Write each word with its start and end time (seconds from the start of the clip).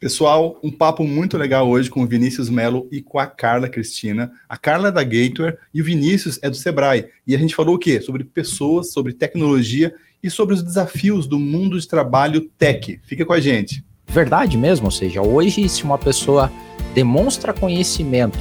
Pessoal, 0.00 0.56
um 0.62 0.70
papo 0.70 1.02
muito 1.02 1.36
legal 1.36 1.68
hoje 1.68 1.90
com 1.90 2.02
o 2.02 2.06
Vinícius 2.06 2.48
Melo 2.48 2.86
e 2.88 3.02
com 3.02 3.18
a 3.18 3.26
Carla 3.26 3.68
Cristina. 3.68 4.30
A 4.48 4.56
Carla 4.56 4.88
é 4.88 4.92
da 4.92 5.02
Gateware 5.02 5.58
e 5.74 5.80
o 5.80 5.84
Vinícius 5.84 6.38
é 6.40 6.48
do 6.48 6.54
Sebrae. 6.54 7.06
E 7.26 7.34
a 7.34 7.38
gente 7.38 7.52
falou 7.52 7.74
o 7.74 7.78
quê? 7.78 8.00
Sobre 8.00 8.22
pessoas, 8.22 8.92
sobre 8.92 9.12
tecnologia 9.12 9.92
e 10.22 10.30
sobre 10.30 10.54
os 10.54 10.62
desafios 10.62 11.26
do 11.26 11.36
mundo 11.36 11.80
de 11.80 11.88
trabalho 11.88 12.42
tech. 12.56 13.00
Fica 13.02 13.26
com 13.26 13.32
a 13.32 13.40
gente. 13.40 13.84
Verdade 14.06 14.56
mesmo, 14.56 14.86
ou 14.86 14.92
seja, 14.92 15.20
hoje 15.20 15.68
se 15.68 15.82
uma 15.82 15.98
pessoa 15.98 16.50
demonstra 16.94 17.52
conhecimento 17.52 18.38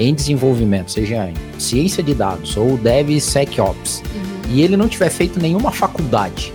em 0.00 0.12
desenvolvimento, 0.12 0.90
seja 0.90 1.30
em 1.30 1.60
ciência 1.60 2.02
de 2.02 2.14
dados 2.14 2.56
ou 2.56 2.76
DevSecOps, 2.78 4.00
uhum. 4.00 4.54
e 4.54 4.60
ele 4.60 4.76
não 4.76 4.88
tiver 4.88 5.08
feito 5.08 5.40
nenhuma 5.40 5.70
faculdade, 5.70 6.52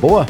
boa, 0.00 0.26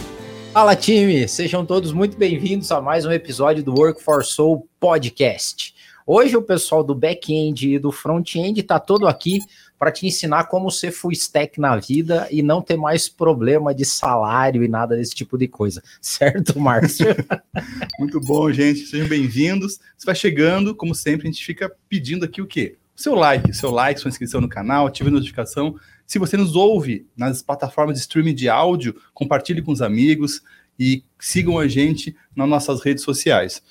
Fala 0.52 0.74
time, 0.74 1.28
sejam 1.28 1.64
todos 1.64 1.92
muito 1.92 2.16
bem-vindos 2.18 2.72
a 2.72 2.80
mais 2.80 3.06
um 3.06 3.12
episódio 3.12 3.62
do 3.62 3.72
Work 3.72 4.02
for 4.02 4.24
Soul 4.24 4.68
Podcast. 4.80 5.72
Hoje 6.04 6.36
o 6.36 6.42
pessoal 6.42 6.82
do 6.82 6.92
back-end 6.92 7.74
e 7.74 7.78
do 7.78 7.92
front-end 7.92 8.58
está 8.58 8.80
todo 8.80 9.06
aqui 9.06 9.38
para 9.78 9.92
te 9.92 10.08
ensinar 10.08 10.46
como 10.46 10.68
ser 10.68 10.91
full 10.91 11.12
stack 11.12 11.60
na 11.60 11.77
vida 11.77 12.27
e 12.32 12.42
não 12.42 12.60
ter 12.60 12.77
mais 12.77 13.08
problema 13.08 13.72
de 13.72 13.84
salário 13.84 14.64
e 14.64 14.68
nada 14.68 14.96
desse 14.96 15.14
tipo 15.14 15.38
de 15.38 15.46
coisa. 15.46 15.80
Certo, 16.02 16.58
Márcio? 16.58 17.06
muito 18.00 18.19
bom, 18.19 18.50
gente. 18.52 18.80
Sejam 18.86 19.06
bem-vindos. 19.06 19.78
Você 19.96 20.05
vai 20.05 20.16
chegando, 20.16 20.74
como 20.74 20.96
sempre, 20.96 21.28
a 21.28 21.30
gente 21.30 21.46
fica 21.46 21.70
pedindo 21.88 22.24
aqui 22.24 22.42
o 22.42 22.46
quê? 22.46 22.77
Seu 22.96 23.14
like, 23.14 23.55
seu 23.55 23.70
like, 23.70 24.00
sua 24.00 24.08
inscrição 24.08 24.41
no 24.41 24.48
canal, 24.48 24.88
ative 24.88 25.10
a 25.10 25.12
notificação 25.12 25.77
se 26.10 26.19
você 26.19 26.37
nos 26.37 26.56
ouve 26.56 27.06
nas 27.16 27.41
plataformas 27.41 27.95
de 27.95 28.00
streaming 28.00 28.34
de 28.34 28.48
áudio, 28.48 29.00
compartilhe 29.14 29.62
com 29.62 29.70
os 29.70 29.80
amigos 29.80 30.42
e 30.77 31.05
sigam 31.20 31.56
a 31.56 31.69
gente 31.69 32.16
nas 32.34 32.48
nossas 32.48 32.83
redes 32.83 33.05
sociais. 33.05 33.62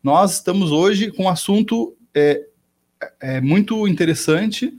Nós 0.00 0.34
estamos 0.34 0.70
hoje 0.70 1.10
com 1.10 1.24
um 1.24 1.28
assunto 1.28 1.96
é, 2.14 2.46
é, 3.18 3.40
muito 3.40 3.88
interessante 3.88 4.72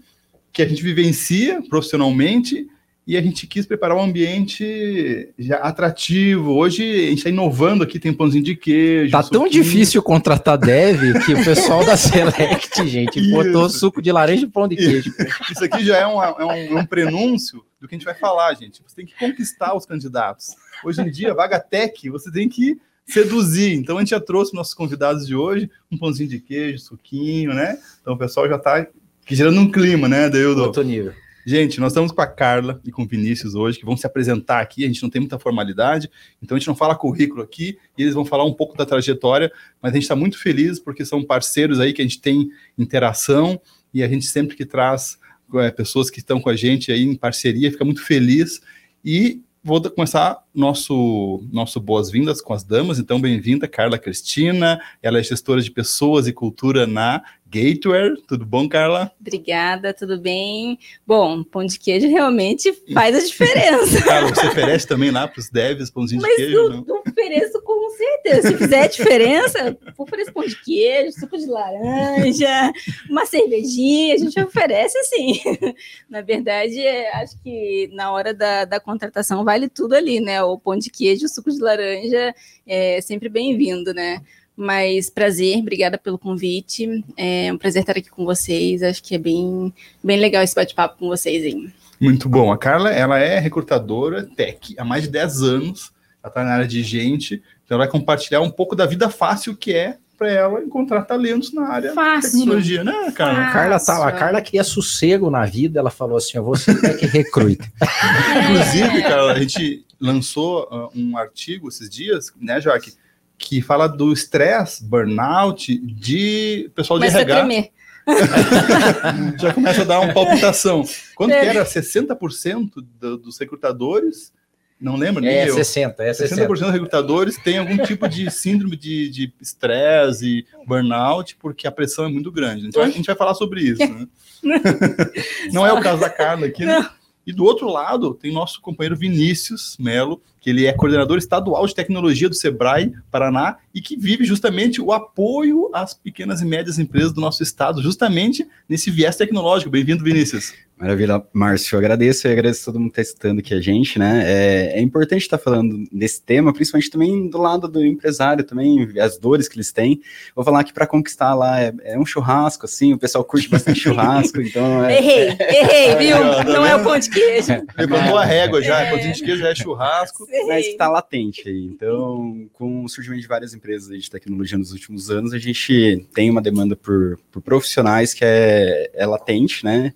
que 0.54 0.62
a 0.62 0.66
gente 0.66 0.82
vivencia 0.82 1.62
profissionalmente 1.64 2.66
e 3.10 3.18
a 3.18 3.22
gente 3.24 3.48
quis 3.48 3.66
preparar 3.66 3.98
um 3.98 4.04
ambiente 4.04 5.34
já 5.36 5.56
atrativo. 5.56 6.54
Hoje 6.54 6.84
a 6.84 7.10
gente 7.10 7.18
está 7.18 7.30
inovando 7.32 7.84
aqui, 7.84 7.98
tem 7.98 8.14
pãozinho 8.14 8.44
de 8.44 8.56
queijo. 8.56 9.12
Tá 9.12 9.24
suquinho. 9.24 9.42
tão 9.42 9.50
difícil 9.50 10.04
contratar 10.04 10.60
dev 10.60 11.18
que 11.26 11.34
o 11.34 11.44
pessoal 11.44 11.84
da 11.84 11.98
Select, 11.98 12.88
gente, 12.88 13.20
Isso. 13.20 13.32
botou 13.32 13.68
suco 13.68 14.00
de 14.00 14.12
laranja 14.12 14.46
e 14.46 14.48
pão 14.48 14.68
de 14.68 14.76
queijo. 14.76 15.12
Isso 15.52 15.64
aqui 15.64 15.84
já 15.84 15.98
é 15.98 16.06
um, 16.06 16.22
é, 16.22 16.46
um, 16.46 16.52
é 16.52 16.82
um 16.82 16.86
prenúncio 16.86 17.66
do 17.82 17.88
que 17.88 17.96
a 17.96 17.98
gente 17.98 18.06
vai 18.06 18.14
falar, 18.14 18.54
gente. 18.54 18.80
Você 18.86 18.98
tem 18.98 19.08
que 19.08 19.18
conquistar 19.18 19.76
os 19.76 19.88
candidatos. 19.88 20.56
Hoje 20.86 21.02
em 21.02 21.10
dia, 21.10 21.34
vaga 21.34 21.60
tech, 21.60 22.08
você 22.12 22.32
tem 22.32 22.48
que 22.48 22.80
seduzir. 23.08 23.74
Então 23.74 23.98
a 23.98 24.02
gente 24.02 24.12
já 24.12 24.20
trouxe 24.20 24.54
nossos 24.54 24.76
convidados 24.76 25.26
de 25.26 25.34
hoje 25.34 25.68
um 25.92 25.98
pãozinho 25.98 26.30
de 26.30 26.40
queijo, 26.40 26.78
suquinho, 26.78 27.56
né? 27.56 27.80
Então 28.02 28.14
o 28.14 28.18
pessoal 28.20 28.48
já 28.48 28.58
está 28.58 28.86
gerando 29.28 29.60
um 29.62 29.72
clima, 29.72 30.08
né, 30.08 30.30
Deildo? 30.30 30.62
Outro 30.62 30.84
nível. 30.84 31.12
Gente, 31.50 31.80
nós 31.80 31.94
estamos 31.94 32.12
com 32.12 32.22
a 32.22 32.28
Carla 32.28 32.80
e 32.86 32.92
com 32.92 33.02
o 33.02 33.08
Vinícius 33.08 33.56
hoje, 33.56 33.80
que 33.80 33.84
vão 33.84 33.98
se 33.98 34.06
apresentar 34.06 34.60
aqui. 34.62 34.86
A 34.86 34.88
gente 34.88 35.02
não 35.02 35.10
tem 35.10 35.20
muita 35.20 35.40
formalidade, 35.40 36.08
então 36.40 36.56
a 36.56 36.60
gente 36.60 36.68
não 36.68 36.76
fala 36.76 36.96
currículo 36.96 37.42
aqui, 37.42 37.76
e 37.98 38.04
eles 38.04 38.14
vão 38.14 38.24
falar 38.24 38.46
um 38.46 38.54
pouco 38.54 38.78
da 38.78 38.86
trajetória, 38.86 39.52
mas 39.82 39.92
a 39.92 39.96
gente 39.96 40.04
está 40.04 40.16
muito 40.16 40.38
feliz 40.38 40.80
porque 40.80 41.04
são 41.04 41.24
parceiros 41.24 41.80
aí 41.80 41.92
que 41.92 42.04
a 42.04 42.06
gente 42.06 42.22
tem 42.22 42.52
interação 42.78 43.60
e 43.92 44.04
a 44.04 44.08
gente 44.08 44.28
sempre 44.28 44.56
que 44.56 44.64
traz 44.64 45.18
é, 45.56 45.72
pessoas 45.72 46.12
que 46.12 46.20
estão 46.20 46.40
com 46.40 46.52
a 46.52 46.56
gente 46.56 46.92
aí 46.92 47.02
em 47.02 47.16
parceria, 47.16 47.72
fica 47.72 47.84
muito 47.84 48.06
feliz. 48.06 48.62
E 49.04 49.42
vou 49.64 49.82
começar 49.90 50.38
nosso 50.54 51.44
nosso 51.52 51.80
boas-vindas 51.80 52.42
com 52.42 52.54
as 52.54 52.64
damas. 52.64 53.00
Então, 53.00 53.20
bem-vinda, 53.20 53.68
Carla 53.68 53.98
Cristina. 53.98 54.80
Ela 55.02 55.18
é 55.18 55.24
gestora 55.24 55.64
de 55.64 55.72
pessoas 55.72 56.28
e 56.28 56.32
cultura 56.32 56.86
na 56.86 57.24
Gateware. 57.50 58.16
Tudo 58.28 58.46
bom, 58.46 58.70
Carla? 58.70 59.12
Obrigada, 59.20 59.92
tudo 59.92 60.20
bem? 60.20 60.78
Bom, 61.06 61.44
pão 61.44 61.66
de 61.66 61.80
queijo 61.80 62.08
realmente 62.08 62.72
faz 62.94 63.16
a 63.16 63.20
diferença. 63.20 64.02
Carla, 64.06 64.30
você 64.30 64.48
oferece 64.48 64.88
também 64.88 65.10
lá 65.10 65.28
para 65.28 65.40
os 65.40 65.50
devs 65.50 65.90
pãozinho 65.90 66.22
Mas 66.22 66.30
de 66.32 66.36
queijo? 66.38 66.70
Mas 66.70 66.88
eu, 66.88 67.04
ofereço 67.08 67.62
com 67.64 67.90
certeza. 67.90 68.50
Se 68.50 68.58
fizer 68.58 68.88
diferença, 68.88 69.78
ofereço 69.98 70.32
pão 70.32 70.46
de 70.46 70.56
queijo, 70.64 71.20
suco 71.20 71.38
de 71.38 71.48
laranja, 71.48 72.72
uma 73.10 73.26
cervejinha, 73.26 74.14
a 74.14 74.18
gente 74.18 74.40
oferece 74.40 74.98
assim. 75.00 75.40
Na 76.08 76.22
verdade, 76.22 76.80
é, 76.80 77.12
acho 77.16 77.42
que 77.42 77.90
na 77.94 78.12
hora 78.12 78.32
da, 78.32 78.66
da 78.66 78.80
contratação 78.80 79.44
vale 79.44 79.68
tudo 79.68 79.96
ali, 79.96 80.20
né? 80.20 80.44
O 80.44 80.60
pão 80.60 80.78
de 80.78 80.92
queijo, 80.92 81.26
o 81.26 81.30
suco 81.30 81.50
de 81.50 81.60
laranja 81.60 82.34
é 82.68 83.02
sempre 83.02 83.28
bem-vindo, 83.28 83.92
né? 83.92 84.22
Mas 84.60 85.10
prazer, 85.10 85.60
obrigada 85.60 85.98
pelo 85.98 86.20
convite. 86.20 87.02
É 87.16 87.50
um 87.50 87.58
prazer 87.58 87.80
estar 87.80 87.98
aqui 87.98 88.10
com 88.10 88.26
vocês. 88.26 88.84
Acho 88.84 89.02
que 89.02 89.16
é 89.16 89.18
bem, 89.18 89.74
bem 90.04 90.20
legal 90.20 90.44
esse 90.44 90.54
bate-papo 90.54 90.98
com 91.00 91.08
vocês 91.08 91.46
aí. 91.46 91.70
Muito 91.98 92.28
bom. 92.28 92.52
A 92.52 92.58
Carla, 92.58 92.90
ela 92.92 93.18
é 93.18 93.40
recrutadora 93.40 94.28
tech 94.36 94.76
há 94.78 94.84
mais 94.84 95.04
de 95.04 95.12
10 95.12 95.42
anos. 95.44 95.94
Ela 96.22 96.30
está 96.30 96.44
na 96.44 96.52
área 96.52 96.68
de 96.68 96.84
gente. 96.84 97.36
Então, 97.64 97.78
ela 97.78 97.86
vai 97.86 97.88
compartilhar 97.88 98.42
um 98.42 98.52
pouco 98.52 98.76
da 98.76 98.86
vida 98.86 99.10
fácil 99.10 99.56
que 99.56 99.74
é 99.74 99.96
para 100.18 100.30
ela 100.30 100.62
encontrar 100.62 101.04
talentos 101.04 101.54
na 101.54 101.70
área 101.70 101.94
Fácil. 101.94 102.32
de 102.32 102.38
tecnologia, 102.40 102.84
né, 102.84 103.14
Carla? 103.16 103.40
A 103.40 103.52
Carla, 103.54 103.80
tá, 103.80 104.08
a 104.10 104.12
Carla 104.12 104.42
queria 104.42 104.66
sossego 104.66 105.32
na 105.32 105.46
vida, 105.46 105.80
ela 105.80 105.90
falou 105.90 106.18
assim: 106.18 106.38
eu 106.38 106.44
vou 106.44 106.58
ser 106.58 106.76
que 106.98 107.06
recruta. 107.06 107.66
Inclusive, 108.44 109.02
Carla, 109.04 109.32
a 109.32 109.40
gente 109.40 109.86
lançou 109.98 110.68
uh, 110.70 110.90
um 110.94 111.18
artigo 111.18 111.70
esses 111.70 111.90
dias, 111.90 112.34
né, 112.38 112.60
Jaque? 112.60 112.92
Que 113.40 113.62
fala 113.62 113.88
do 113.88 114.12
estresse, 114.12 114.84
burnout 114.84 115.76
de 115.80 116.70
pessoal 116.76 117.00
de 117.00 117.08
RH. 117.08 117.70
Já 119.40 119.54
começa 119.54 119.82
a 119.84 119.86
dar 119.86 120.00
uma 120.02 120.14
palpitação. 120.14 120.84
Quanto 121.16 121.32
é. 121.32 121.42
que 121.42 121.48
era? 121.48 121.66
60% 121.66 122.72
do, 123.00 123.18
dos 123.18 123.40
recrutadores? 123.40 124.34
Não 124.80 124.96
lembro, 124.96 125.22
nem 125.22 125.36
é, 125.36 125.50
eu. 125.50 125.56
60, 125.56 126.04
é 126.04 126.12
60%. 126.12 126.48
60% 126.48 126.48
dos 126.48 126.72
recrutadores 126.72 127.38
têm 127.38 127.58
algum 127.58 127.78
tipo 127.78 128.08
de 128.08 128.30
síndrome 128.32 128.76
de 128.76 129.34
estresse 129.42 130.26
e 130.26 130.46
burnout, 130.66 131.36
porque 131.36 131.68
a 131.68 131.72
pressão 131.72 132.06
é 132.06 132.10
muito 132.10 132.32
grande. 132.32 132.68
Então, 132.68 132.82
a 132.82 132.90
gente 132.90 133.06
vai 133.06 133.16
falar 133.16 133.34
sobre 133.34 133.62
isso. 133.62 133.82
Né? 133.82 134.08
Não 135.52 135.66
é 135.66 135.74
o 135.74 135.82
caso 135.82 136.00
da 136.00 136.10
Carla 136.10 136.48
aqui, 136.48 136.66
né? 136.66 136.90
E 137.30 137.32
do 137.32 137.44
outro 137.44 137.70
lado, 137.72 138.16
tem 138.16 138.34
nosso 138.34 138.60
companheiro 138.60 138.98
Vinícius 138.98 139.78
Melo, 139.80 140.20
que 140.42 140.50
ele 140.50 140.66
é 140.66 140.74
coordenador 140.74 141.20
estadual 141.20 141.68
de 141.68 141.76
tecnologia 141.76 142.28
do 142.28 142.34
Sebrae 142.34 142.92
Paraná 143.12 143.58
e 143.72 143.80
que 143.80 143.96
vive 143.96 144.26
justamente 144.26 144.82
o 144.82 144.92
apoio 144.92 145.70
às 145.72 145.94
pequenas 145.94 146.42
e 146.42 146.46
médias 146.46 146.80
empresas 146.80 147.14
do 147.14 147.22
nosso 147.22 147.44
estado, 147.44 147.84
justamente 147.84 148.48
nesse 148.68 148.90
viés 148.90 149.16
tecnológico. 149.16 149.70
Bem-vindo, 149.70 150.04
Vinícius. 150.04 150.56
Maravilha, 150.80 151.22
Márcio. 151.34 151.76
Eu 151.76 151.80
agradeço 151.80 152.26
e 152.26 152.32
agradeço 152.32 152.62
a 152.62 152.66
todo 152.72 152.80
mundo 152.80 152.94
que 152.94 153.02
está 153.02 153.14
estando 153.14 153.40
aqui 153.40 153.54
a 153.54 153.60
gente, 153.60 154.00
né? 154.00 154.24
É, 154.26 154.80
é, 154.80 154.82
importante 154.82 155.24
estar 155.24 155.38
falando 155.38 155.84
desse 155.92 156.22
tema, 156.22 156.54
principalmente 156.54 156.90
também 156.90 157.30
do 157.30 157.38
lado 157.38 157.68
do 157.68 157.86
empresário, 157.86 158.46
também, 158.46 158.90
as 158.98 159.18
dores 159.18 159.50
que 159.50 159.58
eles 159.58 159.74
têm. 159.74 160.00
Vou 160.34 160.46
falar 160.46 160.64
que 160.64 160.72
para 160.72 160.88
conquistar 160.88 161.36
lá 161.36 161.60
é, 161.60 161.74
é, 161.84 162.00
um 162.00 162.06
churrasco, 162.06 162.66
assim, 162.66 162.94
o 162.94 162.98
pessoal 162.98 163.26
curte 163.26 163.50
bastante 163.50 163.78
churrasco, 163.78 164.42
então. 164.42 164.86
É, 164.86 164.96
errei, 165.04 165.38
errei, 165.38 165.96
viu? 166.00 166.18
Não 166.46 166.66
é 166.66 166.78
o 166.78 166.82
pão 166.82 166.98
de 166.98 167.10
queijo. 167.10 167.62
Levantou 167.78 168.18
a 168.18 168.24
régua 168.24 168.62
já, 168.62 168.80
é. 168.80 168.90
pão 168.90 169.00
de 169.00 169.22
queijo 169.22 169.42
já 169.42 169.50
é 169.50 169.56
churrasco. 169.56 170.26
Mas 170.48 170.66
está 170.66 170.88
latente 170.88 171.50
aí. 171.50 171.66
Então, 171.66 172.48
com 172.54 172.86
o 172.86 172.88
surgimento 172.88 173.22
de 173.22 173.28
várias 173.28 173.54
empresas 173.54 174.02
de 174.02 174.10
tecnologia 174.10 174.58
nos 174.58 174.72
últimos 174.72 175.12
anos, 175.12 175.34
a 175.34 175.40
gente 175.40 176.08
tem 176.14 176.30
uma 176.30 176.42
demanda 176.42 176.78
por, 176.78 177.20
por 177.30 177.42
profissionais 177.42 178.14
que 178.14 178.24
é, 178.24 178.92
é 178.94 179.06
latente, 179.06 179.66
né? 179.66 179.94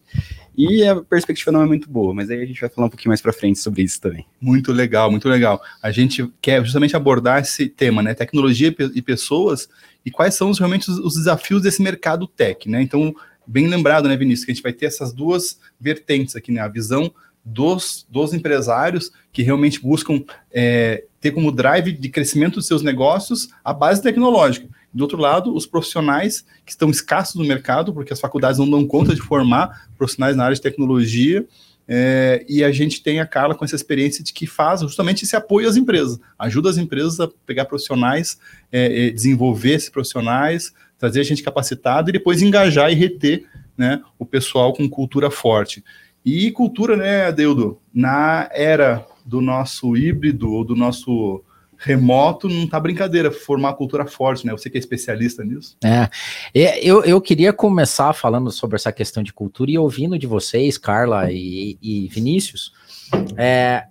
E 0.56 0.86
a 0.86 0.96
perspectiva 0.96 1.52
não 1.52 1.64
é 1.64 1.66
muito 1.66 1.90
boa, 1.90 2.14
mas 2.14 2.30
aí 2.30 2.42
a 2.42 2.46
gente 2.46 2.62
vai 2.62 2.70
falar 2.70 2.88
um 2.88 2.90
pouquinho 2.90 3.10
mais 3.10 3.22
para 3.22 3.34
frente 3.34 3.60
sobre 3.60 3.82
isso 3.82 4.00
também. 4.00 4.26
Muito 4.40 4.72
legal, 4.72 5.10
muito 5.10 5.28
legal. 5.28 5.62
A 5.82 5.92
gente 5.92 6.32
quer 6.42 6.64
justamente 6.64 6.96
abordar 6.96 7.42
esse 7.42 7.68
tema, 7.68 8.04
né? 8.04 8.14
Tecnologia 8.14 8.74
e 8.94 9.02
pessoas 9.02 9.68
e 10.06 10.12
quais 10.12 10.36
são 10.36 10.52
realmente 10.52 10.90
os, 10.90 11.00
os 11.00 11.16
desafios 11.16 11.62
desse 11.62 11.82
mercado 11.82 12.28
tech, 12.28 12.70
né? 12.70 12.82
Então, 12.82 13.14
bem 13.48 13.68
lembrado, 13.68 14.08
né, 14.08 14.16
Vinícius, 14.16 14.46
que 14.46 14.52
a 14.52 14.54
gente 14.54 14.64
vai 14.64 14.74
ter 14.74 14.86
essas 14.86 15.12
duas 15.12 15.60
vertentes 15.80 16.36
aqui, 16.36 16.52
né? 16.52 16.62
A 16.62 16.68
visão 16.68 17.12
dos, 17.44 18.06
dos 18.10 18.34
empresários 18.34 19.12
que 19.32 19.42
realmente 19.42 19.82
buscam 19.82 20.24
é, 20.52 21.04
ter 21.20 21.32
como 21.32 21.52
drive 21.52 21.92
de 21.92 22.10
crescimento 22.10 22.56
dos 22.56 22.68
seus 22.68 22.82
negócios 22.82 23.50
a 23.64 23.74
base 23.74 24.02
tecnológica. 24.02 24.68
Do 24.94 25.02
outro 25.02 25.18
lado, 25.18 25.56
os 25.56 25.66
profissionais 25.66 26.46
que 26.66 26.72
estão 26.72 26.90
escassos 26.90 27.36
no 27.36 27.46
mercado, 27.46 27.94
porque 27.94 28.14
as 28.14 28.20
faculdades 28.20 28.60
não 28.60 28.70
dão 28.70 28.86
conta 28.86 29.16
de 29.16 29.22
formar 29.22 29.88
profissionais 29.98 30.36
na 30.36 30.44
área 30.46 30.56
de 30.56 30.62
tecnologia, 30.62 31.46
é, 31.88 32.46
e 32.48 32.64
a 32.64 32.72
gente 32.72 33.02
tem 33.02 33.20
a 33.20 33.26
Carla 33.26 33.56
com 33.56 33.66
essa 33.66 33.76
experiência 33.76 34.24
de 34.24 34.32
que 34.32 34.48
faz 34.48 34.82
justamente 34.82 35.26
esse 35.26 35.36
apoio 35.36 35.68
às 35.68 35.76
empresas, 35.76 36.20
ajuda 36.40 36.70
as 36.70 36.78
empresas 36.78 37.20
a 37.20 37.28
pegar 37.46 37.66
profissionais, 37.66 38.38
é, 38.72 39.10
desenvolver 39.10 39.74
esses 39.74 39.90
profissionais, 39.90 40.74
trazer 40.98 41.20
a 41.20 41.24
gente 41.24 41.44
capacitado 41.44 42.10
e 42.10 42.14
depois 42.14 42.42
engajar 42.42 42.92
e 42.92 42.96
reter 42.96 43.46
né, 43.78 44.02
o 44.18 44.26
pessoal 44.26 44.74
com 44.74 44.88
cultura 44.90 45.30
forte. 45.30 45.84
E 46.24 46.52
cultura, 46.52 46.96
né, 46.96 47.32
Deudo, 47.32 47.80
na 47.94 48.48
era 48.54 49.06
do 49.26 49.42
nosso 49.42 49.98
híbrido 49.98 50.52
ou 50.52 50.64
do 50.64 50.76
nosso 50.76 51.44
remoto 51.84 52.48
não 52.48 52.66
tá 52.66 52.80
brincadeira, 52.80 53.30
formar 53.30 53.74
cultura 53.74 54.06
forte, 54.06 54.46
né? 54.46 54.54
Você 54.54 54.70
que 54.70 54.78
é 54.78 54.80
especialista 54.80 55.44
nisso. 55.44 55.78
É, 55.84 56.10
eu, 56.82 57.04
eu 57.04 57.20
queria 57.20 57.52
começar 57.52 58.14
falando 58.14 58.50
sobre 58.52 58.78
essa 58.78 58.92
questão 58.92 59.22
de 59.22 59.34
cultura 59.34 59.70
e 59.70 59.78
ouvindo 59.78 60.18
de 60.18 60.26
vocês, 60.26 60.78
Carla 60.78 61.30
e, 61.30 61.78
e 61.82 62.08
Vinícius, 62.08 62.72
é, 63.36 63.86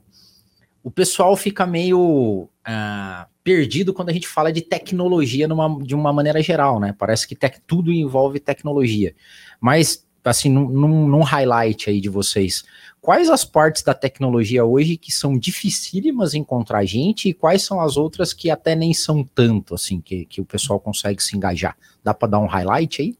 o 0.82 0.90
pessoal 0.90 1.36
fica 1.36 1.66
meio 1.66 2.48
uh, 2.66 3.26
perdido 3.44 3.92
quando 3.92 4.08
a 4.08 4.12
gente 4.12 4.26
fala 4.26 4.50
de 4.50 4.62
tecnologia 4.62 5.46
numa, 5.46 5.82
de 5.84 5.94
uma 5.94 6.12
maneira 6.12 6.42
geral, 6.42 6.80
né? 6.80 6.94
Parece 6.98 7.28
que 7.28 7.36
tec, 7.36 7.58
tudo 7.66 7.92
envolve 7.92 8.40
tecnologia. 8.40 9.14
Mas, 9.60 10.06
assim, 10.24 10.48
num, 10.48 11.06
num 11.06 11.22
highlight 11.22 11.90
aí 11.90 12.00
de 12.00 12.08
vocês, 12.08 12.64
quais 13.02 13.28
as 13.28 13.44
partes 13.44 13.82
da 13.82 13.92
tecnologia 13.92 14.64
hoje 14.64 14.96
que 14.96 15.12
são 15.12 15.36
dificílimas 15.36 16.34
encontrar 16.34 16.84
gente 16.84 17.28
e 17.28 17.34
quais 17.34 17.62
são 17.62 17.80
as 17.80 17.96
outras 17.96 18.32
que 18.32 18.48
até 18.48 18.76
nem 18.76 18.94
são 18.94 19.24
tanto, 19.24 19.74
assim, 19.74 20.00
que, 20.00 20.24
que 20.24 20.40
o 20.40 20.44
pessoal 20.44 20.78
consegue 20.78 21.20
se 21.20 21.36
engajar? 21.36 21.76
Dá 22.02 22.14
para 22.14 22.28
dar 22.28 22.38
um 22.38 22.46
highlight 22.46 23.02
aí? 23.02 23.16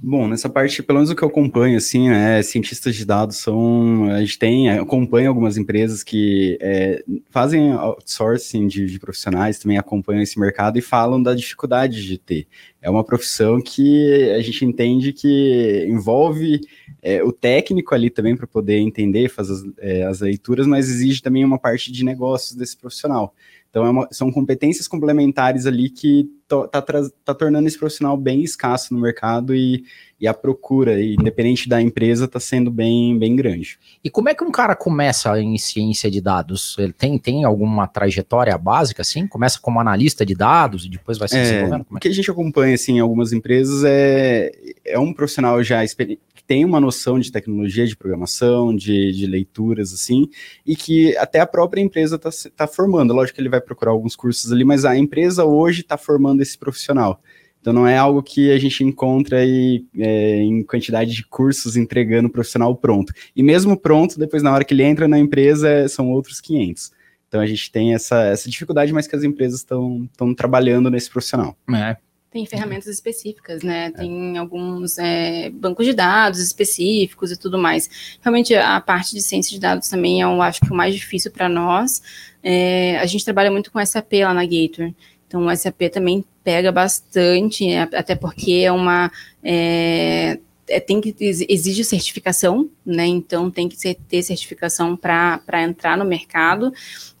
Bom, 0.00 0.28
nessa 0.28 0.48
parte, 0.48 0.80
pelo 0.80 0.98
menos 0.98 1.10
o 1.10 1.16
que 1.16 1.24
eu 1.24 1.28
acompanho, 1.28 1.76
assim, 1.76 2.08
é, 2.08 2.40
cientistas 2.40 2.94
de 2.94 3.04
dados 3.04 3.38
são, 3.38 4.04
a 4.04 4.20
gente 4.20 4.38
tem, 4.38 4.70
acompanha 4.70 5.28
algumas 5.28 5.56
empresas 5.56 6.04
que 6.04 6.56
é, 6.60 7.02
fazem 7.30 7.72
outsourcing 7.72 8.68
de, 8.68 8.86
de, 8.86 8.98
profissionais, 9.00 9.58
também 9.58 9.76
acompanham 9.76 10.22
esse 10.22 10.38
mercado 10.38 10.78
e 10.78 10.80
falam 10.80 11.20
da 11.20 11.34
dificuldade 11.34 12.06
de 12.06 12.16
ter. 12.16 12.46
É 12.80 12.88
uma 12.88 13.02
profissão 13.02 13.60
que 13.60 14.30
a 14.30 14.40
gente 14.40 14.64
entende 14.64 15.12
que 15.12 15.84
envolve 15.88 16.60
é, 17.02 17.20
o 17.24 17.32
técnico 17.32 17.92
ali 17.92 18.08
também 18.08 18.36
para 18.36 18.46
poder 18.46 18.78
entender, 18.78 19.28
fazer 19.28 19.52
as, 19.52 19.64
é, 19.78 20.02
as 20.04 20.20
leituras, 20.20 20.68
mas 20.68 20.88
exige 20.88 21.20
também 21.20 21.44
uma 21.44 21.58
parte 21.58 21.90
de 21.90 22.04
negócios 22.04 22.54
desse 22.56 22.76
profissional. 22.76 23.34
Então, 23.68 23.84
é 23.84 23.90
uma, 23.90 24.08
são 24.12 24.30
competências 24.30 24.86
complementares 24.86 25.66
ali 25.66 25.90
que 25.90 26.30
está 26.48 26.82
tá 27.24 27.34
tornando 27.34 27.68
esse 27.68 27.78
profissional 27.78 28.16
bem 28.16 28.42
escasso 28.42 28.94
no 28.94 29.00
mercado 29.00 29.54
e, 29.54 29.84
e 30.18 30.26
a 30.26 30.32
procura, 30.32 31.00
independente 31.00 31.68
da 31.68 31.80
empresa, 31.80 32.24
está 32.24 32.40
sendo 32.40 32.70
bem, 32.70 33.18
bem 33.18 33.36
grande. 33.36 33.78
E 34.02 34.08
como 34.08 34.28
é 34.28 34.34
que 34.34 34.42
um 34.42 34.50
cara 34.50 34.74
começa 34.74 35.38
em 35.40 35.58
ciência 35.58 36.10
de 36.10 36.20
dados? 36.20 36.76
Ele 36.78 36.92
tem, 36.92 37.18
tem 37.18 37.44
alguma 37.44 37.86
trajetória 37.86 38.56
básica, 38.56 39.02
assim? 39.02 39.26
Começa 39.26 39.60
como 39.60 39.78
analista 39.78 40.24
de 40.24 40.34
dados 40.34 40.86
e 40.86 40.88
depois 40.88 41.18
vai 41.18 41.28
se 41.28 41.36
é, 41.36 41.42
desenvolvendo? 41.42 41.86
É, 41.92 41.96
o 41.96 42.00
que 42.00 42.08
a 42.08 42.14
gente 42.14 42.30
acompanha, 42.30 42.74
assim, 42.74 42.94
em 42.94 43.00
algumas 43.00 43.32
empresas 43.32 43.84
é, 43.84 44.50
é 44.84 44.98
um 44.98 45.12
profissional 45.12 45.62
já 45.62 45.84
experiente 45.84 46.22
tem 46.48 46.64
uma 46.64 46.80
noção 46.80 47.20
de 47.20 47.30
tecnologia, 47.30 47.86
de 47.86 47.94
programação, 47.94 48.74
de, 48.74 49.12
de 49.12 49.26
leituras, 49.26 49.92
assim, 49.92 50.30
e 50.66 50.74
que 50.74 51.14
até 51.18 51.40
a 51.40 51.46
própria 51.46 51.82
empresa 51.82 52.16
está 52.16 52.30
tá 52.56 52.66
formando. 52.66 53.12
Lógico 53.12 53.36
que 53.36 53.42
ele 53.42 53.50
vai 53.50 53.60
procurar 53.60 53.90
alguns 53.90 54.16
cursos 54.16 54.50
ali, 54.50 54.64
mas 54.64 54.86
a 54.86 54.96
empresa 54.96 55.44
hoje 55.44 55.82
está 55.82 55.98
formando 55.98 56.37
esse 56.42 56.56
profissional. 56.56 57.22
Então 57.60 57.72
não 57.72 57.86
é 57.86 57.96
algo 57.96 58.22
que 58.22 58.50
a 58.52 58.58
gente 58.58 58.84
encontra 58.84 59.40
aí, 59.40 59.84
é, 59.98 60.36
em 60.38 60.62
quantidade 60.62 61.12
de 61.12 61.24
cursos 61.24 61.76
entregando 61.76 62.28
o 62.28 62.30
profissional 62.30 62.74
pronto. 62.74 63.12
E 63.34 63.42
mesmo 63.42 63.76
pronto, 63.76 64.18
depois 64.18 64.42
na 64.42 64.52
hora 64.52 64.64
que 64.64 64.72
ele 64.72 64.84
entra 64.84 65.08
na 65.08 65.18
empresa, 65.18 65.88
são 65.88 66.10
outros 66.10 66.40
500. 66.40 66.92
Então 67.26 67.40
a 67.40 67.46
gente 67.46 67.70
tem 67.70 67.94
essa, 67.94 68.22
essa 68.24 68.48
dificuldade, 68.48 68.92
mas 68.92 69.06
que 69.06 69.14
as 69.14 69.22
empresas 69.22 69.60
estão 69.60 70.08
trabalhando 70.34 70.90
nesse 70.90 71.10
profissional. 71.10 71.56
É, 71.74 71.96
tem 72.30 72.44
ferramentas 72.44 72.86
específicas, 72.86 73.62
né? 73.62 73.86
É. 73.86 73.90
Tem 73.90 74.36
alguns 74.36 74.98
é, 74.98 75.48
bancos 75.50 75.86
de 75.86 75.94
dados 75.94 76.40
específicos 76.40 77.32
e 77.32 77.38
tudo 77.38 77.58
mais. 77.58 78.18
Realmente, 78.20 78.54
a 78.54 78.80
parte 78.80 79.14
de 79.14 79.22
ciência 79.22 79.50
de 79.50 79.60
dados 79.60 79.88
também 79.88 80.22
é, 80.22 80.24
eu 80.24 80.42
acho 80.42 80.60
que, 80.60 80.70
o 80.70 80.74
mais 80.74 80.94
difícil 80.94 81.30
para 81.30 81.48
nós. 81.48 82.02
É, 82.42 82.98
a 82.98 83.06
gente 83.06 83.24
trabalha 83.24 83.50
muito 83.50 83.72
com 83.72 83.84
SAP 83.84 84.12
lá 84.22 84.34
na 84.34 84.44
Gator. 84.44 84.92
Então, 85.28 85.46
o 85.46 85.56
SAP 85.56 85.82
também 85.92 86.24
pega 86.42 86.72
bastante, 86.72 87.68
é, 87.70 87.82
até 87.82 88.16
porque 88.16 88.62
é 88.64 88.72
uma. 88.72 89.12
É, 89.44 90.38
é, 90.66 90.80
tem 90.80 91.00
que 91.00 91.14
exige 91.20 91.84
certificação, 91.84 92.68
né? 92.84 93.06
Então 93.06 93.50
tem 93.50 93.68
que 93.68 93.76
ser, 93.76 93.94
ter 94.08 94.22
certificação 94.22 94.96
para 94.96 95.62
entrar 95.62 95.96
no 95.96 96.04
mercado. 96.04 96.72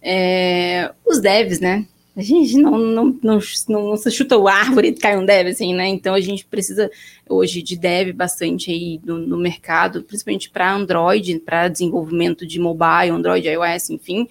É, 0.02 0.92
os 1.04 1.20
devs, 1.20 1.60
né? 1.60 1.86
A 2.16 2.22
gente 2.22 2.58
não, 2.58 2.76
não, 2.76 3.16
não, 3.22 3.38
não, 3.68 3.96
se 3.96 4.10
chuta 4.10 4.36
o 4.36 4.48
árvore 4.48 4.88
e 4.88 4.92
cai 4.92 5.16
um 5.16 5.24
dev, 5.24 5.48
assim, 5.48 5.72
né? 5.72 5.86
Então 5.86 6.14
a 6.14 6.20
gente 6.20 6.44
precisa 6.44 6.90
hoje 7.28 7.62
de 7.62 7.76
dev 7.76 8.12
bastante 8.12 8.72
aí 8.72 9.00
no, 9.04 9.18
no 9.18 9.36
mercado, 9.36 10.02
principalmente 10.02 10.50
para 10.50 10.74
Android, 10.74 11.38
para 11.38 11.68
desenvolvimento 11.68 12.44
de 12.44 12.58
mobile, 12.58 13.10
Android, 13.10 13.46
iOS, 13.46 13.90
enfim. 13.90 14.26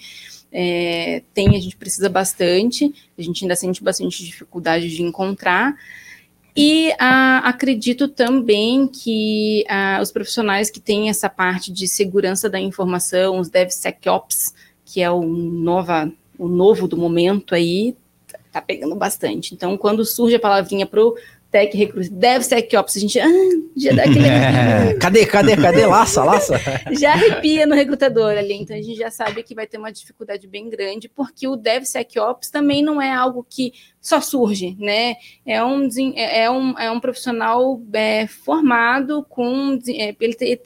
É, 0.51 1.23
tem, 1.33 1.55
a 1.55 1.59
gente 1.59 1.75
precisa 1.75 2.09
bastante, 2.09 2.93
a 3.17 3.21
gente 3.21 3.43
ainda 3.43 3.55
sente 3.55 3.83
bastante 3.83 4.23
dificuldade 4.23 4.89
de 4.89 5.03
encontrar. 5.03 5.75
E 6.55 6.91
ah, 6.97 7.39
acredito 7.43 8.07
também 8.07 8.87
que 8.87 9.63
ah, 9.69 9.99
os 10.01 10.11
profissionais 10.11 10.71
que 10.71 10.79
têm 10.79 11.09
essa 11.09 11.29
parte 11.29 11.71
de 11.71 11.87
segurança 11.87 12.49
da 12.49 12.59
informação, 12.59 13.39
os 13.39 13.49
DevSecOps, 13.49 14.55
que 14.83 15.01
é 15.01 15.11
o 15.11 15.21
nova 15.21 16.11
o 16.39 16.47
novo 16.47 16.87
do 16.87 16.95
momento 16.95 17.55
aí 17.55 17.95
tá 18.51 18.61
pegando 18.61 18.95
bastante. 18.95 19.53
Então, 19.53 19.77
quando 19.77 20.05
surge 20.05 20.35
a 20.35 20.39
palavrinha 20.39 20.85
pro 20.85 21.15
Tech 21.51 21.75
Recruit, 21.75 22.09
DevSecOps, 22.09 22.97
a 22.97 22.99
gente 22.99 23.19
ah, 23.19 23.27
já 23.75 23.93
dá 23.93 24.03
aquele... 24.03 24.27
É, 24.27 24.93
cadê, 24.95 25.25
cadê, 25.25 25.55
cadê? 25.55 25.85
Laça, 25.85 26.23
laça. 26.23 26.59
já 26.99 27.13
arrepia 27.13 27.65
no 27.65 27.75
recrutador 27.75 28.37
ali, 28.37 28.53
então 28.53 28.75
a 28.75 28.81
gente 28.81 28.97
já 28.97 29.09
sabe 29.09 29.43
que 29.43 29.55
vai 29.55 29.65
ter 29.65 29.77
uma 29.77 29.91
dificuldade 29.91 30.47
bem 30.47 30.69
grande, 30.69 31.07
porque 31.09 31.47
o 31.47 31.55
DevSecOps 31.55 32.49
também 32.49 32.83
não 32.83 33.01
é 33.01 33.13
algo 33.13 33.45
que 33.49 33.73
só 34.01 34.21
surge, 34.21 34.75
né? 34.79 35.15
É 35.45 35.63
um, 35.63 35.89
é, 36.15 36.43
é 36.43 36.51
um, 36.51 36.79
é 36.79 36.89
um 36.89 36.99
profissional 36.99 37.81
é, 37.91 38.25
formado 38.25 39.25
com. 39.27 39.77
É, 39.89 40.15
ele, 40.19 40.33
tem, 40.33 40.59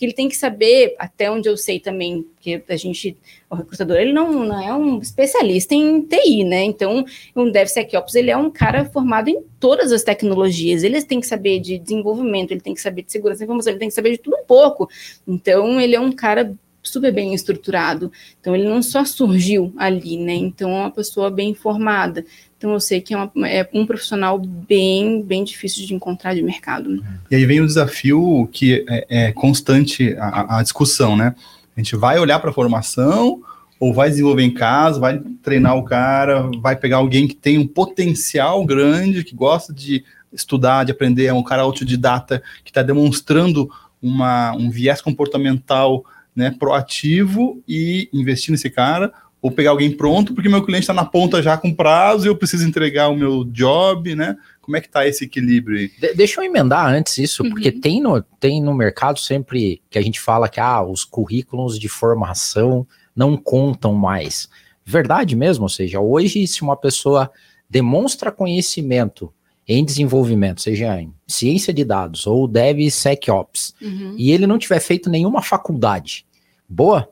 ele 0.00 0.12
tem 0.12 0.28
que 0.28 0.36
saber, 0.36 0.94
até 0.98 1.30
onde 1.30 1.48
eu 1.48 1.56
sei 1.56 1.78
também, 1.78 2.24
que 2.40 2.62
a 2.68 2.76
gente, 2.76 3.16
o 3.50 3.54
recrutador, 3.54 3.96
ele 3.96 4.12
não, 4.12 4.44
não 4.44 4.60
é 4.60 4.72
um 4.72 4.98
especialista 4.98 5.74
em 5.74 6.00
TI, 6.00 6.44
né? 6.44 6.64
Então, 6.64 7.04
um 7.34 7.50
DevSecOps, 7.50 8.14
ele 8.14 8.30
é 8.30 8.36
um 8.36 8.50
cara 8.50 8.84
formado 8.86 9.28
em 9.28 9.42
todas 9.60 9.92
as 9.92 10.02
tecnologias, 10.02 10.82
ele 10.82 11.02
tem 11.02 11.20
que 11.20 11.26
saber 11.26 11.60
de 11.60 11.78
desenvolvimento, 11.78 12.52
ele 12.52 12.60
tem 12.60 12.72
que 12.72 12.80
saber 12.80 13.02
de 13.02 13.12
segurança 13.12 13.44
informação, 13.44 13.72
ele 13.72 13.80
tem 13.80 13.88
que 13.88 13.94
saber 13.94 14.12
de 14.12 14.18
tudo 14.18 14.36
um 14.36 14.44
pouco. 14.44 14.88
Então, 15.26 15.80
ele 15.80 15.94
é 15.94 16.00
um 16.00 16.12
cara 16.12 16.56
super 16.88 17.12
bem 17.12 17.34
estruturado. 17.34 18.10
Então, 18.40 18.54
ele 18.54 18.68
não 18.68 18.82
só 18.82 19.04
surgiu 19.04 19.72
ali, 19.76 20.16
né? 20.16 20.34
Então, 20.34 20.70
é 20.70 20.80
uma 20.80 20.90
pessoa 20.90 21.30
bem 21.30 21.54
formada. 21.54 22.24
Então 22.58 22.72
eu 22.72 22.80
sei 22.80 23.00
que 23.00 23.12
é, 23.12 23.16
uma, 23.16 23.48
é, 23.48 23.68
um 23.72 23.84
profissional 23.84 24.38
bem, 24.38 25.22
bem 25.22 25.44
difícil 25.44 25.86
de 25.86 25.94
encontrar 25.94 26.34
de 26.34 26.42
mercado. 26.42 27.04
E 27.30 27.36
aí 27.36 27.44
vem 27.44 27.60
o 27.60 27.66
desafio 27.66 28.48
que 28.50 28.84
é, 28.88 29.06
é 29.08 29.32
constante 29.32 30.16
a, 30.18 30.58
a, 30.58 30.62
discussão, 30.62 31.16
né? 31.16 31.34
A 31.76 31.80
gente 31.80 31.94
vai 31.96 32.18
olhar 32.18 32.38
para 32.38 32.50
a 32.50 32.54
formação 32.54 33.42
ou 33.78 33.92
vai 33.92 34.08
desenvolver 34.08 34.42
em 34.42 34.54
casa, 34.54 34.98
vai 34.98 35.20
treinar 35.42 35.76
o 35.76 35.84
cara, 35.84 36.48
vai 36.62 36.74
pegar 36.74 36.96
alguém 36.96 37.28
que 37.28 37.34
tem 37.34 37.58
um 37.58 37.66
potencial 37.66 38.64
grande, 38.64 39.22
que 39.22 39.34
gosta 39.34 39.74
de 39.74 40.02
estudar, 40.32 40.84
de 40.84 40.92
aprender, 40.92 41.26
é 41.26 41.34
um 41.34 41.42
cara 41.42 41.60
autodidata 41.60 42.42
que 42.64 42.70
está 42.70 42.82
demonstrando 42.82 43.70
uma, 44.00 44.52
um 44.56 44.70
viés 44.70 45.02
comportamental 45.02 46.04
né, 46.36 46.54
proativo 46.56 47.62
e 47.66 48.08
investir 48.12 48.52
nesse 48.52 48.68
cara, 48.68 49.10
ou 49.40 49.50
pegar 49.50 49.70
alguém 49.70 49.90
pronto, 49.90 50.34
porque 50.34 50.48
meu 50.48 50.64
cliente 50.64 50.82
está 50.82 50.92
na 50.92 51.04
ponta 51.04 51.42
já 51.42 51.56
com 51.56 51.72
prazo 51.72 52.26
e 52.26 52.28
eu 52.28 52.36
preciso 52.36 52.66
entregar 52.66 53.08
o 53.08 53.16
meu 53.16 53.44
job, 53.44 54.14
né? 54.14 54.36
Como 54.60 54.76
é 54.76 54.80
que 54.80 54.88
tá 54.88 55.06
esse 55.06 55.24
equilíbrio 55.24 55.78
aí? 55.78 55.90
De 56.00 56.14
deixa 56.14 56.40
eu 56.40 56.44
emendar 56.44 56.88
antes 56.88 57.16
isso, 57.18 57.42
uhum. 57.42 57.50
porque 57.50 57.70
tem 57.70 58.00
no, 58.00 58.20
tem 58.20 58.60
no 58.60 58.74
mercado 58.74 59.20
sempre 59.20 59.80
que 59.88 59.98
a 59.98 60.02
gente 60.02 60.20
fala 60.20 60.48
que 60.48 60.58
ah, 60.58 60.82
os 60.82 61.04
currículos 61.04 61.78
de 61.78 61.88
formação 61.88 62.86
não 63.14 63.36
contam 63.36 63.94
mais. 63.94 64.48
Verdade 64.84 65.36
mesmo, 65.36 65.64
ou 65.64 65.68
seja, 65.68 66.00
hoje 66.00 66.46
se 66.46 66.62
uma 66.62 66.76
pessoa 66.76 67.30
demonstra 67.70 68.32
conhecimento 68.32 69.32
em 69.68 69.84
desenvolvimento, 69.84 70.62
seja 70.62 71.00
em 71.00 71.12
ciência 71.26 71.72
de 71.72 71.84
dados 71.84 72.26
ou 72.26 72.46
DevSecOps, 72.46 73.74
uhum. 73.82 74.14
e 74.16 74.30
ele 74.30 74.46
não 74.46 74.58
tiver 74.58 74.80
feito 74.80 75.10
nenhuma 75.10 75.42
faculdade, 75.42 76.24
boa, 76.68 77.08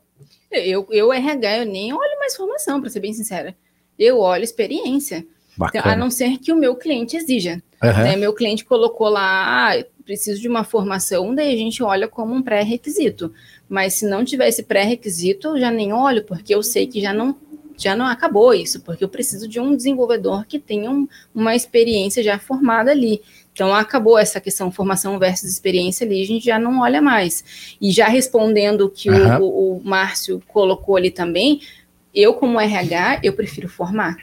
eu, 0.63 0.87
eu 0.91 1.13
RH, 1.13 1.59
eu 1.59 1.67
nem 1.67 1.93
olho 1.93 2.19
mais 2.19 2.37
formação, 2.37 2.81
para 2.81 2.91
ser 2.91 3.01
bem 3.01 3.13
sincera. 3.13 3.57
Eu 3.99 4.21
olho 4.21 4.45
experiência. 4.45 5.27
Então, 5.55 5.83
a 5.85 5.97
não 5.97 6.11
ser 6.11 6.39
que 6.39 6.53
o 6.53 6.57
meu 6.57 6.75
cliente 6.77 7.17
exija. 7.17 7.63
Uhum. 7.83 7.91
Né? 7.91 8.17
Meu 8.17 8.33
cliente 8.33 8.65
colocou 8.65 9.09
lá, 9.09 9.71
ah, 9.73 9.85
preciso 10.05 10.41
de 10.41 10.49
uma 10.49 10.65
formação, 10.65 11.35
daí 11.35 11.55
a 11.55 11.57
gente 11.57 11.83
olha 11.83 12.09
como 12.09 12.35
um 12.35 12.43
pré-requisito. 12.43 13.33
Mas 13.69 13.95
se 13.95 14.07
não 14.07 14.25
tiver 14.25 14.49
esse 14.49 14.63
pré-requisito, 14.63 15.49
eu 15.49 15.61
já 15.61 15.71
nem 15.71 15.93
olho, 15.93 16.25
porque 16.25 16.55
eu 16.55 16.63
sei 16.63 16.87
que 16.87 17.01
já 17.01 17.13
não 17.13 17.37
já 17.77 17.97
não 17.97 18.07
acabou 18.07 18.55
isso, 18.55 18.81
porque 18.81 19.03
eu 19.05 19.09
preciso 19.09 19.49
de 19.49 19.61
um 19.61 19.75
desenvolvedor 19.75 20.45
que 20.47 20.59
tenha 20.59 20.91
um, 20.91 21.09
uma 21.35 21.55
experiência 21.55 22.23
já 22.23 22.39
formada 22.39 22.91
ali. 22.91 23.21
Então, 23.53 23.75
acabou 23.75 24.19
essa 24.19 24.41
questão 24.41 24.71
formação 24.71 25.19
versus 25.19 25.51
experiência 25.51 26.05
ali, 26.05 26.23
a 26.23 26.27
gente 26.27 26.45
já 26.45 26.59
não 26.59 26.81
olha 26.81 27.01
mais. 27.01 27.77
E 27.81 27.91
já 27.91 28.09
respondendo 28.09 28.83
o 28.83 28.91
que 28.91 29.09
uhum. 29.09 29.41
o, 29.41 29.77
o, 29.77 29.85
Márcio 29.85 30.43
colocou 30.49 30.97
ali 30.97 31.11
também, 31.11 31.61
eu, 32.13 32.35
como 32.35 32.61
RH, 32.61 33.21
eu 33.23 33.33
prefiro 33.33 33.69
formar. 33.69 34.17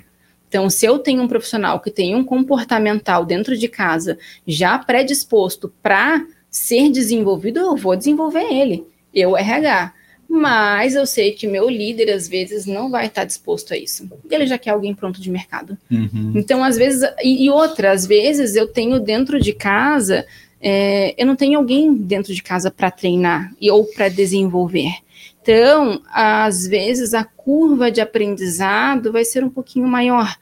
Então, 0.47 0.69
se 0.69 0.85
eu 0.85 0.99
tenho 0.99 1.21
um 1.21 1.27
profissional 1.29 1.79
que 1.79 1.89
tem 1.89 2.13
um 2.13 2.25
comportamental 2.25 3.25
dentro 3.25 3.57
de 3.57 3.69
casa 3.69 4.17
já 4.45 4.77
predisposto 4.77 5.73
para 5.81 6.25
ser 6.49 6.89
desenvolvido, 6.89 7.59
eu 7.59 7.77
vou 7.77 7.95
desenvolver 7.95 8.43
ele. 8.51 8.85
Eu, 9.13 9.37
RH 9.37 9.93
mas 10.33 10.95
eu 10.95 11.05
sei 11.05 11.33
que 11.33 11.45
meu 11.45 11.69
líder 11.69 12.09
às 12.09 12.25
vezes 12.25 12.65
não 12.65 12.89
vai 12.89 13.07
estar 13.07 13.25
disposto 13.25 13.73
a 13.73 13.77
isso. 13.77 14.09
Ele 14.29 14.47
já 14.47 14.57
quer 14.57 14.69
alguém 14.69 14.95
pronto 14.95 15.19
de 15.19 15.29
mercado. 15.29 15.77
Uhum. 15.91 16.31
Então, 16.33 16.63
às 16.63 16.77
vezes, 16.77 17.03
e, 17.21 17.43
e 17.43 17.49
outra, 17.49 17.91
às 17.91 18.05
vezes 18.05 18.55
eu 18.55 18.65
tenho 18.65 18.97
dentro 18.97 19.41
de 19.41 19.51
casa, 19.51 20.25
é, 20.61 21.13
eu 21.21 21.27
não 21.27 21.35
tenho 21.35 21.59
alguém 21.59 21.93
dentro 21.93 22.33
de 22.33 22.41
casa 22.41 22.71
para 22.71 22.89
treinar 22.89 23.51
e, 23.59 23.69
ou 23.69 23.83
para 23.83 24.07
desenvolver. 24.07 24.93
Então, 25.41 26.01
às 26.13 26.65
vezes 26.65 27.13
a 27.13 27.25
curva 27.25 27.91
de 27.91 27.99
aprendizado 27.99 29.11
vai 29.11 29.25
ser 29.25 29.43
um 29.43 29.49
pouquinho 29.49 29.85
maior. 29.85 30.33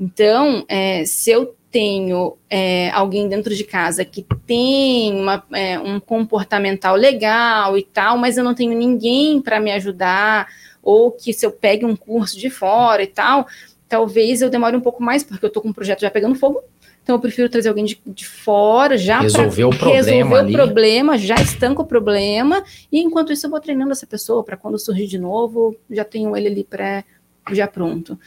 Então, 0.00 0.64
é, 0.66 1.04
se 1.04 1.30
eu 1.30 1.54
tenho 1.70 2.36
é, 2.48 2.90
alguém 2.90 3.28
dentro 3.28 3.54
de 3.54 3.64
casa 3.64 4.04
que 4.04 4.24
tem 4.46 5.14
uma, 5.14 5.44
é, 5.52 5.78
um 5.78 6.00
comportamental 6.00 6.96
legal 6.96 7.76
e 7.76 7.82
tal, 7.82 8.16
mas 8.16 8.38
eu 8.38 8.44
não 8.44 8.54
tenho 8.54 8.76
ninguém 8.76 9.40
para 9.40 9.60
me 9.60 9.70
ajudar, 9.72 10.48
ou 10.82 11.10
que 11.10 11.32
se 11.32 11.44
eu 11.44 11.50
pegue 11.50 11.84
um 11.84 11.96
curso 11.96 12.38
de 12.38 12.48
fora 12.48 13.02
e 13.02 13.06
tal, 13.06 13.46
talvez 13.88 14.40
eu 14.40 14.50
demore 14.50 14.76
um 14.76 14.80
pouco 14.80 15.02
mais, 15.02 15.22
porque 15.22 15.44
eu 15.44 15.48
estou 15.48 15.62
com 15.62 15.68
um 15.68 15.72
projeto 15.72 16.00
já 16.00 16.10
pegando 16.10 16.34
fogo. 16.34 16.62
Então 17.02 17.14
eu 17.14 17.20
prefiro 17.20 17.48
trazer 17.48 17.68
alguém 17.68 17.84
de, 17.84 18.00
de 18.04 18.26
fora, 18.26 18.98
já 18.98 19.20
resolver 19.20 19.64
o 19.64 19.70
problema, 19.70 19.94
resolver 19.96 20.34
ali. 20.34 20.52
o 20.52 20.56
problema, 20.56 21.18
já 21.18 21.36
estanca 21.36 21.82
o 21.82 21.86
problema, 21.86 22.64
e 22.90 23.00
enquanto 23.00 23.32
isso 23.32 23.46
eu 23.46 23.50
vou 23.50 23.60
treinando 23.60 23.92
essa 23.92 24.06
pessoa 24.06 24.42
para 24.42 24.56
quando 24.56 24.76
surgir 24.76 25.06
de 25.06 25.18
novo, 25.18 25.76
já 25.88 26.04
tenho 26.04 26.36
ele 26.36 26.48
ali 26.48 26.64
pré 26.64 27.04
já 27.52 27.66
pronto. 27.68 28.18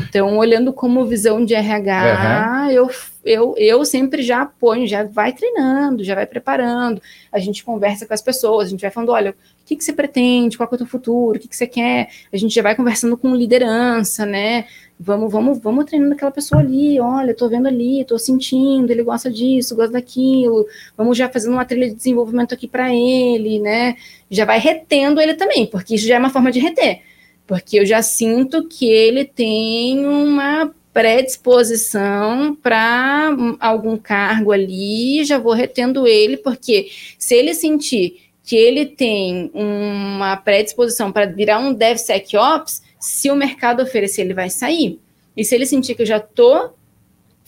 Então, 0.00 0.36
olhando 0.36 0.72
como 0.72 1.04
visão 1.04 1.44
de 1.44 1.54
RH, 1.54 2.66
uhum. 2.66 2.70
eu, 2.70 2.90
eu, 3.24 3.54
eu 3.56 3.84
sempre 3.84 4.22
já 4.22 4.42
apoio, 4.42 4.86
já 4.86 5.04
vai 5.04 5.32
treinando, 5.32 6.02
já 6.02 6.14
vai 6.14 6.26
preparando. 6.26 7.00
A 7.30 7.38
gente 7.38 7.64
conversa 7.64 8.06
com 8.06 8.14
as 8.14 8.20
pessoas, 8.20 8.66
a 8.66 8.70
gente 8.70 8.80
vai 8.80 8.90
falando: 8.90 9.10
olha, 9.10 9.30
o 9.30 9.34
que, 9.64 9.76
que 9.76 9.84
você 9.84 9.92
pretende, 9.92 10.56
qual 10.56 10.68
é 10.70 10.74
o 10.74 10.78
teu 10.78 10.86
futuro, 10.86 11.38
o 11.38 11.40
que, 11.40 11.48
que 11.48 11.56
você 11.56 11.66
quer. 11.66 12.08
A 12.32 12.36
gente 12.36 12.54
já 12.54 12.62
vai 12.62 12.74
conversando 12.74 13.16
com 13.16 13.34
liderança, 13.34 14.26
né? 14.26 14.66
Vamos, 14.98 15.30
vamos, 15.30 15.58
vamos 15.58 15.84
treinando 15.84 16.14
aquela 16.14 16.30
pessoa 16.30 16.60
ali, 16.60 17.00
olha, 17.00 17.34
tô 17.34 17.48
vendo 17.48 17.66
ali, 17.66 18.04
tô 18.04 18.16
sentindo, 18.18 18.90
ele 18.90 19.02
gosta 19.02 19.30
disso, 19.30 19.74
gosta 19.74 19.92
daquilo. 19.92 20.66
Vamos 20.96 21.16
já 21.16 21.28
fazendo 21.28 21.52
uma 21.52 21.64
trilha 21.64 21.88
de 21.88 21.94
desenvolvimento 21.94 22.54
aqui 22.54 22.66
para 22.66 22.94
ele, 22.94 23.58
né? 23.60 23.96
Já 24.30 24.44
vai 24.44 24.58
retendo 24.58 25.20
ele 25.20 25.34
também, 25.34 25.66
porque 25.66 25.94
isso 25.94 26.06
já 26.06 26.16
é 26.16 26.18
uma 26.18 26.30
forma 26.30 26.50
de 26.50 26.60
reter 26.60 27.00
porque 27.46 27.78
eu 27.78 27.86
já 27.86 28.02
sinto 28.02 28.66
que 28.68 28.88
ele 28.88 29.24
tem 29.24 30.06
uma 30.06 30.72
predisposição 30.92 32.54
para 32.54 33.36
algum 33.58 33.96
cargo 33.96 34.52
ali, 34.52 35.24
já 35.24 35.38
vou 35.38 35.52
retendo 35.52 36.06
ele, 36.06 36.36
porque 36.36 36.88
se 37.18 37.34
ele 37.34 37.52
sentir 37.52 38.24
que 38.44 38.54
ele 38.54 38.86
tem 38.86 39.50
uma 39.54 40.36
predisposição 40.36 41.10
para 41.10 41.26
virar 41.26 41.58
um 41.58 41.72
DevSecOps, 41.72 42.82
se 43.00 43.30
o 43.30 43.36
mercado 43.36 43.82
oferecer, 43.82 44.22
ele 44.22 44.34
vai 44.34 44.50
sair. 44.50 45.00
E 45.36 45.44
se 45.44 45.54
ele 45.54 45.66
sentir 45.66 45.94
que 45.94 46.02
eu 46.02 46.06
já 46.06 46.18
estou 46.18 46.74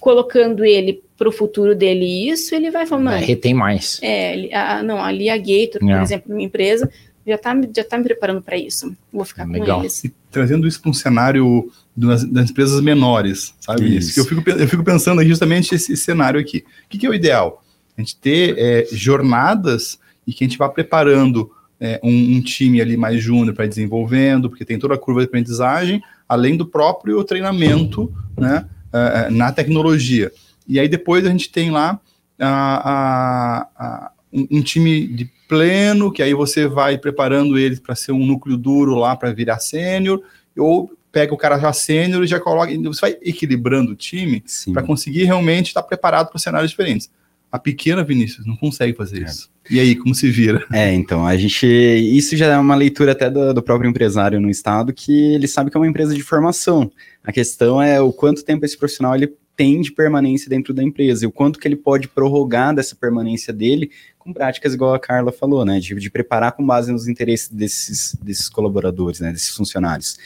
colocando 0.00 0.64
ele 0.64 1.02
para 1.16 1.28
o 1.28 1.32
futuro 1.32 1.74
dele 1.74 2.28
isso, 2.28 2.54
ele 2.54 2.70
vai 2.70 2.86
falar. 2.86 3.16
Retém 3.16 3.54
mais. 3.54 3.98
É, 4.02 4.54
a, 4.54 4.82
não, 4.82 5.02
ali 5.02 5.28
a 5.30 5.36
Gator, 5.36 5.80
por 5.80 6.02
exemplo, 6.02 6.34
minha 6.34 6.46
empresa, 6.46 6.90
já 7.26 7.34
está 7.34 7.60
já 7.74 7.84
tá 7.84 7.98
me 7.98 8.04
preparando 8.04 8.40
para 8.40 8.56
isso. 8.56 8.94
Vou 9.12 9.24
ficar 9.24 9.42
é, 9.42 9.46
com 9.46 9.52
legal. 9.52 9.80
eles. 9.80 10.04
E 10.04 10.14
trazendo 10.30 10.66
isso 10.66 10.80
para 10.80 10.90
um 10.90 10.94
cenário 10.94 11.70
das, 11.96 12.24
das, 12.24 12.50
empresas 12.50 12.80
menores, 12.80 13.54
sabe? 13.58 13.96
Isso. 13.96 14.10
isso. 14.10 14.20
Eu, 14.20 14.24
fico, 14.24 14.50
eu 14.50 14.68
fico 14.68 14.84
pensando 14.84 15.24
justamente 15.24 15.74
esse 15.74 15.96
cenário 15.96 16.38
aqui. 16.38 16.58
O 16.58 16.88
que, 16.88 16.98
que 16.98 17.06
é 17.06 17.10
o 17.10 17.14
ideal? 17.14 17.62
A 17.96 18.00
gente 18.00 18.16
ter 18.16 18.56
é, 18.58 18.86
jornadas 18.92 19.98
e 20.26 20.32
que 20.32 20.44
a 20.44 20.46
gente 20.46 20.58
vá 20.58 20.68
preparando 20.68 21.50
é, 21.80 22.00
um, 22.02 22.36
um, 22.36 22.40
time 22.40 22.80
ali 22.80 22.96
mais 22.96 23.22
júnior 23.22 23.54
para 23.54 23.66
desenvolvendo, 23.66 24.48
porque 24.48 24.64
tem 24.64 24.78
toda 24.78 24.94
a 24.94 24.98
curva 24.98 25.20
de 25.20 25.26
aprendizagem, 25.26 26.02
além 26.28 26.56
do 26.56 26.66
próprio 26.66 27.22
treinamento 27.24 28.12
né, 28.36 28.66
é, 28.92 29.26
é 29.26 29.30
na 29.30 29.52
tecnologia. 29.52 30.32
E 30.66 30.80
aí 30.80 30.88
depois 30.88 31.24
a 31.24 31.30
gente 31.30 31.50
tem 31.50 31.70
lá 31.70 32.00
a, 32.38 32.90
a, 32.90 33.68
a 33.76 34.10
um, 34.32 34.58
um, 34.58 34.62
time 34.62 35.06
de 35.06 35.30
pleno, 35.48 36.12
que 36.12 36.22
aí 36.22 36.34
você 36.34 36.66
vai 36.66 36.98
preparando 36.98 37.58
ele 37.58 37.80
para 37.80 37.94
ser 37.94 38.12
um 38.12 38.24
núcleo 38.24 38.56
duro 38.56 38.94
lá 38.94 39.16
para 39.16 39.32
virar 39.32 39.58
sênior, 39.58 40.22
ou 40.56 40.92
pega 41.12 41.32
o 41.32 41.36
cara 41.36 41.58
já 41.58 41.72
sênior 41.72 42.24
e 42.24 42.26
já 42.26 42.38
coloca. 42.38 42.72
Você 42.84 43.00
vai 43.00 43.16
equilibrando 43.22 43.92
o 43.92 43.96
time 43.96 44.44
para 44.72 44.82
conseguir 44.82 45.24
realmente 45.24 45.68
estar 45.68 45.82
preparado 45.82 46.28
para 46.28 46.38
cenários 46.38 46.70
diferentes. 46.70 47.10
A 47.50 47.58
pequena 47.58 48.04
Vinícius 48.04 48.46
não 48.46 48.56
consegue 48.56 48.92
fazer 48.92 49.22
é. 49.22 49.24
isso. 49.24 49.50
E 49.70 49.80
aí, 49.80 49.96
como 49.96 50.14
se 50.14 50.30
vira? 50.30 50.64
É, 50.72 50.92
então, 50.92 51.26
a 51.26 51.36
gente. 51.36 51.66
Isso 51.66 52.36
já 52.36 52.46
é 52.46 52.58
uma 52.58 52.74
leitura 52.74 53.12
até 53.12 53.30
do, 53.30 53.54
do, 53.54 53.62
próprio 53.62 53.88
empresário 53.88 54.40
no 54.40 54.50
estado, 54.50 54.92
que 54.92 55.34
ele 55.34 55.48
sabe 55.48 55.70
que 55.70 55.76
é 55.76 55.80
uma 55.80 55.88
empresa 55.88 56.14
de 56.14 56.22
formação. 56.22 56.90
A 57.24 57.32
questão 57.32 57.80
é 57.80 58.00
o 58.00 58.12
quanto 58.12 58.44
tempo 58.44 58.64
esse 58.64 58.76
profissional 58.76 59.14
ele 59.14 59.32
tem 59.56 59.80
de 59.80 59.90
permanência 59.90 60.50
dentro 60.50 60.74
da 60.74 60.82
empresa 60.82 61.24
e 61.24 61.26
o 61.26 61.32
quanto 61.32 61.58
que 61.58 61.66
ele 61.66 61.76
pode 61.76 62.08
prorrogar 62.08 62.74
dessa 62.74 62.94
permanência 62.94 63.52
dele 63.52 63.90
com 64.18 64.32
práticas 64.32 64.74
igual 64.74 64.92
a 64.92 64.98
Carla 64.98 65.30
falou, 65.30 65.64
né, 65.64 65.78
de, 65.78 65.94
de 65.94 66.10
preparar 66.10 66.52
com 66.52 66.66
base 66.66 66.92
nos 66.92 67.06
interesses 67.06 67.48
desses, 67.48 68.16
desses 68.20 68.48
colaboradores, 68.48 69.20
né, 69.20 69.32
desses 69.32 69.50
funcionários. 69.50 70.18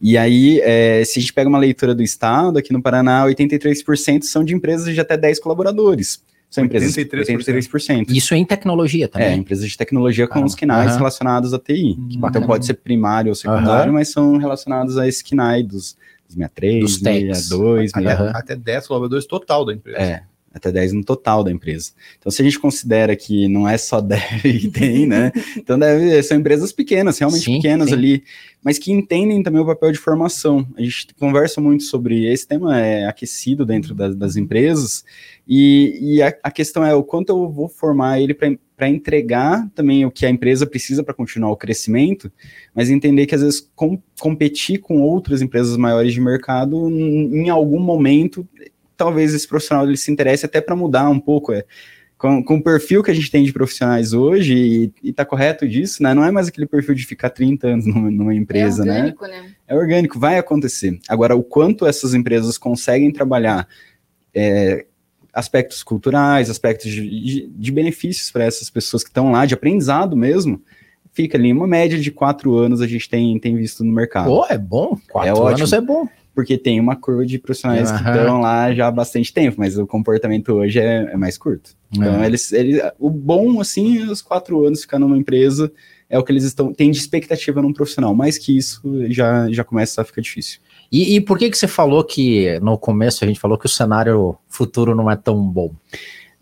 E 0.00 0.16
aí, 0.16 0.58
é, 0.62 1.04
se 1.04 1.18
a 1.18 1.20
gente 1.20 1.32
pega 1.32 1.48
uma 1.48 1.58
leitura 1.58 1.94
do 1.94 2.02
Estado, 2.02 2.58
aqui 2.58 2.72
no 2.72 2.82
Paraná, 2.82 3.24
83% 3.26 4.22
são 4.22 4.42
de 4.42 4.54
empresas 4.54 4.92
de 4.92 5.00
até 5.00 5.16
10 5.16 5.38
colaboradores. 5.38 6.22
São 6.50 6.64
empresas 6.64 6.94
83%. 6.94 7.38
83%. 7.38 8.06
Isso 8.10 8.34
é 8.34 8.36
em 8.36 8.44
tecnologia 8.44 9.06
também. 9.06 9.28
É, 9.28 9.34
empresas 9.34 9.70
de 9.70 9.76
tecnologia 9.76 10.26
com 10.26 10.40
ah, 10.40 10.44
os 10.44 10.54
KNAIs 10.54 10.90
uh 10.90 10.94
-huh. 10.94 10.98
relacionados 10.98 11.54
à 11.54 11.58
TI. 11.58 11.96
Hum, 11.98 12.08
então 12.24 12.42
pode 12.42 12.66
ser 12.66 12.74
primário 12.74 13.30
ou 13.30 13.34
secundário, 13.34 13.90
uh 13.90 13.94
-huh. 13.94 13.98
mas 13.98 14.10
são 14.10 14.36
relacionados 14.36 14.98
a 14.98 15.08
esse 15.08 15.24
KNAI 15.24 15.62
dos 15.62 15.96
63, 16.32 16.80
dos 16.80 16.94
62, 16.98 17.92
até, 17.94 18.12
até 18.38 18.56
10 18.56 18.86
colaboradores 18.86 19.26
total 19.26 19.64
da 19.64 19.72
empresa. 19.72 19.98
É, 19.98 20.22
até 20.52 20.70
10 20.70 20.92
no 20.92 21.04
total 21.04 21.42
da 21.42 21.50
empresa. 21.50 21.92
Então, 22.18 22.30
se 22.30 22.42
a 22.42 22.44
gente 22.44 22.58
considera 22.58 23.16
que 23.16 23.48
não 23.48 23.68
é 23.68 23.78
só 23.78 24.00
10 24.02 24.42
que 24.42 24.68
tem, 24.68 25.06
né? 25.06 25.32
Então, 25.56 25.78
deve, 25.78 26.22
são 26.22 26.36
empresas 26.36 26.72
pequenas, 26.72 27.18
realmente 27.18 27.44
sim, 27.44 27.56
pequenas 27.56 27.88
sim. 27.88 27.94
ali, 27.94 28.24
mas 28.62 28.78
que 28.78 28.92
entendem 28.92 29.42
também 29.42 29.60
o 29.60 29.66
papel 29.66 29.92
de 29.92 29.98
formação. 29.98 30.66
A 30.76 30.82
gente 30.82 31.08
conversa 31.18 31.60
muito 31.60 31.84
sobre 31.84 32.26
esse 32.26 32.46
tema, 32.46 32.78
é 32.78 33.06
aquecido 33.06 33.64
dentro 33.64 33.94
das, 33.94 34.14
das 34.14 34.36
empresas, 34.36 35.04
e, 35.46 35.98
e 36.00 36.22
a, 36.22 36.32
a, 36.42 36.50
questão 36.50 36.84
é 36.84 36.94
o 36.94 37.02
quanto 37.02 37.30
eu 37.30 37.50
vou 37.50 37.68
formar 37.68 38.20
ele 38.20 38.32
para 38.32 38.88
entregar 38.88 39.68
também 39.74 40.04
o 40.06 40.10
que 40.10 40.24
a 40.24 40.30
empresa 40.30 40.66
precisa 40.66 41.02
para 41.02 41.14
continuar 41.14 41.50
o 41.50 41.56
crescimento, 41.56 42.30
mas 42.74 42.90
entender 42.90 43.26
que 43.26 43.34
às 43.34 43.42
vezes 43.42 43.68
com, 43.74 44.00
competir 44.20 44.78
com 44.78 45.00
outras 45.00 45.42
empresas 45.42 45.76
maiores 45.76 46.14
de 46.14 46.20
mercado, 46.20 46.88
em 46.88 47.50
algum 47.50 47.80
momento 47.80 48.46
talvez 49.02 49.34
esse 49.34 49.48
profissional 49.48 49.84
ele 49.84 49.96
se 49.96 50.12
interesse 50.12 50.46
até 50.46 50.60
para 50.60 50.76
mudar 50.76 51.08
um 51.08 51.18
pouco. 51.18 51.52
É, 51.52 51.64
com, 52.16 52.40
com, 52.44 52.54
o 52.58 52.62
perfil 52.62 53.02
que 53.02 53.10
a 53.10 53.14
gente 53.14 53.28
tem 53.32 53.42
de 53.42 53.52
profissionais 53.52 54.12
hoje, 54.12 54.54
e, 54.54 55.08
e 55.08 55.12
tá 55.12 55.24
correto 55.24 55.68
disso, 55.68 56.00
né? 56.04 56.14
Não 56.14 56.24
é 56.24 56.30
mais 56.30 56.46
aquele 56.46 56.68
perfil 56.68 56.94
de 56.94 57.04
ficar 57.04 57.30
30 57.30 57.66
anos 57.66 57.84
numa, 57.84 58.08
numa 58.12 58.32
empresa, 58.32 58.84
é 58.84 58.86
né? 58.86 58.94
orgânico, 58.98 59.26
né? 59.26 59.42
né? 59.42 59.50
É 59.66 59.74
orgânico, 59.74 60.20
vai 60.20 60.38
acontecer. 60.38 61.00
Agora, 61.08 61.34
o 61.34 61.42
quanto 61.42 61.84
essas 61.84 62.14
empresas 62.14 62.56
conseguem 62.56 63.10
trabalhar 63.10 63.66
é, 64.32 64.86
aspectos 65.32 65.82
culturais, 65.82 66.48
aspectos 66.48 66.92
de, 66.92 67.10
de, 67.10 67.48
de 67.48 67.72
benefícios 67.72 68.30
para 68.30 68.44
essas 68.44 68.70
pessoas 68.70 69.02
que 69.02 69.10
estão 69.10 69.32
lá, 69.32 69.44
de 69.44 69.54
aprendizado 69.54 70.16
mesmo, 70.16 70.62
fica 71.12 71.36
ali 71.36 71.52
uma 71.52 71.66
média 71.66 71.98
de 71.98 72.12
quatro 72.12 72.56
anos 72.56 72.80
a 72.80 72.86
gente 72.86 73.08
tem, 73.10 73.36
tem 73.40 73.56
visto 73.56 73.82
no 73.82 73.92
mercado. 73.92 74.26
Pô, 74.26 74.46
é 74.48 74.56
bom. 74.56 74.96
Quatro 75.10 75.48
é 75.48 75.54
anos 75.54 75.72
é 75.72 75.80
bom 75.80 76.06
porque 76.34 76.56
tem 76.56 76.80
uma 76.80 76.96
curva 76.96 77.26
de 77.26 77.38
profissionais 77.38 77.90
uhum. 77.90 77.98
que 77.98 78.10
estão 78.10 78.40
lá 78.40 78.74
já 78.74 78.88
há 78.88 78.90
bastante 78.90 79.32
tempo, 79.32 79.56
mas 79.58 79.76
o 79.78 79.86
comportamento 79.86 80.52
hoje 80.52 80.80
é, 80.80 81.10
é 81.12 81.16
mais 81.16 81.36
curto. 81.36 81.70
Então, 81.94 82.22
é. 82.22 82.26
eles, 82.26 82.52
eles, 82.52 82.82
o 82.98 83.10
bom, 83.10 83.60
assim, 83.60 84.02
os 84.04 84.22
quatro 84.22 84.64
anos 84.64 84.82
ficar 84.82 84.98
numa 84.98 85.16
empresa 85.16 85.70
é 86.08 86.18
o 86.18 86.24
que 86.24 86.32
eles 86.32 86.44
estão 86.44 86.72
têm 86.72 86.90
de 86.90 86.98
expectativa 86.98 87.60
num 87.60 87.72
profissional. 87.72 88.14
Mais 88.14 88.38
que 88.38 88.56
isso, 88.56 88.82
já, 89.08 89.50
já 89.50 89.64
começa 89.64 90.00
a 90.00 90.04
ficar 90.04 90.20
difícil. 90.20 90.60
E, 90.90 91.16
e 91.16 91.20
por 91.20 91.38
que, 91.38 91.50
que 91.50 91.56
você 91.56 91.66
falou 91.66 92.04
que 92.04 92.58
no 92.60 92.76
começo 92.76 93.24
a 93.24 93.26
gente 93.26 93.40
falou 93.40 93.56
que 93.56 93.64
o 93.64 93.68
cenário 93.68 94.36
futuro 94.48 94.94
não 94.94 95.10
é 95.10 95.16
tão 95.16 95.42
bom? 95.42 95.74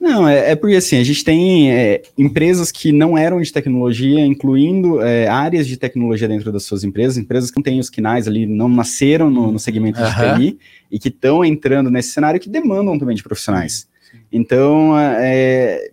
Não, 0.01 0.27
é, 0.27 0.53
é, 0.53 0.57
porque 0.57 0.77
assim, 0.77 0.97
a 0.97 1.05
gente 1.05 1.23
tem 1.23 1.71
é, 1.71 2.03
empresas 2.17 2.73
que 2.73 2.91
não 2.91 3.19
eram 3.19 3.39
de 3.39 3.53
tecnologia, 3.53 4.25
incluindo 4.25 5.03
é, 5.03 5.29
áreas 5.29 5.67
de 5.67 5.77
tecnologia 5.77 6.27
dentro 6.27 6.51
das 6.51 6.63
suas 6.63 6.83
empresas, 6.83 7.19
empresas 7.19 7.51
que 7.51 7.59
não 7.59 7.63
têm 7.63 7.79
os 7.79 7.91
quinais 7.91 8.27
ali, 8.27 8.47
não 8.47 8.67
nasceram 8.67 9.31
no, 9.31 9.53
no 9.53 9.59
segmento 9.59 10.01
de 10.03 10.39
TI 10.39 10.59
e 10.91 10.99
que 10.99 11.09
estão 11.09 11.45
entrando 11.45 11.91
nesse 11.91 12.13
cenário 12.13 12.41
que 12.41 12.49
demandam 12.49 12.99
também 12.99 13.15
de 13.15 13.23
profissionais. 13.23 13.87
Sim, 14.01 14.17
sim. 14.17 14.23
Então, 14.33 14.99
é, 14.99 15.91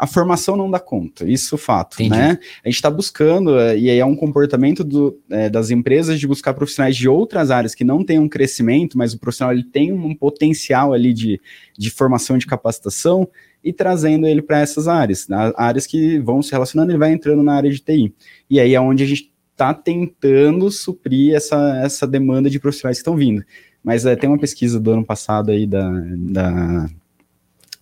a 0.00 0.06
formação 0.06 0.56
não 0.56 0.70
dá 0.70 0.80
conta, 0.80 1.30
isso 1.30 1.56
é 1.56 1.58
fato, 1.58 2.02
Entendi. 2.02 2.18
né? 2.18 2.38
A 2.64 2.68
gente 2.68 2.76
está 2.76 2.90
buscando, 2.90 3.60
é, 3.60 3.78
e 3.78 3.90
aí 3.90 3.98
é 3.98 4.04
um 4.04 4.16
comportamento 4.16 4.82
do, 4.82 5.20
é, 5.28 5.50
das 5.50 5.70
empresas 5.70 6.18
de 6.18 6.26
buscar 6.26 6.54
profissionais 6.54 6.96
de 6.96 7.06
outras 7.06 7.50
áreas 7.50 7.74
que 7.74 7.84
não 7.84 8.02
têm 8.02 8.18
um 8.18 8.26
crescimento, 8.26 8.96
mas 8.96 9.12
o 9.12 9.18
profissional 9.18 9.52
ele 9.52 9.62
tem 9.62 9.92
um 9.92 10.14
potencial 10.14 10.94
ali 10.94 11.12
de, 11.12 11.38
de 11.76 11.90
formação 11.90 12.36
e 12.36 12.38
de 12.38 12.46
capacitação, 12.46 13.28
e 13.62 13.74
trazendo 13.74 14.26
ele 14.26 14.40
para 14.40 14.60
essas 14.60 14.88
áreas, 14.88 15.28
né? 15.28 15.52
áreas 15.54 15.86
que 15.86 16.18
vão 16.18 16.40
se 16.40 16.50
relacionando, 16.50 16.92
ele 16.92 16.98
vai 16.98 17.12
entrando 17.12 17.42
na 17.42 17.52
área 17.52 17.70
de 17.70 17.78
TI. 17.78 18.14
E 18.48 18.58
aí 18.58 18.74
é 18.74 18.80
onde 18.80 19.04
a 19.04 19.06
gente 19.06 19.30
está 19.52 19.74
tentando 19.74 20.70
suprir 20.70 21.34
essa, 21.34 21.78
essa 21.84 22.06
demanda 22.06 22.48
de 22.48 22.58
profissionais 22.58 22.96
que 22.96 23.02
estão 23.02 23.16
vindo. 23.16 23.44
Mas 23.84 24.06
é, 24.06 24.16
tem 24.16 24.30
uma 24.30 24.38
pesquisa 24.38 24.80
do 24.80 24.92
ano 24.92 25.04
passado 25.04 25.50
aí 25.50 25.66
da, 25.66 25.90
da 26.16 26.88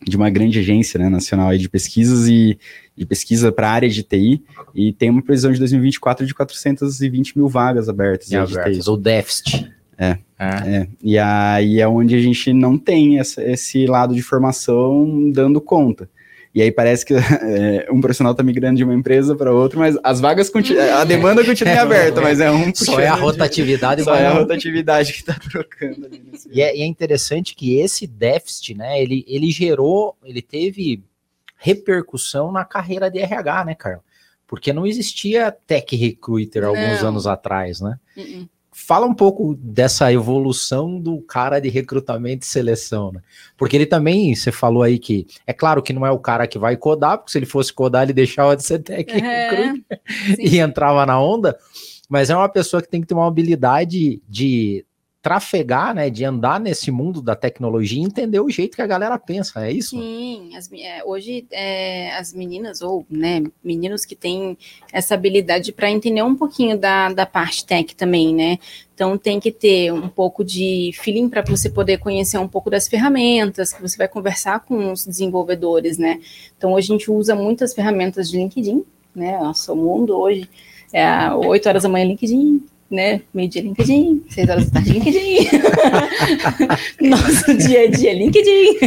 de 0.07 0.17
uma 0.17 0.31
grande 0.31 0.59
agência 0.59 0.99
né, 0.99 1.09
nacional 1.09 1.57
de 1.57 1.69
pesquisas 1.69 2.29
e 2.29 2.59
de 2.97 3.07
pesquisa 3.07 3.51
para 3.53 3.69
a 3.69 3.73
área 3.73 3.89
de 3.89 4.03
TI 4.03 4.43
e 4.75 4.93
tem 4.93 5.11
uma 5.11 5.23
previsão 5.23 5.53
de 5.53 5.59
2024 5.59 6.27
de 6.27 6.35
420 6.35 7.37
mil 7.37 7.49
vagas 7.49 7.89
abertas. 7.89 8.31
abertas 8.59 8.89
ou 8.89 8.97
déficit. 8.97 9.71
É, 9.97 10.19
é. 10.39 10.47
é, 10.77 10.89
E 11.03 11.19
aí 11.19 11.81
é 11.81 11.89
onde 11.89 12.15
a 12.15 12.21
gente 12.21 12.53
não 12.53 12.79
tem 12.79 13.19
essa, 13.19 13.43
esse 13.43 13.87
lado 13.87 14.15
de 14.15 14.23
formação 14.23 15.31
dando 15.33 15.61
conta. 15.61 16.09
E 16.55 16.63
aí 16.63 16.73
parece 16.73 17.05
que 17.05 17.15
é, 17.43 17.89
um 17.91 18.01
profissional 18.01 18.33
está 18.33 18.43
migrando 18.43 18.77
de 18.77 18.85
uma 18.85 18.95
empresa 18.95 19.35
para 19.37 19.53
outra, 19.53 19.79
mas 19.79 19.97
as 20.03 20.21
vagas 20.21 20.49
continuam, 20.49 20.95
a 20.95 21.05
demanda 21.05 21.45
continua 21.45 21.73
é, 21.73 21.79
aberta, 21.79 22.21
mas 22.21 22.41
é 22.41 22.51
um 22.51 22.75
Só 22.75 22.99
é 22.99 23.07
a 23.07 23.15
rotatividade. 23.15 24.03
Só 24.03 24.15
é 24.15 24.27
a 24.27 24.33
rotatividade 24.33 25.13
que 25.13 25.19
está 25.19 25.35
trocando. 25.35 26.07
Ali 26.07 26.23
e, 26.51 26.63
é, 26.63 26.77
e 26.77 26.83
é 26.83 26.87
interessante 26.87 27.55
que 27.55 27.79
esse 27.79 28.07
déficit, 28.07 28.75
né, 28.75 29.01
ele, 29.01 29.25
ele 29.29 29.51
gerou, 29.51 30.17
ele 30.25 30.43
teve 30.43 31.03
repercussão 31.57 32.53
na 32.53 32.65
carreira 32.65 33.11
de 33.11 33.19
RH, 33.19 33.65
né, 33.65 33.75
Carlos? 33.75 34.03
Porque 34.47 34.73
não 34.73 34.87
existia 34.87 35.53
tech 35.53 35.95
recruiter 35.95 36.65
alguns 36.65 37.03
não. 37.03 37.09
anos 37.09 37.27
atrás, 37.27 37.81
né? 37.81 37.99
Uh 38.17 38.21
-uh. 38.21 38.49
Fala 38.87 39.05
um 39.07 39.15
pouco 39.15 39.55
dessa 39.57 40.13
evolução 40.13 41.01
do 41.01 41.21
cara 41.21 41.61
de 41.61 41.69
recrutamento 41.69 42.47
e 42.47 42.49
seleção, 42.49 43.13
né? 43.13 43.21
Porque 43.57 43.77
ele 43.77 43.85
também, 43.85 44.35
você 44.35 44.53
falou 44.53 44.83
aí 44.83 44.99
que 44.99 45.27
é 45.47 45.53
claro 45.53 45.83
que 45.83 45.93
não 45.93 46.07
é 46.07 46.11
o 46.11 46.19
cara 46.19 46.47
que 46.47 46.59
vai 46.59 46.77
codar, 46.77 47.19
porque 47.19 47.33
se 47.33 47.39
ele 47.39 47.45
fosse 47.45 47.73
codar, 47.73 48.05
ele 48.05 48.13
deixava 48.13 48.57
de 48.57 48.65
ser 48.65 48.79
técnico 48.85 49.27
é, 49.27 49.75
e 50.39 50.59
entrava 50.59 51.05
na 51.05 51.21
onda, 51.21 51.59
mas 52.09 52.31
é 52.31 52.37
uma 52.37 52.49
pessoa 52.49 52.81
que 52.81 52.89
tem 52.89 53.01
que 53.01 53.07
ter 53.07 53.15
uma 53.15 53.27
habilidade 53.27 54.23
de 54.29 54.87
trafegar, 55.29 55.95
né, 55.95 56.09
de 56.09 56.25
andar 56.25 56.59
nesse 56.59 56.91
mundo 56.91 57.21
da 57.21 57.37
tecnologia 57.37 58.01
e 58.01 58.07
entender 58.07 58.41
o 58.41 58.49
jeito 58.49 58.77
que 58.77 58.81
a 58.81 58.87
galera 58.87 59.19
pensa, 59.19 59.67
é 59.67 59.71
isso? 59.71 59.91
Sim, 59.91 60.57
as, 60.57 60.73
é, 60.73 61.05
hoje 61.05 61.47
é, 61.51 62.17
as 62.17 62.33
meninas 62.33 62.81
ou 62.81 63.05
né, 63.11 63.43
meninos 63.63 64.07
que 64.07 64.17
têm 64.17 64.57
essa 64.91 65.13
habilidade 65.13 65.71
para 65.71 65.91
entender 65.91 66.23
um 66.23 66.35
pouquinho 66.35 66.79
da, 66.79 67.13
da 67.13 67.27
parte 67.27 67.67
tech 67.67 67.95
também, 67.95 68.35
né? 68.35 68.59
Então 68.95 69.19
tem 69.19 69.39
que 69.39 69.53
ter 69.53 69.93
um 69.93 70.09
pouco 70.09 70.43
de 70.43 70.93
feeling 70.95 71.29
para 71.29 71.43
você 71.43 71.69
poder 71.69 71.99
conhecer 71.99 72.39
um 72.39 72.49
pouco 72.49 72.71
das 72.71 72.89
ferramentas, 72.89 73.75
que 73.75 73.83
você 73.83 73.99
vai 73.99 74.09
conversar 74.09 74.61
com 74.61 74.93
os 74.93 75.05
desenvolvedores, 75.05 75.99
né? 75.99 76.23
Então 76.57 76.73
hoje 76.73 76.91
a 76.91 76.97
gente 76.97 77.11
usa 77.11 77.35
muitas 77.35 77.75
ferramentas 77.75 78.31
de 78.31 78.39
LinkedIn, 78.39 78.83
né? 79.15 79.39
Nosso 79.39 79.77
mundo 79.77 80.19
hoje 80.19 80.49
é 80.91 81.31
8 81.31 81.69
horas 81.69 81.83
da 81.83 81.89
manhã 81.91 82.07
LinkedIn, 82.07 82.65
né? 82.91 83.21
Meio-dia 83.35 83.63
LinkedIn, 83.63 84.25
seis 84.29 84.49
horas 84.49 84.67
da 84.67 84.73
tarde 84.73 84.93
LinkedIn. 84.93 85.49
Nosso 87.09 87.55
dia 87.55 87.85
a 87.85 87.87
dia 87.87 88.15
LinkedIn. 88.15 88.79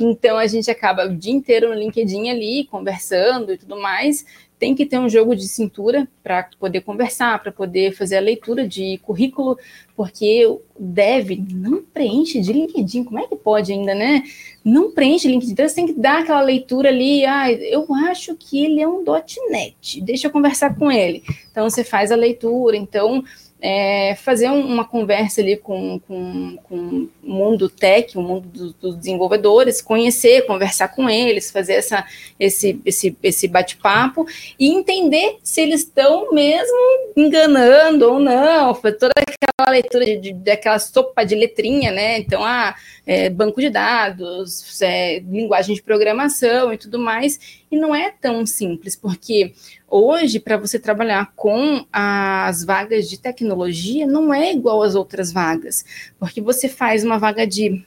então 0.00 0.36
a 0.36 0.46
gente 0.46 0.70
acaba 0.70 1.06
o 1.06 1.16
dia 1.16 1.32
inteiro 1.32 1.68
no 1.68 1.74
LinkedIn 1.74 2.28
ali, 2.30 2.64
conversando 2.70 3.52
e 3.52 3.58
tudo 3.58 3.80
mais 3.80 4.24
tem 4.58 4.74
que 4.74 4.86
ter 4.86 4.98
um 4.98 5.08
jogo 5.08 5.36
de 5.36 5.46
cintura 5.46 6.08
para 6.22 6.48
poder 6.58 6.80
conversar, 6.80 7.42
para 7.42 7.52
poder 7.52 7.92
fazer 7.92 8.16
a 8.16 8.20
leitura 8.20 8.66
de 8.66 8.98
currículo, 9.02 9.58
porque 9.94 10.46
o 10.46 10.60
dev 10.78 11.30
não 11.52 11.82
preenche 11.82 12.40
de 12.40 12.52
LinkedIn, 12.52 13.04
como 13.04 13.18
é 13.18 13.26
que 13.26 13.36
pode 13.36 13.72
ainda, 13.72 13.94
né? 13.94 14.22
Não 14.64 14.90
preenche 14.90 15.28
LinkedIn, 15.28 15.52
então 15.52 15.68
você 15.68 15.74
tem 15.74 15.86
que 15.86 15.92
dar 15.92 16.20
aquela 16.20 16.40
leitura 16.40 16.88
ali, 16.88 17.24
ah, 17.26 17.50
eu 17.52 17.86
acho 18.08 18.34
que 18.34 18.64
ele 18.64 18.80
é 18.80 18.88
um 18.88 19.04
.NET, 19.50 20.00
deixa 20.00 20.26
eu 20.26 20.30
conversar 20.30 20.74
com 20.76 20.90
ele. 20.90 21.22
Então 21.50 21.68
você 21.68 21.84
faz 21.84 22.10
a 22.10 22.16
leitura, 22.16 22.76
então 22.76 23.22
é, 23.60 24.14
fazer 24.16 24.50
um, 24.50 24.60
uma 24.60 24.84
conversa 24.84 25.40
ali 25.40 25.56
com, 25.56 25.98
com, 26.00 26.58
com 26.64 26.76
o 26.76 27.10
mundo 27.22 27.68
tech, 27.68 28.16
o 28.16 28.22
mundo 28.22 28.74
dos, 28.80 28.96
desenvolvedores, 28.96 29.80
conhecer, 29.80 30.46
conversar 30.46 30.88
com 30.88 31.08
eles, 31.08 31.50
fazer 31.50 31.74
essa, 31.74 32.04
esse, 32.38 32.80
esse, 32.84 33.16
esse 33.22 33.48
bate-papo 33.48 34.26
e 34.58 34.68
entender 34.68 35.38
se 35.42 35.62
eles 35.62 35.80
estão 35.80 36.32
mesmo 36.32 36.76
enganando 37.16 38.12
ou 38.12 38.20
não, 38.20 38.74
toda 38.74 39.12
aquela 39.16 39.70
leitura 39.70 40.04
de, 40.04 40.16
de, 40.18 40.32
daquela 40.34 40.78
sopa 40.78 41.24
de 41.24 41.34
letrinha, 41.34 41.90
né? 41.90 42.18
Então, 42.18 42.44
ah, 42.44 42.74
é, 43.06 43.30
banco 43.30 43.60
de 43.60 43.70
dados, 43.70 44.82
é, 44.82 45.20
linguagem 45.20 45.74
de 45.74 45.82
programação 45.82 46.72
e 46.72 46.78
tudo 46.78 46.98
mais, 46.98 47.64
e 47.70 47.76
não 47.76 47.94
é 47.94 48.10
tão 48.10 48.46
simples, 48.46 48.94
porque 48.94 49.52
hoje, 49.88 50.38
para 50.38 50.56
você 50.56 50.78
trabalhar 50.78 51.32
com 51.34 51.84
as 51.92 52.64
vagas 52.64 53.08
de 53.08 53.18
tecnologia, 53.18 54.06
não 54.06 54.32
é 54.32 54.52
igual 54.52 54.82
às 54.82 54.94
outras 54.94 55.32
vagas, 55.32 55.84
porque 56.18 56.40
você 56.40 56.68
faz 56.68 57.04
uma 57.04 57.18
vaga 57.18 57.46
de, 57.46 57.84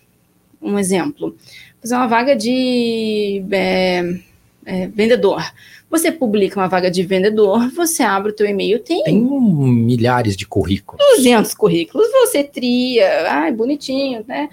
um 0.62 0.78
exemplo, 0.78 1.36
fazer 1.82 1.96
uma 1.96 2.08
vaga 2.08 2.36
de 2.36 3.44
é, 3.52 4.20
é, 4.66 4.88
vendedor. 4.88 5.44
Você 5.90 6.12
publica 6.12 6.60
uma 6.60 6.68
vaga 6.68 6.92
de 6.92 7.02
vendedor, 7.02 7.70
você 7.72 8.04
abre 8.04 8.32
o 8.32 8.36
teu 8.36 8.46
e-mail, 8.46 8.80
tem... 8.80 9.04
Tem 9.04 9.20
milhares 9.20 10.36
de 10.36 10.46
currículos. 10.46 11.04
200 11.16 11.54
currículos, 11.54 12.08
você 12.12 12.44
tria, 12.44 13.32
ai, 13.32 13.52
bonitinho, 13.52 14.24
né? 14.28 14.50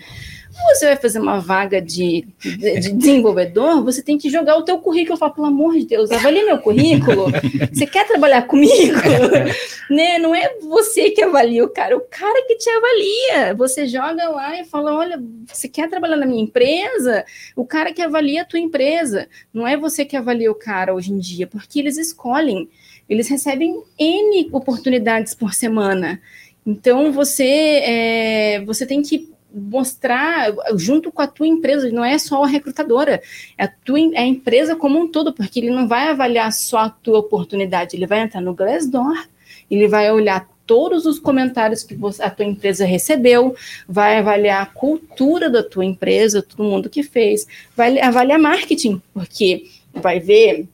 Você 0.75 0.87
vai 0.87 0.97
fazer 0.97 1.19
uma 1.19 1.39
vaga 1.39 1.81
de, 1.81 2.27
de, 2.39 2.81
de, 2.81 2.93
desenvolvedor, 2.93 3.85
você 3.85 4.03
tem 4.03 4.17
que 4.17 4.31
jogar 4.31 4.57
o 4.57 4.63
teu 4.63 4.79
currículo 4.79 5.17
e 5.17 5.19
falar, 5.19 5.33
pelo 5.33 5.47
amor 5.47 5.75
de 5.75 5.87
Deus, 5.87 6.11
avalie 6.11 6.45
meu 6.45 6.59
currículo. 6.59 7.27
Você 7.73 7.87
quer 7.87 8.07
trabalhar 8.07 8.43
comigo? 8.43 8.97
né? 9.91 10.19
Não 10.19 10.35
é 10.35 10.57
você 10.61 11.11
que 11.11 11.23
avalia 11.23 11.65
o 11.65 11.69
cara, 11.69 11.97
o 11.97 12.01
cara 12.01 12.47
que 12.47 12.57
te 12.57 12.69
avalia. 12.71 13.55
Você 13.55 13.87
joga 13.87 14.29
lá 14.29 14.61
e 14.61 14.65
fala, 14.65 14.95
olha, 14.95 15.23
você 15.47 15.69
quer 15.69 15.89
trabalhar 15.89 16.17
na 16.17 16.27
minha 16.27 16.43
empresa? 16.43 17.25
O 17.55 17.65
cara 17.65 17.93
que 17.93 18.03
avalia 18.03 18.43
a 18.43 18.45
tua 18.45 18.59
empresa. 18.59 19.29
Não 19.53 19.67
é 19.67 19.77
você 19.77 20.05
que 20.05 20.17
avalia 20.17 20.51
o 20.51 20.55
cara 20.55 20.95
hoje 20.95 21.13
em 21.13 21.19
dia, 21.19 21.47
porque 21.47 21.79
eles 21.79 21.97
escolhem. 21.97 22.69
Eles 23.09 23.29
recebem 23.29 23.83
N 23.99 24.49
oportunidades 24.53 25.35
por 25.35 25.55
semana. 25.55 26.21
Então, 26.67 27.13
você, 27.13 27.45
é, 27.85 28.61
você 28.65 28.85
tem 28.85 29.01
que 29.01 29.36
mostrar 29.57 30.53
junto 30.77 31.11
com 31.11 31.23
a 31.23 31.27
tua 31.27 31.47
empresa, 31.47 31.91
não 31.91 32.05
é 32.05 32.19
só 32.19 32.45
a 32.45 32.47
recrutadora, 32.47 33.23
é 33.57 33.65
a, 33.65 33.69
tua, 33.69 33.99
é 33.99 34.21
a 34.21 34.27
empresa 34.27 34.77
como 34.77 34.99
um 34.99 35.09
todo, 35.09 35.33
porque 35.33 35.61
ele 35.61 35.71
não 35.71 35.89
vai 35.89 36.09
avaliar 36.09 36.53
só 36.53 36.79
a 36.79 36.91
tua 36.91 37.19
oportunidade, 37.19 37.97
ele 37.97 38.07
vai 38.07 38.21
entrar 38.21 38.41
no 38.41 38.55
Glassdoor, 38.55 39.27
ele 39.71 39.89
vai 39.89 40.13
olhar 40.13 40.47
todos 40.67 41.07
os 41.07 41.19
comentários 41.19 41.83
que 41.83 41.95
você, 41.95 42.23
a 42.23 42.29
tua 42.29 42.45
empresa 42.45 42.85
recebeu, 42.85 43.55
vai 43.89 44.19
avaliar 44.19 44.63
a 44.63 44.67
cultura 44.67 45.49
da 45.49 45.63
tua 45.63 45.85
empresa, 45.85 46.43
todo 46.43 46.69
mundo 46.69 46.91
que 46.91 47.03
fez, 47.03 47.47
vai 47.75 47.99
avaliar 48.01 48.39
marketing, 48.39 49.01
porque 49.15 49.67
vai 49.95 50.21
ver 50.21 50.69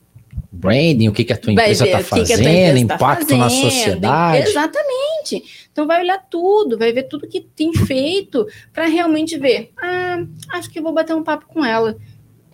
branding, 0.63 1.09
o 1.09 1.11
que, 1.11 1.23
que 1.23 1.33
a 1.33 1.37
tua 1.37 1.51
empresa 1.51 1.85
está 1.85 1.99
fazendo, 1.99 2.77
impacto 2.77 2.99
tá 2.99 3.07
fazendo, 3.07 3.39
na 3.39 3.49
sociedade. 3.49 4.49
Exatamente. 4.49 5.43
Então 5.71 5.85
vai 5.85 6.01
olhar 6.01 6.19
tudo, 6.29 6.77
vai 6.77 6.91
ver 6.93 7.03
tudo 7.03 7.27
que 7.27 7.41
tem 7.41 7.73
feito 7.73 8.47
para 8.71 8.85
realmente 8.85 9.37
ver. 9.37 9.71
Ah, 9.77 10.23
acho 10.53 10.69
que 10.69 10.79
vou 10.79 10.93
bater 10.93 11.15
um 11.15 11.23
papo 11.23 11.45
com 11.47 11.65
ela. 11.65 11.97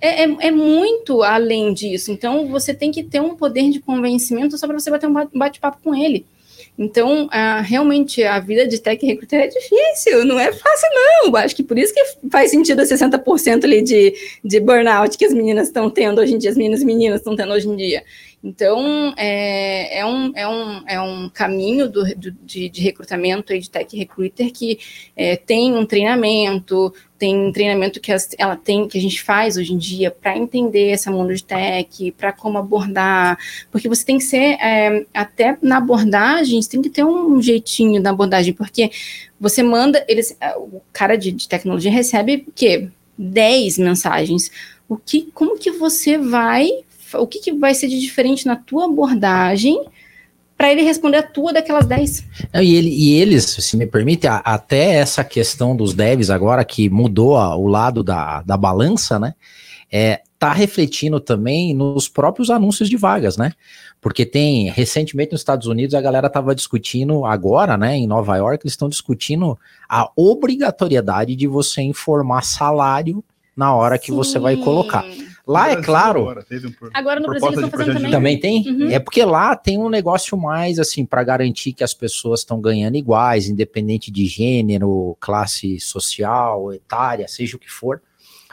É, 0.02 0.24
é, 0.24 0.38
é, 0.48 0.52
muito 0.52 1.22
além 1.24 1.74
disso. 1.74 2.12
Então 2.12 2.48
você 2.48 2.74
tem 2.74 2.92
que 2.92 3.04
ter 3.04 3.20
um 3.20 3.36
poder 3.36 3.70
de 3.70 3.80
convencimento 3.80 4.58
só 4.58 4.66
para 4.66 4.80
você 4.80 4.90
bater 4.90 5.08
um 5.08 5.28
bate-papo 5.36 5.80
com 5.84 5.94
ele. 5.94 6.26
Então, 6.80 7.28
realmente, 7.66 8.24
a 8.24 8.40
vida 8.40 8.66
de 8.66 8.80
tech 8.80 9.06
recruiter 9.06 9.42
é 9.42 9.48
difícil, 9.48 10.24
não 10.24 10.40
é 10.40 10.50
fácil, 10.54 10.88
não. 10.94 11.36
Acho 11.36 11.54
que 11.54 11.62
por 11.62 11.78
isso 11.78 11.94
que 11.94 12.02
faz 12.32 12.52
sentido 12.52 12.80
a 12.80 12.86
60% 12.86 13.66
ali 13.66 13.82
de, 13.82 14.14
de 14.42 14.60
burnout 14.62 15.18
que 15.18 15.26
as 15.26 15.34
meninas 15.34 15.68
estão 15.68 15.90
tendo 15.90 16.22
hoje 16.22 16.36
em 16.36 16.38
dia, 16.38 16.50
as 16.50 16.56
meninas 16.56 16.82
e 16.82 16.86
meninas 16.86 17.20
estão 17.20 17.36
tendo 17.36 17.52
hoje 17.52 17.68
em 17.68 17.76
dia. 17.76 18.02
Então, 18.42 19.14
é, 19.18 20.00
é, 20.00 20.06
um, 20.06 20.32
é, 20.34 20.48
um, 20.48 20.84
é 20.88 21.02
um 21.02 21.30
caminho 21.30 21.90
do, 21.90 22.06
do 22.16 22.32
de, 22.32 22.70
de, 22.70 22.82
recrutamento 22.82 23.58
de 23.58 23.70
tech 23.70 23.96
recruiter 23.98 24.50
que 24.52 24.80
é, 25.14 25.36
tem 25.36 25.76
um 25.76 25.86
treinamento, 25.86 26.94
tem 27.18 27.36
um 27.36 27.52
treinamento 27.52 28.00
que 28.00 28.14
as, 28.14 28.30
ela 28.38 28.56
tem, 28.56 28.88
que 28.88 28.98
a 28.98 29.02
gente 29.02 29.22
faz 29.22 29.58
hoje 29.58 29.74
em 29.74 29.78
dia 29.78 30.10
para 30.10 30.38
entender 30.38 30.92
esse 30.92 31.10
mundo 31.10 31.36
de 31.36 31.44
tech, 31.44 32.12
para 32.18 32.32
como 32.32 32.58
abordar, 32.58 33.38
porque 33.70 33.90
você 33.90 34.06
tem 34.06 34.18
que 34.18 34.24
ser, 34.24 34.58
é, 34.62 35.06
até 35.14 35.58
na 35.62 35.78
abordagem, 35.78 36.62
você 36.62 36.70
tem 36.70 36.82
que 36.82 36.90
ter 36.90 37.04
um 37.04 37.42
jeitinho 37.42 38.02
da 38.02 38.12
abordagem, 38.12 38.54
porque 38.54 38.90
você 39.38 39.62
manda, 39.62 40.04
eles, 40.08 40.38
o 40.56 40.82
cara 40.94 41.18
de, 41.18 41.34
de 41.34 41.48
tecnologia 41.48 41.92
recebe 41.92 42.46
o 42.48 42.52
quê? 42.54 42.88
10 43.18 43.80
mensagens 43.80 44.50
o 44.90 44.98
que, 44.98 45.30
como 45.34 45.58
que 45.58 45.70
você 45.72 46.18
vai, 46.18 46.68
o 47.16 47.28
que, 47.28 47.40
que 47.40 47.54
vai 47.54 47.74
ser 47.74 47.88
de 47.88 48.00
diferente 48.00 48.46
na 48.46 48.56
tua 48.56 48.86
abordagem 48.86 49.84
para 50.60 50.74
ele 50.74 50.82
responder 50.82 51.18
a 51.18 51.24
tua 51.24 51.54
daquelas 51.54 51.86
10. 51.86 52.26
E, 52.56 52.76
ele, 52.76 52.90
e 52.90 53.14
eles, 53.14 53.46
se 53.46 53.78
me 53.78 53.88
permite, 53.88 54.28
a, 54.28 54.38
até 54.38 54.96
essa 54.96 55.24
questão 55.24 55.74
dos 55.74 55.94
devs 55.94 56.30
agora, 56.30 56.66
que 56.66 56.90
mudou 56.90 57.38
a, 57.38 57.56
o 57.56 57.66
lado 57.66 58.04
da, 58.04 58.42
da 58.42 58.58
balança, 58.58 59.18
né? 59.18 59.36
É, 59.90 60.20
tá 60.38 60.52
refletindo 60.52 61.20
também 61.22 61.74
nos 61.74 62.10
próprios 62.10 62.50
anúncios 62.50 62.90
de 62.90 62.98
vagas, 62.98 63.38
né? 63.38 63.54
Porque 64.02 64.26
tem, 64.26 64.70
recentemente 64.70 65.32
nos 65.32 65.40
Estados 65.40 65.66
Unidos, 65.66 65.96
a 65.96 66.02
galera 66.02 66.28
estava 66.28 66.54
discutindo, 66.54 67.26
agora, 67.26 67.78
né, 67.78 67.96
em 67.96 68.06
Nova 68.06 68.36
York, 68.36 68.64
eles 68.64 68.74
estão 68.74 68.90
discutindo 68.90 69.58
a 69.88 70.10
obrigatoriedade 70.14 71.38
de 71.38 71.48
você 71.48 71.82
informar 71.82 72.44
salário 72.44 73.24
na 73.56 73.74
hora 73.74 73.98
que 73.98 74.08
Sim. 74.08 74.16
você 74.16 74.38
vai 74.38 74.58
colocar. 74.58 75.06
Lá 75.50 75.72
é 75.72 75.82
claro. 75.82 76.30
Agora, 76.30 76.46
um, 76.52 76.90
agora 76.94 77.20
no 77.20 77.26
Brasil 77.26 77.48
eles 77.48 77.64
estão 77.64 77.80
fazendo 77.80 77.96
também. 77.96 78.12
Também 78.12 78.40
tem? 78.40 78.70
Uhum. 78.70 78.92
É 78.92 79.00
porque 79.00 79.26
lá 79.26 79.56
tem 79.56 79.80
um 79.80 79.90
negócio 79.90 80.38
mais 80.38 80.78
assim 80.78 81.04
para 81.04 81.24
garantir 81.24 81.74
que 81.74 81.84
as 81.84 81.92
pessoas 81.92 82.42
estão 82.42 82.62
ganhando 82.62 82.98
iguais, 82.98 83.50
independente 83.50 84.12
de 84.12 84.28
gênero, 84.28 85.18
classe 85.20 85.80
social, 85.80 86.72
etária, 86.72 87.28
seja 87.28 87.58
o 87.58 87.60
que 87.60 87.70
for. 87.70 88.00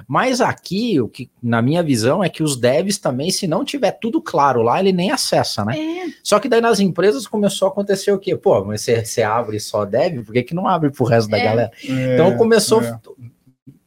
Mas 0.09 0.41
aqui, 0.41 0.99
o 0.99 1.09
que, 1.09 1.31
na 1.43 1.61
minha 1.61 1.83
visão, 1.83 2.25
é 2.25 2.31
que 2.31 2.43
os 2.43 2.57
devs 2.57 2.97
também, 2.99 3.31
se 3.31 3.47
não 3.47 3.63
tiver 3.63 3.93
tudo 3.93 4.21
claro 4.21 4.63
lá, 4.63 4.81
ele 4.81 4.93
nem 4.93 5.11
acessa, 5.11 5.67
né? 5.67 5.79
É. 5.79 6.07
Só 6.23 6.39
que 6.39 6.49
daí 6.49 6.63
nas 6.63 6.81
empresas 6.81 7.27
começou 7.27 7.69
a 7.69 7.71
acontecer 7.71 8.11
o 8.11 8.19
quê? 8.19 8.37
Pô, 8.37 8.65
mas 8.65 8.81
você, 8.81 9.05
você 9.05 9.23
abre 9.23 9.61
só 9.61 9.85
dev, 9.85 10.25
por 10.25 10.33
que, 10.33 10.43
que 10.43 10.55
não 10.55 10.67
abre 10.67 10.91
pro 10.91 11.05
resto 11.05 11.29
é. 11.35 11.39
da 11.39 11.45
galera? 11.45 11.71
É, 11.87 12.15
então 12.15 12.37
começou. 12.39 12.83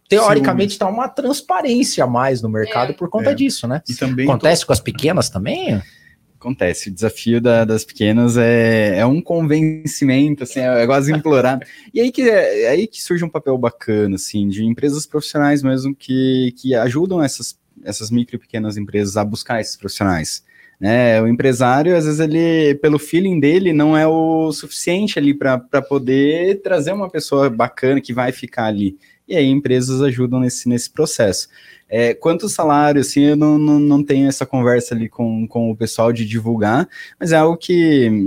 Teoricamente 0.09 0.71
está 0.71 0.87
uma 0.87 1.07
transparência 1.07 2.03
a 2.03 2.07
mais 2.07 2.41
no 2.41 2.49
mercado 2.49 2.91
é. 2.91 2.93
por 2.93 3.09
conta 3.09 3.29
é. 3.29 3.35
disso, 3.35 3.67
né? 3.67 3.81
E 3.87 3.93
também 3.93 4.27
acontece 4.27 4.61
tô... 4.61 4.67
com 4.67 4.73
as 4.73 4.79
pequenas 4.79 5.29
também? 5.29 5.79
Acontece, 6.39 6.89
o 6.89 6.93
desafio 6.93 7.39
da, 7.39 7.63
das 7.63 7.83
pequenas 7.83 8.37
é, 8.37 8.97
é 8.99 9.05
um 9.05 9.21
convencimento, 9.21 10.43
assim, 10.43 10.61
é, 10.61 10.83
é 10.83 10.85
quase 10.87 11.13
implorar. 11.13 11.59
e 11.93 11.99
aí 11.99 12.11
que, 12.11 12.23
é 12.23 12.69
aí 12.69 12.87
que 12.87 13.03
surge 13.03 13.23
um 13.23 13.29
papel 13.29 13.57
bacana, 13.57 14.15
assim, 14.15 14.47
de 14.47 14.63
empresas 14.65 15.05
profissionais 15.05 15.61
mesmo 15.61 15.93
que, 15.93 16.53
que 16.57 16.73
ajudam 16.73 17.21
essas, 17.21 17.59
essas 17.83 18.09
micro 18.09 18.37
e 18.37 18.39
pequenas 18.39 18.77
empresas 18.77 19.15
a 19.15 19.23
buscar 19.23 19.61
esses 19.61 19.75
profissionais. 19.75 20.43
Né, 20.79 21.21
o 21.21 21.27
empresário, 21.27 21.95
às 21.95 22.05
vezes, 22.05 22.21
ele, 22.21 22.73
pelo 22.75 22.97
feeling 22.97 23.37
dele, 23.37 23.73
não 23.73 23.97
é 23.97 24.07
o 24.07 24.49
suficiente 24.53 25.19
ali 25.19 25.33
para 25.33 25.59
poder 25.81 26.61
trazer 26.61 26.93
uma 26.93 27.09
pessoa 27.09 27.49
bacana 27.49 27.99
que 27.99 28.13
vai 28.13 28.31
ficar 28.31 28.63
ali 28.63 28.97
e 29.29 29.35
aí 29.35 29.45
empresas 29.45 30.01
ajudam 30.01 30.39
nesse, 30.39 30.67
nesse 30.67 30.89
processo. 30.89 31.47
É, 31.87 32.13
quanto 32.15 32.49
salário, 32.49 33.01
assim, 33.01 33.21
eu 33.21 33.35
não, 33.35 33.57
não, 33.57 33.79
não 33.79 34.03
tenho 34.03 34.27
essa 34.27 34.45
conversa 34.45 34.95
ali 34.95 35.07
com, 35.07 35.47
com 35.47 35.69
o 35.69 35.75
pessoal 35.75 36.11
de 36.11 36.25
divulgar, 36.25 36.89
mas 37.19 37.31
é 37.31 37.37
algo 37.37 37.55
que 37.55 37.73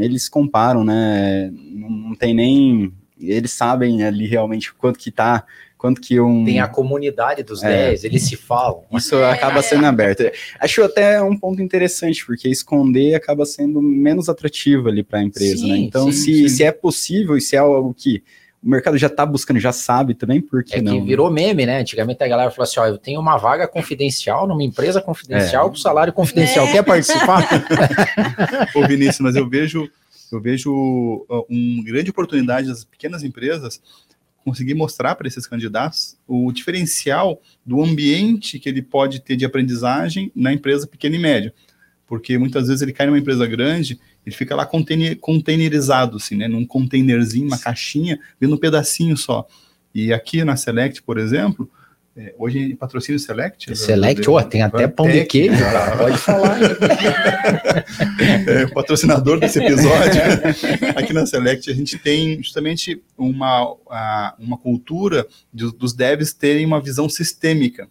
eles 0.00 0.28
comparam, 0.28 0.84
né? 0.84 1.50
Não, 1.52 1.90
não 1.90 2.14
tem 2.14 2.32
nem. 2.32 2.92
Eles 3.20 3.52
sabem 3.52 4.02
ali 4.02 4.26
realmente 4.26 4.72
quanto 4.74 4.98
que 4.98 5.10
tá 5.10 5.44
quanto 5.82 6.00
que 6.00 6.20
um. 6.20 6.44
Tem 6.44 6.60
a 6.60 6.68
comunidade 6.68 7.42
dos 7.42 7.64
é, 7.64 7.88
10, 7.88 8.04
eles 8.04 8.22
se 8.22 8.36
falam. 8.36 8.84
Isso 8.92 9.16
é. 9.16 9.32
acaba 9.32 9.60
sendo 9.62 9.84
aberto. 9.84 10.22
Acho 10.60 10.84
até 10.84 11.20
um 11.20 11.36
ponto 11.36 11.60
interessante, 11.60 12.24
porque 12.24 12.48
esconder 12.48 13.16
acaba 13.16 13.44
sendo 13.44 13.82
menos 13.82 14.28
atrativo 14.28 14.88
ali 14.88 15.02
para 15.02 15.18
a 15.18 15.24
empresa, 15.24 15.58
sim, 15.58 15.68
né? 15.72 15.76
Então, 15.78 16.12
sim, 16.12 16.18
se, 16.18 16.34
sim. 16.34 16.48
se 16.48 16.62
é 16.62 16.70
possível 16.70 17.36
e 17.36 17.40
se 17.40 17.56
é 17.56 17.58
algo 17.58 17.92
que 17.92 18.22
o 18.62 18.68
mercado 18.70 18.96
já 18.96 19.08
está 19.08 19.26
buscando, 19.26 19.58
já 19.58 19.72
sabe 19.72 20.14
também, 20.14 20.40
por 20.40 20.62
que 20.62 20.76
é 20.76 20.80
não? 20.80 20.92
que 20.92 21.06
virou 21.06 21.30
meme, 21.30 21.66
né? 21.66 21.80
Antigamente 21.80 22.22
a 22.22 22.28
galera 22.28 22.50
falou 22.50 22.62
assim: 22.62 22.78
ó, 22.78 22.86
eu 22.86 22.96
tenho 22.96 23.20
uma 23.20 23.36
vaga 23.36 23.66
confidencial 23.66 24.46
numa 24.46 24.62
empresa 24.62 25.02
confidencial 25.02 25.66
é. 25.66 25.70
com 25.70 25.76
salário 25.76 26.12
confidencial. 26.12 26.66
É. 26.66 26.72
Quer 26.72 26.84
participar? 26.84 27.48
Ô, 28.74 28.86
Vinícius, 28.86 29.18
mas 29.18 29.34
eu 29.34 29.48
vejo, 29.48 29.90
eu 30.30 30.40
vejo 30.40 31.26
uma 31.48 31.82
grande 31.82 32.10
oportunidade 32.10 32.68
das 32.68 32.84
pequenas 32.84 33.24
empresas 33.24 33.80
conseguir 34.44 34.74
mostrar 34.74 35.16
para 35.16 35.26
esses 35.26 35.46
candidatos 35.46 36.16
o 36.26 36.52
diferencial 36.52 37.40
do 37.66 37.82
ambiente 37.82 38.58
que 38.58 38.68
ele 38.68 38.82
pode 38.82 39.20
ter 39.20 39.36
de 39.36 39.44
aprendizagem 39.44 40.30
na 40.34 40.52
empresa 40.52 40.86
pequena 40.86 41.16
e 41.16 41.18
média. 41.18 41.54
Porque 42.06 42.36
muitas 42.38 42.68
vezes 42.68 42.82
ele 42.82 42.92
cai 42.92 43.06
numa 43.06 43.18
empresa 43.18 43.46
grande 43.46 43.98
ele 44.24 44.34
fica 44.34 44.54
lá 44.54 44.64
container, 44.64 45.16
containerizado, 45.18 46.16
assim, 46.16 46.36
né? 46.36 46.48
Num 46.48 46.64
containerzinho, 46.64 47.46
uma 47.46 47.58
caixinha, 47.58 48.18
vendo 48.40 48.54
um 48.54 48.58
pedacinho 48.58 49.16
só. 49.16 49.46
E 49.94 50.12
aqui 50.12 50.44
na 50.44 50.56
Select, 50.56 51.02
por 51.02 51.18
exemplo, 51.18 51.68
é, 52.14 52.34
hoje 52.38 52.74
patrocínio 52.74 53.18
Select. 53.18 53.74
Select, 53.74 54.28
oh, 54.28 54.42
tem 54.42 54.60
até 54.60 54.86
pão 54.86 55.08
de 55.08 55.24
queijo, 55.24 55.64
pode 55.98 56.18
falar. 56.18 56.58
é, 58.46 58.66
patrocinador 58.66 59.40
desse 59.40 59.58
episódio. 59.58 60.20
Aqui 60.94 61.12
na 61.14 61.24
Select 61.24 61.70
a 61.70 61.74
gente 61.74 61.98
tem 61.98 62.42
justamente 62.42 63.02
uma, 63.16 63.74
uma 64.38 64.58
cultura 64.58 65.26
de, 65.52 65.72
dos 65.72 65.94
devs 65.94 66.34
terem 66.34 66.66
uma 66.66 66.82
visão 66.82 67.08
sistêmica. 67.08 67.88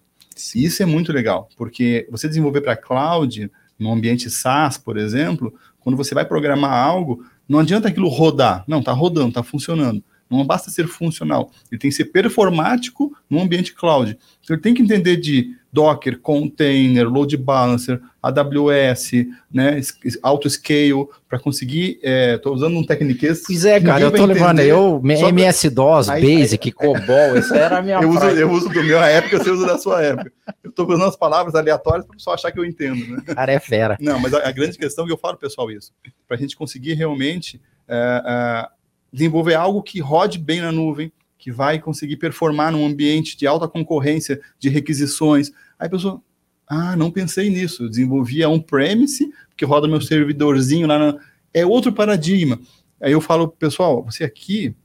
E 0.55 0.65
isso 0.65 0.81
é 0.83 0.85
muito 0.85 1.11
legal, 1.11 1.49
porque 1.57 2.07
você 2.09 2.27
desenvolver 2.27 2.61
para 2.61 2.75
cloud, 2.75 3.51
no 3.77 3.91
ambiente 3.91 4.29
SaaS, 4.29 4.77
por 4.77 4.97
exemplo, 4.97 5.53
quando 5.81 5.97
você 5.97 6.15
vai 6.15 6.25
programar 6.25 6.71
algo, 6.71 7.25
não 7.49 7.59
adianta 7.59 7.89
aquilo 7.89 8.07
rodar. 8.07 8.63
Não, 8.67 8.79
está 8.79 8.93
rodando, 8.93 9.29
está 9.29 9.43
funcionando. 9.43 10.01
Não 10.29 10.45
basta 10.45 10.71
ser 10.71 10.87
funcional. 10.87 11.51
Ele 11.69 11.77
tem 11.77 11.89
que 11.89 11.95
ser 11.95 12.05
performático 12.05 13.13
no 13.29 13.41
ambiente 13.41 13.73
cloud. 13.73 14.17
Então, 14.41 14.55
ele 14.55 14.63
tem 14.63 14.73
que 14.73 14.81
entender 14.81 15.17
de 15.17 15.57
Docker, 15.71 16.19
container, 16.19 17.07
load 17.07 17.37
balancer, 17.37 18.01
AWS, 18.21 19.11
né, 19.51 19.79
auto-scale, 20.21 21.07
para 21.29 21.39
conseguir. 21.39 21.99
Estou 22.03 22.51
é, 22.51 22.55
usando 22.55 22.77
um 22.77 22.85
Techniques. 22.85 23.43
Pois 23.47 23.63
é, 23.65 23.79
cara, 23.79 24.03
eu 24.03 24.09
estou 24.09 24.25
levando 24.25 24.59
eu, 24.59 25.01
MS-DOS, 25.03 26.07
Basic, 26.07 26.67
aí, 26.67 26.71
COBOL, 26.73 27.37
essa 27.37 27.55
era 27.55 27.77
a 27.77 27.81
minha 27.81 28.01
eu 28.01 28.09
uso, 28.09 28.25
eu 28.25 28.51
uso 28.51 28.69
do 28.69 28.83
meu 28.83 29.01
época, 29.01 29.37
você 29.37 29.49
usa 29.49 29.65
da 29.65 29.77
sua 29.77 30.03
época. 30.03 30.31
Eu 30.63 30.69
estou 30.69 30.87
usando 30.87 31.05
as 31.05 31.15
palavras 31.15 31.55
aleatórias 31.55 32.05
para 32.05 32.13
o 32.13 32.17
pessoal 32.17 32.33
achar 32.33 32.51
que 32.51 32.59
eu 32.59 32.65
entendo. 32.65 33.07
Né? 33.07 33.23
Cara, 33.33 33.51
é 33.51 33.59
fera. 33.59 33.97
Não, 33.99 34.19
mas 34.19 34.33
a, 34.33 34.47
a 34.47 34.51
grande 34.51 34.77
questão 34.77 35.05
é 35.05 35.07
que 35.07 35.13
eu 35.13 35.17
falo, 35.17 35.37
pessoal, 35.37 35.71
isso, 35.71 35.93
para 36.27 36.35
a 36.35 36.39
gente 36.39 36.55
conseguir 36.55 36.93
realmente 36.93 37.61
é, 37.87 38.23
é, 38.25 38.67
desenvolver 39.11 39.55
algo 39.55 39.81
que 39.81 39.99
rode 39.99 40.37
bem 40.37 40.61
na 40.61 40.71
nuvem, 40.71 41.11
que 41.41 41.51
vai 41.51 41.79
conseguir 41.79 42.17
performar 42.17 42.71
num 42.71 42.85
ambiente 42.85 43.35
de 43.35 43.47
alta 43.47 43.67
concorrência 43.67 44.39
de 44.59 44.69
requisições. 44.69 45.51
Aí 45.79 45.87
a 45.87 45.89
pessoa, 45.89 46.21
ah, 46.67 46.95
não 46.95 47.09
pensei 47.09 47.49
nisso, 47.49 47.83
eu 47.83 47.89
desenvolvia 47.89 48.47
on-premise, 48.47 49.27
que 49.57 49.65
roda 49.65 49.87
meu 49.87 49.99
servidorzinho 49.99 50.85
lá 50.85 50.99
na... 50.99 51.17
É 51.51 51.65
outro 51.65 51.91
paradigma. 51.91 52.59
Aí 53.01 53.11
eu 53.11 53.19
falo, 53.19 53.47
pessoal, 53.47 54.03
você 54.03 54.23
aqui, 54.23 54.75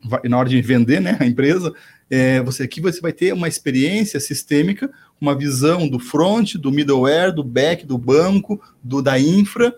vai, 0.00 0.20
na 0.26 0.38
hora 0.38 0.48
de 0.48 0.62
vender 0.62 1.00
né, 1.00 1.16
a 1.18 1.26
empresa, 1.26 1.74
é, 2.08 2.40
você 2.40 2.62
aqui 2.62 2.80
você 2.80 3.00
vai 3.00 3.12
ter 3.12 3.34
uma 3.34 3.48
experiência 3.48 4.20
sistêmica, 4.20 4.88
uma 5.20 5.36
visão 5.36 5.88
do 5.88 5.98
front, 5.98 6.54
do 6.54 6.70
middleware, 6.70 7.34
do 7.34 7.42
back, 7.42 7.84
do 7.84 7.98
banco, 7.98 8.62
do 8.80 9.02
da 9.02 9.18
infra, 9.18 9.74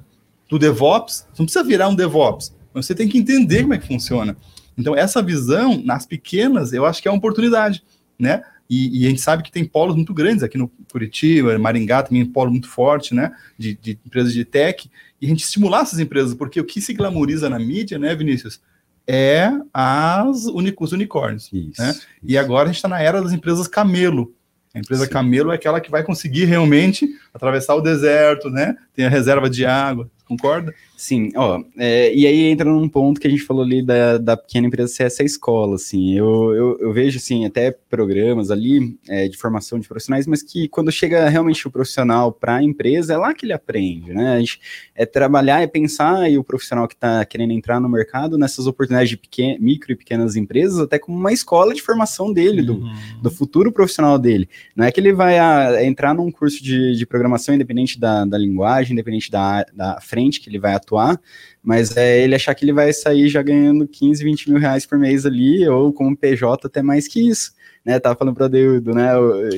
do 0.46 0.58
DevOps. 0.58 1.26
Você 1.32 1.40
não 1.40 1.46
precisa 1.46 1.64
virar 1.64 1.88
um 1.88 1.94
DevOps, 1.94 2.54
mas 2.74 2.84
você 2.84 2.94
tem 2.94 3.08
que 3.08 3.16
entender 3.16 3.62
como 3.62 3.72
é 3.72 3.78
que 3.78 3.86
funciona. 3.86 4.36
Então, 4.78 4.96
essa 4.96 5.20
visão, 5.20 5.82
nas 5.84 6.06
pequenas, 6.06 6.72
eu 6.72 6.86
acho 6.86 7.02
que 7.02 7.08
é 7.08 7.10
uma 7.10 7.18
oportunidade, 7.18 7.82
né? 8.18 8.42
E, 8.70 9.02
e, 9.02 9.06
a 9.06 9.08
gente 9.08 9.20
sabe 9.20 9.42
que 9.42 9.50
tem 9.50 9.64
polos 9.64 9.96
muito 9.96 10.12
grandes 10.12 10.42
aqui 10.42 10.58
no 10.58 10.70
Curitiba, 10.92 11.58
Maringá 11.58 12.02
também 12.02 12.20
é 12.20 12.24
um 12.24 12.32
polo 12.32 12.50
muito 12.50 12.68
forte, 12.68 13.14
né? 13.14 13.32
De, 13.56 13.74
de, 13.74 13.98
empresas 14.06 14.32
de 14.32 14.44
tech, 14.44 14.90
e 15.20 15.26
a 15.26 15.28
gente 15.28 15.42
estimular 15.42 15.80
essas 15.80 15.98
empresas, 15.98 16.34
porque 16.34 16.60
o 16.60 16.64
que 16.64 16.80
se 16.80 16.92
glamoriza 16.92 17.48
na 17.48 17.58
mídia, 17.58 17.98
né, 17.98 18.14
Vinícius? 18.14 18.60
É 19.06 19.50
as 19.72 20.44
os 20.44 20.92
unicórnios. 20.92 21.50
Isso, 21.50 21.80
né? 21.80 21.90
Isso. 21.90 22.06
E 22.22 22.36
agora 22.36 22.64
a 22.64 22.66
gente 22.66 22.76
está 22.76 22.88
na 22.88 23.00
era 23.00 23.22
das 23.22 23.32
empresas 23.32 23.66
camelo. 23.66 24.34
A 24.74 24.78
empresa 24.78 25.06
Sim. 25.06 25.10
camelo 25.10 25.50
é 25.50 25.54
aquela 25.54 25.80
que 25.80 25.90
vai 25.90 26.04
conseguir 26.04 26.44
realmente 26.44 27.08
atravessar 27.32 27.74
o 27.74 27.80
deserto, 27.80 28.50
né? 28.50 28.76
Tem 28.94 29.06
a 29.06 29.08
reserva 29.08 29.48
de 29.48 29.64
água, 29.64 30.10
concorda? 30.28 30.74
Sim, 30.96 31.30
ó, 31.36 31.62
é, 31.78 32.12
e 32.12 32.26
aí 32.26 32.46
entra 32.46 32.68
num 32.68 32.88
ponto 32.88 33.20
que 33.20 33.26
a 33.26 33.30
gente 33.30 33.42
falou 33.42 33.62
ali 33.62 33.82
da, 33.82 34.18
da 34.18 34.36
pequena 34.36 34.66
empresa 34.66 34.92
ser 34.92 35.04
essa 35.04 35.22
escola, 35.22 35.76
assim, 35.76 36.14
eu, 36.14 36.52
eu, 36.54 36.78
eu 36.80 36.92
vejo, 36.92 37.18
assim, 37.18 37.46
até 37.46 37.70
programas 37.70 38.50
ali 38.50 38.98
é, 39.08 39.28
de 39.28 39.36
formação 39.36 39.78
de 39.78 39.88
profissionais, 39.88 40.26
mas 40.26 40.42
que 40.42 40.68
quando 40.68 40.92
chega 40.92 41.28
realmente 41.28 41.66
o 41.66 41.70
profissional 41.70 42.32
para 42.32 42.56
a 42.56 42.62
empresa, 42.62 43.14
é 43.14 43.16
lá 43.16 43.32
que 43.32 43.46
ele 43.46 43.52
aprende, 43.52 44.12
né, 44.12 44.34
a 44.34 44.40
gente 44.40 44.60
é 44.94 45.06
trabalhar, 45.06 45.62
é 45.62 45.66
pensar, 45.66 46.30
e 46.30 46.36
o 46.36 46.44
profissional 46.44 46.86
que 46.86 46.94
está 46.94 47.24
querendo 47.24 47.52
entrar 47.52 47.80
no 47.80 47.88
mercado, 47.88 48.36
nessas 48.36 48.66
oportunidades 48.66 49.08
de 49.08 49.16
pequeno, 49.16 49.56
micro 49.60 49.92
e 49.92 49.96
pequenas 49.96 50.36
empresas, 50.36 50.80
até 50.80 50.98
como 50.98 51.16
uma 51.16 51.32
escola 51.32 51.72
de 51.72 51.80
formação 51.80 52.32
dele, 52.32 52.60
do, 52.60 52.74
uhum. 52.74 53.22
do 53.22 53.30
futuro 53.30 53.72
profissional 53.72 54.18
dele, 54.18 54.48
não 54.74 54.84
é 54.84 54.90
que 54.90 54.98
ele 54.98 55.12
vai 55.12 55.38
a, 55.38 55.84
entrar 55.84 56.12
num 56.12 56.30
curso 56.30 56.62
de, 56.62 56.96
de 56.96 57.06
programação 57.06 57.54
independente 57.54 57.98
da, 57.98 58.24
da 58.24 58.36
linguagem, 58.36 58.92
independente 58.92 59.30
da, 59.30 59.64
da 59.72 60.00
frente 60.00 60.17
frente 60.18 60.40
que 60.40 60.50
ele 60.50 60.58
vai 60.58 60.74
atuar, 60.74 61.20
mas 61.62 61.96
é 61.96 62.20
ele 62.20 62.34
achar 62.34 62.54
que 62.54 62.64
ele 62.64 62.72
vai 62.72 62.92
sair 62.92 63.28
já 63.28 63.40
ganhando 63.40 63.86
15, 63.86 64.24
20 64.24 64.50
mil 64.50 64.58
reais 64.58 64.84
por 64.84 64.98
mês 64.98 65.24
ali, 65.24 65.66
ou 65.68 65.92
como 65.92 66.16
PJ 66.16 66.66
até 66.66 66.82
mais 66.82 67.06
que 67.06 67.28
isso. 67.28 67.56
Né, 67.84 67.98
tava 67.98 68.18
falando 68.18 68.34
para 68.34 68.48
Deudo, 68.48 68.92
né, 68.92 69.12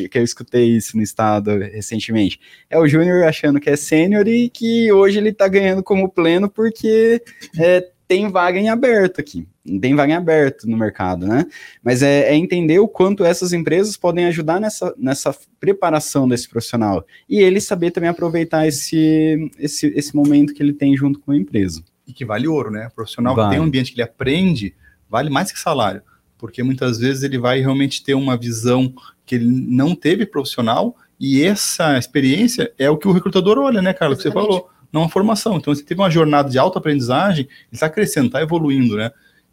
que 0.08 0.18
eu 0.18 0.22
escutei 0.22 0.76
isso 0.76 0.96
no 0.96 1.02
estado 1.02 1.58
recentemente. 1.58 2.38
É 2.68 2.78
o 2.78 2.86
Júnior 2.86 3.24
achando 3.24 3.58
que 3.58 3.68
é 3.68 3.74
sênior 3.74 4.28
e 4.28 4.48
que 4.48 4.92
hoje 4.92 5.18
ele 5.18 5.30
está 5.30 5.48
ganhando 5.48 5.82
como 5.82 6.08
pleno 6.08 6.48
porque 6.48 7.20
é, 7.58 7.88
tem 8.10 8.28
vaga 8.28 8.58
em 8.58 8.68
aberto 8.68 9.20
aqui, 9.20 9.46
tem 9.80 9.94
vaga 9.94 10.12
em 10.12 10.16
aberto 10.16 10.68
no 10.68 10.76
mercado, 10.76 11.28
né? 11.28 11.46
Mas 11.80 12.02
é, 12.02 12.22
é, 12.22 12.34
entender 12.34 12.80
o 12.80 12.88
quanto 12.88 13.24
essas 13.24 13.52
empresas 13.52 13.96
podem 13.96 14.24
ajudar 14.24 14.60
nessa, 14.60 14.92
nessa 14.98 15.32
preparação 15.60 16.28
desse 16.28 16.48
profissional 16.48 17.06
e 17.28 17.38
ele 17.38 17.60
saber 17.60 17.92
também 17.92 18.10
aproveitar 18.10 18.66
esse, 18.66 19.48
esse, 19.56 19.86
esse 19.94 20.16
momento 20.16 20.52
que 20.52 20.60
ele 20.60 20.72
tem 20.72 20.96
junto 20.96 21.20
com 21.20 21.30
a 21.30 21.36
empresa. 21.36 21.84
E 22.04 22.12
que 22.12 22.24
vale 22.24 22.48
ouro, 22.48 22.72
né? 22.72 22.88
O 22.88 22.90
profissional 22.90 23.32
vale. 23.32 23.46
que 23.46 23.54
tem 23.54 23.60
um 23.60 23.68
ambiente 23.68 23.92
que 23.92 24.00
ele 24.00 24.08
aprende 24.08 24.74
vale 25.08 25.30
mais 25.30 25.52
que 25.52 25.60
salário, 25.60 26.02
porque 26.36 26.64
muitas 26.64 26.98
vezes 26.98 27.22
ele 27.22 27.38
vai 27.38 27.60
realmente 27.60 28.02
ter 28.02 28.14
uma 28.14 28.36
visão 28.36 28.92
que 29.24 29.36
ele 29.36 29.46
não 29.46 29.94
teve 29.94 30.26
profissional 30.26 30.96
e 31.20 31.44
essa 31.44 31.96
experiência 31.96 32.72
é 32.76 32.90
o 32.90 32.96
que 32.96 33.06
o 33.06 33.12
recrutador 33.12 33.56
olha, 33.56 33.80
né, 33.80 33.92
Carlos? 33.92 34.20
Você 34.20 34.32
falou 34.32 34.68
não 34.92 35.08
formação. 35.08 35.56
Então, 35.56 35.74
você 35.74 35.82
teve 35.82 36.00
uma 36.00 36.10
jornada 36.10 36.48
de 36.48 36.58
autoaprendizagem, 36.58 37.44
ele 37.44 37.50
está 37.72 37.88
crescendo, 37.88 38.26
está 38.26 38.40
evoluindo, 38.42 38.96
né? 38.96 39.10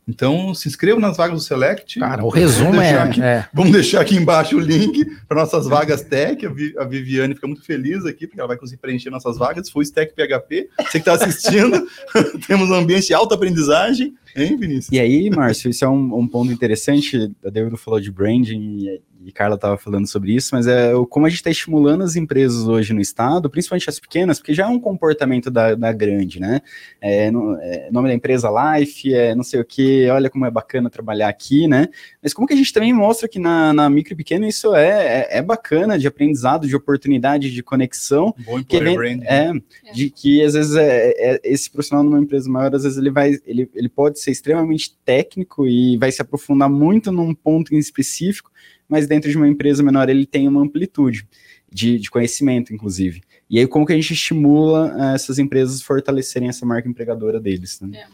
Então, 0.07 0.53
se 0.53 0.69
inscreva 0.69 0.99
nas 1.01 1.17
vagas 1.17 1.37
do 1.37 1.43
Select. 1.43 1.99
Cara, 1.99 2.23
o 2.23 2.29
resumo 2.29 2.79
é, 2.79 2.97
aqui, 2.97 3.21
é, 3.21 3.45
Vamos 3.53 3.73
deixar 3.73 3.99
aqui 3.99 4.15
embaixo 4.15 4.55
o 4.55 4.59
link 4.59 5.05
para 5.27 5.41
nossas 5.41 5.67
vagas 5.67 6.01
Tech. 6.01 6.45
A 6.77 6.85
Viviane 6.85 7.35
fica 7.35 7.45
muito 7.45 7.65
feliz 7.65 8.05
aqui, 8.05 8.25
porque 8.25 8.39
ela 8.39 8.47
vai 8.47 8.55
conseguir 8.55 8.79
preencher 8.79 9.09
nossas 9.09 9.37
vagas. 9.37 9.69
Foi 9.69 9.83
Stack 9.83 10.13
PHP. 10.13 10.69
Você 10.79 10.91
que 10.91 11.09
está 11.09 11.13
assistindo, 11.13 11.85
temos 12.47 12.69
um 12.69 12.75
ambiente 12.75 13.07
de 13.07 13.13
alta 13.13 13.35
aprendizagem. 13.35 14.13
Hein, 14.33 14.55
Vinícius? 14.55 14.93
E 14.93 14.99
aí, 14.99 15.29
Márcio, 15.29 15.69
isso 15.69 15.83
é 15.83 15.89
um, 15.89 16.17
um 16.17 16.27
ponto 16.27 16.53
interessante. 16.53 17.29
A 17.45 17.49
David 17.49 17.75
falou 17.75 17.99
de 17.99 18.09
branding 18.09 19.01
e 19.27 19.31
Carla 19.33 19.55
estava 19.55 19.77
falando 19.77 20.07
sobre 20.07 20.33
isso, 20.33 20.55
mas 20.55 20.67
é 20.67 20.93
como 21.09 21.25
a 21.25 21.29
gente 21.29 21.39
está 21.39 21.49
estimulando 21.49 22.01
as 22.01 22.15
empresas 22.15 22.65
hoje 22.65 22.93
no 22.93 23.01
estado, 23.01 23.49
principalmente 23.49 23.89
as 23.89 23.99
pequenas, 23.99 24.39
porque 24.39 24.53
já 24.53 24.63
é 24.63 24.67
um 24.67 24.79
comportamento 24.79 25.51
da, 25.51 25.75
da 25.75 25.91
grande, 25.91 26.39
né? 26.39 26.61
É, 27.01 27.29
no, 27.29 27.57
é, 27.57 27.89
nome 27.91 28.07
da 28.07 28.13
empresa 28.13 28.49
Life, 28.49 29.13
é 29.13 29.35
não 29.35 29.43
sei 29.43 29.59
o 29.59 29.65
que, 29.65 30.07
olha 30.09 30.29
como 30.29 30.45
é 30.45 30.49
bacana 30.49 30.89
trabalhar 30.89 31.27
aqui, 31.27 31.67
né? 31.67 31.89
Mas 32.23 32.33
como 32.33 32.47
que 32.47 32.53
a 32.53 32.57
gente 32.57 32.71
também 32.71 32.93
mostra 32.93 33.27
que 33.27 33.37
na, 33.37 33.73
na 33.73 33.89
micro 33.89 34.13
e 34.13 34.15
pequena 34.15 34.47
isso 34.47 34.73
é, 34.73 34.87
é, 34.87 35.37
é, 35.39 35.41
bacana 35.41 35.99
de 35.99 36.07
aprendizado, 36.07 36.65
de 36.65 36.75
oportunidade, 36.75 37.51
de 37.51 37.61
conexão. 37.61 38.33
Bom 38.45 38.63
que 38.63 38.77
ele, 38.77 38.95
brand, 38.95 39.23
é, 39.23 39.51
é, 39.85 39.91
de 39.91 40.09
que 40.09 40.41
às 40.41 40.53
vezes 40.53 40.73
é, 40.77 41.09
é, 41.17 41.41
esse 41.43 41.69
profissional 41.69 42.01
numa 42.01 42.19
empresa 42.19 42.49
maior, 42.49 42.73
às 42.73 42.83
vezes 42.83 42.97
ele 42.97 43.11
vai, 43.11 43.37
ele, 43.45 43.69
ele 43.75 43.89
pode 43.89 44.21
ser 44.21 44.31
extremamente 44.31 44.95
técnico 45.03 45.67
e 45.67 45.97
vai 45.97 46.13
se 46.13 46.21
aprofundar 46.21 46.69
muito 46.69 47.11
num 47.11 47.35
ponto 47.35 47.75
em 47.75 47.77
específico, 47.77 48.51
mas 48.87 49.07
dentro 49.07 49.29
de 49.29 49.37
uma 49.37 49.47
empresa 49.47 49.83
menor 49.83 50.09
ele 50.09 50.25
tem 50.25 50.47
uma 50.47 50.61
amplitude 50.61 51.27
de, 51.71 51.99
de 51.99 52.09
conhecimento, 52.09 52.73
inclusive. 52.73 53.21
E 53.49 53.59
aí, 53.59 53.67
como 53.67 53.85
que 53.85 53.93
a 53.93 53.95
gente 53.95 54.13
estimula 54.13 54.93
uh, 54.95 55.15
essas 55.15 55.39
empresas 55.39 55.81
a 55.81 55.85
fortalecerem 55.85 56.49
essa 56.49 56.65
marca 56.65 56.87
empregadora 56.87 57.39
deles? 57.39 57.79
Né? 57.81 58.05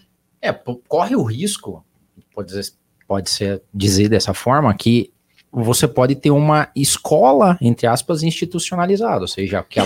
É. 0.42 0.50
é, 0.50 0.54
corre 0.88 1.16
o 1.16 1.24
risco, 1.24 1.84
pode, 2.34 2.50
dizer, 2.50 2.74
pode 3.08 3.30
ser 3.30 3.62
dizer 3.74 4.10
dessa 4.10 4.34
forma, 4.34 4.74
que 4.74 5.12
você 5.52 5.88
pode 5.88 6.16
ter 6.16 6.32
uma 6.32 6.70
escola, 6.76 7.58
entre 7.62 7.86
aspas, 7.86 8.24
institucionalizada, 8.24 9.22
ou 9.22 9.28
seja, 9.28 9.64
que 9.64 9.80
a, 9.80 9.86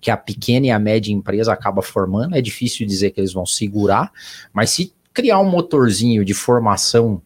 que 0.00 0.10
a 0.10 0.16
pequena 0.16 0.66
e 0.66 0.70
a 0.70 0.78
média 0.78 1.12
empresa 1.12 1.52
acaba 1.52 1.82
formando, 1.82 2.34
é 2.34 2.40
difícil 2.40 2.86
dizer 2.86 3.10
que 3.10 3.20
eles 3.20 3.32
vão 3.32 3.44
segurar, 3.44 4.10
mas 4.50 4.70
se 4.70 4.94
criar 5.12 5.40
um 5.40 5.48
motorzinho 5.48 6.24
de 6.24 6.32
formação 6.32 7.20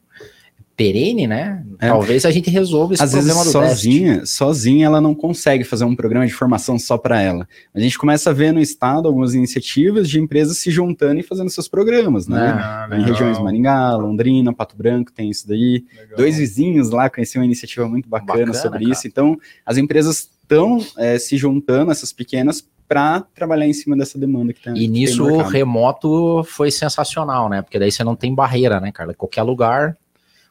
perene, 0.79 1.27
né? 1.27 1.61
É. 1.81 1.88
Talvez 1.88 2.25
a 2.25 2.31
gente 2.31 2.49
resolva 2.51 2.95
esse 2.95 3.03
Às 3.03 3.11
problema 3.11 3.41
vezes, 3.41 3.53
do 3.53 3.59
sozinha, 3.61 4.12
déficit. 4.12 4.37
sozinha 4.37 4.87
ela 4.87 5.01
não 5.01 5.12
consegue 5.12 5.64
fazer 5.64 5.85
um 5.85 5.97
programa 5.97 6.25
de 6.25 6.33
formação 6.33 6.79
só 6.79 6.97
para 6.97 7.21
ela. 7.21 7.49
A 7.75 7.81
gente 7.81 7.99
começa 7.99 8.31
a 8.31 8.33
ver 8.33 8.53
no 8.53 8.61
estado 8.61 9.09
algumas 9.09 9.35
iniciativas 9.35 10.09
de 10.09 10.21
empresas 10.21 10.57
se 10.57 10.71
juntando 10.71 11.19
e 11.19 11.23
fazendo 11.25 11.51
seus 11.51 11.67
programas, 11.67 12.29
né? 12.29 12.57
Ah, 12.57 12.88
em 12.93 13.03
regiões 13.03 13.41
Maringá, 13.41 13.97
Londrina, 13.97 14.53
Pato 14.53 14.77
Branco, 14.77 15.12
tem 15.12 15.29
isso 15.29 15.49
daí. 15.49 15.85
Legal. 15.99 16.17
Dois 16.17 16.38
vizinhos 16.38 16.91
lá 16.91 17.11
conheciam 17.11 17.43
uma 17.43 17.47
iniciativa 17.47 17.88
muito 17.88 18.09
bacana, 18.09 18.38
bacana 18.38 18.55
sobre 18.55 18.79
cara. 18.79 18.93
isso. 18.93 19.09
Então, 19.09 19.37
as 19.67 19.79
empresas 19.79 20.31
estão 20.41 20.79
é, 20.97 21.19
se 21.19 21.37
juntando, 21.37 21.91
essas 21.91 22.12
pequenas, 22.12 22.64
para 22.87 23.21
trabalhar 23.35 23.67
em 23.67 23.73
cima 23.73 23.97
dessa 23.97 24.17
demanda 24.17 24.53
que 24.53 24.62
tem. 24.62 24.77
E 24.77 24.87
nisso 24.87 25.25
o 25.25 25.43
remoto 25.43 26.45
foi 26.45 26.71
sensacional, 26.71 27.49
né? 27.49 27.62
Porque 27.62 27.81
daí 27.81 27.91
você 27.91 28.05
não 28.05 28.14
tem 28.14 28.33
barreira, 28.33 28.79
né, 28.79 28.93
cara? 28.93 29.12
Qualquer 29.12 29.43
lugar 29.43 29.97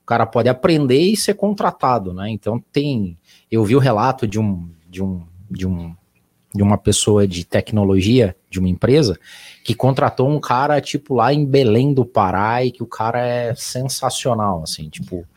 cara 0.07 0.25
pode 0.25 0.49
aprender 0.49 0.99
e 0.99 1.17
ser 1.17 1.33
contratado, 1.33 2.13
né? 2.13 2.29
Então 2.29 2.63
tem, 2.71 3.17
eu 3.51 3.63
vi 3.63 3.75
o 3.75 3.79
relato 3.79 4.25
de 4.25 4.39
um 4.39 4.69
de 4.89 5.03
um 5.03 5.21
de 5.51 5.67
um 5.67 5.93
de 6.55 6.63
uma 6.63 6.77
pessoa 6.77 7.27
de 7.27 7.45
tecnologia 7.45 8.35
de 8.49 8.57
uma 8.57 8.69
empresa 8.69 9.19
que 9.63 9.75
contratou 9.75 10.29
um 10.29 10.39
cara 10.39 10.79
tipo 10.79 11.13
lá 11.13 11.33
em 11.33 11.45
Belém 11.45 11.93
do 11.93 12.05
Pará 12.05 12.63
e 12.63 12.71
que 12.71 12.81
o 12.81 12.87
cara 12.87 13.19
é 13.19 13.53
sensacional 13.53 14.63
assim, 14.63 14.89
tipo, 14.89 15.27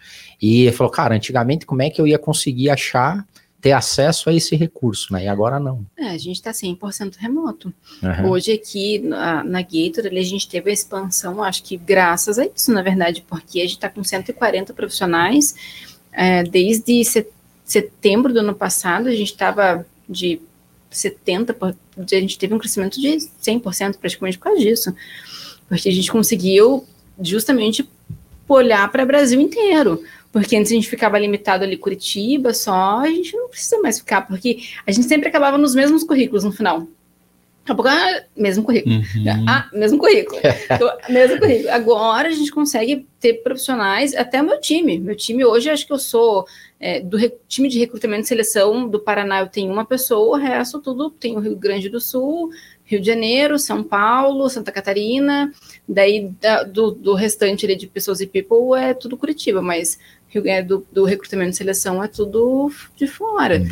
e 0.41 0.63
ele 0.63 0.73
falou, 0.73 0.91
cara, 0.91 1.17
antigamente 1.17 1.67
como 1.67 1.83
é 1.83 1.91
que 1.91 2.01
eu 2.01 2.07
ia 2.07 2.19
conseguir 2.19 2.71
achar 2.71 3.27
ter 3.61 3.73
acesso 3.73 4.31
a 4.31 4.35
esse 4.35 4.57
recurso, 4.57 5.13
né? 5.13 5.25
E 5.25 5.29
agora 5.29 5.61
não. 5.61 5.85
É, 5.97 6.09
a 6.09 6.19
gente 6.19 6.37
está 6.37 6.51
100% 6.51 7.17
remoto. 7.19 7.73
Uhum. 8.03 8.31
Hoje 8.31 8.53
aqui 8.53 8.99
na, 9.01 9.45
na 9.45 9.61
Gator, 9.61 10.07
a 10.07 10.23
gente 10.23 10.49
teve 10.49 10.71
a 10.71 10.73
expansão, 10.73 11.43
acho 11.43 11.63
que 11.63 11.77
graças 11.77 12.39
a 12.39 12.47
isso, 12.47 12.73
na 12.73 12.83
verdade, 12.83 13.25
porque 13.29 13.59
a 13.59 13.63
gente 13.63 13.75
está 13.75 13.89
com 13.89 14.03
140 14.03 14.73
profissionais. 14.73 15.55
É, 16.13 16.43
desde 16.43 17.05
setembro 17.65 18.33
do 18.33 18.41
ano 18.41 18.55
passado, 18.55 19.09
a 19.09 19.15
gente 19.15 19.33
estava 19.33 19.87
de 20.09 20.41
70, 20.91 21.57
a 21.61 22.05
gente 22.07 22.39
teve 22.39 22.55
um 22.55 22.59
crescimento 22.59 23.01
de 23.01 23.19
100% 23.43 23.97
praticamente 23.99 24.39
por 24.39 24.45
causa 24.45 24.61
disso. 24.61 24.95
Porque 25.69 25.89
a 25.89 25.93
gente 25.93 26.11
conseguiu 26.11 26.85
justamente 27.21 27.89
olhar 28.49 28.91
para 28.91 29.05
o 29.05 29.07
Brasil 29.07 29.41
inteiro. 29.41 30.03
Porque 30.33 30.57
antes 30.57 30.71
a 30.71 30.75
gente 30.75 30.89
ficava 30.89 31.19
limitado 31.19 31.65
ali 31.65 31.77
Curitiba 31.77 32.55
só, 32.55 33.01
a 33.01 33.09
gente 33.09 33.37
não 33.37 33.49
precisa 33.49 33.81
mais 33.81 33.99
ficar, 33.99 34.23
porque 34.23 34.61
a 34.87 34.93
gente 34.93 35.07
sempre 35.07 35.29
acabava 35.29 35.59
nos 35.59 35.75
mesmos 35.75 36.05
currículos 36.05 36.45
no 36.45 36.53
final. 36.53 36.87
Daqui 37.61 37.73
a 37.73 37.75
pouco, 37.75 37.89
ah, 37.89 38.25
mesmo 38.37 38.65
currículo. 38.65 38.97
Uhum. 38.97 39.45
Ah, 39.47 39.69
mesmo 39.73 39.99
currículo. 39.99 40.41
então, 40.71 40.91
mesmo 41.09 41.39
currículo. 41.39 41.71
Agora 41.71 42.29
a 42.29 42.33
gente 42.33 42.51
consegue 42.51 43.07
ter 43.19 43.43
profissionais, 43.43 44.15
até 44.15 44.41
o 44.41 44.45
meu 44.45 44.61
time. 44.61 44.99
Meu 44.99 45.17
time 45.17 45.45
hoje, 45.45 45.69
acho 45.69 45.87
que 45.87 45.93
eu 45.93 45.99
sou 45.99 46.47
é, 46.81 47.01
do 47.01 47.19
time 47.47 47.69
de 47.69 47.79
recrutamento 47.79 48.23
e 48.23 48.27
seleção 48.29 48.89
do 48.89 48.99
Paraná, 48.99 49.41
eu 49.41 49.49
tenho 49.49 49.71
uma 49.71 49.85
pessoa, 49.85 50.39
o 50.39 50.41
resto 50.41 50.81
tudo 50.81 51.11
tem 51.11 51.37
o 51.37 51.41
Rio 51.41 51.55
Grande 51.55 51.91
do 51.91 52.01
Sul, 52.01 52.51
Rio 52.85 53.01
de 53.01 53.07
Janeiro, 53.07 53.59
São 53.59 53.83
Paulo, 53.85 54.49
Santa 54.49 54.73
Catarina, 54.73 55.53
daí 55.87 56.31
da, 56.41 56.63
do, 56.63 56.91
do 56.91 57.15
restante 57.15 57.67
ali 57.67 57.77
de 57.77 57.87
pessoas 57.87 58.21
e 58.23 58.27
people 58.27 58.81
é 58.81 58.95
tudo 58.95 59.17
Curitiba, 59.19 59.61
mas 59.61 59.99
é 60.39 60.63
do, 60.63 60.87
do 60.93 61.05
recrutamento 61.05 61.51
e 61.51 61.57
seleção 61.57 62.03
é 62.03 62.09
tudo 62.09 62.71
de 62.97 63.07
fora. 63.07 63.63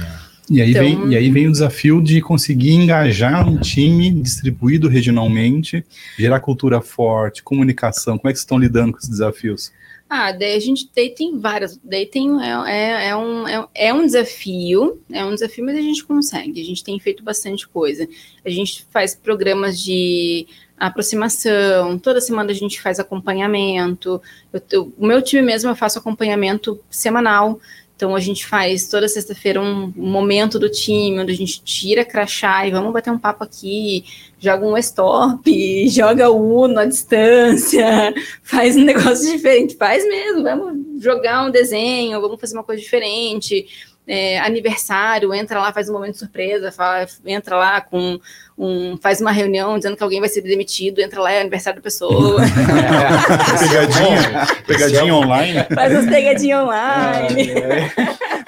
E 0.50 0.62
aí, 0.62 0.70
então, 0.70 0.82
vem, 0.82 1.12
e 1.12 1.16
aí 1.16 1.30
vem 1.30 1.46
o 1.46 1.52
desafio 1.52 2.02
de 2.02 2.20
conseguir 2.22 2.72
engajar 2.72 3.46
um 3.46 3.58
time 3.58 4.10
distribuído 4.10 4.88
regionalmente, 4.88 5.84
gerar 6.18 6.40
cultura 6.40 6.80
forte, 6.80 7.42
comunicação. 7.42 8.16
Como 8.16 8.30
é 8.30 8.32
que 8.32 8.38
vocês 8.38 8.44
estão 8.44 8.58
lidando 8.58 8.92
com 8.92 8.98
esses 8.98 9.10
desafios? 9.10 9.70
Ah, 10.08 10.32
daí 10.32 10.56
a 10.56 10.60
gente 10.60 10.90
daí 10.96 11.10
tem 11.10 11.38
várias, 11.38 11.78
daí 11.84 12.06
tem 12.06 12.30
é, 12.42 12.48
é, 12.66 13.08
é, 13.08 13.16
um, 13.16 13.46
é, 13.46 13.68
é 13.74 13.92
um 13.92 14.06
desafio, 14.06 15.02
é 15.12 15.22
um 15.22 15.34
desafio, 15.34 15.66
mas 15.66 15.76
a 15.76 15.82
gente 15.82 16.02
consegue. 16.02 16.58
A 16.58 16.64
gente 16.64 16.82
tem 16.82 16.98
feito 16.98 17.22
bastante 17.22 17.68
coisa. 17.68 18.08
A 18.42 18.48
gente 18.48 18.86
faz 18.90 19.14
programas 19.14 19.78
de 19.78 20.46
aproximação, 20.78 21.98
toda 21.98 22.20
semana 22.20 22.50
a 22.50 22.54
gente 22.54 22.80
faz 22.80 22.98
acompanhamento. 23.00 24.20
Eu, 24.52 24.62
eu, 24.70 24.92
o 24.98 25.06
meu 25.06 25.20
time 25.22 25.42
mesmo 25.42 25.70
eu 25.70 25.76
faço 25.76 25.98
acompanhamento 25.98 26.80
semanal. 26.90 27.60
Então 27.98 28.14
a 28.14 28.20
gente 28.20 28.46
faz 28.46 28.86
toda 28.86 29.08
sexta-feira 29.08 29.60
um 29.60 29.92
momento 29.96 30.56
do 30.56 30.70
time, 30.70 31.18
onde 31.18 31.32
a 31.32 31.36
gente 31.36 31.60
tira 31.64 32.04
crachá 32.04 32.64
e 32.64 32.70
vamos 32.70 32.92
bater 32.92 33.10
um 33.10 33.18
papo 33.18 33.42
aqui, 33.42 34.04
joga 34.38 34.64
um 34.64 34.78
stop, 34.78 35.50
joga 35.90 36.30
Uno 36.30 36.78
à 36.78 36.84
distância, 36.84 38.14
faz 38.40 38.76
um 38.76 38.84
negócio 38.84 39.26
diferente, 39.36 39.74
faz 39.74 40.06
mesmo, 40.06 40.44
vamos 40.44 41.02
jogar 41.02 41.44
um 41.44 41.50
desenho, 41.50 42.20
vamos 42.20 42.40
fazer 42.40 42.56
uma 42.56 42.62
coisa 42.62 42.80
diferente 42.80 43.66
é, 44.08 44.38
aniversário, 44.38 45.34
entra 45.34 45.60
lá, 45.60 45.70
faz 45.70 45.90
um 45.90 45.92
momento 45.92 46.12
de 46.12 46.20
surpresa, 46.20 46.72
fala, 46.72 47.06
entra 47.26 47.56
lá 47.56 47.80
com 47.82 48.18
um, 48.56 48.96
faz 48.96 49.20
uma 49.20 49.30
reunião 49.30 49.76
dizendo 49.76 49.98
que 49.98 50.02
alguém 50.02 50.18
vai 50.18 50.30
ser 50.30 50.40
demitido, 50.40 51.00
entra 51.00 51.20
lá, 51.20 51.30
é 51.30 51.42
aniversário 51.42 51.78
da 51.78 51.82
pessoa. 51.82 52.40
pegadinha, 53.60 54.46
pegadinha 54.66 55.14
online. 55.14 55.66
Faz 55.74 55.92
umas 55.92 56.06
pegadinhas 56.06 56.62
online. 56.62 57.52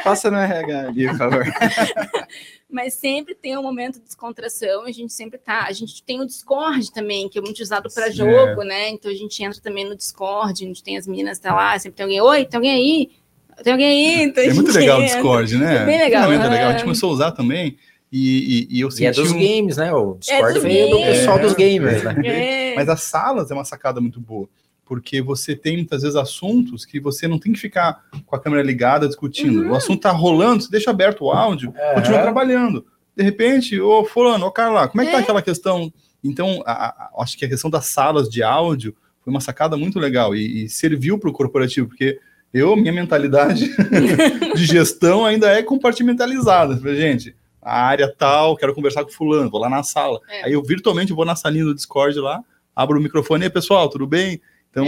Passa 0.03 0.31
no 0.31 0.39
RH 0.39 0.81
ali, 0.81 1.09
por 1.09 1.19
favor. 1.19 1.45
Mas 2.73 2.95
sempre 2.95 3.35
tem 3.35 3.59
um 3.59 3.63
momento 3.63 3.99
de 3.99 4.05
descontração, 4.05 4.85
a 4.85 4.93
gente 4.93 5.13
sempre 5.13 5.39
tá. 5.39 5.67
A 5.67 5.73
gente 5.73 6.03
tem 6.05 6.21
o 6.21 6.27
Discord 6.27 6.91
também, 6.93 7.29
que 7.29 7.39
é 7.39 7.43
muito 7.43 7.61
usado 7.61 7.91
para 7.93 8.11
jogo, 8.11 8.63
né? 8.63 8.89
Então 8.91 9.11
a 9.11 9.15
gente 9.15 9.43
entra 9.43 9.61
também 9.61 9.85
no 9.85 9.97
Discord, 9.97 10.65
a 10.65 10.67
gente 10.67 10.83
tem 10.83 10.97
as 10.97 11.07
meninas 11.07 11.39
tá 11.39 11.55
lá, 11.55 11.79
sempre 11.79 11.97
tem 11.97 12.05
alguém, 12.05 12.21
oi, 12.21 12.45
tem 12.47 12.57
alguém 12.57 12.73
aí? 12.73 13.20
Tem 13.63 13.73
alguém 13.73 13.87
aí? 13.87 14.23
Então, 14.25 14.43
é 14.45 14.53
muito 14.53 14.73
legal 14.73 15.01
o 15.01 15.05
Discord, 15.05 15.57
né? 15.57 15.83
É 15.83 15.85
bem 15.85 15.99
legal. 15.99 16.33
É 16.33 16.37
legal. 16.49 16.69
A 16.69 16.73
gente 16.73 16.85
começou 16.85 17.11
a 17.11 17.13
usar 17.13 17.31
também. 17.33 17.77
E, 18.13 18.67
e, 18.71 18.79
e 18.79 18.81
eu 18.81 18.91
senti. 18.91 19.03
E 19.05 19.07
é 19.07 19.13
dos 19.13 19.31
um... 19.31 19.39
games, 19.39 19.77
né? 19.77 19.93
O 19.93 20.17
Discord 20.19 20.59
é 20.59 20.61
veio 20.61 20.91
do 20.91 20.97
pessoal 21.03 21.39
é, 21.39 21.43
dos 21.43 21.55
gamers, 21.55 22.03
né? 22.03 22.17
É. 22.25 22.75
Mas 22.75 22.89
as 22.89 23.03
salas 23.03 23.51
é 23.51 23.55
uma 23.55 23.65
sacada 23.65 24.01
muito 24.01 24.21
boa. 24.21 24.49
Porque 24.85 25.23
você 25.23 25.55
tem 25.55 25.77
muitas 25.77 26.03
vezes 26.03 26.17
assuntos 26.17 26.85
que 26.85 26.99
você 26.99 27.29
não 27.29 27.39
tem 27.39 27.53
que 27.53 27.61
ficar 27.61 28.03
com 28.27 28.35
a 28.35 28.41
câmera 28.41 28.63
ligada 28.63 29.07
discutindo. 29.07 29.63
Uhum. 29.63 29.71
O 29.71 29.75
assunto 29.77 30.01
tá 30.01 30.11
rolando, 30.11 30.65
você 30.65 30.71
deixa 30.71 30.91
aberto 30.91 31.25
o 31.27 31.31
áudio, 31.31 31.73
É. 31.77 31.95
continua 31.95 32.23
trabalhando. 32.23 32.85
De 33.17 33.23
repente, 33.23 33.81
ô 33.81 34.05
fulano, 34.05 34.47
ô 34.47 34.51
Carla, 34.51 34.89
como 34.89 35.03
é 35.03 35.05
que 35.07 35.13
tá 35.13 35.19
É. 35.19 35.21
aquela 35.21 35.43
questão? 35.43 35.93
Então, 36.25 36.61
a- 36.67 36.87
a- 36.89 37.11
acho 37.23 37.39
que 37.39 37.45
a 37.45 37.49
questão 37.49 37.71
das 37.71 37.87
salas 37.87 38.29
de 38.29 38.43
áudio 38.43 38.95
foi 39.23 39.31
uma 39.33 39.41
sacada 39.41 39.77
muito 39.77 40.01
legal 40.01 40.35
e, 40.35 40.65
e 40.65 40.69
serviu 40.69 41.17
para 41.19 41.31
o 41.31 41.33
corporativo, 41.33 41.87
porque 41.87 42.19
eu, 42.53 42.77
minha 42.77 42.93
mentalidade 42.93 43.71
de 44.57 44.65
gestão 44.67 45.25
ainda 45.25 45.51
é 45.51 45.63
compartimentalizada. 45.63 46.77
Gente, 46.95 47.35
a 47.63 47.83
área 47.83 48.13
tal, 48.17 48.57
quero 48.57 48.75
conversar 48.75 49.05
com 49.05 49.11
fulano, 49.11 49.51
vou 49.51 49.61
lá 49.61 49.69
na 49.69 49.83
sala. 49.83 50.21
É. 50.29 50.45
Aí 50.45 50.53
eu 50.53 50.63
virtualmente 50.63 51.13
vou 51.13 51.25
na 51.25 51.37
salinha 51.37 51.65
do 51.65 51.75
Discord 51.75 52.19
lá, 52.19 52.43
abro 52.75 52.99
o 52.99 53.03
microfone, 53.03 53.45
e 53.45 53.47
aí, 53.47 53.51
pessoal, 53.51 53.89
tudo 53.89 54.07
bem? 54.07 54.41
Então, 54.71 54.85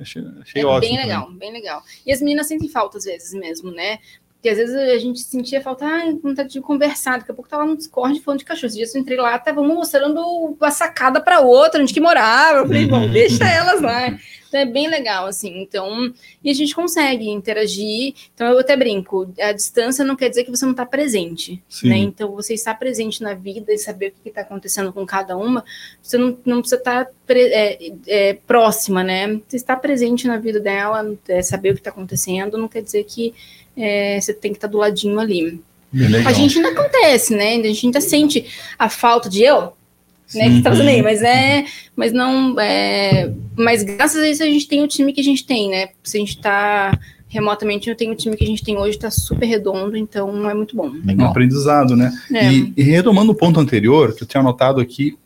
achei, 0.00 0.22
achei 0.42 0.62
É 0.62 0.66
ótimo. 0.66 0.80
bem 0.80 0.90
também. 0.90 1.06
legal, 1.06 1.32
bem 1.32 1.52
legal. 1.52 1.82
E 2.06 2.12
as 2.12 2.20
meninas 2.20 2.48
sentem 2.48 2.68
falta 2.68 2.98
às 2.98 3.04
vezes 3.04 3.32
mesmo, 3.32 3.70
né? 3.70 3.98
Porque 4.42 4.48
às 4.48 4.58
vezes 4.58 4.74
a 4.74 4.98
gente 4.98 5.20
sentia 5.20 5.60
falta, 5.60 5.86
ai, 5.86 6.14
vontade 6.14 6.48
de 6.48 6.60
conversar. 6.60 7.20
Daqui 7.20 7.30
a 7.30 7.34
pouco 7.34 7.48
tá 7.48 7.58
lá 7.58 7.64
no 7.64 7.76
Discord 7.76 8.18
falando 8.18 8.40
de 8.40 8.44
cachorro. 8.44 8.66
Esse 8.66 8.76
dia 8.76 8.86
eu 8.92 9.00
entrei 9.00 9.16
lá, 9.16 9.38
tava 9.38 9.60
uma 9.60 9.72
mostrando 9.72 10.56
a 10.60 10.70
sacada 10.72 11.20
para 11.20 11.38
outra, 11.38 11.80
onde 11.80 11.94
que 11.94 12.00
morava. 12.00 12.58
Eu 12.58 12.66
falei, 12.66 12.84
bom, 12.84 13.08
deixa 13.08 13.48
elas 13.48 13.80
lá. 13.80 14.18
Então 14.48 14.60
é 14.60 14.66
bem 14.66 14.88
legal, 14.88 15.26
assim. 15.26 15.62
Então, 15.62 16.12
e 16.42 16.50
a 16.50 16.52
gente 16.52 16.74
consegue 16.74 17.30
interagir. 17.30 18.14
Então 18.34 18.48
eu 18.48 18.58
até 18.58 18.76
brinco, 18.76 19.32
a 19.40 19.52
distância 19.52 20.04
não 20.04 20.16
quer 20.16 20.28
dizer 20.28 20.42
que 20.42 20.50
você 20.50 20.66
não 20.66 20.74
tá 20.74 20.84
presente. 20.84 21.62
Né? 21.84 21.98
Então, 21.98 22.32
você 22.32 22.52
estar 22.52 22.74
presente 22.74 23.22
na 23.22 23.34
vida 23.34 23.72
e 23.72 23.78
saber 23.78 24.08
o 24.08 24.22
que 24.22 24.28
está 24.28 24.40
acontecendo 24.40 24.92
com 24.92 25.06
cada 25.06 25.36
uma, 25.36 25.64
você 26.02 26.18
não, 26.18 26.36
não 26.44 26.58
precisa 26.58 26.80
estar 26.80 27.06
pre- 27.24 27.52
é, 27.52 27.78
é, 28.08 28.34
próxima, 28.34 29.04
né? 29.04 29.40
Você 29.46 29.56
está 29.56 29.76
presente 29.76 30.26
na 30.26 30.36
vida 30.36 30.58
dela, 30.58 31.16
é, 31.28 31.40
saber 31.42 31.70
o 31.70 31.74
que 31.74 31.80
está 31.80 31.90
acontecendo, 31.90 32.58
não 32.58 32.66
quer 32.66 32.82
dizer 32.82 33.04
que 33.04 33.32
é, 33.76 34.20
você 34.20 34.32
tem 34.32 34.52
que 34.52 34.58
estar 34.58 34.68
do 34.68 34.78
ladinho 34.78 35.18
ali. 35.18 35.60
Bem 35.92 36.08
legal. 36.08 36.30
A 36.30 36.32
gente 36.32 36.56
ainda 36.56 36.70
acontece, 36.70 37.34
né? 37.34 37.56
A 37.56 37.62
gente 37.62 37.86
ainda 37.86 38.00
sente 38.00 38.46
a 38.78 38.88
falta 38.88 39.28
de 39.28 39.42
eu, 39.42 39.72
né? 40.34 40.48
Que 40.48 40.56
Sim. 40.56 40.62
tá 40.62 40.70
fazendo 40.70 40.88
aí, 40.88 41.02
mas 41.02 41.22
é. 41.22 41.64
Mas 41.94 42.12
não. 42.12 42.58
É, 42.58 43.32
mas 43.56 43.82
graças 43.82 44.22
a 44.22 44.28
isso 44.28 44.42
a 44.42 44.46
gente 44.46 44.66
tem 44.66 44.82
o 44.82 44.88
time 44.88 45.12
que 45.12 45.20
a 45.20 45.24
gente 45.24 45.44
tem, 45.44 45.68
né? 45.68 45.88
Se 46.02 46.16
a 46.16 46.20
gente 46.20 46.38
tá 46.38 46.98
remotamente, 47.28 47.88
eu 47.88 47.96
tenho 47.96 48.12
o 48.12 48.14
time 48.14 48.36
que 48.36 48.44
a 48.44 48.46
gente 48.46 48.62
tem 48.62 48.76
hoje, 48.76 48.98
tá 48.98 49.10
super 49.10 49.46
redondo, 49.46 49.96
então 49.96 50.48
é 50.50 50.52
muito 50.52 50.76
bom. 50.76 50.88
um 50.88 51.02
Legal. 51.02 51.30
aprendizado, 51.30 51.96
né? 51.96 52.12
É. 52.30 52.52
E, 52.52 52.74
e 52.76 52.82
retomando 52.82 53.32
o 53.32 53.34
ponto 53.34 53.58
anterior, 53.58 54.14
que 54.14 54.22
eu 54.22 54.26
tinha 54.26 54.42
anotado 54.42 54.82
aqui, 54.82 55.16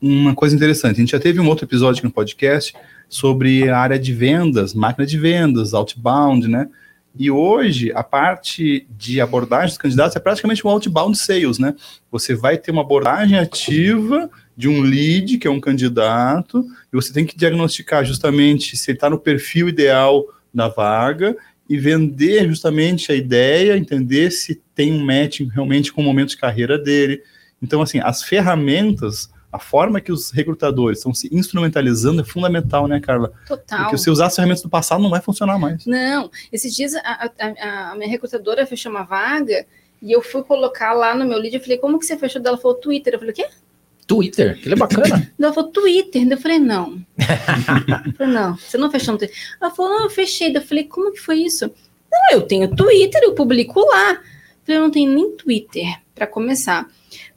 uma 0.00 0.34
coisa 0.34 0.54
interessante. 0.54 0.96
A 0.96 1.00
gente 1.00 1.12
já 1.12 1.18
teve 1.18 1.40
um 1.40 1.48
outro 1.48 1.64
episódio 1.64 2.00
aqui 2.00 2.06
no 2.06 2.12
podcast 2.12 2.74
sobre 3.08 3.70
a 3.70 3.78
área 3.78 3.98
de 3.98 4.12
vendas, 4.12 4.74
máquina 4.74 5.06
de 5.06 5.16
vendas, 5.16 5.72
outbound, 5.72 6.46
né? 6.48 6.68
E 7.16 7.30
hoje, 7.30 7.92
a 7.94 8.02
parte 8.02 8.86
de 8.90 9.20
abordagem 9.20 9.68
dos 9.68 9.78
candidatos 9.78 10.16
é 10.16 10.20
praticamente 10.20 10.66
um 10.66 10.70
outbound 10.70 11.16
sales, 11.16 11.58
né? 11.58 11.74
Você 12.10 12.34
vai 12.34 12.58
ter 12.58 12.72
uma 12.72 12.82
abordagem 12.82 13.38
ativa 13.38 14.28
de 14.56 14.68
um 14.68 14.80
lead, 14.80 15.38
que 15.38 15.46
é 15.46 15.50
um 15.50 15.60
candidato, 15.60 16.64
e 16.92 16.96
você 16.96 17.12
tem 17.12 17.24
que 17.24 17.36
diagnosticar 17.36 18.04
justamente 18.04 18.76
se 18.76 18.90
ele 18.90 18.96
está 18.96 19.08
no 19.08 19.18
perfil 19.18 19.68
ideal 19.68 20.24
da 20.52 20.68
vaga 20.68 21.36
e 21.68 21.78
vender 21.78 22.48
justamente 22.48 23.10
a 23.10 23.14
ideia, 23.14 23.76
entender 23.76 24.30
se 24.30 24.60
tem 24.74 24.92
um 24.92 25.04
match 25.04 25.40
realmente 25.52 25.92
com 25.92 26.00
o 26.00 26.04
momento 26.04 26.30
de 26.30 26.36
carreira 26.36 26.76
dele. 26.76 27.22
Então, 27.62 27.80
assim, 27.80 28.00
as 28.00 28.22
ferramentas, 28.22 29.30
a 29.54 29.58
forma 29.58 30.00
que 30.00 30.10
os 30.10 30.30
recrutadores 30.30 30.98
estão 30.98 31.14
se 31.14 31.28
instrumentalizando 31.32 32.20
é 32.22 32.24
fundamental, 32.24 32.86
né, 32.88 33.00
Carla? 33.00 33.32
Total. 33.46 33.82
Porque 33.84 33.98
se 33.98 34.10
usar 34.10 34.26
as 34.26 34.34
ferramentas 34.34 34.62
do 34.62 34.68
passado, 34.68 35.02
não 35.02 35.10
vai 35.10 35.20
funcionar 35.20 35.58
mais. 35.58 35.86
Não, 35.86 36.30
esses 36.52 36.74
dias 36.74 36.94
a, 36.96 37.30
a- 37.38 37.90
a 37.90 37.94
minha 37.94 38.08
recrutadora 38.08 38.66
fechou 38.66 38.90
uma 38.90 39.02
vaga 39.04 39.64
e 40.02 40.12
eu 40.12 40.20
fui 40.20 40.42
colocar 40.42 40.92
lá 40.92 41.14
no 41.14 41.24
meu 41.24 41.38
lead. 41.38 41.54
Eu 41.56 41.62
falei, 41.62 41.78
como 41.78 41.98
que 41.98 42.04
você 42.06 42.16
fechou? 42.16 42.42
Ela 42.44 42.58
falou, 42.58 42.76
Twitter. 42.76 43.14
Eu 43.14 43.18
falei, 43.18 43.32
o 43.32 43.36
quê? 43.36 43.46
Twitter, 44.06 44.60
que 44.60 44.70
é 44.70 44.76
bacana. 44.76 45.32
Ela 45.38 45.52
falou, 45.52 45.70
Twitter. 45.70 46.26
Eu 46.30 46.36
falei, 46.38 46.58
não. 46.58 47.00
eu 48.06 48.12
falei, 48.12 48.34
não, 48.34 48.56
você 48.56 48.76
não 48.76 48.90
fechou 48.90 49.12
no 49.12 49.18
Twitter. 49.18 49.36
Ela 49.60 49.70
falou, 49.70 49.92
não, 49.92 50.02
eu 50.04 50.10
fechei. 50.10 50.54
Eu 50.54 50.60
falei, 50.62 50.84
como 50.84 51.12
que 51.12 51.20
foi 51.20 51.36
isso? 51.38 51.70
Não, 52.12 52.32
eu 52.38 52.42
tenho 52.42 52.74
Twitter, 52.74 53.22
eu 53.22 53.34
publico 53.34 53.80
lá. 53.80 54.10
Eu 54.12 54.18
falei, 54.66 54.78
eu 54.78 54.82
não 54.82 54.90
tenho 54.90 55.10
nem 55.12 55.30
Twitter, 55.36 55.86
para 56.14 56.26
começar. 56.26 56.86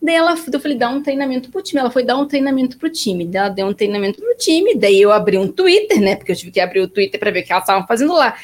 Daí 0.01 0.15
ela, 0.15 0.35
eu 0.51 0.59
falei, 0.59 0.77
dá 0.77 0.89
um 0.89 1.01
treinamento 1.01 1.49
pro 1.49 1.61
time. 1.61 1.79
Ela 1.79 1.91
foi 1.91 2.03
dar 2.03 2.17
um 2.17 2.27
treinamento 2.27 2.77
pro 2.77 2.89
time. 2.89 3.25
Daí 3.25 3.41
ela 3.41 3.49
deu 3.49 3.67
um 3.67 3.73
treinamento 3.73 4.19
pro 4.19 4.37
time. 4.37 4.75
Daí 4.75 5.01
eu 5.01 5.11
abri 5.11 5.37
um 5.37 5.47
Twitter, 5.47 5.99
né? 5.99 6.15
Porque 6.15 6.31
eu 6.31 6.35
tive 6.35 6.51
que 6.51 6.59
abrir 6.59 6.81
o 6.81 6.87
Twitter 6.87 7.19
para 7.19 7.31
ver 7.31 7.41
o 7.41 7.43
que 7.43 7.51
elas 7.51 7.63
estavam 7.63 7.87
fazendo 7.87 8.13
lá. 8.13 8.35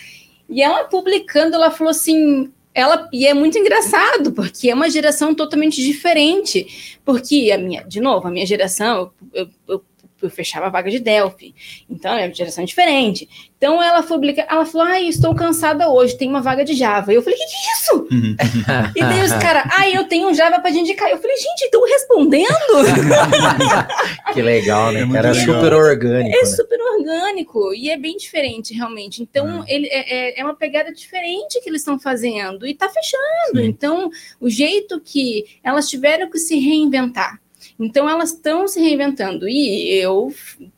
E 0.49 0.61
ela 0.61 0.85
publicando, 0.85 1.55
ela 1.55 1.71
falou 1.71 1.91
assim. 1.91 2.51
Ela, 2.75 3.07
e 3.13 3.27
é 3.27 3.35
muito 3.35 3.55
engraçado, 3.55 4.31
porque 4.31 4.67
é 4.67 4.73
uma 4.73 4.89
geração 4.89 5.35
totalmente 5.35 5.83
diferente. 5.83 6.97
Porque 7.05 7.51
a 7.53 7.57
minha, 7.57 7.83
de 7.83 7.99
novo, 7.99 8.27
a 8.27 8.31
minha 8.31 8.45
geração, 8.47 9.11
eu, 9.31 9.41
eu, 9.43 9.49
eu, 9.67 9.85
eu 10.25 10.29
fechava 10.29 10.65
a 10.67 10.69
vaga 10.69 10.89
de 10.89 10.99
Delphi. 10.99 11.53
Então, 11.89 12.15
é 12.17 12.25
uma 12.25 12.33
geração 12.33 12.63
diferente. 12.65 13.27
Então, 13.57 13.81
ela 13.81 14.03
publica, 14.03 14.45
ela 14.49 14.65
falou: 14.65 14.87
Ai, 14.87 15.05
estou 15.07 15.33
cansada 15.33 15.89
hoje, 15.89 16.17
tem 16.17 16.27
uma 16.29 16.41
vaga 16.41 16.65
de 16.65 16.73
Java. 16.73 17.13
Eu 17.13 17.21
falei: 17.21 17.37
Que 17.37 17.45
que 17.45 17.53
é 17.53 17.73
isso? 17.73 18.07
E 18.95 18.99
daí 19.01 19.23
os 19.23 19.33
caras, 19.33 19.63
ai, 19.77 19.95
eu 19.95 20.05
tenho 20.05 20.27
um 20.29 20.33
Java 20.33 20.59
para 20.59 20.71
te 20.71 20.79
indicar. 20.79 21.09
Eu 21.09 21.17
falei: 21.17 21.37
Gente, 21.37 21.63
estão 21.63 21.83
respondendo? 21.85 22.47
que 24.33 24.41
legal, 24.41 24.91
né? 24.91 25.01
É 25.01 25.17
Era 25.17 25.31
legal. 25.31 25.55
super 25.55 25.73
orgânico. 25.73 26.35
É 26.35 26.41
né? 26.41 26.45
super 26.45 26.79
orgânico 26.81 27.73
e 27.73 27.89
é 27.89 27.97
bem 27.97 28.17
diferente, 28.17 28.73
realmente. 28.73 29.21
Então, 29.21 29.63
ele 29.67 29.87
é, 29.87 30.37
é- 30.37 30.39
é 30.39 30.43
uma 30.43 30.55
pegada 30.55 30.91
diferente 30.93 31.59
que 31.61 31.69
eles 31.69 31.81
estão 31.81 31.99
fazendo 31.99 32.65
e 32.67 32.73
tá 32.73 32.89
fechando. 32.89 33.61
Sim. 33.61 33.65
Então, 33.65 34.09
o 34.39 34.49
jeito 34.49 34.99
que 34.99 35.45
elas 35.63 35.89
tiveram 35.89 36.29
que 36.29 36.37
se 36.37 36.59
reinventar. 36.59 37.39
Então, 37.79 38.07
elas 38.09 38.31
estão 38.31 38.67
se 38.67 38.79
reinventando. 38.79 39.47
E 39.47 39.91
eu 39.99 40.33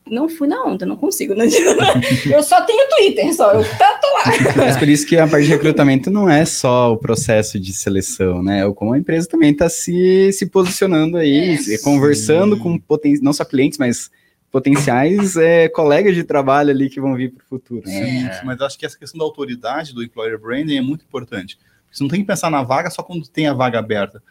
não 0.09 0.29
fui 0.29 0.47
na 0.47 0.63
onda, 0.63 0.85
não 0.85 0.95
consigo. 0.95 1.35
Né? 1.35 1.45
eu 2.31 2.41
só 2.41 2.61
tenho 2.65 2.87
Twitter, 2.89 3.33
só. 3.35 3.51
Eu 3.53 3.63
tô 3.63 4.07
lá. 4.13 4.23
Mas 4.55 4.77
por 4.77 4.87
isso 4.87 5.05
que 5.05 5.17
a 5.17 5.27
parte 5.27 5.45
de 5.45 5.51
recrutamento 5.51 6.09
não 6.09 6.29
é 6.29 6.45
só 6.45 6.93
o 6.93 6.97
processo 6.97 7.59
de 7.59 7.73
seleção, 7.73 8.41
né? 8.41 8.65
É 8.65 8.73
como 8.73 8.93
a 8.93 8.97
empresa 8.97 9.27
também 9.27 9.51
está 9.51 9.67
se, 9.69 10.31
se 10.31 10.45
posicionando 10.45 11.17
aí, 11.17 11.53
É. 11.53 11.57
se- 11.57 11.81
conversando 11.83 12.55
Sim. 12.55 12.61
com 12.61 12.79
poten 12.79 13.19
não 13.21 13.33
só 13.33 13.43
clientes, 13.43 13.77
mas 13.77 14.09
potenciais 14.51 15.35
é, 15.35 15.67
colegas 15.67 16.15
de 16.15 16.23
trabalho 16.23 16.69
ali 16.69 16.89
que 16.89 17.01
vão 17.01 17.13
vir 17.13 17.31
para 17.33 17.43
o 17.43 17.47
futuro. 17.47 17.83
Né? 17.85 18.31
Sim, 18.39 18.45
mas 18.45 18.61
acho 18.61 18.79
que 18.79 18.85
essa 18.85 18.97
questão 18.97 19.19
da 19.19 19.25
autoridade 19.25 19.93
do 19.93 20.01
employer 20.01 20.39
branding 20.39 20.77
é 20.77 20.81
muito 20.81 21.03
importante. 21.03 21.57
Você 21.91 22.01
não 22.03 22.09
tem 22.09 22.21
que 22.21 22.25
pensar 22.27 22.49
na 22.49 22.63
vaga 22.63 22.89
só 22.89 23.03
quando 23.03 23.27
tem 23.27 23.47
a 23.47 23.53
vaga 23.53 23.79
aberta. 23.79 24.23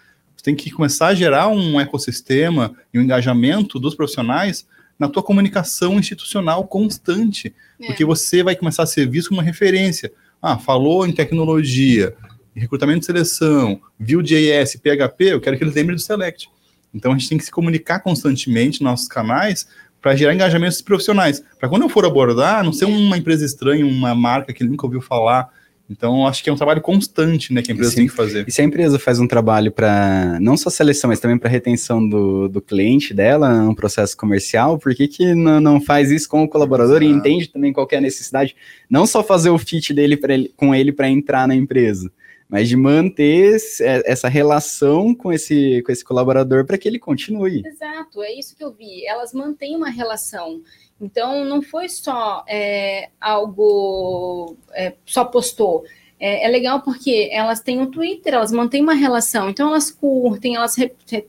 Tem 0.45 0.55
que 0.55 0.71
começar 0.71 1.07
a 1.09 1.15
gerar 1.15 1.49
um 1.49 1.81
ecossistema 1.81 2.77
e 2.93 2.99
um 2.99 3.03
engajamento 3.03 3.79
dos 3.81 3.95
profissionais 3.95 4.67
na 4.99 5.09
tua 5.09 5.23
comunicação 5.23 5.99
institucional 5.99 6.69
constante, 6.69 7.53
É. 7.81 7.87
porque 7.87 8.05
você 8.05 8.43
vai 8.43 8.55
começar 8.55 8.83
a 8.83 8.87
ser 8.87 9.09
visto 9.09 9.29
como 9.31 9.41
uma 9.41 9.45
referência. 9.45 10.13
Ah, 10.43 10.59
falou 10.59 11.07
em 11.07 11.13
tecnologia, 11.13 12.15
em 12.55 12.61
recrutamento 12.61 13.01
de 13.01 13.07
seleção, 13.07 13.81
Vue.js, 13.99 14.77
PHP, 14.77 15.25
eu 15.33 15.41
quero 15.41 15.57
que 15.57 15.65
eles 15.65 15.75
lembrem 15.75 15.97
do 15.97 16.03
Select. 16.03 16.51
Então 16.95 17.11
a 17.11 17.15
gente 17.17 17.31
tem 17.31 17.39
que 17.39 17.45
se 17.45 17.51
comunicar 17.51 18.01
constantemente 18.01 18.83
nos 18.83 18.91
nossos 18.91 19.09
canais 19.09 19.67
para 20.01 20.15
gerar 20.15 20.35
engajamentos 20.35 20.83
profissionais. 20.83 21.43
Para 21.59 21.71
quando 21.71 21.83
eu 21.83 21.89
for 21.89 22.05
abordar, 22.05 22.63
não 22.63 22.73
ser 22.75 22.85
uma 22.85 23.17
empresa 23.17 23.47
estranha, 23.47 23.87
uma 23.87 24.15
marca 24.15 24.53
que 24.53 24.63
nunca 24.63 24.85
ouviu 24.87 25.01
falar. 25.01 25.49
Então, 25.89 26.27
acho 26.27 26.43
que 26.43 26.49
é 26.49 26.53
um 26.53 26.57
trabalho 26.57 26.81
constante, 26.81 27.53
né, 27.53 27.61
que 27.61 27.71
a 27.71 27.75
empresa 27.75 27.91
Sim. 27.91 27.97
tem 27.99 28.07
que 28.07 28.15
fazer. 28.15 28.45
E 28.49 28.51
se 28.51 28.63
a 28.63 28.65
empresa 28.65 28.99
faz 28.99 29.21
um 29.21 29.27
trabalho 29.29 29.71
para 29.71 30.39
não 30.41 30.57
só 30.57 30.71
seleção, 30.71 31.09
mas 31.09 31.21
também 31.21 31.37
para 31.37 31.51
retenção 31.51 32.07
do, 32.09 32.49
do 32.49 32.63
cliente 32.63 33.13
dela, 33.13 33.51
um 33.69 33.75
processo 33.75 34.17
comercial, 34.17 34.79
por 34.79 34.95
que, 34.95 35.07
que 35.07 35.35
não, 35.35 35.61
não 35.61 35.81
faz 35.83 36.11
isso 36.11 36.27
com 36.29 36.43
o 36.43 36.49
colaborador 36.49 37.03
e 37.03 37.07
Exato. 37.07 37.19
entende 37.19 37.49
também 37.49 37.71
qual 37.73 37.87
que 37.87 37.95
é 37.95 37.99
a 37.99 38.01
necessidade, 38.01 38.57
não 38.89 39.07
só 39.07 39.23
fazer 39.23 39.51
o 39.51 39.59
fit 39.59 39.93
dele, 39.93 40.17
pra 40.17 40.33
ele 40.33 40.53
com 40.57 40.75
ele 40.75 40.91
para 40.91 41.09
entrar 41.11 41.47
na 41.47 41.55
empresa, 41.55 42.11
mas 42.49 42.67
de 42.67 42.77
manter 42.77 43.55
esse- 43.57 43.85
é, 43.85 44.03
essa 44.07 44.29
relação 44.29 45.15
com 45.15 45.31
esse, 45.33 45.83
com 45.85 45.93
esse 45.93 46.05
colaborador 46.05 46.65
para 46.65 46.79
que 46.79 46.89
ele 46.89 46.99
continue. 46.99 47.63
Exato, 47.67 48.23
é 48.23 48.33
isso 48.33 48.57
que 48.57 48.65
eu 48.65 48.73
vi. 48.73 49.07
Elas 49.07 49.35
mantêm 49.35 49.77
uma 49.77 49.91
relação. 49.91 50.63
Então, 51.01 51.45
não 51.45 51.61
foi 51.61 51.89
só 51.89 52.45
é, 52.49 53.11
algo, 53.21 54.57
é, 54.73 54.95
só 55.05 55.25
postou. 55.25 55.85
é, 56.19 56.47
é, 56.47 56.49
legal 56.49 56.81
porque 56.81 57.29
elas 57.33 57.61
têm 57.61 57.81
um 57.81 57.91
Twitter, 57.91 58.33
elas 58.33 58.53
mantêm 58.53 58.83
uma 58.83 58.95
relação, 58.95 59.51
então 59.51 59.69
elas 59.69 59.91
curtem, 59.91 60.57
elas 60.57 60.75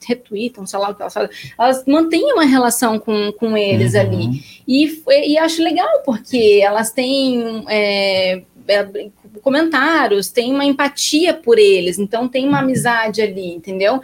retweetam, 0.07 0.65
sei 0.65 0.79
lá 0.79 0.89
o 0.89 0.95
que 0.95 1.01
elas 1.01 1.13
fazem, 1.13 1.29
elas 1.59 1.83
mantêm 1.85 2.31
uma 2.31 2.45
relação 2.45 2.97
com, 2.97 3.31
com 3.33 3.57
eles 3.57 3.93
uhum. 3.93 3.99
ali. 3.99 4.43
E, 4.65 5.03
e 5.27 5.37
acho 5.37 5.61
legal 5.61 6.01
porque 6.05 6.61
elas 6.63 6.91
têm 6.91 7.65
é, 7.67 8.43
é, 8.67 9.09
comentários, 9.41 10.29
tem 10.29 10.53
uma 10.53 10.63
empatia 10.63 11.33
por 11.33 11.59
eles, 11.59 11.99
então 11.99 12.27
tem 12.27 12.47
uma 12.47 12.59
amizade 12.59 13.21
ali, 13.21 13.55
entendeu? 13.55 13.99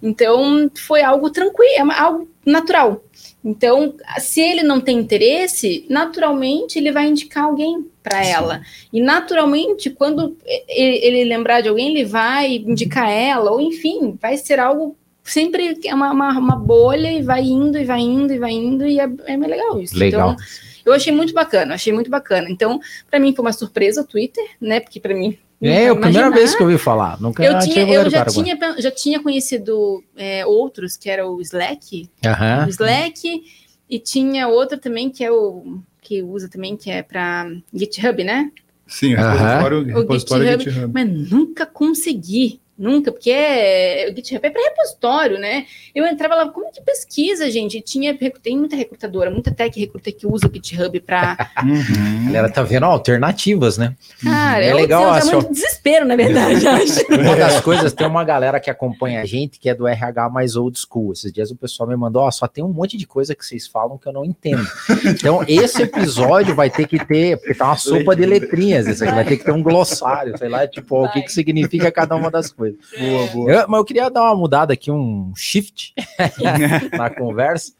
Então 0.00 0.70
foi 0.76 1.02
algo 1.02 1.30
tranquilo, 1.30 1.90
é 1.90 1.98
algo 1.98 2.28
natural. 2.44 3.02
Então, 3.46 3.94
se 4.18 4.40
ele 4.40 4.64
não 4.64 4.80
tem 4.80 4.98
interesse, 4.98 5.86
naturalmente 5.88 6.80
ele 6.80 6.90
vai 6.90 7.06
indicar 7.06 7.44
alguém 7.44 7.86
para 8.02 8.26
ela. 8.26 8.60
E 8.92 9.00
naturalmente, 9.00 9.88
quando 9.88 10.36
ele, 10.68 11.22
lembrar 11.22 11.60
de 11.60 11.68
alguém, 11.68 11.90
ele 11.90 12.04
vai 12.04 12.56
indicar 12.56 13.08
ela, 13.08 13.52
ou 13.52 13.60
enfim, 13.60 14.18
vai 14.20 14.36
ser 14.36 14.58
algo 14.58 14.96
sempre 15.22 15.78
é 15.84 15.94
uma, 15.94 16.10
uma, 16.10 16.38
uma, 16.38 16.56
bolha 16.56 17.12
e 17.12 17.22
vai 17.22 17.42
indo 17.42 17.78
e 17.78 17.84
vai 17.84 18.00
indo 18.00 18.32
e 18.32 18.38
vai 18.38 18.50
indo, 18.50 18.84
e 18.84 18.98
é, 18.98 19.08
é 19.26 19.36
legal 19.36 19.80
isso. 19.80 19.96
Legal. 19.96 20.32
Então, 20.32 20.44
eu 20.84 20.92
achei 20.92 21.12
muito 21.12 21.32
bacana, 21.32 21.74
achei 21.74 21.92
muito 21.92 22.10
bacana. 22.10 22.50
Então, 22.50 22.80
para 23.08 23.20
mim 23.20 23.32
foi 23.32 23.44
uma 23.44 23.52
surpresa 23.52 24.00
o 24.00 24.06
Twitter, 24.06 24.44
né? 24.60 24.80
Porque 24.80 24.98
para 24.98 25.14
mim 25.14 25.38
é, 25.60 25.88
a 25.88 25.96
primeira 25.96 26.30
vez 26.30 26.54
que 26.54 26.62
eu 26.62 26.66
ouvi 26.66 26.78
falar. 26.78 27.20
Nunca 27.20 27.42
eu, 27.42 27.58
tinha, 27.60 27.88
eu 27.88 28.10
já, 28.10 28.24
tinha, 28.24 28.58
já 28.78 28.90
tinha 28.90 29.22
conhecido 29.22 30.02
é, 30.16 30.44
outros, 30.44 30.96
que 30.96 31.08
era 31.08 31.26
o 31.26 31.40
Slack. 31.40 32.08
Uhum. 32.24 32.66
O 32.66 32.68
Slack, 32.68 33.42
e 33.88 33.98
tinha 33.98 34.48
outro 34.48 34.78
também 34.78 35.10
que 35.10 35.24
é 35.24 35.30
o 35.30 35.78
que 36.00 36.22
usa 36.22 36.48
também, 36.48 36.76
que 36.76 36.90
é 36.90 37.02
para 37.02 37.50
GitHub, 37.74 38.22
né? 38.22 38.52
Sim, 38.86 39.14
o 39.14 39.16
repositório, 39.16 39.78
o 39.78 40.00
repositório 40.00 40.46
GitHub, 40.46 40.70
GitHub. 40.70 40.92
Mas 40.94 41.30
nunca 41.30 41.66
consegui 41.66 42.60
Nunca, 42.78 43.10
porque 43.10 43.30
é, 43.30 44.10
o 44.10 44.14
GitHub 44.14 44.46
é 44.46 44.50
para 44.50 44.62
repositório, 44.62 45.38
né? 45.38 45.64
Eu 45.94 46.06
entrava 46.06 46.34
lá, 46.34 46.48
como 46.50 46.70
que 46.70 46.82
pesquisa, 46.82 47.50
gente? 47.50 47.80
Tinha, 47.80 48.14
tem 48.42 48.58
muita 48.58 48.76
recrutadora, 48.76 49.30
muita 49.30 49.50
tech 49.50 49.80
recruta 49.80 50.12
que 50.12 50.26
usa 50.26 50.46
o 50.46 50.52
GitHub 50.52 51.00
para. 51.00 51.36
Uhum. 51.66 52.20
A 52.20 52.26
galera 52.26 52.50
tá 52.50 52.62
vendo 52.62 52.84
alternativas, 52.84 53.76
né? 53.78 53.94
Cara, 54.22 54.64
é, 54.64 54.68
é 54.68 54.74
legal. 54.74 55.16
É 55.16 55.24
muito 55.24 55.52
desespero, 55.52 56.04
na 56.04 56.14
verdade, 56.14 56.66
acho. 56.66 57.04
Uma 57.10 57.34
das 57.34 57.60
coisas, 57.60 57.92
tem 57.92 58.06
uma 58.06 58.22
galera 58.24 58.60
que 58.60 58.70
acompanha 58.70 59.22
a 59.22 59.24
gente 59.24 59.58
que 59.58 59.68
é 59.68 59.74
do 59.74 59.86
RH 59.86 60.28
mais 60.28 60.54
old 60.54 60.78
school. 60.78 61.12
Esses 61.12 61.32
dias 61.32 61.50
o 61.50 61.56
pessoal 61.56 61.88
me 61.88 61.96
mandou, 61.96 62.22
ó, 62.22 62.30
só 62.30 62.46
tem 62.46 62.62
um 62.62 62.72
monte 62.72 62.96
de 62.96 63.06
coisa 63.06 63.34
que 63.34 63.44
vocês 63.44 63.66
falam 63.66 63.98
que 63.98 64.06
eu 64.06 64.12
não 64.12 64.24
entendo. 64.24 64.64
Então, 65.06 65.44
esse 65.48 65.82
episódio 65.82 66.54
vai 66.54 66.70
ter 66.70 66.86
que 66.86 67.04
ter, 67.04 67.38
porque 67.38 67.54
tá 67.54 67.66
uma 67.66 67.76
sopa 67.76 68.14
de 68.14 68.26
letrinhas, 68.26 68.86
isso 68.86 69.02
aqui 69.02 69.14
vai 69.14 69.24
ter 69.24 69.36
que 69.38 69.44
ter 69.44 69.52
um 69.52 69.62
glossário, 69.62 70.36
sei 70.36 70.48
lá, 70.48 70.66
tipo, 70.68 71.00
vai. 71.00 71.08
o 71.08 71.12
que, 71.12 71.22
que 71.22 71.32
significa 71.32 71.90
cada 71.90 72.14
uma 72.14 72.30
das 72.30 72.52
coisas 72.52 72.65
coisa. 72.72 72.78
Boa, 72.98 73.26
boa. 73.28 73.52
Eu, 73.52 73.68
mas 73.68 73.78
eu 73.78 73.84
queria 73.84 74.10
dar 74.10 74.22
uma 74.22 74.36
mudada 74.36 74.72
aqui, 74.72 74.90
um 74.90 75.32
shift 75.34 75.94
na 76.96 77.10
conversa. 77.10 77.72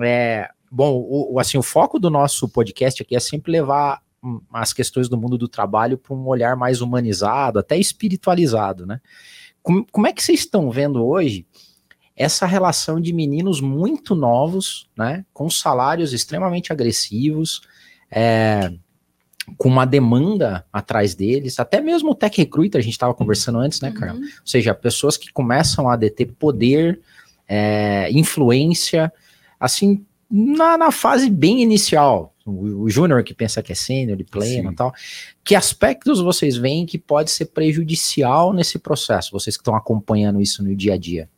É, 0.00 0.48
bom, 0.70 1.04
o, 1.08 1.38
assim, 1.38 1.58
o 1.58 1.62
foco 1.62 1.98
do 1.98 2.10
nosso 2.10 2.48
podcast 2.48 3.02
aqui 3.02 3.16
é 3.16 3.20
sempre 3.20 3.52
levar 3.52 4.02
as 4.52 4.72
questões 4.72 5.08
do 5.08 5.16
mundo 5.16 5.38
do 5.38 5.48
trabalho 5.48 5.96
para 5.96 6.14
um 6.14 6.26
olhar 6.26 6.56
mais 6.56 6.80
humanizado, 6.80 7.58
até 7.58 7.76
espiritualizado, 7.76 8.84
né? 8.84 9.00
Como, 9.62 9.86
como 9.90 10.06
é 10.06 10.12
que 10.12 10.22
vocês 10.22 10.40
estão 10.40 10.70
vendo 10.70 11.04
hoje 11.04 11.46
essa 12.16 12.46
relação 12.46 13.00
de 13.00 13.12
meninos 13.12 13.60
muito 13.60 14.14
novos, 14.14 14.88
né, 14.96 15.24
com 15.32 15.48
salários 15.48 16.12
extremamente 16.12 16.72
agressivos, 16.72 17.60
é, 18.10 18.72
com 19.56 19.68
uma 19.68 19.84
demanda 19.84 20.64
atrás 20.72 21.14
deles, 21.14 21.58
até 21.58 21.80
mesmo 21.80 22.10
o 22.10 22.14
Tech 22.14 22.36
Recruiter, 22.36 22.78
a 22.78 22.82
gente 22.82 22.92
estava 22.92 23.14
conversando 23.14 23.58
antes, 23.58 23.80
né, 23.80 23.90
Carol? 23.90 24.16
Uhum. 24.16 24.22
Ou 24.22 24.46
seja, 24.46 24.74
pessoas 24.74 25.16
que 25.16 25.32
começam 25.32 25.88
a 25.88 25.96
deter 25.96 26.32
poder, 26.38 27.00
é, 27.48 28.10
influência, 28.10 29.12
assim, 29.58 30.04
na, 30.30 30.76
na, 30.76 30.90
fase 30.90 31.30
bem 31.30 31.62
inicial. 31.62 32.34
O, 32.44 32.82
o 32.82 32.90
júnior 32.90 33.22
que 33.24 33.34
pensa 33.34 33.62
que 33.62 33.72
é 33.72 33.74
sênior, 33.74 34.16
de 34.16 34.24
pleno 34.24 34.72
e 34.72 34.74
tal. 34.74 34.92
Que 35.42 35.54
aspectos 35.54 36.20
vocês 36.20 36.56
veem 36.56 36.86
que 36.86 36.98
pode 36.98 37.30
ser 37.30 37.46
prejudicial 37.46 38.52
nesse 38.52 38.78
processo, 38.78 39.32
vocês 39.32 39.56
que 39.56 39.62
estão 39.62 39.74
acompanhando 39.74 40.40
isso 40.40 40.62
no 40.62 40.74
dia 40.74 40.94
a 40.94 40.98
dia? 40.98 41.28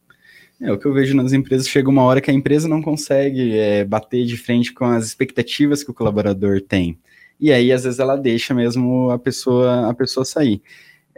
É, 0.60 0.70
o 0.70 0.78
que 0.78 0.86
eu 0.86 0.92
vejo 0.92 1.16
nas 1.16 1.32
empresas, 1.32 1.66
chega 1.66 1.88
uma 1.88 2.02
hora 2.02 2.20
que 2.20 2.30
a 2.30 2.34
empresa 2.34 2.68
não 2.68 2.82
consegue 2.82 3.56
é, 3.56 3.82
bater 3.84 4.26
de 4.26 4.36
frente 4.36 4.72
com 4.72 4.84
as 4.84 5.06
expectativas 5.06 5.82
que 5.82 5.90
o 5.90 5.94
colaborador 5.94 6.60
tem 6.60 6.98
e 7.40 7.52
aí 7.52 7.72
às 7.72 7.84
vezes 7.84 7.98
ela 7.98 8.16
deixa 8.16 8.54
mesmo 8.54 9.10
a 9.10 9.18
pessoa 9.18 9.88
a 9.88 9.94
pessoa 9.94 10.24
sair. 10.24 10.62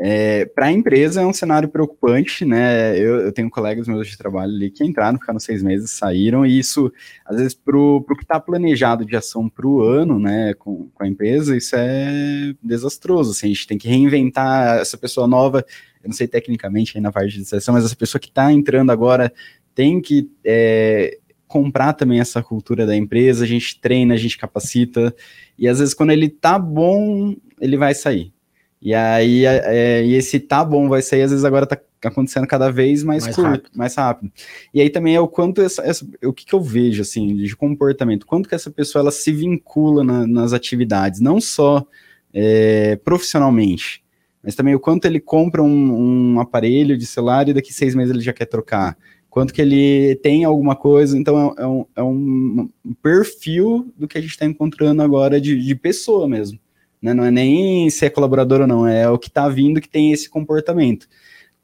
É, 0.04 0.46
para 0.46 0.66
a 0.66 0.72
empresa 0.72 1.20
é 1.20 1.26
um 1.26 1.32
cenário 1.32 1.68
preocupante, 1.68 2.44
né? 2.44 2.98
Eu, 2.98 3.20
eu, 3.20 3.32
tenho 3.32 3.50
colegas 3.50 3.86
meus 3.86 4.08
de 4.08 4.16
trabalho 4.16 4.52
ali 4.52 4.70
que 4.70 4.82
entraram, 4.84 5.18
ficaram 5.18 5.38
seis 5.38 5.62
meses, 5.62 5.90
saíram, 5.90 6.46
e 6.46 6.58
isso, 6.58 6.90
às 7.24 7.36
vezes, 7.36 7.54
para 7.54 7.76
o 7.76 8.02
que 8.02 8.22
está 8.22 8.40
planejado 8.40 9.04
de 9.04 9.14
ação 9.14 9.48
para 9.48 9.66
o 9.66 9.82
ano, 9.82 10.18
né, 10.18 10.54
com, 10.54 10.88
com, 10.94 11.04
a 11.04 11.06
empresa, 11.06 11.56
isso 11.56 11.76
é 11.76 12.54
desastroso. 12.62 13.32
Assim, 13.32 13.46
a 13.46 13.50
gente 13.50 13.66
tem 13.66 13.78
que 13.78 13.88
reinventar 13.88 14.78
essa 14.78 14.96
pessoa 14.96 15.28
nova, 15.28 15.64
eu 16.02 16.08
não 16.08 16.12
sei 16.12 16.26
tecnicamente 16.26 16.96
aí 16.96 17.02
na 17.02 17.12
parte 17.12 17.38
de 17.38 17.44
seleção, 17.44 17.74
mas 17.74 17.84
essa 17.84 17.94
pessoa 17.94 18.20
que 18.20 18.28
está 18.28 18.50
entrando 18.50 18.90
agora 18.90 19.32
tem 19.74 20.00
que 20.00 20.28
é, 20.44 21.18
comprar 21.52 21.92
também 21.92 22.18
essa 22.18 22.42
cultura 22.42 22.86
da 22.86 22.96
empresa, 22.96 23.44
a 23.44 23.46
gente 23.46 23.78
treina, 23.78 24.14
a 24.14 24.16
gente 24.16 24.38
capacita, 24.38 25.14
e 25.58 25.68
às 25.68 25.78
vezes 25.78 25.92
quando 25.92 26.10
ele 26.10 26.30
tá 26.30 26.58
bom, 26.58 27.36
ele 27.60 27.76
vai 27.76 27.94
sair. 27.94 28.32
E 28.80 28.94
aí, 28.94 29.44
é, 29.44 29.62
é 29.66 30.04
e 30.06 30.14
esse 30.14 30.40
tá 30.40 30.64
bom 30.64 30.88
vai 30.88 31.02
sair, 31.02 31.22
às 31.22 31.30
vezes 31.30 31.44
agora 31.44 31.66
tá 31.66 31.78
acontecendo 32.04 32.46
cada 32.46 32.70
vez 32.70 33.04
mais, 33.04 33.24
mais 33.24 33.36
curto, 33.36 33.50
rápido. 33.50 33.70
mais 33.74 33.94
rápido. 33.94 34.32
E 34.72 34.80
aí 34.80 34.88
também 34.88 35.14
é 35.14 35.20
o 35.20 35.28
quanto 35.28 35.60
essa, 35.60 35.82
essa, 35.82 36.06
o 36.24 36.32
que, 36.32 36.46
que 36.46 36.54
eu 36.54 36.60
vejo 36.60 37.02
assim 37.02 37.36
de 37.36 37.54
comportamento, 37.54 38.26
quanto 38.26 38.48
que 38.48 38.54
essa 38.54 38.70
pessoa 38.70 39.02
ela 39.02 39.12
se 39.12 39.30
vincula 39.30 40.02
na, 40.02 40.26
nas 40.26 40.54
atividades, 40.54 41.20
não 41.20 41.38
só 41.38 41.86
é, 42.32 42.96
profissionalmente, 43.04 44.02
mas 44.42 44.54
também 44.54 44.74
o 44.74 44.80
quanto 44.80 45.04
ele 45.04 45.20
compra 45.20 45.62
um, 45.62 46.32
um 46.34 46.40
aparelho 46.40 46.96
de 46.96 47.04
celular 47.04 47.46
e 47.46 47.52
daqui 47.52 47.74
seis 47.74 47.94
meses 47.94 48.12
ele 48.14 48.24
já 48.24 48.32
quer 48.32 48.46
trocar 48.46 48.96
quanto 49.32 49.54
que 49.54 49.62
ele 49.62 50.14
tem 50.16 50.44
alguma 50.44 50.76
coisa. 50.76 51.18
Então, 51.18 51.54
é, 51.56 51.62
é, 51.62 51.66
um, 51.66 51.86
é 51.96 52.02
um, 52.02 52.68
perfil 53.02 53.90
do 53.96 54.06
que 54.06 54.18
a 54.18 54.20
gente 54.20 54.32
está 54.32 54.44
encontrando 54.44 55.00
agora 55.00 55.40
de, 55.40 55.58
de 55.58 55.74
pessoa 55.74 56.28
mesmo. 56.28 56.58
Né? 57.00 57.14
Não 57.14 57.24
é 57.24 57.30
nem 57.30 57.88
se 57.88 58.04
é 58.04 58.10
colaborador 58.10 58.60
ou 58.60 58.66
não, 58.66 58.86
é 58.86 59.08
o 59.08 59.18
que 59.18 59.28
está 59.28 59.48
vindo 59.48 59.80
que 59.80 59.88
tem 59.88 60.12
esse 60.12 60.28
comportamento. 60.28 61.08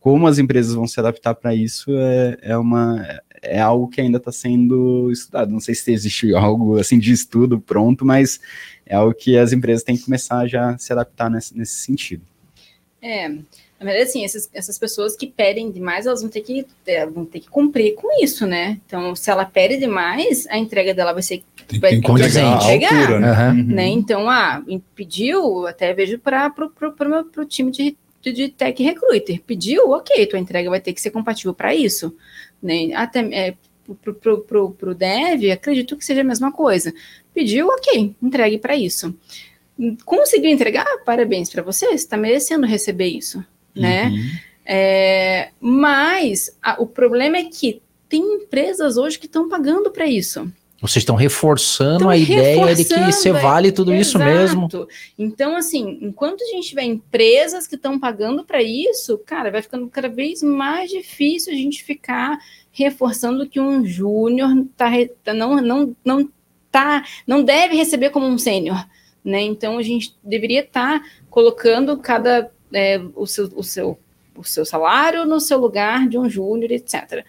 Como 0.00 0.26
as 0.26 0.38
empresas 0.38 0.72
vão 0.72 0.86
se 0.86 0.98
adaptar 0.98 1.34
para 1.34 1.54
isso 1.54 1.90
é, 1.90 2.38
é, 2.40 2.56
uma, 2.56 3.06
é 3.42 3.60
algo 3.60 3.86
que 3.88 4.00
ainda 4.00 4.16
está 4.16 4.32
sendo 4.32 5.12
estudado. 5.12 5.52
Não 5.52 5.60
sei 5.60 5.74
se 5.74 5.92
existe 5.92 6.34
algo 6.34 6.78
assim 6.78 6.98
de 6.98 7.12
estudo 7.12 7.60
pronto, 7.60 8.02
mas 8.02 8.40
é 8.86 8.94
algo 8.96 9.12
que 9.12 9.36
as 9.36 9.52
empresas 9.52 9.82
têm 9.82 9.94
que 9.94 10.04
começar 10.06 10.46
já 10.46 10.70
a 10.70 10.78
se 10.78 10.90
adaptar 10.90 11.28
nesse, 11.30 11.54
nesse 11.54 11.74
sentido. 11.74 12.22
É, 13.02 13.30
na 13.78 13.86
verdade, 13.86 14.10
assim, 14.10 14.24
essas, 14.24 14.50
essas 14.52 14.76
pessoas 14.76 15.14
que 15.14 15.26
pedem 15.28 15.70
demais, 15.70 16.04
elas 16.04 16.20
vão 16.20 16.28
ter 16.28 16.40
que 16.40 16.66
é, 16.84 17.06
vão 17.06 17.24
ter 17.24 17.38
que 17.38 17.48
cumprir 17.48 17.94
com 17.94 18.08
isso, 18.22 18.44
né? 18.44 18.80
Então, 18.84 19.14
se 19.14 19.30
ela 19.30 19.44
pede 19.44 19.76
demais, 19.76 20.48
a 20.48 20.58
entrega 20.58 20.92
dela 20.92 21.12
vai 21.12 21.22
ser 21.22 21.44
tem, 21.68 21.78
vai 21.78 21.90
tem 21.92 22.00
que 22.00 22.10
entregar, 22.10 22.92
altura, 22.92 23.20
né? 23.20 23.48
Uhum. 23.50 23.66
né? 23.66 23.86
Então, 23.86 24.28
ah, 24.28 24.64
pediu, 24.96 25.66
até 25.68 25.94
vejo 25.94 26.18
para 26.18 26.50
pro, 26.50 26.70
pro, 26.70 26.92
pro, 26.92 27.24
pro 27.26 27.44
time 27.44 27.70
de, 27.70 27.96
de, 28.20 28.32
de 28.32 28.48
tech 28.48 28.82
recruiter. 28.82 29.40
Pediu, 29.46 29.90
ok, 29.90 30.26
tua 30.26 30.40
entrega 30.40 30.68
vai 30.68 30.80
ter 30.80 30.92
que 30.92 31.00
ser 31.00 31.12
compatível 31.12 31.54
para 31.54 31.72
isso, 31.72 32.12
né? 32.60 32.92
Até 32.94 33.20
é, 33.32 33.54
pro, 34.02 34.12
pro, 34.14 34.40
pro, 34.40 34.70
pro 34.72 34.94
dev, 34.94 35.52
acredito 35.52 35.96
que 35.96 36.04
seja 36.04 36.22
a 36.22 36.24
mesma 36.24 36.50
coisa. 36.50 36.92
Pediu, 37.32 37.68
ok, 37.68 38.12
entregue 38.20 38.58
para 38.58 38.76
isso. 38.76 39.14
Conseguiu 40.04 40.50
entregar? 40.50 40.84
Parabéns 41.04 41.48
para 41.48 41.62
você, 41.62 41.86
está 41.90 42.16
merecendo 42.16 42.66
receber 42.66 43.06
isso 43.06 43.44
né? 43.78 44.08
Uhum. 44.08 44.30
É, 44.70 45.50
mas 45.60 46.56
a, 46.62 46.80
o 46.80 46.86
problema 46.86 47.38
é 47.38 47.44
que 47.44 47.80
tem 48.08 48.22
empresas 48.22 48.96
hoje 48.96 49.18
que 49.18 49.26
estão 49.26 49.48
pagando 49.48 49.90
para 49.90 50.06
isso. 50.06 50.50
Vocês 50.80 51.02
estão 51.02 51.16
reforçando 51.16 52.08
a 52.08 52.16
ideia 52.16 52.74
de 52.74 52.84
que 52.84 53.00
você 53.00 53.32
vale 53.32 53.72
tudo 53.72 53.92
é, 53.92 53.98
isso 53.98 54.16
mesmo. 54.16 54.68
Então, 55.18 55.56
assim, 55.56 55.98
enquanto 56.00 56.42
a 56.42 56.46
gente 56.46 56.68
tiver 56.68 56.84
empresas 56.84 57.66
que 57.66 57.74
estão 57.74 57.98
pagando 57.98 58.44
para 58.44 58.62
isso, 58.62 59.18
cara, 59.26 59.50
vai 59.50 59.60
ficando 59.60 59.88
cada 59.88 60.08
vez 60.08 60.40
mais 60.40 60.88
difícil 60.88 61.52
a 61.52 61.56
gente 61.56 61.82
ficar 61.82 62.38
reforçando 62.70 63.48
que 63.48 63.58
um 63.58 63.84
júnior 63.84 64.50
tá, 64.76 64.90
tá, 65.24 65.34
não, 65.34 65.60
não, 65.60 65.96
não, 66.04 66.28
tá, 66.70 67.04
não 67.26 67.42
deve 67.42 67.74
receber 67.74 68.10
como 68.10 68.26
um 68.26 68.38
sênior. 68.38 68.86
Né? 69.24 69.42
Então, 69.42 69.78
a 69.78 69.82
gente 69.82 70.14
deveria 70.22 70.60
estar 70.60 71.00
tá 71.00 71.06
colocando 71.28 71.98
cada 71.98 72.52
é, 72.72 73.00
o, 73.14 73.26
seu, 73.26 73.50
o, 73.54 73.62
seu, 73.62 73.98
o 74.36 74.44
seu 74.44 74.64
salário 74.64 75.24
no 75.24 75.40
seu 75.40 75.58
lugar 75.58 76.08
de 76.08 76.18
um 76.18 76.28
júnior, 76.28 76.70
etc. 76.70 77.24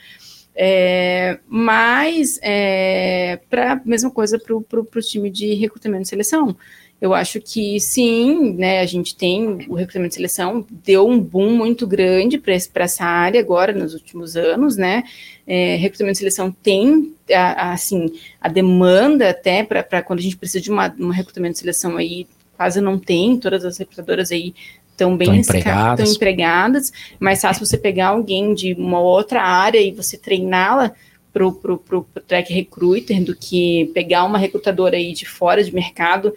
É, 0.55 1.39
mas, 1.47 2.37
é, 2.41 3.39
para 3.49 3.81
mesma 3.85 4.11
coisa 4.11 4.37
para 4.37 4.55
o 4.55 5.01
time 5.01 5.29
de 5.29 5.53
recrutamento 5.53 6.03
e 6.03 6.07
seleção. 6.07 6.55
Eu 7.01 7.13
acho 7.13 7.39
que 7.39 7.79
sim, 7.79 8.55
né? 8.55 8.81
A 8.81 8.85
gente 8.85 9.15
tem 9.15 9.65
o 9.69 9.73
recrutamento 9.73 10.09
de 10.09 10.15
seleção, 10.15 10.65
deu 10.69 11.07
um 11.07 11.17
boom 11.17 11.51
muito 11.51 11.87
grande 11.87 12.37
para 12.37 12.83
essa 12.83 13.05
área 13.05 13.39
agora, 13.39 13.71
nos 13.71 13.93
últimos 13.93 14.35
anos, 14.35 14.75
né? 14.75 15.03
É, 15.47 15.77
recrutamento 15.77 16.15
de 16.15 16.19
seleção 16.19 16.51
tem, 16.51 17.15
a, 17.33 17.69
a, 17.69 17.71
assim, 17.71 18.11
a 18.41 18.49
demanda 18.49 19.29
até 19.29 19.63
para 19.63 20.03
quando 20.03 20.19
a 20.19 20.21
gente 20.21 20.35
precisa 20.35 20.61
de 20.61 20.69
uma, 20.69 20.93
um 20.99 21.09
recrutamento 21.09 21.53
de 21.53 21.59
seleção 21.59 21.95
aí, 21.95 22.27
quase 22.57 22.81
não 22.81 22.99
tem, 22.99 23.37
todas 23.39 23.63
as 23.63 23.77
recrutadoras 23.77 24.29
aí 24.29 24.53
estão 24.99 25.15
bem 25.15 25.37
empregadas. 25.37 25.99
Estão 25.99 26.15
empregadas, 26.15 26.93
mas 27.19 27.41
fácil 27.41 27.65
você 27.65 27.77
pegar 27.77 28.09
alguém 28.09 28.53
de 28.53 28.73
uma 28.73 28.99
outra 28.99 29.41
área 29.41 29.79
e 29.79 29.91
você 29.91 30.17
treiná-la 30.17 30.91
para 31.31 31.45
o 31.45 32.05
track 32.27 32.51
recruiter 32.51 33.23
do 33.23 33.35
que 33.35 33.89
pegar 33.93 34.25
uma 34.25 34.37
recrutadora 34.37 34.97
aí 34.97 35.13
de 35.13 35.25
fora 35.25 35.63
de 35.63 35.73
mercado 35.73 36.33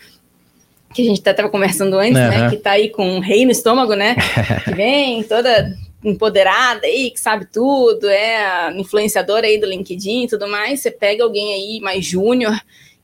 que 0.94 1.02
a 1.02 1.04
gente 1.06 1.18
estava 1.18 1.48
conversando 1.48 1.98
antes, 1.98 2.18
uhum. 2.18 2.28
né? 2.28 2.48
Que 2.50 2.56
está 2.56 2.72
aí 2.72 2.90
com 2.90 3.16
um 3.16 3.18
rei 3.18 3.44
no 3.44 3.50
estômago, 3.50 3.94
né? 3.94 4.14
que 4.64 4.74
vem 4.74 5.22
toda 5.22 5.74
empoderada 6.04 6.86
aí, 6.86 7.10
que 7.10 7.18
sabe 7.18 7.46
tudo, 7.46 8.08
é 8.08 8.44
a 8.44 8.72
influenciadora 8.76 9.46
aí 9.46 9.58
do 9.58 9.66
LinkedIn 9.66 10.24
e 10.24 10.28
tudo 10.28 10.46
mais. 10.48 10.80
Você 10.80 10.90
pega 10.90 11.24
alguém 11.24 11.54
aí 11.54 11.80
mais 11.80 12.04
júnior 12.04 12.54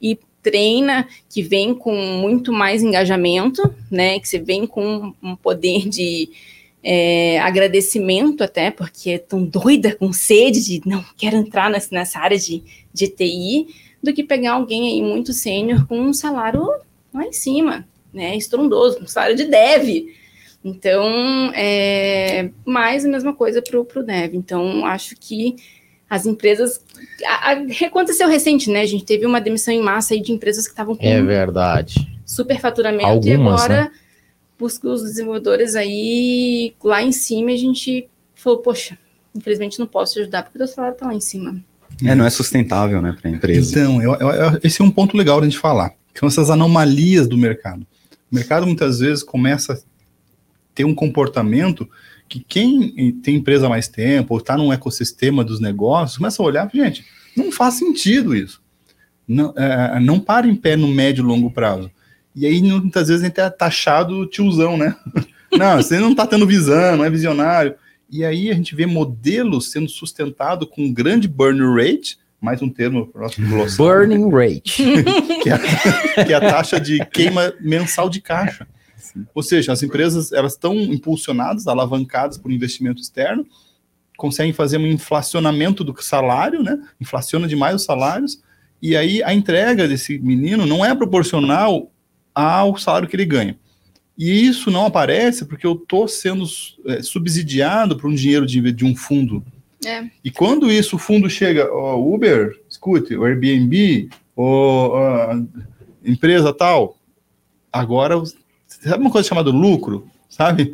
e 0.01 0.19
treina, 0.51 1.09
que 1.29 1.43
vem 1.43 1.75
com 1.75 1.95
muito 1.95 2.53
mais 2.53 2.83
engajamento, 2.83 3.75
né? 3.91 4.19
Que 4.19 4.29
você 4.29 4.39
vem 4.39 4.67
com 4.67 5.13
um 5.23 5.37
poder 5.37 5.89
de 5.89 6.31
é, 6.83 7.39
agradecimento 7.41 8.43
até, 8.43 8.71
porque 8.71 9.11
é 9.11 9.19
tão 9.19 9.45
doida, 9.45 9.95
com 9.95 10.13
sede 10.13 10.65
de 10.65 10.83
não 10.89 11.05
quero 11.17 11.37
entrar 11.37 11.71
nessa, 11.71 11.89
nessa 11.93 12.19
área 12.19 12.39
de, 12.39 12.63
de 12.93 13.09
TI, 13.09 13.67
do 14.03 14.13
que 14.13 14.23
pegar 14.23 14.53
alguém 14.53 14.89
aí 14.89 15.03
muito 15.03 15.33
sênior 15.33 15.87
com 15.87 15.99
um 15.99 16.13
salário 16.13 16.67
lá 17.13 17.25
em 17.25 17.33
cima, 17.33 17.87
né? 18.13 18.37
Estrondoso, 18.37 19.01
um 19.03 19.07
salário 19.07 19.37
de 19.37 19.45
dev. 19.45 20.07
Então, 20.65 21.53
é 21.55 22.51
mais 22.65 23.05
a 23.05 23.09
mesma 23.09 23.33
coisa 23.33 23.63
para 23.63 23.79
o 23.79 24.03
dev. 24.03 24.35
Então, 24.35 24.85
acho 24.85 25.17
que 25.17 25.57
as 26.09 26.27
empresas. 26.27 26.83
A, 27.25 27.53
a, 27.53 27.87
aconteceu 27.87 28.29
recente, 28.29 28.71
né? 28.71 28.81
A 28.81 28.87
gente 28.87 29.05
teve 29.05 29.27
uma 29.27 29.41
demissão 29.41 29.73
em 29.73 29.83
massa 29.83 30.15
aí 30.15 30.21
de 30.21 30.33
empresas 30.33 30.65
que 30.65 30.73
estavam 30.73 30.97
com. 30.97 31.05
É 31.05 31.21
verdade. 31.23 32.09
Superfaturamento 32.25 33.07
Algumas, 33.07 33.27
e 33.27 33.65
agora 33.65 33.85
né? 33.85 33.91
busca 34.59 34.89
os 34.89 35.03
desenvolvedores 35.03 35.75
aí 35.75 36.75
lá 36.83 37.03
em 37.03 37.13
cima 37.13 37.53
e 37.53 37.55
a 37.55 37.59
gente 37.59 38.09
falou, 38.35 38.59
poxa, 38.59 38.99
infelizmente 39.35 39.79
não 39.79 39.87
posso 39.87 40.15
te 40.15 40.21
ajudar 40.21 40.43
porque 40.43 40.63
o 40.63 40.67
salário 40.67 40.95
está 40.95 41.07
lá 41.07 41.15
em 41.15 41.21
cima. 41.21 41.57
É, 42.05 42.15
não 42.15 42.25
é 42.25 42.31
sustentável, 42.31 43.03
né, 43.03 43.17
para 43.19 43.29
a 43.31 43.35
empresa. 43.35 43.81
Então, 43.81 44.03
eu, 44.03 44.13
eu, 44.15 44.61
esse 44.63 44.81
é 44.81 44.85
um 44.85 44.91
ponto 44.91 45.17
legal 45.17 45.41
de 45.41 45.47
a 45.47 45.51
gente 45.51 45.59
falar 45.59 45.93
são 46.19 46.27
essas 46.27 46.51
anomalias 46.51 47.29
do 47.29 47.39
mercado. 47.39 47.87
O 48.31 48.35
mercado 48.35 48.67
muitas 48.67 48.99
vezes 48.99 49.23
começa 49.23 49.75
a 49.75 49.79
ter 50.75 50.85
um 50.85 50.95
comportamento 50.95 51.89
que 52.29 52.41
quem 52.41 53.13
tem 53.23 53.37
empresa 53.37 53.67
há 53.67 53.69
mais 53.69 53.89
tempo, 53.89 54.35
ou 54.35 54.41
está 54.41 54.57
num 54.57 54.73
ecossistema 54.73 55.43
dos 55.43 55.61
negócios, 55.61 56.19
começa 56.19 56.43
a 56.43 56.47
olhar, 56.47 56.71
gente, 56.73 57.05
não 57.37 57.51
faz 57.51 57.75
sentido 57.75 58.35
isso. 58.37 58.61
Não, 59.27 59.53
é, 59.57 60.01
não 60.01 60.19
para 60.19 60.47
em 60.47 60.55
pé 60.55 60.77
no 60.77 60.89
médio 60.89 61.23
e 61.23 61.27
longo 61.27 61.51
prazo. 61.51 61.91
E 62.35 62.47
aí, 62.47 62.63
muitas 62.63 63.09
vezes, 63.09 63.23
a 63.23 63.27
gente 63.27 63.41
é 63.41 63.51
taxado 63.51 64.27
tiozão, 64.27 64.77
né? 64.77 64.95
Não, 65.51 65.79
você 65.79 65.99
não 65.99 66.11
está 66.11 66.27
tendo 66.27 66.47
visão, 66.47 66.99
não 66.99 67.05
é 67.07 67.09
visionário. 67.09 67.75
E 68.11 68.23
aí 68.23 68.51
a 68.51 68.55
gente 68.55 68.75
vê 68.75 68.85
modelos 68.85 69.71
sendo 69.71 69.89
sustentados 69.89 70.69
com 70.71 70.93
grande 70.93 71.27
burn 71.27 71.59
rate, 71.75 72.19
mais 72.39 72.61
um 72.61 72.69
termo 72.69 73.07
para 73.07 73.21
o 73.21 73.23
nosso 73.25 73.41
glossário. 73.41 74.09
Burning 74.09 74.31
rate. 74.31 74.83
que, 75.43 75.51
é, 75.51 76.25
que, 76.25 76.33
é, 76.35 76.37
a 76.37 76.41
taxa 76.41 76.79
de 76.79 77.03
queima 77.07 77.53
mensal 77.61 78.11
de 78.11 78.21
caixa. 78.21 78.69
Ou 79.35 79.43
seja, 79.43 79.73
as 79.73 79.83
empresas 79.83 80.33
elas 80.33 80.53
estão 80.53 80.75
impulsionadas, 80.77 81.67
alavancadas 81.67 82.39
por 82.39 82.51
investimento 82.51 83.01
externo, 83.01 83.47
conseguem 84.17 84.53
fazer 84.53 84.79
um 84.79 84.87
inflacionamento 84.87 85.85
do 85.85 85.95
salário, 86.03 86.63
né? 86.63 86.81
Inflaciona 87.01 87.47
demais 87.47 87.77
os 87.77 87.85
salários, 87.85 88.43
e 88.81 88.97
aí 88.97 89.23
a 89.23 89.33
entrega 89.33 89.87
desse 89.87 90.19
menino 90.19 90.67
não 90.67 90.85
é 90.85 90.95
proporcional 90.95 91.91
ao 92.35 92.77
salário 92.77 93.09
que 93.09 93.17
ele 93.17 93.25
ganha. 93.25 93.59
E 94.17 94.47
isso 94.47 94.71
não 94.71 94.87
aparece 94.87 95.45
porque 95.45 95.67
eu 95.67 95.75
estou 95.75 96.09
sendo 96.09 96.45
é, 96.87 97.03
subsidiado 97.03 97.97
por 97.97 98.11
um 98.11 98.15
dinheiro 98.15 98.45
de, 98.45 98.73
de 98.73 98.85
um 98.85 98.97
fundo 98.97 99.45
é. 99.85 100.11
E 100.25 100.31
quando 100.31 100.73
isso, 100.73 100.97
o 100.97 100.99
fundo 100.99 101.31
chega, 101.31 101.73
o 101.73 102.15
Uber, 102.15 102.61
escute, 102.69 103.15
o 103.17 103.25
Airbnb, 103.25 104.09
o 104.35 104.93
empresa 106.05 106.53
tal, 106.53 106.97
agora, 107.73 108.21
sabe 108.81 109.03
uma 109.03 109.11
coisa 109.11 109.29
chamada 109.29 109.51
lucro, 109.51 110.09
sabe? 110.29 110.73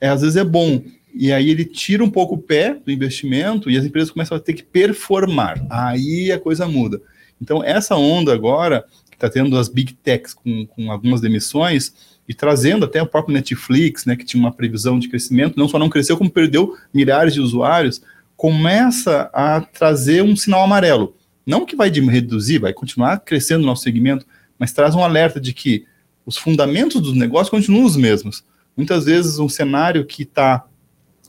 É, 0.00 0.08
às 0.08 0.20
vezes 0.20 0.36
é 0.36 0.44
bom. 0.44 0.82
E 1.14 1.32
aí 1.32 1.50
ele 1.50 1.64
tira 1.64 2.04
um 2.04 2.10
pouco 2.10 2.34
o 2.34 2.42
pé 2.42 2.74
do 2.74 2.92
investimento 2.92 3.70
e 3.70 3.76
as 3.78 3.84
empresas 3.84 4.10
começam 4.10 4.36
a 4.36 4.40
ter 4.40 4.52
que 4.52 4.62
performar. 4.62 5.64
Aí 5.70 6.30
a 6.30 6.38
coisa 6.38 6.68
muda. 6.68 7.00
Então, 7.40 7.62
essa 7.62 7.96
onda 7.96 8.32
agora, 8.32 8.84
que 9.10 9.16
está 9.16 9.28
tendo 9.28 9.56
as 9.58 9.68
big 9.68 9.94
techs 9.94 10.34
com, 10.34 10.66
com 10.66 10.90
algumas 10.90 11.20
demissões, 11.20 11.94
e 12.28 12.34
trazendo 12.34 12.84
até 12.84 13.00
o 13.00 13.06
próprio 13.06 13.34
Netflix, 13.34 14.04
né, 14.04 14.16
que 14.16 14.24
tinha 14.24 14.42
uma 14.42 14.52
previsão 14.52 14.98
de 14.98 15.08
crescimento, 15.08 15.56
não 15.56 15.68
só 15.68 15.78
não 15.78 15.88
cresceu, 15.88 16.16
como 16.16 16.30
perdeu 16.30 16.76
milhares 16.92 17.34
de 17.34 17.40
usuários, 17.40 18.02
começa 18.36 19.30
a 19.32 19.60
trazer 19.60 20.22
um 20.22 20.36
sinal 20.36 20.64
amarelo. 20.64 21.16
Não 21.46 21.64
que 21.64 21.76
vai 21.76 21.88
reduzir, 21.88 22.58
vai 22.58 22.72
continuar 22.72 23.20
crescendo 23.20 23.62
o 23.62 23.66
nosso 23.66 23.84
segmento, 23.84 24.26
mas 24.58 24.72
traz 24.72 24.94
um 24.94 25.04
alerta 25.04 25.40
de 25.40 25.52
que 25.52 25.86
os 26.26 26.36
fundamentos 26.36 27.00
dos 27.00 27.14
negócios 27.14 27.48
continuam 27.48 27.84
os 27.84 27.96
mesmos. 27.96 28.44
Muitas 28.76 29.04
vezes 29.04 29.38
um 29.38 29.48
cenário 29.48 30.04
que 30.04 30.24
está 30.24 30.66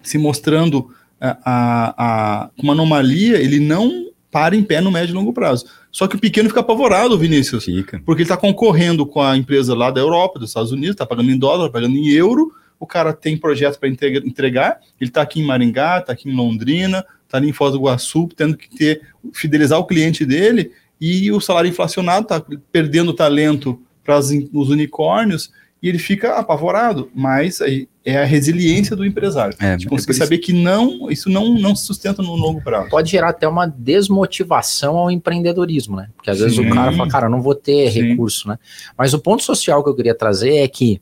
se 0.01 0.17
mostrando 0.17 0.89
a, 1.21 1.37
a, 1.45 1.93
a, 1.97 2.49
uma 2.57 2.73
anomalia, 2.73 3.37
ele 3.37 3.59
não 3.59 4.07
para 4.31 4.55
em 4.55 4.63
pé 4.63 4.81
no 4.81 4.91
médio 4.91 5.13
e 5.13 5.15
longo 5.15 5.31
prazo. 5.31 5.65
Só 5.91 6.07
que 6.07 6.15
o 6.15 6.19
pequeno 6.19 6.49
fica 6.49 6.59
apavorado, 6.59 7.17
Vinícius, 7.17 7.65
fica. 7.65 8.01
porque 8.05 8.21
ele 8.21 8.25
está 8.25 8.37
concorrendo 8.37 9.05
com 9.05 9.21
a 9.21 9.37
empresa 9.37 9.73
lá 9.73 9.89
da 9.89 10.01
Europa, 10.01 10.39
dos 10.39 10.49
Estados 10.49 10.71
Unidos, 10.71 10.91
está 10.91 11.05
pagando 11.05 11.31
em 11.31 11.37
dólar, 11.37 11.69
pagando 11.69 11.95
em 11.95 12.09
euro, 12.09 12.51
o 12.79 12.85
cara 12.85 13.13
tem 13.13 13.37
projeto 13.37 13.79
para 13.79 13.89
entregar, 13.89 14.79
ele 14.99 15.09
está 15.09 15.21
aqui 15.21 15.39
em 15.39 15.45
Maringá, 15.45 15.99
está 15.99 16.13
aqui 16.13 16.29
em 16.29 16.35
Londrina, 16.35 17.03
está 17.25 17.37
ali 17.37 17.49
em 17.49 17.53
Foz 17.53 17.71
do 17.71 17.79
Iguaçu, 17.79 18.29
tendo 18.35 18.55
que 18.55 18.69
ter, 18.69 19.01
fidelizar 19.33 19.79
o 19.79 19.85
cliente 19.85 20.25
dele, 20.25 20.71
e 20.99 21.31
o 21.31 21.39
salário 21.39 21.69
inflacionado 21.69 22.23
está 22.23 22.43
perdendo 22.71 23.13
talento 23.13 23.81
para 24.07 24.19
os 24.19 24.69
unicórnios, 24.69 25.51
e 25.83 25.89
ele 25.89 25.99
fica 25.99 26.39
apavorado, 26.39 27.11
mas 27.13 27.59
é 28.03 28.17
a 28.17 28.25
resiliência 28.25 28.95
do 28.95 29.05
empresário. 29.05 29.55
É, 29.59 29.75
de 29.75 29.85
conseguir 29.85 30.13
é 30.13 30.15
saber 30.15 30.37
que 30.37 30.53
não, 30.53 31.11
isso 31.11 31.29
não, 31.29 31.53
não 31.55 31.75
se 31.75 31.85
sustenta 31.85 32.23
no 32.23 32.35
longo 32.35 32.61
prazo. 32.61 32.89
Pode 32.89 33.11
gerar 33.11 33.29
até 33.29 33.47
uma 33.47 33.67
desmotivação 33.67 34.97
ao 34.97 35.11
empreendedorismo, 35.11 35.97
né? 35.97 36.09
Porque 36.15 36.31
às 36.31 36.39
vezes 36.39 36.55
Sim. 36.55 36.71
o 36.71 36.73
cara 36.73 36.93
fala, 36.93 37.09
cara, 37.09 37.29
não 37.29 37.41
vou 37.41 37.53
ter 37.53 37.91
Sim. 37.91 38.01
recurso, 38.01 38.47
né? 38.47 38.57
Mas 38.97 39.13
o 39.13 39.19
ponto 39.19 39.43
social 39.43 39.83
que 39.83 39.89
eu 39.89 39.95
queria 39.95 40.15
trazer 40.15 40.55
é 40.55 40.67
que 40.67 41.01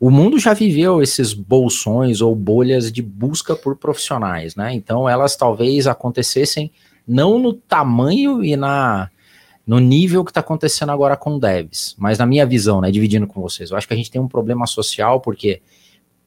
o 0.00 0.10
mundo 0.10 0.38
já 0.38 0.54
viveu 0.54 1.02
esses 1.02 1.34
bolsões 1.34 2.22
ou 2.22 2.34
bolhas 2.34 2.90
de 2.90 3.02
busca 3.02 3.54
por 3.54 3.76
profissionais, 3.76 4.56
né? 4.56 4.72
Então 4.72 5.06
elas 5.06 5.36
talvez 5.36 5.86
acontecessem 5.86 6.72
não 7.06 7.38
no 7.38 7.52
tamanho 7.52 8.42
e 8.42 8.56
na 8.56 9.10
no 9.70 9.78
nível 9.78 10.24
que 10.24 10.32
está 10.32 10.40
acontecendo 10.40 10.90
agora 10.90 11.16
com 11.16 11.38
devs, 11.38 11.94
mas 11.96 12.18
na 12.18 12.26
minha 12.26 12.44
visão, 12.44 12.80
né, 12.80 12.90
dividindo 12.90 13.24
com 13.24 13.40
vocês, 13.40 13.70
eu 13.70 13.76
acho 13.76 13.86
que 13.86 13.94
a 13.94 13.96
gente 13.96 14.10
tem 14.10 14.20
um 14.20 14.26
problema 14.26 14.66
social 14.66 15.20
porque 15.20 15.62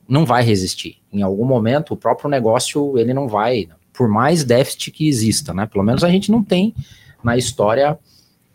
não 0.07 0.25
vai 0.25 0.45
resistir. 0.45 1.01
Em 1.11 1.21
algum 1.21 1.43
momento 1.43 1.93
o 1.93 1.97
próprio 1.97 2.29
negócio 2.29 2.97
ele 2.97 3.13
não 3.13 3.27
vai, 3.27 3.67
por 3.91 4.07
mais 4.07 4.45
déficit 4.45 4.91
que 4.91 5.09
exista, 5.09 5.53
né? 5.53 5.65
Pelo 5.65 5.83
menos 5.83 6.05
a 6.05 6.09
gente 6.09 6.31
não 6.31 6.41
tem 6.41 6.73
na 7.21 7.35
história 7.35 7.99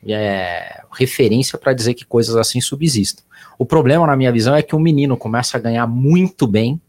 é, 0.07 0.80
referência 0.91 1.59
para 1.59 1.74
dizer 1.74 1.93
que 1.93 2.07
coisas 2.07 2.34
assim 2.34 2.59
subsistam. 2.59 3.22
O 3.59 3.66
problema, 3.66 4.07
na 4.07 4.16
minha 4.16 4.32
visão, 4.32 4.57
é 4.57 4.62
que 4.62 4.74
o 4.74 4.80
menino 4.80 5.18
começa 5.18 5.59
a 5.59 5.61
ganhar 5.61 5.86
muito 5.86 6.47
bem 6.47 6.80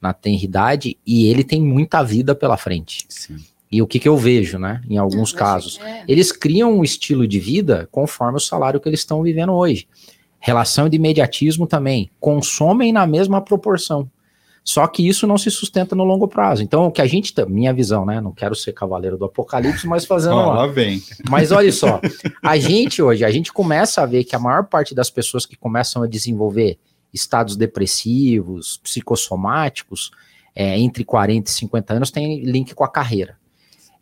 na 0.00 0.14
tenridade 0.14 0.96
e 1.06 1.26
ele 1.26 1.44
tem 1.44 1.60
muita 1.60 2.02
vida 2.02 2.34
pela 2.34 2.56
frente. 2.56 3.04
Sim. 3.10 3.36
E 3.72 3.80
o 3.80 3.86
que, 3.86 3.98
que 3.98 4.08
eu 4.08 4.18
vejo, 4.18 4.58
né? 4.58 4.82
Em 4.86 4.98
alguns 4.98 5.32
casos, 5.32 5.80
é. 5.82 6.04
eles 6.06 6.30
criam 6.30 6.78
um 6.78 6.84
estilo 6.84 7.26
de 7.26 7.40
vida 7.40 7.88
conforme 7.90 8.36
o 8.36 8.40
salário 8.40 8.78
que 8.78 8.86
eles 8.86 9.00
estão 9.00 9.22
vivendo 9.22 9.54
hoje. 9.54 9.88
Relação 10.38 10.90
de 10.90 10.96
imediatismo 10.96 11.66
também. 11.66 12.10
Consomem 12.20 12.92
na 12.92 13.06
mesma 13.06 13.40
proporção. 13.40 14.10
Só 14.62 14.86
que 14.86 15.08
isso 15.08 15.26
não 15.26 15.38
se 15.38 15.50
sustenta 15.50 15.96
no 15.96 16.04
longo 16.04 16.28
prazo. 16.28 16.62
Então, 16.62 16.86
o 16.86 16.92
que 16.92 17.00
a 17.00 17.06
gente, 17.06 17.34
minha 17.48 17.72
visão, 17.72 18.04
né? 18.04 18.20
Não 18.20 18.30
quero 18.30 18.54
ser 18.54 18.72
cavaleiro 18.72 19.16
do 19.16 19.24
apocalipse, 19.24 19.86
mas 19.86 20.04
fazendo. 20.04 20.36
oh, 20.38 20.52
lá 20.52 20.66
vem. 20.66 21.02
Mas 21.30 21.50
olha 21.50 21.72
só, 21.72 21.98
a 22.44 22.58
gente 22.58 23.02
hoje, 23.02 23.24
a 23.24 23.30
gente 23.30 23.52
começa 23.52 24.02
a 24.02 24.06
ver 24.06 24.24
que 24.24 24.36
a 24.36 24.38
maior 24.38 24.64
parte 24.64 24.94
das 24.94 25.08
pessoas 25.08 25.46
que 25.46 25.56
começam 25.56 26.02
a 26.02 26.06
desenvolver 26.06 26.78
estados 27.12 27.56
depressivos, 27.56 28.78
psicossomáticos, 28.82 30.10
é, 30.54 30.78
entre 30.78 31.04
40 31.04 31.50
e 31.50 31.54
50 31.54 31.94
anos, 31.94 32.10
tem 32.10 32.44
link 32.44 32.74
com 32.74 32.84
a 32.84 32.88
carreira. 32.88 33.40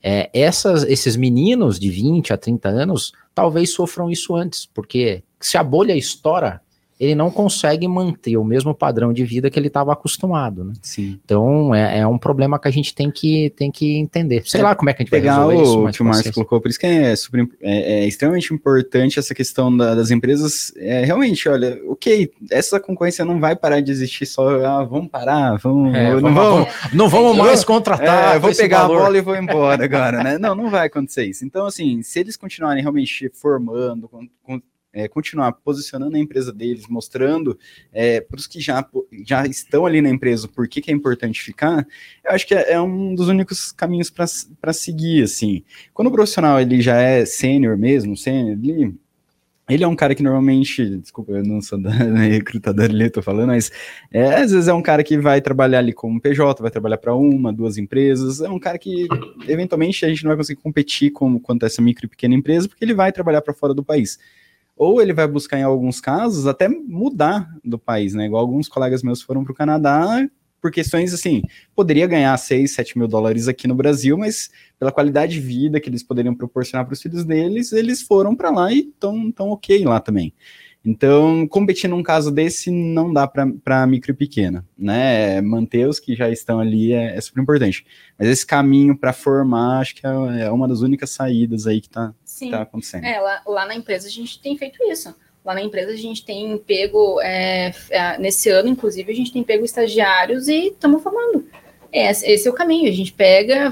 É, 0.03 0.31
essas, 0.33 0.85
esses 0.85 1.17
meninos 1.17 1.79
de 1.79 1.91
20 1.91 2.33
a 2.33 2.37
30 2.37 2.69
anos 2.69 3.13
talvez 3.35 3.73
sofram 3.73 4.11
isso 4.11 4.35
antes, 4.35 4.67
porque 4.67 5.23
se 5.39 5.59
a 5.59 5.63
bolha 5.63 5.95
estoura, 5.95 6.61
ele 7.01 7.15
não 7.15 7.31
consegue 7.31 7.89
manter 7.89 8.37
o 8.37 8.45
mesmo 8.45 8.75
padrão 8.75 9.11
de 9.11 9.25
vida 9.25 9.49
que 9.49 9.59
ele 9.59 9.69
estava 9.69 9.91
acostumado, 9.91 10.65
né? 10.65 10.75
Sim. 10.83 11.19
Então 11.25 11.75
é, 11.75 12.01
é, 12.01 12.07
um 12.07 12.19
problema 12.19 12.59
que 12.59 12.69
a 12.69 12.71
gente 12.71 12.95
tem 12.95 13.11
que, 13.11 13.49
tem 13.57 13.71
que 13.71 13.97
entender. 13.97 14.43
Sei 14.45 14.61
é, 14.61 14.63
lá 14.63 14.75
como 14.75 14.91
é 14.91 14.93
que 14.93 15.03
a 15.03 15.05
gente 15.05 15.11
pegar 15.11 15.47
vai 15.47 15.57
resolver 15.57 15.87
o 15.87 15.89
isso, 15.89 15.97
que 15.97 16.03
o 16.03 16.05
Márcio 16.05 16.35
colocou, 16.35 16.61
por 16.61 16.69
isso 16.69 16.79
que 16.79 16.85
é, 16.85 17.17
super, 17.17 17.49
é, 17.63 18.03
é 18.03 18.07
extremamente 18.07 18.53
importante 18.53 19.19
essa 19.19 19.35
questão 19.35 19.75
da, 19.75 19.95
das 19.95 20.11
empresas. 20.11 20.75
É, 20.77 21.03
realmente, 21.03 21.49
olha, 21.49 21.81
ok, 21.89 22.31
essa 22.51 22.79
concorrência 22.79 23.25
não 23.25 23.41
vai 23.41 23.57
parar 23.57 23.81
de 23.81 23.91
existir 23.91 24.27
só, 24.27 24.63
ah, 24.63 24.85
vamos 24.85 25.09
parar, 25.09 25.57
vamos, 25.57 25.95
é, 25.95 26.13
não, 26.21 26.35
vamos, 26.35 26.69
não 26.93 27.09
vamos 27.09 27.35
mais 27.35 27.65
contratar. 27.65 28.39
Vou 28.39 28.55
pegar 28.55 28.83
valor. 28.83 28.97
a 28.97 29.01
bola 29.05 29.19
e 29.19 29.23
vou 29.23 29.37
embora 29.37 29.83
agora, 29.83 30.23
né? 30.23 30.37
Não, 30.37 30.55
não 30.55 30.69
vai 30.69 30.89
acontecer 30.89 31.25
isso. 31.25 31.47
Então, 31.47 31.65
assim, 31.65 32.03
se 32.03 32.21
eles 32.21 32.37
continuarem 32.37 32.83
realmente 32.83 33.31
formando, 33.33 34.07
com, 34.07 34.29
com 34.43 34.61
é, 34.93 35.09
continuar 35.09 35.53
posicionando 35.53 36.17
a 36.17 36.19
empresa 36.19 36.53
deles, 36.53 36.87
mostrando 36.89 37.59
é, 37.93 38.21
para 38.21 38.39
os 38.39 38.47
que 38.47 38.61
já, 38.61 38.85
já 39.25 39.47
estão 39.47 39.87
ali 39.87 40.01
na 40.01 40.11
empresa 40.11 40.49
por 40.49 40.69
que, 40.69 40.81
que 40.81 40.91
é 40.91 40.95
importante 40.95 41.41
ficar, 41.41 41.87
eu 42.25 42.33
acho 42.33 42.47
que 42.47 42.55
é, 42.55 42.73
é 42.73 42.81
um 42.81 43.15
dos 43.15 43.29
únicos 43.29 43.73
caminhos 43.73 44.11
para 44.11 44.73
seguir, 44.73 45.23
assim. 45.23 45.63
Quando 45.95 46.09
o 46.09 46.13
profissional 46.13 46.61
ele 46.61 46.81
já 46.81 47.01
é 47.01 47.25
sênior 47.25 47.77
mesmo, 47.77 48.17
sênior, 48.17 48.59
ele, 48.59 48.95
ele 49.69 49.85
é 49.85 49.87
um 49.87 49.95
cara 49.95 50.15
que 50.15 50.23
normalmente, 50.23 50.97
desculpa, 50.99 51.33
eu 51.33 51.45
não 51.45 51.63
sou 51.63 51.81
da 51.81 51.91
recrutador 52.19 52.87
ali, 52.87 53.09
tô 53.09 53.23
falando, 53.23 53.49
mas 53.49 53.71
é, 54.11 54.35
às 54.35 54.51
vezes 54.51 54.67
é 54.67 54.75
um 54.75 54.83
cara 54.83 55.05
que 55.05 55.17
vai 55.17 55.41
trabalhar 55.41 55.79
ali 55.79 55.93
como 55.93 56.21
PJ, 56.21 56.61
vai 56.61 56.71
trabalhar 56.71 56.99
para 56.99 57.15
uma, 57.15 57.53
duas 57.53 57.79
empresas, 57.79 58.41
é 58.41 58.51
um 58.51 58.59
cara 58.59 58.77
que 58.77 59.07
eventualmente 59.47 60.05
a 60.05 60.09
gente 60.09 60.25
não 60.25 60.31
vai 60.31 60.37
conseguir 60.37 60.61
competir 60.61 61.13
com 61.13 61.39
quanto 61.39 61.65
essa 61.65 61.81
micro 61.81 62.07
e 62.07 62.09
pequena 62.09 62.35
empresa, 62.35 62.69
porque 62.69 62.85
ele 62.85 62.95
vai 62.95 63.13
trabalhar 63.13 63.43
para 63.43 63.55
fora 63.55 63.73
do 63.73 63.85
país 63.85 64.19
ou 64.81 65.03
ele 65.03 65.13
vai 65.13 65.29
buscar, 65.29 65.59
em 65.59 65.63
alguns 65.63 66.01
casos, 66.01 66.47
até 66.47 66.67
mudar 66.67 67.55
do 67.63 67.79
país, 67.79 68.15
né? 68.15 68.25
Igual 68.25 68.41
alguns 68.41 68.67
colegas 68.67 69.03
meus 69.03 69.21
foram 69.21 69.45
para 69.45 69.53
o 69.53 69.55
Canadá 69.55 70.27
por 70.59 70.71
questões 70.71 71.13
assim, 71.13 71.43
poderia 71.77 72.07
ganhar 72.07 72.35
6, 72.35 72.73
7 72.73 72.97
mil 72.97 73.07
dólares 73.07 73.47
aqui 73.47 73.69
no 73.69 73.75
Brasil, 73.75 74.17
mas 74.17 74.51
pela 74.79 74.91
qualidade 74.91 75.35
de 75.35 75.41
vida 75.41 75.79
que 75.81 75.91
eles 75.91 76.03
poderiam 76.03 76.35
proporcionar 76.35 76.87
para 76.87 76.95
os 76.95 77.03
filhos 77.03 77.27
deles, 77.27 77.73
eles 77.73 78.01
foram 78.01 78.35
para 78.35 78.51
lá 78.51 78.73
e 78.73 78.81
estão 78.81 79.31
tão 79.31 79.51
ok 79.51 79.85
lá 79.85 80.01
também. 80.01 80.33
Então, 80.83 81.47
competir 81.47 81.91
num 81.91 82.03
caso 82.03 82.31
desse 82.31 82.71
não 82.71 83.13
dá 83.13 83.29
para 83.29 83.87
micro 83.87 84.13
e 84.13 84.15
pequena, 84.15 84.67
né? 84.79 85.43
Manter 85.43 85.87
os 85.87 86.01
que 86.01 86.15
já 86.15 86.31
estão 86.31 86.59
ali 86.59 86.95
é, 86.95 87.17
é 87.17 87.21
super 87.21 87.43
importante. 87.43 87.85
Mas 88.19 88.29
esse 88.29 88.47
caminho 88.47 88.97
para 88.97 89.13
formar, 89.13 89.81
acho 89.81 89.95
que 89.95 90.07
é, 90.07 90.11
é, 90.45 90.51
uma 90.51 90.67
das 90.67 90.81
únicas 90.81 91.11
saídas 91.11 91.67
aí 91.67 91.83
que 91.83 91.89
está 91.89 92.15
tá 92.49 92.63
acontecendo. 92.63 93.05
É, 93.05 93.21
lá, 93.21 93.43
lá 93.47 93.67
na 93.67 93.75
empresa 93.75 94.07
a 94.07 94.11
gente 94.11 94.41
tem 94.41 94.57
feito 94.57 94.83
isso. 94.85 95.15
Lá 95.45 95.55
na 95.55 95.63
empresa 95.63 95.93
a 95.93 95.97
gente 95.97 96.25
tem 96.25 96.57
pego, 96.59 97.21
é, 97.21 97.73
é 97.91 98.19
nesse 98.19 98.49
ano, 98.51 98.69
inclusive, 98.69 99.11
a 99.11 99.15
gente 99.15 99.33
tem 99.33 99.43
pego 99.43 99.65
estagiários 99.65 100.49
e 100.49 100.69
estamos 100.69 101.03
formando. 101.03 101.47
É, 101.93 102.11
esse 102.11 102.47
é 102.47 102.51
o 102.51 102.55
caminho, 102.55 102.89
a 102.89 102.95
gente 102.95 103.13
pega, 103.13 103.71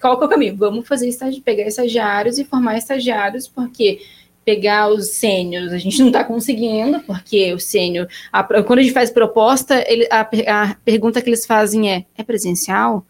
qual 0.00 0.20
é 0.20 0.24
o 0.24 0.28
caminho? 0.28 0.56
Vamos 0.56 0.88
fazer 0.88 1.08
estágio, 1.08 1.40
pegar 1.42 1.62
estagiários 1.62 2.38
e 2.38 2.44
formar 2.44 2.76
estagiários, 2.76 3.46
porque 3.46 4.00
pegar 4.44 4.88
os 4.88 5.08
sênios, 5.10 5.72
a 5.72 5.78
gente 5.78 5.98
não 6.00 6.08
está 6.08 6.24
conseguindo, 6.24 7.00
porque 7.00 7.52
o 7.54 7.58
sênior, 7.58 8.08
quando 8.66 8.80
a 8.80 8.82
gente 8.82 8.92
faz 8.92 9.10
proposta, 9.10 9.84
ele, 9.88 10.06
a, 10.10 10.20
a, 10.20 10.74
pergunta 10.84 11.22
que 11.22 11.28
eles 11.28 11.46
fazem 11.46 11.90
é, 11.90 12.04
é 12.16 12.22
presencial? 12.22 13.06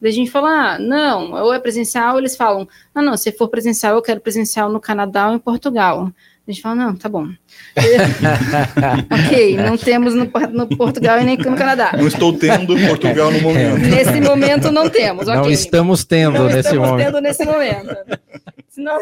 Daí 0.00 0.10
a 0.10 0.14
gente 0.14 0.30
fala, 0.30 0.74
ah, 0.74 0.78
não, 0.78 1.32
ou 1.32 1.52
é 1.52 1.58
presencial, 1.58 2.18
eles 2.18 2.36
falam, 2.36 2.68
não, 2.94 3.02
não, 3.02 3.16
se 3.16 3.32
for 3.32 3.48
presencial, 3.48 3.96
eu 3.96 4.02
quero 4.02 4.20
presencial 4.20 4.70
no 4.70 4.80
Canadá 4.80 5.28
ou 5.28 5.34
em 5.34 5.38
Portugal. 5.38 6.12
A 6.48 6.50
gente 6.50 6.62
fala, 6.62 6.74
não, 6.76 6.96
tá 6.96 7.10
bom. 7.10 7.28
ok, 9.26 9.56
não 9.58 9.76
temos 9.76 10.14
no, 10.14 10.24
no, 10.24 10.66
Portugal 10.78 11.20
e 11.20 11.24
nem 11.24 11.36
no 11.36 11.54
Canadá. 11.54 11.92
Não 11.94 12.08
estou 12.08 12.32
tendo 12.32 12.74
Portugal 12.88 13.30
no 13.30 13.42
momento. 13.42 13.76
Nesse 13.86 14.18
momento 14.18 14.72
não 14.72 14.88
temos, 14.88 15.28
okay. 15.28 15.36
Não 15.36 15.50
estamos 15.50 16.04
tendo 16.06 16.38
não 16.38 16.46
nesse 16.46 16.60
estamos 16.60 16.88
momento. 16.88 17.04
tendo 17.04 17.20
nesse 17.20 17.44
momento. 17.44 17.96
Senão, 18.70 18.98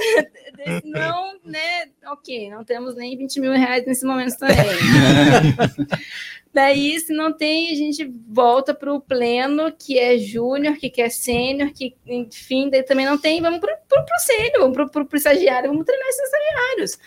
não, 0.85 1.35
né, 1.45 1.85
ok, 2.09 2.51
não 2.51 2.65
temos 2.65 2.97
nem 2.97 3.17
20 3.17 3.41
mil 3.41 3.53
reais 3.53 3.87
nesse 3.87 4.05
momento 4.05 4.37
também. 4.39 4.57
Daí, 6.53 6.99
se 6.99 7.13
não 7.13 7.33
tem, 7.33 7.71
a 7.71 7.75
gente 7.75 8.11
volta 8.29 8.73
para 8.73 8.93
o 8.93 8.99
pleno, 8.99 9.71
que 9.71 9.99
é 9.99 10.17
júnior, 10.17 10.79
que 10.79 10.89
quer 10.89 11.11
sênior, 11.11 11.71
que, 11.71 11.95
enfim, 12.07 12.71
daí 12.71 12.83
também 12.83 13.05
não 13.05 13.19
tem, 13.19 13.43
vamos 13.43 13.61
para 13.61 13.75
o 13.75 14.21
sênior, 14.21 14.73
vamos 14.73 14.91
para 14.91 15.03
o 15.03 15.17
estagiário, 15.17 15.69
vamos 15.69 15.85
treinar 15.85 16.09
esses 16.09 16.25
estagiários. 16.25 16.99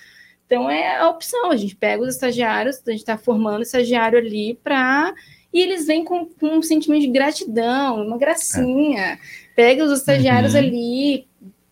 Então 0.49 0.67
é 0.67 0.97
a 0.97 1.07
opção, 1.07 1.51
a 1.51 1.55
gente 1.55 1.75
pega 1.75 2.01
os 2.01 2.09
estagiários, 2.09 2.81
a 2.87 2.89
gente 2.89 3.01
está 3.01 3.15
formando 3.15 3.61
estagiário 3.61 4.17
ali 4.17 4.57
para. 4.63 5.13
E 5.53 5.61
eles 5.61 5.85
vêm 5.85 6.03
com, 6.03 6.25
com, 6.25 6.57
um 6.57 6.61
sentimento 6.63 7.01
de 7.01 7.07
gratidão, 7.07 8.03
uma 8.03 8.17
gracinha. 8.17 8.99
É. 8.99 9.17
Pega 9.55 9.83
os 9.83 9.91
estagiários 9.91 10.53
uhum. 10.53 10.59
ali, 10.59 11.27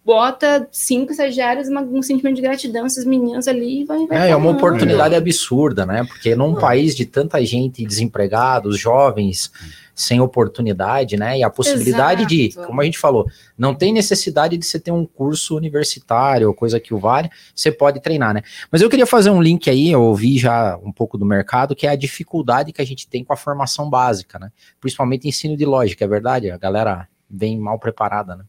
bota 0.05 0.67
cinco 0.71 1.11
estagiários, 1.11 1.67
uma, 1.67 1.81
um 1.81 2.03
sentimento 2.03 2.35
de 2.35 2.41
gratidão, 2.43 2.85
esses 2.85 3.03
meninos 3.03 3.47
ali, 3.47 3.83
vai. 3.83 4.05
vai 4.05 4.27
é, 4.27 4.31
é 4.31 4.35
uma 4.35 4.51
oportunidade 4.51 5.15
absurda, 5.15 5.83
né? 5.83 6.03
Porque 6.07 6.35
num 6.35 6.53
país 6.53 6.95
de 6.95 7.05
tanta 7.05 7.43
gente 7.43 7.83
desempregada, 7.83 8.67
os 8.67 8.79
jovens 8.79 9.51
sem 9.97 10.21
oportunidade, 10.21 11.17
né? 11.17 11.39
E 11.39 11.43
a 11.43 11.49
possibilidade 11.49 12.21
Exato. 12.21 12.61
de, 12.61 12.67
como 12.67 12.79
a 12.79 12.85
gente 12.85 12.99
falou, 12.99 13.25
não 13.57 13.73
tem 13.73 13.91
necessidade 13.91 14.55
de 14.55 14.63
você 14.63 14.79
ter 14.79 14.91
um 14.91 15.03
curso 15.03 15.57
universitário 15.57 16.47
ou 16.47 16.53
coisa 16.53 16.79
que 16.79 16.93
o 16.93 16.99
vale, 16.99 17.31
você 17.55 17.71
pode 17.71 17.99
treinar, 17.99 18.31
né? 18.31 18.43
Mas 18.71 18.83
eu 18.83 18.89
queria 18.91 19.07
fazer 19.07 19.31
um 19.31 19.41
link 19.41 19.67
aí, 19.67 19.91
eu 19.91 20.03
ouvi 20.03 20.37
já 20.37 20.77
um 20.83 20.91
pouco 20.91 21.17
do 21.17 21.25
mercado, 21.25 21.75
que 21.75 21.87
é 21.87 21.89
a 21.89 21.95
dificuldade 21.95 22.71
que 22.71 22.81
a 22.81 22.85
gente 22.85 23.07
tem 23.07 23.23
com 23.23 23.33
a 23.33 23.35
formação 23.35 23.89
básica, 23.89 24.37
né? 24.37 24.51
Principalmente 24.79 25.27
ensino 25.27 25.57
de 25.57 25.65
lógica, 25.65 26.05
é 26.05 26.07
verdade? 26.07 26.51
A 26.51 26.57
galera 26.57 27.09
vem 27.27 27.57
mal 27.57 27.79
preparada, 27.79 28.35
né? 28.35 28.45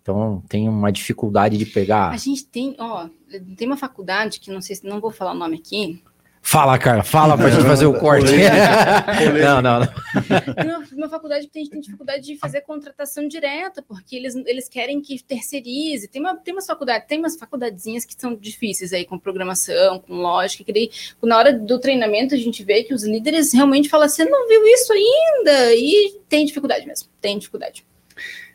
Então 0.00 0.42
tem 0.48 0.68
uma 0.68 0.92
dificuldade 0.92 1.58
de 1.58 1.66
pegar. 1.66 2.10
A 2.10 2.16
gente 2.16 2.44
tem, 2.44 2.76
ó, 2.78 3.08
tem 3.56 3.66
uma 3.66 3.76
faculdade 3.76 4.38
que 4.38 4.50
não 4.52 4.60
sei 4.60 4.76
se 4.76 4.86
não 4.86 5.00
vou 5.00 5.10
falar 5.10 5.32
o 5.32 5.38
nome 5.38 5.56
aqui, 5.56 6.00
Fala, 6.44 6.76
cara, 6.76 7.04
fala 7.04 7.36
pra 7.36 7.48
gente 7.48 7.64
fazer 7.64 7.86
o 7.86 7.94
corte. 7.94 8.32
não, 9.40 9.62
não, 9.62 9.80
não. 9.80 10.82
Uma, 10.92 11.08
faculdade 11.08 11.46
que 11.46 11.52
tem, 11.52 11.64
tem, 11.66 11.80
dificuldade 11.80 12.24
de 12.24 12.36
fazer 12.36 12.62
contratação 12.62 13.28
direta, 13.28 13.80
porque 13.80 14.16
eles, 14.16 14.34
eles 14.34 14.68
querem 14.68 15.00
que 15.00 15.22
terceirize. 15.22 16.08
Tem, 16.08 16.20
uma, 16.20 16.36
tem 16.36 16.52
umas 16.52 16.66
faculdades, 16.66 17.06
tem 17.06 17.20
umas 17.20 17.36
faculdadezinhas 17.36 18.04
que 18.04 18.14
são 18.18 18.34
difíceis 18.34 18.92
aí, 18.92 19.04
com 19.04 19.18
programação, 19.18 20.00
com 20.00 20.14
lógica, 20.14 20.64
que 20.64 20.72
daí, 20.72 20.90
na 21.22 21.38
hora 21.38 21.52
do 21.52 21.78
treinamento, 21.78 22.34
a 22.34 22.38
gente 22.38 22.64
vê 22.64 22.82
que 22.82 22.92
os 22.92 23.04
líderes 23.04 23.54
realmente 23.54 23.88
falam, 23.88 24.08
você 24.08 24.24
não 24.24 24.48
viu 24.48 24.66
isso 24.66 24.92
ainda? 24.92 25.74
E 25.76 26.20
tem 26.28 26.44
dificuldade 26.44 26.84
mesmo, 26.86 27.08
tem 27.20 27.38
dificuldade. 27.38 27.86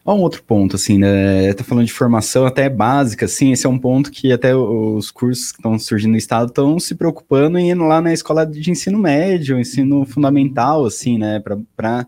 Um 0.07 0.21
outro 0.21 0.41
ponto, 0.41 0.77
assim, 0.77 0.97
né? 0.97 1.53
Tá 1.53 1.65
falando 1.65 1.85
de 1.85 1.91
formação 1.91 2.45
até 2.45 2.69
básica, 2.69 3.25
assim, 3.25 3.51
esse 3.51 3.65
é 3.65 3.69
um 3.69 3.77
ponto 3.77 4.09
que 4.09 4.31
até 4.31 4.55
os 4.55 5.11
cursos 5.11 5.51
que 5.51 5.59
estão 5.59 5.77
surgindo 5.77 6.11
no 6.11 6.17
estado 6.17 6.47
estão 6.47 6.79
se 6.79 6.95
preocupando 6.95 7.57
em 7.57 7.71
ir 7.71 7.75
lá 7.75 7.99
na 7.99 8.13
escola 8.13 8.45
de 8.45 8.71
ensino 8.71 8.97
médio, 8.97 9.59
ensino 9.59 10.05
fundamental, 10.05 10.85
assim, 10.85 11.17
né? 11.17 11.41
Pra, 11.41 11.57
pra... 11.75 12.07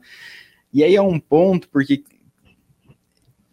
E 0.74 0.82
aí 0.82 0.95
é 0.95 1.02
um 1.02 1.20
ponto, 1.20 1.68
porque 1.70 2.02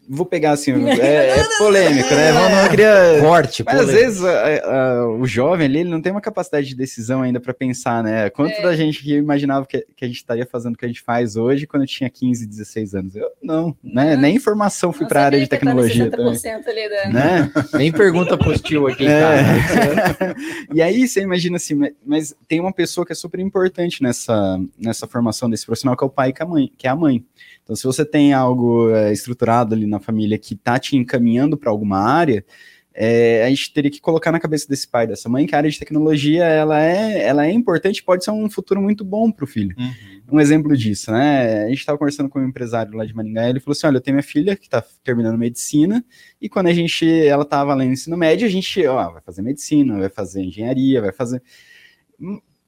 vou 0.08 0.26
pegar 0.26 0.52
assim, 0.52 0.72
é, 0.88 1.38
é 1.38 1.44
polêmico, 1.58 2.08
né? 2.14 2.32
Vamos, 2.32 2.58
não 2.58 2.68
queria. 2.68 3.18
Corte, 3.20 3.64
Mas 3.64 3.74
polêmico. 3.74 3.96
às 3.96 4.04
vezes 4.04 4.24
a, 4.24 4.74
a, 4.74 5.08
o 5.08 5.26
jovem 5.26 5.66
ali 5.66 5.80
ele 5.80 5.90
não 5.90 6.00
tem 6.00 6.12
uma 6.12 6.20
capacidade 6.20 6.66
de 6.66 6.74
decisão 6.74 7.22
ainda 7.22 7.40
para 7.40 7.52
pensar, 7.52 8.02
né? 8.02 8.30
Quanto 8.30 8.52
é. 8.52 8.62
da 8.62 8.76
gente 8.76 9.02
que 9.02 9.14
imaginava 9.14 9.66
que, 9.66 9.84
que, 9.96 10.04
a 10.04 10.08
gente 10.08 10.16
estaria 10.16 10.46
fazendo 10.46 10.74
o 10.74 10.78
que 10.78 10.84
a 10.84 10.88
gente 10.88 11.02
faz 11.02 11.36
hoje 11.36 11.66
quando 11.66 11.82
eu 11.82 11.88
tinha 11.88 12.08
15, 12.08 12.46
16 12.46 12.94
anos? 12.94 13.16
Eu 13.16 13.30
não, 13.42 13.76
né? 13.82 14.14
Uhum. 14.14 14.20
Nem 14.20 14.36
informação 14.36 14.92
fui 14.92 15.06
para 15.06 15.22
a 15.22 15.24
área 15.24 15.40
de 15.40 15.46
tecnologia 15.46 16.10
tá 16.10 16.16
também. 16.16 16.38
Ali 16.66 16.88
da... 16.88 17.08
né? 17.08 17.52
Nem 17.74 17.92
pergunta 17.92 18.36
pro 18.36 18.58
tio 18.58 18.86
aqui, 18.86 19.06
é. 19.06 19.42
e 20.74 20.82
aí 20.82 21.06
você 21.06 21.20
imagina 21.20 21.56
assim, 21.56 21.78
mas 22.04 22.34
tem 22.48 22.60
uma 22.60 22.72
pessoa 22.72 23.06
que 23.06 23.12
é 23.12 23.16
super 23.16 23.40
importante 23.40 24.02
nessa, 24.02 24.58
nessa 24.78 25.06
formação 25.06 25.48
desse 25.48 25.66
profissional 25.66 25.96
que 25.96 26.04
é 26.04 26.06
o 26.06 26.10
pai 26.10 26.32
e 26.38 26.42
a 26.42 26.46
mãe, 26.46 26.72
que 26.76 26.86
é 26.86 26.90
a 26.90 26.96
mãe. 26.96 27.24
Então, 27.66 27.74
se 27.74 27.82
você 27.82 28.04
tem 28.04 28.32
algo 28.32 28.94
é, 28.94 29.12
estruturado 29.12 29.74
ali 29.74 29.86
na 29.86 29.98
família 29.98 30.38
que 30.38 30.54
está 30.54 30.78
te 30.78 30.96
encaminhando 30.96 31.56
para 31.56 31.68
alguma 31.68 31.98
área, 31.98 32.44
é, 32.94 33.44
a 33.44 33.48
gente 33.48 33.72
teria 33.72 33.90
que 33.90 34.00
colocar 34.00 34.30
na 34.30 34.38
cabeça 34.38 34.68
desse 34.68 34.86
pai, 34.86 35.04
dessa 35.04 35.28
mãe, 35.28 35.48
que 35.48 35.54
a 35.54 35.58
área 35.58 35.68
de 35.68 35.76
tecnologia 35.76 36.44
ela 36.44 36.80
é, 36.80 37.26
ela 37.26 37.44
é 37.44 37.50
importante, 37.50 38.04
pode 38.04 38.24
ser 38.24 38.30
um 38.30 38.48
futuro 38.48 38.80
muito 38.80 39.04
bom 39.04 39.32
para 39.32 39.42
o 39.42 39.48
filho. 39.48 39.74
Uhum. 39.76 40.36
Um 40.36 40.40
exemplo 40.40 40.76
disso, 40.76 41.10
né? 41.10 41.64
A 41.64 41.68
gente 41.68 41.80
estava 41.80 41.98
conversando 41.98 42.28
com 42.28 42.38
um 42.38 42.46
empresário 42.46 42.96
lá 42.96 43.04
de 43.04 43.12
Maringá, 43.12 43.48
ele 43.48 43.58
falou 43.58 43.72
assim: 43.72 43.88
olha, 43.88 43.96
eu 43.96 44.00
tenho 44.00 44.14
minha 44.14 44.22
filha 44.22 44.54
que 44.54 44.66
está 44.66 44.82
terminando 45.02 45.36
medicina, 45.36 46.04
e 46.40 46.48
quando 46.48 46.68
a 46.68 46.72
gente, 46.72 47.04
ela 47.26 47.42
estava 47.42 47.74
lá 47.74 47.84
no 47.84 47.92
ensino 47.92 48.16
médio, 48.16 48.46
a 48.46 48.50
gente, 48.50 48.86
ó, 48.86 49.10
vai 49.10 49.22
fazer 49.22 49.42
medicina, 49.42 49.98
vai 49.98 50.08
fazer 50.08 50.42
engenharia, 50.42 51.00
vai 51.00 51.12
fazer 51.12 51.42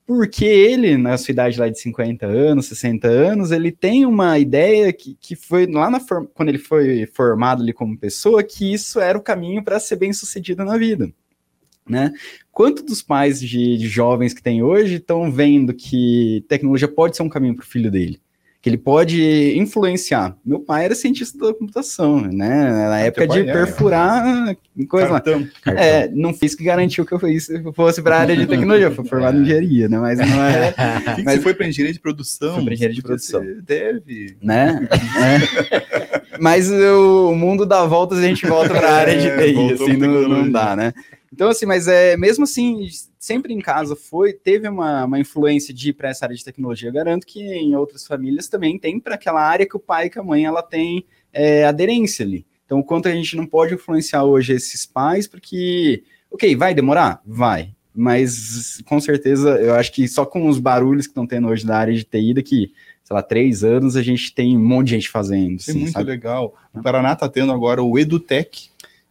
porque 0.08 0.46
ele, 0.46 0.96
na 0.96 1.18
sua 1.18 1.32
idade 1.32 1.60
lá 1.60 1.68
de 1.68 1.78
50 1.78 2.24
anos, 2.24 2.64
60 2.64 3.06
anos, 3.06 3.50
ele 3.50 3.70
tem 3.70 4.06
uma 4.06 4.38
ideia 4.38 4.90
que, 4.90 5.14
que 5.20 5.36
foi 5.36 5.66
lá 5.66 5.90
na 5.90 6.00
quando 6.32 6.48
ele 6.48 6.56
foi 6.56 7.06
formado 7.12 7.62
ali 7.62 7.74
como 7.74 7.98
pessoa, 7.98 8.42
que 8.42 8.72
isso 8.72 8.98
era 9.00 9.18
o 9.18 9.22
caminho 9.22 9.62
para 9.62 9.78
ser 9.78 9.96
bem 9.96 10.10
sucedido 10.14 10.64
na 10.64 10.78
vida. 10.78 11.12
né? 11.86 12.10
Quanto 12.50 12.82
dos 12.82 13.02
pais 13.02 13.38
de, 13.38 13.76
de 13.76 13.86
jovens 13.86 14.32
que 14.32 14.42
tem 14.42 14.62
hoje 14.62 14.94
estão 14.94 15.30
vendo 15.30 15.74
que 15.74 16.42
tecnologia 16.48 16.88
pode 16.88 17.14
ser 17.14 17.22
um 17.22 17.28
caminho 17.28 17.54
para 17.54 17.64
o 17.64 17.68
filho 17.68 17.90
dele? 17.90 18.18
Que 18.68 18.70
ele 18.70 18.78
pode 18.78 19.56
influenciar. 19.56 20.36
Meu 20.44 20.60
pai 20.60 20.84
era 20.84 20.94
cientista 20.94 21.38
da 21.38 21.54
computação, 21.54 22.20
né? 22.20 22.70
Na 22.70 22.94
ah, 22.94 22.98
época 23.00 23.26
de 23.26 23.40
é, 23.40 23.52
perfurar 23.52 24.50
é. 24.50 24.84
coisa 24.86 25.08
Cartão. 25.08 25.48
lá. 25.66 25.72
É, 25.72 26.08
não 26.08 26.34
fiz 26.34 26.54
que 26.54 26.62
garantiu 26.62 27.06
que 27.06 27.14
eu 27.14 27.72
fosse 27.72 28.02
para 28.02 28.16
a 28.16 28.20
área 28.20 28.36
de 28.36 28.44
tecnologia, 28.46 28.90
fui 28.90 29.06
formado 29.06 29.38
em 29.38 29.42
engenharia, 29.42 29.88
né? 29.88 29.98
Mas 29.98 30.18
não 30.18 30.44
é. 30.44 30.74
mas 31.24 31.42
foi 31.42 31.54
para 31.54 31.66
engenharia 31.66 31.94
de 31.94 32.00
produção? 32.00 32.56
Foi 32.56 32.64
para 32.64 32.74
engenharia 32.74 32.96
de 32.96 33.02
produção. 33.02 33.42
deve. 33.64 34.36
Né? 34.42 34.86
é. 34.92 36.38
Mas 36.40 36.70
o 36.70 37.34
mundo 37.34 37.64
dá 37.64 37.84
voltas 37.86 38.18
e 38.18 38.24
a 38.24 38.28
gente 38.28 38.46
volta 38.46 38.70
para 38.74 38.88
a 38.88 38.94
área 38.94 39.16
de 39.16 39.30
TI, 39.30 39.70
é, 39.70 39.72
assim, 39.72 39.96
não, 39.96 40.28
não 40.28 40.50
dá, 40.50 40.76
né? 40.76 40.92
Então, 41.32 41.48
assim, 41.48 41.66
mas 41.66 41.88
é 41.88 42.16
mesmo 42.16 42.44
assim, 42.44 42.88
sempre 43.18 43.52
em 43.52 43.60
casa 43.60 43.94
foi, 43.94 44.32
teve 44.32 44.68
uma, 44.68 45.04
uma 45.04 45.20
influência 45.20 45.74
de 45.74 45.90
ir 45.90 45.92
para 45.92 46.08
essa 46.08 46.24
área 46.24 46.36
de 46.36 46.44
tecnologia. 46.44 46.88
Eu 46.88 46.92
garanto 46.92 47.26
que 47.26 47.40
em 47.40 47.74
outras 47.76 48.06
famílias 48.06 48.48
também 48.48 48.78
tem 48.78 48.98
para 48.98 49.14
aquela 49.14 49.42
área 49.42 49.66
que 49.66 49.76
o 49.76 49.80
pai 49.80 50.06
e 50.06 50.10
que 50.10 50.18
a 50.18 50.22
mãe 50.22 50.44
ela 50.44 50.62
tem 50.62 51.04
é, 51.32 51.64
aderência 51.64 52.24
ali. 52.24 52.46
Então, 52.64 52.80
o 52.80 52.84
quanto 52.84 53.08
a 53.08 53.12
gente 53.12 53.36
não 53.36 53.46
pode 53.46 53.74
influenciar 53.74 54.24
hoje 54.24 54.52
esses 54.52 54.84
pais, 54.84 55.26
porque, 55.26 56.02
ok, 56.30 56.54
vai 56.54 56.74
demorar? 56.74 57.22
Vai. 57.24 57.72
Mas 57.94 58.82
com 58.86 59.00
certeza, 59.00 59.56
eu 59.56 59.74
acho 59.74 59.90
que 59.90 60.06
só 60.06 60.24
com 60.24 60.48
os 60.48 60.58
barulhos 60.58 61.06
que 61.06 61.10
estão 61.10 61.26
tendo 61.26 61.48
hoje 61.48 61.66
da 61.66 61.78
área 61.78 61.94
de 61.94 62.04
TI, 62.04 62.34
daqui, 62.34 62.72
sei 63.02 63.14
lá, 63.14 63.22
três 63.22 63.64
anos, 63.64 63.96
a 63.96 64.02
gente 64.02 64.34
tem 64.34 64.56
um 64.56 64.64
monte 64.64 64.88
de 64.88 64.94
gente 64.96 65.08
fazendo. 65.08 65.58
É 65.66 65.72
muito 65.72 65.92
sabe? 65.92 66.04
legal. 66.04 66.54
O 66.72 66.82
Paraná 66.82 67.14
está 67.14 67.28
tendo 67.28 67.50
agora 67.52 67.82
o 67.82 67.98
EduTech, 67.98 68.70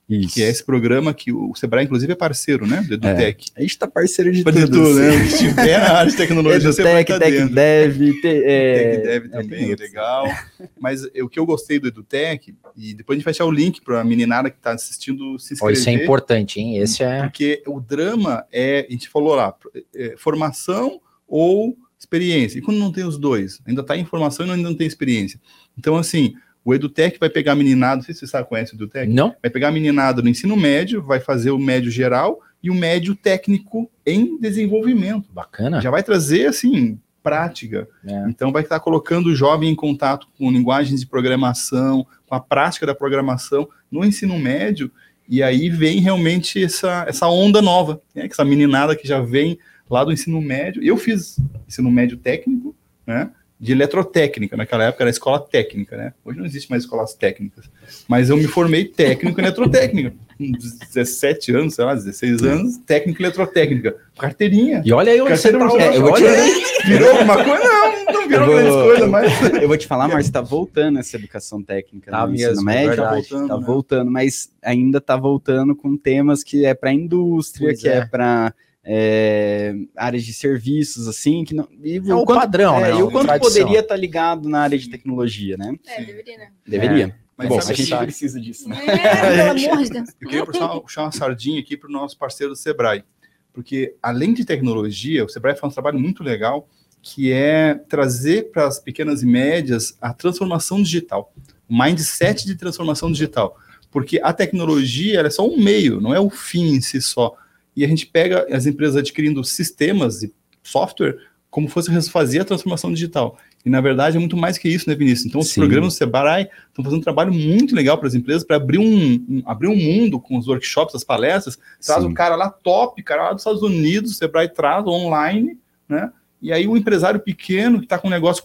isso. 0.10 0.36
Que 0.36 0.44
é 0.44 0.50
esse 0.50 0.64
programa 0.64 1.14
que 1.14 1.34
o 1.34 1.54
Sebrae, 1.54 1.84
inclusive, 1.84 2.14
é 2.14 2.16
parceiro, 2.16 2.66
né? 2.66 2.82
Do 2.82 2.94
EduTech. 2.94 3.52
É, 3.54 3.60
a 3.60 3.62
gente 3.62 3.72
está 3.72 3.88
parceiro 3.88 4.32
de 4.32 4.42
tudo, 4.42 4.62
tudo 4.62 4.94
né? 4.94 5.12
Se 5.26 5.46
estiver 5.46 5.80
na 5.80 5.94
área 5.94 6.12
de 6.12 6.16
tecnologia, 6.16 6.72
você 6.72 6.82
vai 6.82 7.02
estar 7.02 7.20
Tech 7.20 7.50
Dev, 7.50 7.98
te, 8.22 8.28
é... 8.28 8.90
Tech 8.90 9.04
Dev 9.04 9.32
também, 9.32 9.72
é 9.72 9.76
legal. 9.76 10.28
Mas 10.80 11.04
o 11.04 11.28
que 11.28 11.38
eu 11.38 11.46
gostei 11.46 11.78
do 11.78 11.90
EduTech, 11.90 12.56
e 12.76 12.94
depois 12.94 13.16
a 13.16 13.20
gente 13.20 13.26
vai 13.26 13.32
achar 13.32 13.46
o 13.46 13.52
link 13.52 13.82
para 13.82 14.00
a 14.00 14.04
meninada 14.06 14.50
que 14.50 14.58
está 14.58 14.72
assistindo 14.72 15.38
se 15.40 15.56
inscrever. 15.56 15.76
Oh, 15.76 15.80
isso 15.80 15.90
é 15.90 15.94
importante, 15.94 16.60
hein? 16.62 16.78
Esse 16.78 17.04
é... 17.04 17.24
Porque 17.24 17.62
o 17.68 17.82
drama 17.82 18.46
é, 18.50 18.86
a 18.88 18.92
gente 18.92 19.10
falou 19.10 19.36
lá, 19.36 19.54
é, 19.94 20.16
formação 20.18 21.02
ou 21.28 21.78
experiência. 22.00 22.60
E 22.60 22.62
quando 22.62 22.78
não 22.78 22.94
tem 22.94 23.04
os 23.04 23.18
dois? 23.18 23.60
Ainda 23.68 23.82
está 23.82 23.98
em 23.98 24.06
formação 24.06 24.46
e 24.46 24.52
ainda 24.52 24.70
não 24.70 24.76
tem 24.76 24.88
experiência. 24.88 25.40
Então, 25.78 25.98
assim, 25.98 26.34
o 26.68 26.76
EduTech 26.76 27.18
vai 27.18 27.30
pegar 27.30 27.54
a 27.54 27.56
meninada, 27.56 27.96
não 27.96 28.04
sei 28.04 28.14
se 28.14 28.20
você 28.20 28.28
sabe, 28.28 28.50
conhece 28.50 28.74
o 28.74 28.76
EduTech? 28.76 29.10
Não. 29.10 29.34
Vai 29.42 29.50
pegar 29.50 29.70
a 29.70 29.72
meninada 29.72 30.22
no 30.22 30.28
ensino 30.28 30.58
médio, 30.58 31.02
vai 31.02 31.18
fazer 31.18 31.50
o 31.52 31.58
médio 31.58 31.90
geral 31.90 32.42
e 32.62 32.70
o 32.70 32.76
médio 32.76 33.16
técnico 33.16 33.90
em 34.06 34.38
desenvolvimento. 34.38 35.32
Bacana. 35.32 35.80
Já 35.80 35.90
vai 35.90 36.04
trazer, 36.04 36.48
assim, 36.48 37.00
prática. 37.24 37.88
É. 38.06 38.26
Então, 38.28 38.52
vai 38.52 38.64
estar 38.64 38.82
colocando 38.82 39.28
o 39.28 39.36
jovem 39.36 39.70
em 39.70 39.76
contato 39.76 40.28
com 40.38 40.52
linguagens 40.52 41.00
de 41.00 41.08
programação, 41.08 42.06
com 42.28 42.36
a 42.36 42.40
prática 42.42 42.86
da 42.86 42.94
programação 42.94 43.70
no 43.90 44.04
ensino 44.04 44.38
médio, 44.38 44.92
e 45.30 45.42
aí 45.42 45.70
vem 45.70 46.02
realmente 46.02 46.62
essa, 46.62 47.06
essa 47.08 47.30
onda 47.30 47.62
nova, 47.62 48.02
né? 48.14 48.28
essa 48.30 48.44
meninada 48.44 48.94
que 48.94 49.08
já 49.08 49.22
vem 49.22 49.58
lá 49.90 50.04
do 50.04 50.12
ensino 50.12 50.42
médio. 50.42 50.84
Eu 50.84 50.98
fiz 50.98 51.40
ensino 51.66 51.90
médio 51.90 52.18
técnico, 52.18 52.76
né? 53.06 53.32
De 53.60 53.72
eletrotécnica, 53.72 54.56
naquela 54.56 54.84
época 54.84 55.04
era 55.04 55.10
escola 55.10 55.40
técnica, 55.40 55.98
né? 55.98 56.14
Hoje 56.24 56.38
não 56.38 56.46
existe 56.46 56.70
mais 56.70 56.84
escolas 56.84 57.16
técnicas. 57.16 57.66
Mas 58.08 58.30
eu 58.30 58.38
me 58.38 58.46
formei 58.46 58.86
técnico 58.86 59.40
em 59.40 59.44
eletrotécnica. 59.44 60.14
Com 60.38 60.52
17 60.52 61.56
anos, 61.56 61.74
sei 61.74 61.84
lá, 61.84 61.96
16 61.96 62.44
anos, 62.44 62.78
técnico 62.78 63.20
em 63.20 63.26
eletrotécnica. 63.26 63.96
Carteirinha. 64.20 64.84
E 64.86 64.94
olha 64.94 65.12
aí 65.12 65.20
onde 65.20 65.36
você 65.36 65.52
tá. 65.52 65.58
É, 65.58 66.00
olha 66.00 66.32
aí. 66.32 66.64
Virou 66.86 67.10
alguma 67.10 67.44
coisa? 67.44 67.64
Não, 67.64 68.14
não 68.14 68.28
virou 68.28 68.48
grandes 68.48 68.74
coisas, 68.74 69.10
mas... 69.10 69.54
Eu 69.62 69.68
vou 69.68 69.78
te 69.78 69.88
falar, 69.88 70.08
Marcio, 70.08 70.32
tá 70.32 70.42
voltando 70.42 71.00
essa 71.00 71.18
educação 71.18 71.64
técnica 71.64 72.12
tá 72.12 72.28
no 72.28 72.34
mesmo, 72.34 72.64
médio. 72.64 72.98
Tá 72.98 73.10
voltando, 73.12 73.48
tá 73.48 73.58
né? 73.58 73.66
voltando, 73.66 74.12
mas 74.12 74.52
ainda 74.62 75.02
tá 75.02 75.18
voltando 75.18 75.76
com 75.76 75.98
temas 75.98 76.44
que 76.44 76.64
é 76.64 76.76
para 76.76 76.94
indústria, 76.94 77.70
pois 77.70 77.82
que 77.82 77.90
é, 77.90 77.98
é 77.98 78.06
para 78.06 78.54
é, 78.90 79.76
áreas 79.98 80.24
de 80.24 80.32
serviços, 80.32 81.10
assim, 81.10 81.44
que 81.44 81.54
não. 81.54 81.68
E 81.84 81.98
é 81.98 82.16
o, 82.16 82.24
quanto, 82.24 82.40
padrão, 82.40 82.78
é, 82.78 82.94
né? 82.94 83.00
E 83.00 83.04
o 83.04 83.12
quanto 83.12 83.28
tradição. 83.28 83.52
poderia 83.52 83.82
estar 83.82 83.96
tá 83.96 84.00
ligado 84.00 84.48
na 84.48 84.62
área 84.62 84.78
de 84.78 84.90
tecnologia, 84.90 85.58
né? 85.58 85.76
É, 85.86 86.06
deveria, 86.06 86.38
né? 86.38 86.52
Deveria. 86.66 87.06
É. 87.08 87.28
Mas 87.36 87.50
Bom, 87.50 87.60
a 87.60 87.62
gente 87.62 87.86
sabe. 87.86 88.06
precisa 88.06 88.40
disso, 88.40 88.70
né? 88.70 88.78
É, 88.88 89.46
pelo 89.54 89.72
amor 89.74 89.84
de 89.84 89.90
Deus. 89.90 90.10
Eu 90.22 90.28
queria 90.30 90.46
puxar, 90.46 90.68
puxar 90.80 91.02
uma 91.04 91.12
sardinha 91.12 91.60
aqui 91.60 91.76
para 91.76 91.90
o 91.90 91.92
nosso 91.92 92.18
parceiro 92.18 92.54
do 92.54 92.56
Sebrae. 92.56 93.04
Porque, 93.52 93.94
além 94.02 94.34
de 94.34 94.46
tecnologia, 94.46 95.26
o 95.26 95.30
Sebrae 95.30 95.56
faz 95.56 95.70
um 95.70 95.74
trabalho 95.74 96.00
muito 96.00 96.24
legal, 96.24 96.70
que 97.02 97.32
é 97.32 97.76
trazer 97.90 98.52
para 98.52 98.68
as 98.68 98.80
pequenas 98.80 99.22
e 99.22 99.26
médias 99.26 99.98
a 100.00 100.14
transformação 100.14 100.82
digital. 100.82 101.34
O 101.68 101.78
mindset 101.78 102.46
de 102.46 102.56
transformação 102.56 103.12
digital. 103.12 103.58
Porque 103.92 104.18
a 104.24 104.32
tecnologia 104.32 105.20
é 105.20 105.30
só 105.30 105.46
um 105.46 105.62
meio, 105.62 106.00
não 106.00 106.16
é 106.16 106.20
o 106.20 106.30
fim 106.30 106.76
em 106.76 106.82
si 106.82 107.02
só 107.02 107.36
e 107.78 107.86
a 107.86 107.88
gente 107.88 108.08
pega 108.08 108.48
as 108.52 108.66
empresas 108.66 108.98
adquirindo 108.98 109.44
sistemas 109.44 110.24
e 110.24 110.34
software 110.64 111.16
como 111.50 111.68
fosse 111.68 111.92
fazer 112.10 112.40
a 112.40 112.46
transformação 112.46 112.92
digital. 112.92 113.38
E 113.64 113.70
na 113.70 113.80
verdade 113.80 114.18
é 114.18 114.20
muito 114.20 114.36
mais 114.36 114.58
que 114.58 114.68
isso, 114.68 114.90
né, 114.90 114.96
Vinícius? 114.96 115.28
Então, 115.28 115.42
os 115.42 115.50
Sim. 115.50 115.62
programas 115.62 115.94
do 115.94 115.98
Sebrae 115.98 116.50
estão 116.70 116.84
fazendo 116.84 117.00
um 117.00 117.04
trabalho 117.04 117.34
muito 117.34 117.76
legal 117.76 117.98
para 117.98 118.08
as 118.08 118.16
empresas 118.16 118.44
para 118.44 118.56
abrir 118.56 118.80
um, 118.80 119.26
um, 119.30 119.44
abrir 119.46 119.68
um 119.68 119.76
mundo 119.76 120.20
com 120.20 120.38
os 120.38 120.48
workshops, 120.48 120.96
as 120.96 121.04
palestras. 121.04 121.58
Traz 121.86 122.02
Sim. 122.02 122.10
um 122.10 122.14
cara 122.14 122.36
lá 122.36 122.50
top, 122.50 123.02
cara 123.04 123.26
lá 123.26 123.34
dos 123.34 123.42
Estados 123.42 123.62
Unidos, 123.62 124.12
o 124.12 124.14
Sebrae 124.16 124.50
traz 124.50 124.86
online, 124.86 125.58
né? 125.88 126.12
E 126.42 126.52
aí 126.52 126.68
o 126.68 126.76
empresário 126.76 127.20
pequeno 127.20 127.80
que 127.80 127.86
está 127.86 127.98
com 127.98 128.08
um 128.08 128.12
negócio 128.12 128.44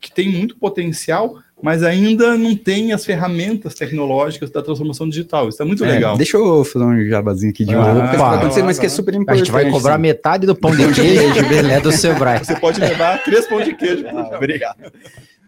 que 0.00 0.12
tem 0.12 0.28
muito 0.28 0.56
potencial, 0.56 1.38
mas 1.60 1.82
ainda 1.82 2.36
não 2.36 2.54
tem 2.54 2.92
as 2.92 3.04
ferramentas 3.04 3.74
tecnológicas 3.74 4.50
da 4.50 4.62
transformação 4.62 5.08
digital. 5.08 5.48
Isso 5.48 5.60
é 5.60 5.64
muito 5.64 5.84
é, 5.84 5.88
legal. 5.88 6.16
Deixa 6.16 6.36
eu 6.36 6.64
fazer 6.64 6.84
um 6.84 7.04
jabazinho 7.06 7.50
aqui 7.50 7.64
de 7.64 7.74
ah, 7.74 8.08
coisa 8.10 8.34
acontecer, 8.34 8.62
mas 8.62 8.78
que 8.78 8.86
é 8.86 8.88
super 8.88 9.14
importante. 9.14 9.34
A 9.34 9.44
gente 9.44 9.52
vai 9.52 9.70
cobrar 9.70 9.98
metade 9.98 10.46
do 10.46 10.54
pão 10.54 10.70
de 10.70 10.86
queijo 10.94 11.64
né, 11.64 11.80
do 11.80 11.90
Sebrae. 11.90 12.38
Você 12.44 12.54
pode 12.56 12.80
levar 12.80 13.22
três 13.24 13.46
pão 13.46 13.60
de 13.60 13.74
queijo. 13.74 14.04
Ah, 14.06 14.36
obrigado. 14.36 14.76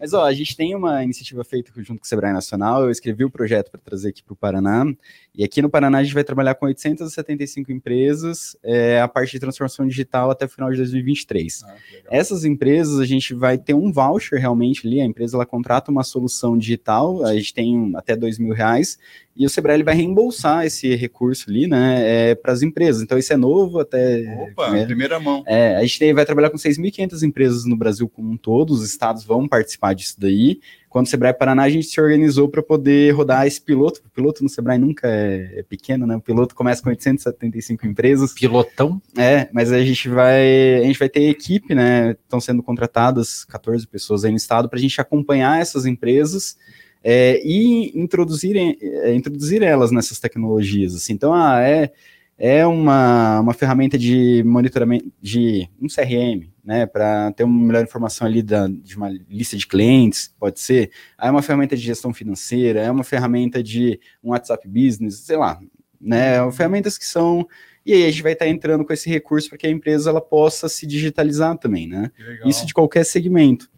Mas 0.00 0.14
ó, 0.14 0.24
a 0.24 0.32
gente 0.32 0.56
tem 0.56 0.74
uma 0.74 1.04
iniciativa 1.04 1.44
feita 1.44 1.70
junto 1.76 2.00
com 2.00 2.06
o 2.06 2.08
Sebrae 2.08 2.32
Nacional. 2.32 2.84
Eu 2.84 2.90
escrevi 2.90 3.22
o 3.22 3.30
projeto 3.30 3.70
para 3.70 3.78
trazer 3.78 4.08
aqui 4.08 4.22
para 4.22 4.32
o 4.32 4.36
Paraná. 4.36 4.86
E 5.34 5.44
aqui 5.44 5.60
no 5.60 5.68
Paraná 5.68 5.98
a 5.98 6.02
gente 6.02 6.14
vai 6.14 6.24
trabalhar 6.24 6.54
com 6.54 6.64
875 6.64 7.70
empresas 7.70 8.56
é, 8.62 8.98
a 8.98 9.06
parte 9.06 9.32
de 9.32 9.40
transformação 9.40 9.86
digital 9.86 10.30
até 10.30 10.46
o 10.46 10.48
final 10.48 10.70
de 10.70 10.78
2023. 10.78 11.62
Ah, 11.64 11.76
Essas 12.10 12.46
empresas 12.46 12.98
a 12.98 13.04
gente 13.04 13.34
vai 13.34 13.58
ter 13.58 13.74
um 13.74 13.92
voucher 13.92 14.40
realmente 14.40 14.86
ali. 14.86 15.02
A 15.02 15.04
empresa 15.04 15.36
ela 15.36 15.44
contrata 15.44 15.90
uma 15.90 16.02
solução 16.02 16.56
digital, 16.56 17.22
a 17.26 17.34
gente 17.34 17.52
tem 17.52 17.92
até 17.94 18.16
dois 18.16 18.38
mil 18.38 18.54
reais 18.54 18.98
e 19.36 19.46
o 19.46 19.50
Sebrae 19.50 19.76
ele 19.76 19.84
vai 19.84 19.94
reembolsar 19.94 20.66
esse 20.66 20.94
recurso 20.94 21.48
ali, 21.48 21.66
né, 21.66 22.30
é, 22.30 22.34
para 22.34 22.52
as 22.52 22.62
empresas. 22.62 23.02
Então 23.02 23.16
isso 23.16 23.32
é 23.32 23.36
novo 23.36 23.80
até 23.80 24.22
Opa, 24.50 24.64
primeira, 24.64 24.86
primeira 24.86 25.20
mão. 25.20 25.42
É, 25.46 25.76
a 25.76 25.82
gente 25.82 26.12
vai 26.12 26.26
trabalhar 26.26 26.50
com 26.50 26.56
6.500 26.56 27.22
empresas 27.22 27.64
no 27.64 27.76
Brasil 27.76 28.08
como 28.08 28.30
um 28.30 28.36
todo. 28.36 28.70
Os 28.70 28.84
estados 28.84 29.24
vão 29.24 29.48
participar 29.48 29.94
disso 29.94 30.16
daí 30.18 30.60
quando 30.90 31.06
o 31.06 31.08
Sebrae 31.08 31.32
Paraná, 31.32 31.62
a 31.62 31.70
gente 31.70 31.86
se 31.86 32.00
organizou 32.00 32.48
para 32.48 32.64
poder 32.64 33.12
rodar 33.12 33.46
esse 33.46 33.60
piloto. 33.60 34.02
O 34.04 34.10
piloto 34.10 34.42
no 34.42 34.48
Sebrae 34.48 34.76
nunca 34.76 35.06
é, 35.06 35.60
é, 35.60 35.62
pequeno, 35.62 36.04
né? 36.04 36.16
O 36.16 36.20
piloto 36.20 36.52
começa 36.52 36.82
com 36.82 36.90
875 36.90 37.86
empresas. 37.86 38.32
Pilotão? 38.34 39.00
É, 39.16 39.48
mas 39.52 39.70
a 39.72 39.78
gente 39.84 40.08
vai, 40.08 40.80
a 40.80 40.82
gente 40.82 40.98
vai 40.98 41.08
ter 41.08 41.28
equipe, 41.28 41.76
né? 41.76 42.10
Estão 42.10 42.40
sendo 42.40 42.60
contratadas 42.60 43.44
14 43.44 43.86
pessoas 43.86 44.24
aí 44.24 44.32
no 44.32 44.36
estado 44.36 44.68
para 44.68 44.80
a 44.80 44.82
gente 44.82 45.00
acompanhar 45.00 45.60
essas 45.60 45.86
empresas. 45.86 46.58
É, 47.02 47.40
e 47.44 47.98
introduzir, 47.98 48.56
é, 48.56 49.14
introduzir 49.14 49.62
elas 49.62 49.90
nessas 49.90 50.20
tecnologias. 50.20 50.94
Assim. 50.94 51.14
Então, 51.14 51.32
ah, 51.32 51.60
é, 51.60 51.92
é 52.36 52.66
uma, 52.66 53.40
uma 53.40 53.54
ferramenta 53.54 53.98
de 53.98 54.42
monitoramento 54.44 55.10
de 55.20 55.68
um 55.80 55.86
CRM, 55.86 56.50
né, 56.64 56.86
para 56.86 57.32
ter 57.32 57.44
uma 57.44 57.66
melhor 57.66 57.82
informação 57.82 58.26
ali 58.26 58.42
da, 58.42 58.68
de 58.68 58.96
uma 58.96 59.10
lista 59.28 59.56
de 59.56 59.66
clientes, 59.66 60.34
pode 60.38 60.60
ser. 60.60 60.90
Aí 61.16 61.28
é 61.28 61.30
uma 61.30 61.42
ferramenta 61.42 61.74
de 61.74 61.82
gestão 61.82 62.12
financeira, 62.12 62.80
é 62.80 62.90
uma 62.90 63.04
ferramenta 63.04 63.62
de 63.62 63.98
um 64.22 64.30
WhatsApp 64.30 64.68
Business, 64.68 65.20
sei 65.20 65.36
lá, 65.36 65.58
né, 66.00 66.42
uhum. 66.42 66.52
ferramentas 66.52 66.98
que 66.98 67.06
são 67.06 67.46
e 67.84 67.94
aí 67.94 68.04
a 68.04 68.10
gente 68.10 68.22
vai 68.22 68.32
estar 68.32 68.46
entrando 68.46 68.84
com 68.84 68.92
esse 68.92 69.08
recurso 69.08 69.48
para 69.48 69.58
que 69.58 69.66
a 69.66 69.70
empresa 69.70 70.10
ela 70.10 70.20
possa 70.20 70.68
se 70.68 70.86
digitalizar 70.86 71.56
também, 71.56 71.88
né? 71.88 72.10
Isso 72.44 72.66
de 72.66 72.74
qualquer 72.74 73.04
segmento. 73.04 73.70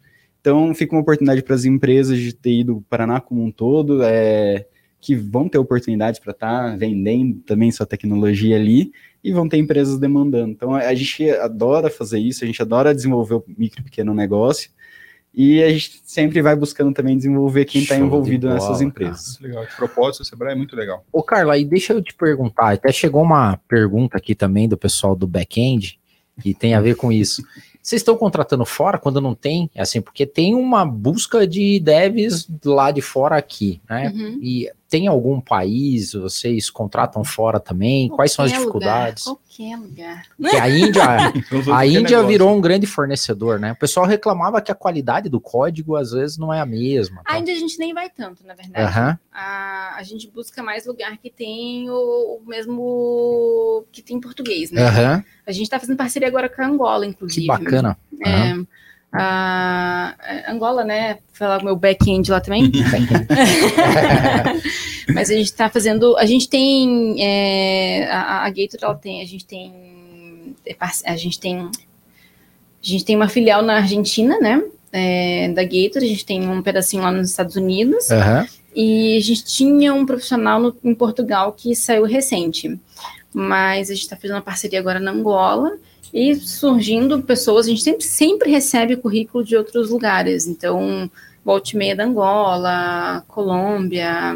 Então 0.43 0.75
fica 0.75 0.93
uma 0.93 1.01
oportunidade 1.01 1.41
para 1.41 1.55
as 1.55 1.63
empresas 1.63 2.19
de 2.19 2.33
ter 2.33 2.51
ido 2.51 2.83
Paraná 2.89 3.21
como 3.21 3.41
um 3.41 3.49
todo, 3.49 4.03
é, 4.03 4.65
que 4.99 5.15
vão 5.15 5.47
ter 5.47 5.57
oportunidades 5.57 6.19
para 6.19 6.33
estar 6.33 6.71
tá 6.71 6.75
vendendo 6.75 7.39
também 7.45 7.71
sua 7.71 7.85
tecnologia 7.85 8.57
ali 8.57 8.91
e 9.23 9.31
vão 9.31 9.47
ter 9.47 9.55
empresas 9.55 9.97
demandando. 9.97 10.51
Então 10.51 10.75
a 10.75 10.93
gente 10.93 11.29
adora 11.29 11.89
fazer 11.89 12.19
isso, 12.19 12.43
a 12.43 12.47
gente 12.47 12.61
adora 12.61 12.93
desenvolver 12.93 13.35
o 13.35 13.43
micro 13.57 13.79
e 13.79 13.83
pequeno 13.85 14.13
negócio. 14.13 14.69
E 15.33 15.63
a 15.63 15.69
gente 15.69 16.01
sempre 16.03 16.41
vai 16.41 16.57
buscando 16.57 16.93
também 16.93 17.15
desenvolver 17.15 17.63
quem 17.63 17.81
está 17.81 17.95
envolvido 17.95 18.47
bola, 18.47 18.59
nessas 18.59 18.77
cara. 18.79 18.83
empresas. 18.83 19.39
Legal. 19.39 19.65
De 19.65 19.75
propósito, 19.77 20.21
o 20.23 20.25
Sebrae 20.25 20.51
é 20.51 20.55
muito 20.55 20.75
legal. 20.75 21.05
Ô, 21.11 21.23
Carla, 21.23 21.57
e 21.57 21.63
deixa 21.63 21.93
eu 21.93 22.01
te 22.03 22.13
perguntar, 22.13 22.73
até 22.73 22.91
chegou 22.91 23.23
uma 23.23 23.57
pergunta 23.65 24.17
aqui 24.17 24.35
também 24.35 24.67
do 24.67 24.77
pessoal 24.77 25.15
do 25.15 25.25
back-end, 25.25 25.97
que 26.41 26.53
tem 26.53 26.75
a 26.75 26.81
ver 26.81 26.95
com 26.95 27.11
isso. 27.11 27.41
Vocês 27.83 27.99
estão 27.99 28.15
contratando 28.15 28.65
fora 28.65 28.97
quando 28.97 29.19
não 29.19 29.35
tem? 29.35 29.69
É 29.75 29.81
Assim, 29.81 30.01
porque 30.01 30.25
tem 30.25 30.55
uma 30.55 30.85
busca 30.85 31.45
de 31.45 31.81
devs 31.81 32.47
lá 32.63 32.91
de 32.91 33.01
fora 33.01 33.35
aqui, 33.35 33.81
né? 33.89 34.09
Uhum. 34.15 34.39
E 34.41 34.71
tem 34.93 35.07
algum 35.07 35.41
país, 35.41 36.13
vocês 36.13 36.69
contratam 36.69 37.23
fora 37.23 37.59
também? 37.59 38.07
Quais 38.09 38.31
são 38.31 38.45
as 38.45 38.51
Qualquer 38.51 38.59
dificuldades? 38.59 39.25
Lugar, 39.25 39.41
qualquer 39.47 39.75
lugar. 39.79 40.23
Porque 40.37 40.55
a 40.55 40.69
Índia, 40.69 41.03
a 41.75 41.85
Índia 41.87 42.01
negócio. 42.01 42.27
virou 42.27 42.55
um 42.55 42.61
grande 42.61 42.85
fornecedor, 42.85 43.59
né? 43.59 43.71
O 43.71 43.75
pessoal 43.75 44.05
reclamava 44.05 44.61
que 44.61 44.71
a 44.71 44.75
qualidade 44.75 45.29
do 45.29 45.41
código 45.41 45.95
às 45.95 46.11
vezes 46.11 46.37
não 46.37 46.53
é 46.53 46.59
a 46.59 46.65
mesma. 46.67 47.23
tal. 47.25 47.35
Ainda 47.35 47.51
a 47.51 47.55
gente 47.55 47.79
nem 47.79 47.91
vai 47.91 48.07
tanto, 48.07 48.45
na 48.45 48.53
verdade. 48.53 48.85
Aham, 48.85 49.17
A, 49.33 49.95
a 49.97 50.03
gente 50.03 50.29
busca 50.29 50.61
mais 50.61 50.85
lugar 50.85 51.17
que 51.17 51.31
tem 51.31 51.89
o, 51.89 52.39
o 52.39 52.43
mesmo 52.45 53.85
que 53.91 54.03
tem 54.03 54.21
português, 54.21 54.69
né? 54.69 54.83
aham, 54.85 55.23
A 55.47 55.51
gente 55.51 55.71
tá 55.71 55.79
fazendo 55.79 55.97
parceria 55.97 56.27
agora 56.27 56.47
com 56.47 56.61
a 56.61 56.67
Angola, 56.67 57.03
inclusive. 57.03 57.41
que 57.41 57.47
bacana. 57.47 57.97
É, 58.23 58.53
a, 59.13 60.15
a 60.47 60.51
Angola, 60.51 60.83
né? 60.83 61.19
Falar 61.33 61.61
o 61.61 61.65
meu 61.65 61.75
back-end 61.75 62.31
lá 62.31 62.41
também. 62.41 62.71
Mas 65.13 65.29
a 65.29 65.33
gente 65.33 65.45
está 65.45 65.69
fazendo. 65.69 66.17
A 66.17 66.25
gente 66.25 66.49
tem. 66.49 67.15
é, 67.23 68.07
a, 68.11 68.45
a 68.45 68.49
Gator, 68.49 68.79
ela 68.81 68.95
tem. 68.95 69.21
A 69.21 69.25
gente 69.25 69.45
tem. 69.45 70.55
é 70.65 70.75
A 71.05 71.15
gente 71.15 71.39
tem. 71.39 71.59
A 71.59 71.69
gente 72.85 73.05
tem 73.05 73.15
uma 73.15 73.29
filial 73.29 73.61
na 73.61 73.75
Argentina, 73.77 74.37
né? 74.39 74.61
é, 74.95 75.49
da 75.49 75.63
Gator, 75.63 76.03
a 76.03 76.05
gente 76.05 76.23
tem 76.23 76.47
um 76.47 76.61
pedacinho 76.61 77.01
lá 77.01 77.11
nos 77.11 77.31
Estados 77.31 77.55
Unidos. 77.55 78.11
Aham. 78.11 78.47
E 78.75 79.17
a 79.17 79.21
gente 79.21 79.43
tinha 79.45 79.91
um 79.93 80.05
profissional 80.05 80.59
no- 80.59 80.75
em 80.83 80.93
Portugal 80.93 81.51
que 81.53 81.75
saiu 81.75 82.03
recente. 82.05 82.79
Mas 83.33 83.89
a 83.89 83.93
gente 83.95 84.03
está 84.03 84.15
fazendo 84.15 84.35
uma 84.35 84.41
parceria 84.41 84.79
agora 84.79 84.99
na 84.99 85.11
Angola 85.11 85.71
e 86.13 86.35
surgindo 86.35 87.21
pessoas. 87.23 87.65
A 87.65 87.69
gente 87.69 87.81
sempre, 87.81 88.05
sempre 88.05 88.51
recebe 88.51 88.95
currículo 88.95 89.43
de 89.43 89.55
outros 89.55 89.89
lugares. 89.89 90.45
Então, 90.47 91.09
volte 91.43 91.75
meia 91.75 91.95
da 91.95 92.05
Angola, 92.05 93.23
Colômbia, 93.27 94.35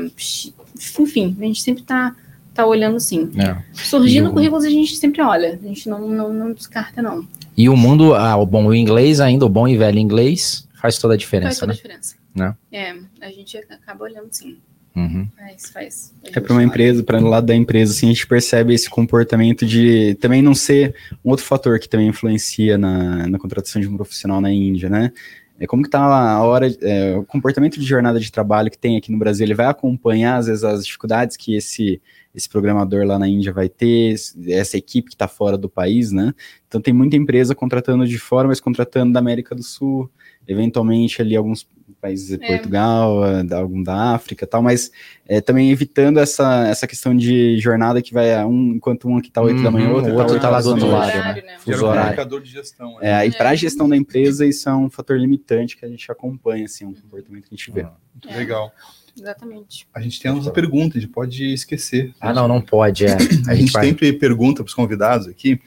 enfim, 0.99 1.35
a 1.39 1.43
gente 1.43 1.61
sempre 1.61 1.81
está 1.83 2.15
tá 2.53 2.65
olhando 2.65 2.99
sim. 2.99 3.29
É. 3.37 3.61
Surgindo 3.73 4.29
o- 4.29 4.33
currículos 4.33 4.65
a 4.65 4.69
gente 4.69 4.95
sempre 4.97 5.21
olha. 5.21 5.59
A 5.61 5.67
gente 5.67 5.87
não, 5.87 6.07
não, 6.07 6.33
não 6.33 6.51
descarta, 6.53 7.01
não. 7.01 7.27
E 7.55 7.69
o 7.69 7.75
mundo, 7.77 8.13
ah, 8.15 8.35
o 8.37 8.45
bom 8.45 8.65
o 8.65 8.73
inglês 8.75 9.19
ainda, 9.19 9.45
o 9.45 9.49
bom 9.49 9.67
e 9.67 9.77
velho 9.77 9.97
inglês, 9.99 10.67
faz 10.81 10.97
toda 10.97 11.13
a 11.13 11.15
Faz 11.15 11.21
diferença, 11.21 11.59
toda 11.59 11.71
a 11.71 11.73
né? 11.73 11.75
diferença. 11.75 12.15
Né? 12.35 12.55
É, 12.71 12.95
a 13.21 13.31
gente 13.31 13.57
acaba 13.57 14.03
olhando 14.03 14.27
sim. 14.31 14.57
Uhum. 14.97 15.27
Faz, 15.37 15.69
faz. 15.69 16.13
A 16.25 16.39
É 16.39 16.41
para 16.41 16.53
uma 16.53 16.63
empresa, 16.63 17.03
para 17.03 17.19
o 17.19 17.27
lado 17.27 17.45
da 17.45 17.55
empresa, 17.55 17.91
assim, 17.91 18.07
a 18.07 18.09
gente 18.09 18.25
percebe 18.25 18.73
esse 18.73 18.89
comportamento 18.89 19.63
de 19.63 20.15
também 20.15 20.41
não 20.41 20.55
ser 20.55 20.95
um 21.23 21.29
outro 21.29 21.45
fator 21.45 21.79
que 21.79 21.87
também 21.87 22.07
influencia 22.07 22.79
na, 22.79 23.27
na 23.27 23.37
contratação 23.37 23.79
de 23.79 23.87
um 23.87 23.95
profissional 23.95 24.41
na 24.41 24.51
Índia, 24.51 24.89
né? 24.89 25.11
É 25.59 25.67
como 25.67 25.83
que 25.83 25.89
tá 25.89 25.99
a 25.99 26.43
hora, 26.43 26.67
é, 26.81 27.15
o 27.15 27.23
comportamento 27.23 27.79
de 27.79 27.85
jornada 27.85 28.19
de 28.19 28.31
trabalho 28.31 28.71
que 28.71 28.77
tem 28.77 28.97
aqui 28.97 29.11
no 29.11 29.19
Brasil, 29.19 29.45
ele 29.45 29.53
vai 29.53 29.67
acompanhar 29.67 30.37
às 30.37 30.47
vezes 30.47 30.63
as 30.63 30.83
dificuldades 30.85 31.37
que 31.37 31.55
esse 31.55 32.01
esse 32.35 32.47
programador 32.47 33.03
lá 33.03 33.17
na 33.17 33.27
Índia 33.27 33.51
vai 33.51 33.67
ter, 33.67 34.13
essa 34.47 34.77
equipe 34.77 35.09
que 35.09 35.15
está 35.15 35.27
fora 35.27 35.57
do 35.57 35.67
país, 35.67 36.11
né? 36.11 36.35
Então 36.67 36.79
tem 36.79 36.93
muita 36.93 37.15
empresa 37.15 37.55
contratando 37.55 38.05
de 38.05 38.19
fora, 38.19 38.47
mas 38.47 38.59
contratando 38.59 39.11
da 39.11 39.19
América 39.19 39.55
do 39.55 39.63
Sul, 39.63 40.07
eventualmente 40.47 41.19
ali 41.19 41.35
alguns 41.35 41.67
países, 42.01 42.37
É. 42.41 42.47
Portugal, 42.47 43.25
eh, 43.25 43.43
da- 43.43 43.57
algum 43.57 43.81
da 43.83 44.13
África 44.13 44.43
e 44.45 44.47
tal, 44.47 44.61
mas 44.61 44.91
é, 45.27 45.41
também 45.41 45.71
evitando 45.71 46.19
essa, 46.19 46.67
essa 46.67 46.85
questão 46.87 47.15
de 47.15 47.57
jornada 47.59 48.01
que 48.01 48.13
vai 48.13 48.33
a 48.33 48.45
um, 48.47 48.73
enquanto 48.75 49.07
um 49.09 49.17
aqui 49.17 49.29
tá 49.31 49.41
8 49.41 49.61
da 49.61 49.71
manhã, 49.71 49.87
Uhum, 49.87 49.93
o 49.93 49.95
outro, 49.97 50.11
o 50.13 50.17
outro 50.17 50.33
oito 50.33 50.41
tá 50.41 50.49
lá 50.49 50.61
do 50.61 50.69
outro 50.69 50.87
lado, 50.87 51.17
Horário, 51.17 51.45
né? 51.45 51.57
Fuso 51.59 51.71
Gera 51.71 51.81
um 51.85 51.89
horário. 51.89 52.07
indicador 52.09 52.41
de 52.41 52.51
gestão. 52.51 52.91
né? 52.93 52.97
É, 53.01 53.13
aí 53.13 53.31
para 53.31 53.49
a 53.49 53.55
gestão 53.55 53.89
da 53.89 53.97
empresa 53.97 54.45
isso 54.45 54.69
é 54.69 54.75
um 54.75 54.89
fator 54.89 55.17
limitante 55.19 55.75
que 55.75 55.85
a 55.85 55.89
gente 55.89 56.11
acompanha, 56.11 56.65
assim, 56.65 56.85
um 56.85 56.93
comportamento 56.93 57.43
que 57.49 57.55
a 57.55 57.57
gente 57.57 57.71
vê. 57.71 57.83
Muito 57.83 58.29
É. 58.29 58.37
legal. 58.37 58.71
Exatamente. 59.19 59.87
A 59.93 59.99
gente 59.99 60.19
tem 60.21 60.29
a 60.29 60.33
nossa 60.35 60.51
pergunta, 60.51 60.97
a 60.97 61.01
gente 61.01 61.11
pode 61.11 61.51
esquecer. 61.53 62.13
Ah, 62.21 62.31
não, 62.33 62.47
não 62.47 62.61
pode, 62.61 63.05
é. 63.05 63.15
A, 63.49 63.55
gente 63.55 63.71
vai- 63.71 63.85
sempre 63.87 64.13
pergunta 64.13 64.63
para 64.63 64.69
os 64.69 64.75
convidados 64.75 65.27
aqui, 65.27 65.59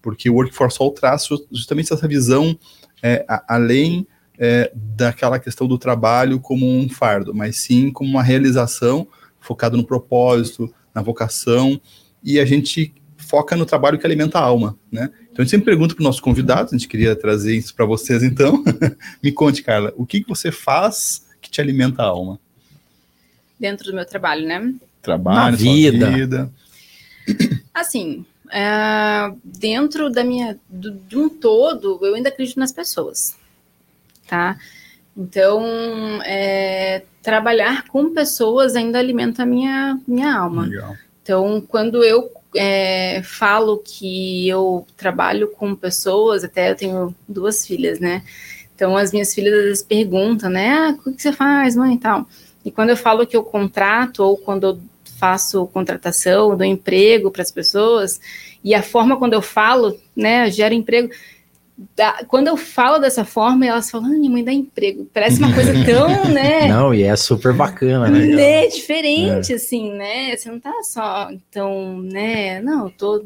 porque 0.00 0.28
o 0.30 0.34
Workforce 0.34 0.78
All 0.80 0.90
traz 0.90 1.28
justamente 1.52 1.92
essa 1.92 2.08
visão 2.08 2.58
é, 3.02 3.24
a- 3.28 3.44
além 3.56 4.06
é, 4.38 4.70
daquela 4.74 5.38
questão 5.38 5.66
do 5.66 5.78
trabalho 5.78 6.40
como 6.40 6.66
um 6.66 6.88
fardo, 6.88 7.34
mas 7.34 7.56
sim 7.58 7.90
como 7.90 8.10
uma 8.10 8.22
realização 8.22 9.06
focada 9.40 9.76
no 9.76 9.84
propósito, 9.84 10.72
na 10.94 11.02
vocação, 11.02 11.80
e 12.22 12.38
a 12.40 12.44
gente 12.44 12.94
foca 13.16 13.56
no 13.56 13.66
trabalho 13.66 13.98
que 13.98 14.06
alimenta 14.06 14.38
a 14.38 14.42
alma, 14.42 14.78
né? 14.90 15.10
Então 15.24 15.36
a 15.38 15.42
gente 15.42 15.50
sempre 15.50 15.66
pergunta 15.66 15.94
para 15.94 16.02
os 16.02 16.04
nossos 16.04 16.20
convidados, 16.20 16.72
a 16.72 16.76
gente 16.76 16.88
queria 16.88 17.14
trazer 17.16 17.56
isso 17.56 17.74
para 17.74 17.84
vocês 17.84 18.22
então. 18.22 18.62
Me 19.22 19.32
conte, 19.32 19.62
Carla, 19.62 19.92
o 19.96 20.06
que, 20.06 20.20
que 20.22 20.28
você 20.28 20.50
faz 20.52 21.26
que 21.40 21.50
te 21.50 21.60
alimenta 21.60 22.02
a 22.02 22.06
alma? 22.06 22.38
Dentro 23.58 23.86
do 23.86 23.94
meu 23.94 24.04
trabalho, 24.04 24.46
né? 24.46 24.74
Trabalho, 25.02 25.38
Na 25.52 25.56
vida. 25.56 26.10
vida. 26.10 26.52
Assim, 27.74 28.24
é, 28.50 29.32
dentro 29.42 30.10
da 30.10 30.22
minha, 30.22 30.58
do- 30.68 30.92
de 30.92 31.16
um 31.18 31.28
todo, 31.28 31.98
eu 32.02 32.14
ainda 32.14 32.28
acredito 32.28 32.58
nas 32.58 32.72
pessoas, 32.72 33.34
tá? 34.26 34.56
Então, 35.16 35.62
é, 36.24 37.02
trabalhar 37.22 37.86
com 37.88 38.12
pessoas 38.12 38.74
ainda 38.74 38.98
alimenta 38.98 39.44
a 39.44 39.46
minha, 39.46 39.98
minha 40.06 40.36
alma. 40.36 40.64
Legal. 40.64 40.96
Então, 41.22 41.60
quando 41.60 42.04
eu 42.04 42.30
é, 42.54 43.22
falo 43.22 43.78
que 43.78 44.48
eu 44.48 44.86
trabalho 44.96 45.48
com 45.48 45.74
pessoas, 45.74 46.44
até 46.44 46.70
eu 46.70 46.76
tenho 46.76 47.14
duas 47.28 47.66
filhas, 47.66 47.98
né? 47.98 48.22
Então, 48.74 48.96
as 48.96 49.12
minhas 49.12 49.32
filhas 49.34 49.54
às 49.54 49.64
vezes 49.64 49.82
perguntam, 49.82 50.50
né? 50.50 50.70
Ah, 50.70 50.98
o 51.06 51.12
que 51.12 51.22
você 51.22 51.32
faz, 51.32 51.76
mãe, 51.76 51.94
e 51.94 51.98
tal. 51.98 52.26
E 52.64 52.70
quando 52.70 52.90
eu 52.90 52.96
falo 52.96 53.26
que 53.26 53.36
eu 53.36 53.44
contrato, 53.44 54.20
ou 54.20 54.36
quando 54.36 54.66
eu 54.66 54.80
faço 55.18 55.66
contratação, 55.68 56.56
dou 56.56 56.66
emprego 56.66 57.30
para 57.30 57.42
as 57.42 57.50
pessoas, 57.50 58.20
e 58.62 58.74
a 58.74 58.82
forma 58.82 59.16
quando 59.16 59.34
eu 59.34 59.42
falo, 59.42 59.98
né, 60.16 60.50
gera 60.50 60.74
emprego. 60.74 61.10
Dá- 61.96 62.24
quando 62.28 62.48
eu 62.48 62.56
falo 62.56 62.98
dessa 62.98 63.24
forma, 63.24 63.66
elas 63.66 63.90
falam, 63.90 64.06
ah, 64.08 64.18
minha 64.18 64.30
mãe 64.30 64.44
dá 64.44 64.52
emprego. 64.52 65.08
Parece 65.12 65.38
uma 65.38 65.52
coisa 65.52 65.72
tão, 65.84 66.24
né? 66.32 66.68
Não, 66.68 66.94
e 66.94 67.02
é 67.02 67.14
super 67.16 67.52
bacana, 67.52 68.08
né? 68.08 68.26
né, 68.26 68.66
diferente, 68.68 69.52
assim, 69.54 69.92
né? 69.92 70.36
Você 70.36 70.50
não 70.50 70.60
tá 70.60 70.72
só, 70.82 71.28
então, 71.30 72.00
né? 72.02 72.60
Não, 72.60 72.84
eu 72.86 72.90
tô 72.90 73.24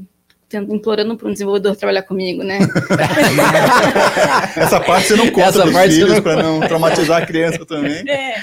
implorando 0.50 1.14
para 1.14 1.28
um 1.28 1.32
desenvolvedor 1.32 1.76
trabalhar 1.76 2.02
comigo, 2.04 2.42
né? 2.42 2.58
Essa 4.56 4.80
parte 4.80 5.08
você 5.08 5.16
não 5.16 5.30
conta 5.30 5.48
Essa 5.48 5.70
parte 5.70 5.94
filhos 5.94 6.14
não 6.14 6.22
para 6.22 6.42
não 6.42 6.60
traumatizar 6.60 7.22
a 7.22 7.26
criança 7.26 7.64
também. 7.66 8.02
É, 8.08 8.36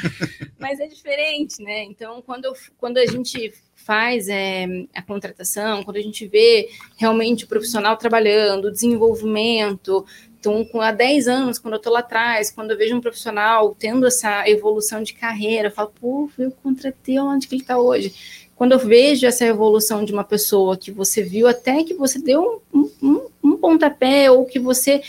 mas 0.59 0.79
é 0.79 0.87
diferente, 0.87 1.61
né? 1.63 1.83
Então, 1.83 2.21
quando, 2.25 2.45
eu- 2.45 2.53
quando 2.77 2.97
a 2.97 3.05
gente 3.05 3.51
faz 3.85 4.27
é, 4.27 4.65
a 4.95 5.01
contratação, 5.01 5.83
quando 5.83 5.97
a 5.97 6.01
gente 6.01 6.27
vê 6.27 6.69
realmente 6.97 7.45
o 7.45 7.47
profissional 7.47 7.95
trabalhando, 7.95 8.65
o 8.65 8.71
desenvolvimento, 8.71 10.03
então, 10.39 10.79
há 10.79 10.91
10 10.91 11.27
anos, 11.27 11.57
quando 11.57 11.73
eu 11.73 11.77
estou 11.77 11.91
lá 11.91 11.99
atrás, 11.99 12.51
quando 12.51 12.69
eu 12.69 12.77
vejo 12.77 12.95
um 12.95 13.01
profissional 13.01 13.75
tendo 13.77 14.05
essa 14.05 14.47
evolução 14.47 15.01
de 15.01 15.13
carreira, 15.13 15.69
eu 15.69 15.71
falo, 15.71 15.91
pô, 15.99 16.29
eu 16.37 16.51
contratei 16.51 17.19
onde 17.19 17.47
que 17.47 17.55
ele 17.55 17.63
está 17.63 17.79
hoje. 17.79 18.13
Quando 18.55 18.73
eu 18.73 18.79
vejo 18.79 19.25
essa 19.25 19.43
evolução 19.45 20.05
de 20.05 20.13
uma 20.13 20.23
pessoa 20.23 20.77
que 20.77 20.91
você 20.91 21.23
viu 21.23 21.47
até 21.47 21.83
que 21.83 21.95
você 21.95 22.19
deu 22.19 22.61
um, 22.71 22.89
um, 23.01 23.27
um 23.43 23.57
pontapé 23.57 24.29
ou 24.29 24.45
que 24.45 24.59
você 24.59 25.01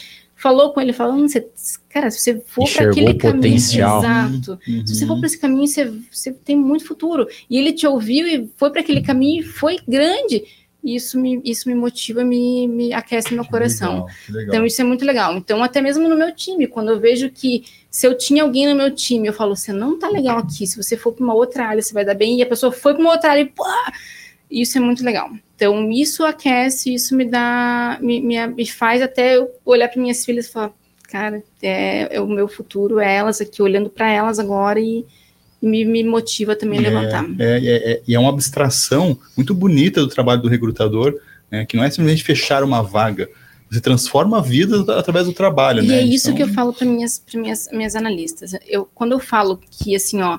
falou 0.46 0.72
com 0.72 0.80
ele, 0.80 0.92
falando, 0.92 1.28
você, 1.28 1.44
cara, 1.88 2.08
se 2.08 2.20
você 2.20 2.40
for 2.46 2.70
para 2.72 2.88
aquele 2.90 3.10
o 3.10 3.18
potencial. 3.18 4.00
caminho, 4.00 4.36
exato, 4.38 4.58
Uhum. 4.68 4.86
se 4.86 4.94
você 4.94 5.06
for 5.06 5.16
para 5.18 5.26
esse 5.26 5.38
caminho, 5.38 5.66
você, 5.66 5.92
você 6.10 6.32
tem 6.32 6.56
muito 6.56 6.84
futuro. 6.84 7.26
E 7.50 7.58
ele 7.58 7.72
te 7.72 7.84
ouviu 7.84 8.26
e 8.28 8.48
foi 8.56 8.70
para 8.70 8.80
aquele 8.80 9.00
caminho 9.02 9.40
e 9.40 9.44
foi 9.44 9.78
grande. 9.88 10.44
E 10.84 10.94
isso 10.94 11.18
me, 11.18 11.40
isso 11.44 11.68
me 11.68 11.74
motiva, 11.74 12.22
me, 12.22 12.68
me 12.68 12.92
aquece 12.92 13.34
meu 13.34 13.44
coração. 13.44 13.92
Legal, 13.94 14.08
legal. 14.28 14.48
Então, 14.48 14.66
isso 14.66 14.80
é 14.80 14.84
muito 14.84 15.04
legal. 15.04 15.36
Então, 15.36 15.60
até 15.64 15.80
mesmo 15.80 16.08
no 16.08 16.16
meu 16.16 16.32
time, 16.32 16.68
quando 16.68 16.90
eu 16.90 17.00
vejo 17.00 17.28
que 17.28 17.64
se 17.90 18.06
eu 18.06 18.16
tinha 18.16 18.44
alguém 18.44 18.68
no 18.68 18.74
meu 18.76 18.94
time, 18.94 19.26
eu 19.26 19.32
falo, 19.32 19.56
você 19.56 19.72
não 19.72 19.98
tá 19.98 20.08
legal 20.08 20.38
aqui, 20.38 20.64
se 20.64 20.76
você 20.80 20.96
for 20.96 21.12
para 21.12 21.24
uma 21.24 21.34
outra 21.34 21.66
área, 21.66 21.82
você 21.82 21.92
vai 21.92 22.04
dar 22.04 22.14
bem, 22.14 22.38
e 22.38 22.42
a 22.42 22.46
pessoa 22.46 22.70
foi 22.70 22.92
para 22.94 23.00
uma 23.02 23.10
outra 23.12 23.30
área 23.30 23.40
e, 23.40 23.46
pô, 23.46 23.64
isso 24.50 24.78
é 24.78 24.80
muito 24.80 25.04
legal. 25.04 25.30
Então, 25.54 25.90
isso 25.90 26.24
aquece, 26.24 26.94
isso 26.94 27.16
me 27.16 27.24
dá, 27.24 27.98
me, 28.00 28.20
me, 28.20 28.46
me 28.46 28.66
faz 28.66 29.00
até 29.02 29.36
eu 29.36 29.50
olhar 29.64 29.88
para 29.88 30.00
minhas 30.00 30.24
filhas 30.24 30.46
e 30.46 30.52
falar, 30.52 30.72
cara, 31.08 31.42
é, 31.62 32.16
é 32.16 32.20
o 32.20 32.26
meu 32.26 32.46
futuro, 32.46 33.00
é 33.00 33.16
elas 33.16 33.40
aqui, 33.40 33.62
olhando 33.62 33.88
para 33.88 34.10
elas 34.10 34.38
agora 34.38 34.78
e, 34.78 35.04
e 35.62 35.66
me, 35.66 35.84
me 35.84 36.04
motiva 36.04 36.54
também 36.54 36.78
a 36.78 36.82
levantar. 36.82 37.24
É, 37.38 37.58
é, 37.58 37.92
é, 37.92 38.02
e 38.06 38.14
é 38.14 38.18
uma 38.18 38.30
abstração 38.30 39.18
muito 39.36 39.54
bonita 39.54 40.00
do 40.00 40.08
trabalho 40.08 40.42
do 40.42 40.48
recrutador, 40.48 41.18
né, 41.50 41.64
que 41.64 41.76
não 41.76 41.84
é 41.84 41.90
simplesmente 41.90 42.22
fechar 42.22 42.62
uma 42.62 42.82
vaga, 42.82 43.28
você 43.70 43.80
transforma 43.80 44.38
a 44.38 44.42
vida 44.42 44.84
através 44.96 45.26
do 45.26 45.32
trabalho, 45.32 45.82
e 45.82 45.86
né? 45.86 46.00
é 46.00 46.02
isso 46.02 46.30
então... 46.30 46.36
que 46.36 46.42
eu 46.42 46.54
falo 46.54 46.72
para 46.72 46.86
minhas, 46.86 47.22
minhas, 47.34 47.68
minhas 47.72 47.96
analistas. 47.96 48.52
Eu, 48.66 48.88
quando 48.94 49.12
eu 49.12 49.18
falo 49.18 49.60
que, 49.70 49.96
assim, 49.96 50.22
ó, 50.22 50.38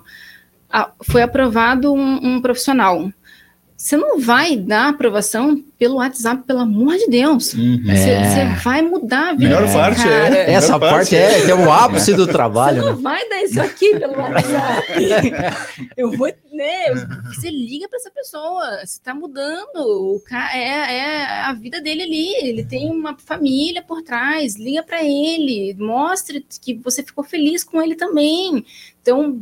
foi 1.03 1.21
aprovado 1.21 1.93
um, 1.93 2.35
um 2.35 2.41
profissional, 2.41 3.11
você 3.77 3.95
não 3.95 4.19
vai 4.19 4.57
dar 4.57 4.89
aprovação 4.89 5.63
pelo 5.77 5.97
WhatsApp, 5.97 6.41
pelo 6.47 6.61
amor 6.61 6.97
de 6.97 7.07
Deus. 7.09 7.53
Uhum. 7.53 7.79
Você, 7.85 8.09
é. 8.09 8.55
vai 8.63 8.81
mudar 8.81 9.29
a 9.29 9.33
vida. 9.33 9.43
Melhor 9.43 9.71
parte 9.71 10.01
cara. 10.01 10.35
é. 10.35 10.51
Essa 10.51 10.79
parte 10.79 11.15
é, 11.15 11.41
é, 11.41 11.49
é 11.51 11.53
o 11.53 11.71
ápice 11.71 12.15
do 12.15 12.25
trabalho. 12.25 12.81
Você 12.81 12.89
não 12.89 12.95
né? 12.95 13.01
vai 13.03 13.29
dar 13.29 13.43
isso 13.43 13.61
aqui 13.61 13.99
pelo 13.99 14.17
WhatsApp. 14.17 15.77
Eu 15.95 16.11
vou, 16.11 16.27
né? 16.51 16.85
Você 17.27 17.51
liga 17.51 17.87
para 17.87 17.99
essa 17.99 18.09
pessoa. 18.09 18.77
Você 18.77 18.97
está 18.97 19.13
mudando. 19.13 19.75
O 19.75 20.19
cara, 20.25 20.57
é, 20.57 20.97
é 20.97 21.25
a 21.41 21.53
vida 21.53 21.79
dele 21.79 22.01
ali. 22.01 22.33
Ele 22.49 22.65
tem 22.65 22.89
uma 22.89 23.15
família 23.15 23.83
por 23.83 24.01
trás. 24.01 24.55
Liga 24.55 24.81
para 24.81 25.03
ele. 25.03 25.75
Mostre 25.77 26.43
que 26.63 26.73
você 26.73 27.03
ficou 27.03 27.23
feliz 27.23 27.63
com 27.63 27.79
ele 27.79 27.93
também. 27.93 28.65
Então, 29.03 29.39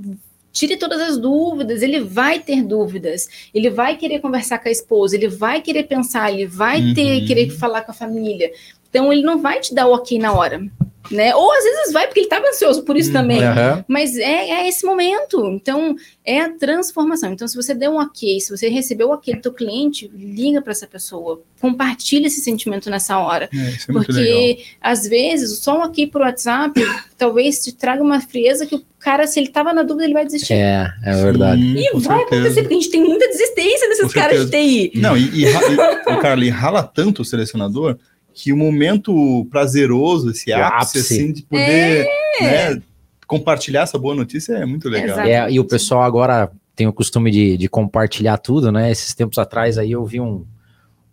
tire 0.56 0.78
todas 0.78 1.02
as 1.02 1.18
dúvidas, 1.18 1.82
ele 1.82 2.00
vai 2.00 2.40
ter 2.40 2.64
dúvidas, 2.64 3.28
ele 3.54 3.70
vai 3.70 3.98
querer 3.98 4.22
conversar 4.22 4.58
com 4.58 4.70
a 4.70 4.72
esposa, 4.72 5.16
ele 5.16 5.28
vai 5.28 5.62
querer 5.62 5.84
pensar, 5.84 6.32
ele 6.32 6.48
vai 6.48 6.80
uhum. 6.80 6.94
ter 6.94 7.26
querer 7.28 7.50
falar 7.50 7.82
com 7.82 7.92
a 7.92 7.94
família. 7.94 8.50
Então 8.90 9.12
ele 9.12 9.22
não 9.22 9.42
vai 9.42 9.60
te 9.60 9.76
dar 9.76 9.86
o 9.88 9.94
ok 9.94 10.18
na 10.18 10.32
hora 10.32 10.66
né? 11.12 11.36
Ou 11.36 11.52
às 11.52 11.64
vezes 11.64 11.94
vai 11.94 12.08
porque 12.08 12.22
ele 12.22 12.28
estava 12.28 12.48
ansioso 12.48 12.84
por 12.84 12.96
isso 12.96 13.12
também. 13.12 13.40
Uhum. 13.40 13.84
Mas 13.88 14.18
é, 14.18 14.50
é, 14.50 14.68
esse 14.68 14.86
momento. 14.86 15.50
Então, 15.50 15.96
é 16.24 16.42
a 16.42 16.50
transformação. 16.50 17.32
Então, 17.32 17.48
se 17.48 17.56
você 17.56 17.74
deu 17.74 17.92
um 17.92 18.00
ok, 18.00 18.40
se 18.40 18.56
você 18.56 18.68
recebeu 18.70 19.10
o 19.10 19.14
ok 19.14 19.36
do 19.36 19.42
teu 19.42 19.54
cliente, 19.54 20.12
liga 20.14 20.62
para 20.62 20.72
essa 20.72 20.88
pessoa. 20.88 21.42
Compartilha 21.60 22.28
esse 22.28 22.42
sentimento 22.42 22.90
nessa 22.90 23.18
hora. 23.18 23.50
É, 23.54 23.58
é 23.58 23.94
porque, 23.94 24.66
às 24.82 25.08
vezes, 25.08 25.60
só 25.60 25.80
um 25.80 25.84
ok 25.84 26.08
por 26.08 26.22
WhatsApp 26.22 26.80
talvez 27.18 27.64
te 27.64 27.72
traga 27.72 28.04
uma 28.04 28.20
frieza 28.20 28.66
que 28.66 28.76
o 28.76 28.84
cara, 29.00 29.28
se 29.28 29.40
ele 29.40 29.48
estava 29.48 29.72
na 29.72 29.84
dúvida, 29.84 30.06
ele 30.06 30.14
vai 30.14 30.26
desistir. 30.26 30.54
É, 30.54 30.92
é 31.04 31.16
verdade. 31.22 31.62
Sim, 31.62 31.78
e 31.78 31.92
vai 32.00 32.18
certeza. 32.18 32.42
acontecer, 32.42 32.62
porque 32.62 32.74
a 32.74 32.80
gente 32.80 32.90
tem 32.90 33.04
muita 33.04 33.28
desistência 33.28 33.88
desses 33.90 34.12
caras 34.12 34.50
de 34.50 34.52
TI. 34.52 35.00
Não, 35.00 35.16
e, 35.16 35.30
e, 35.30 35.46
e, 35.46 36.18
Carly, 36.22 36.50
rala 36.50 36.82
tanto 36.82 37.22
o 37.22 37.26
selecionador 37.26 38.00
que 38.36 38.52
o 38.52 38.58
momento 38.58 39.48
prazeroso, 39.50 40.32
esse 40.32 40.52
ápice, 40.52 40.98
ápice. 40.98 41.14
assim, 41.14 41.32
de 41.32 41.44
poder 41.44 42.06
é. 42.42 42.74
né, 42.76 42.82
compartilhar 43.26 43.84
essa 43.84 43.98
boa 43.98 44.14
notícia 44.14 44.54
é 44.54 44.66
muito 44.66 44.90
legal. 44.90 45.20
É, 45.22 45.50
e 45.50 45.58
o 45.58 45.64
pessoal 45.64 46.04
agora 46.04 46.52
tem 46.76 46.86
o 46.86 46.92
costume 46.92 47.32
de, 47.32 47.56
de, 47.56 47.70
compartilhar 47.70 48.38
tudo, 48.38 48.74
né? 48.74 48.92
Esses 48.92 49.16
tempos 49.16 49.38
atrás 49.38 49.78
aí 49.78 49.94
eu 49.94 50.06
vi 50.06 50.20
um, 50.20 50.46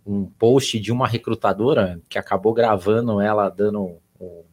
um 0.05 0.25
post 0.25 0.81
de 0.81 0.91
uma 0.91 1.07
recrutadora 1.07 2.01
que 2.09 2.19
acabou 2.19 2.53
gravando 2.53 3.21
ela 3.21 3.49
dando 3.49 3.99
o, 4.19 4.45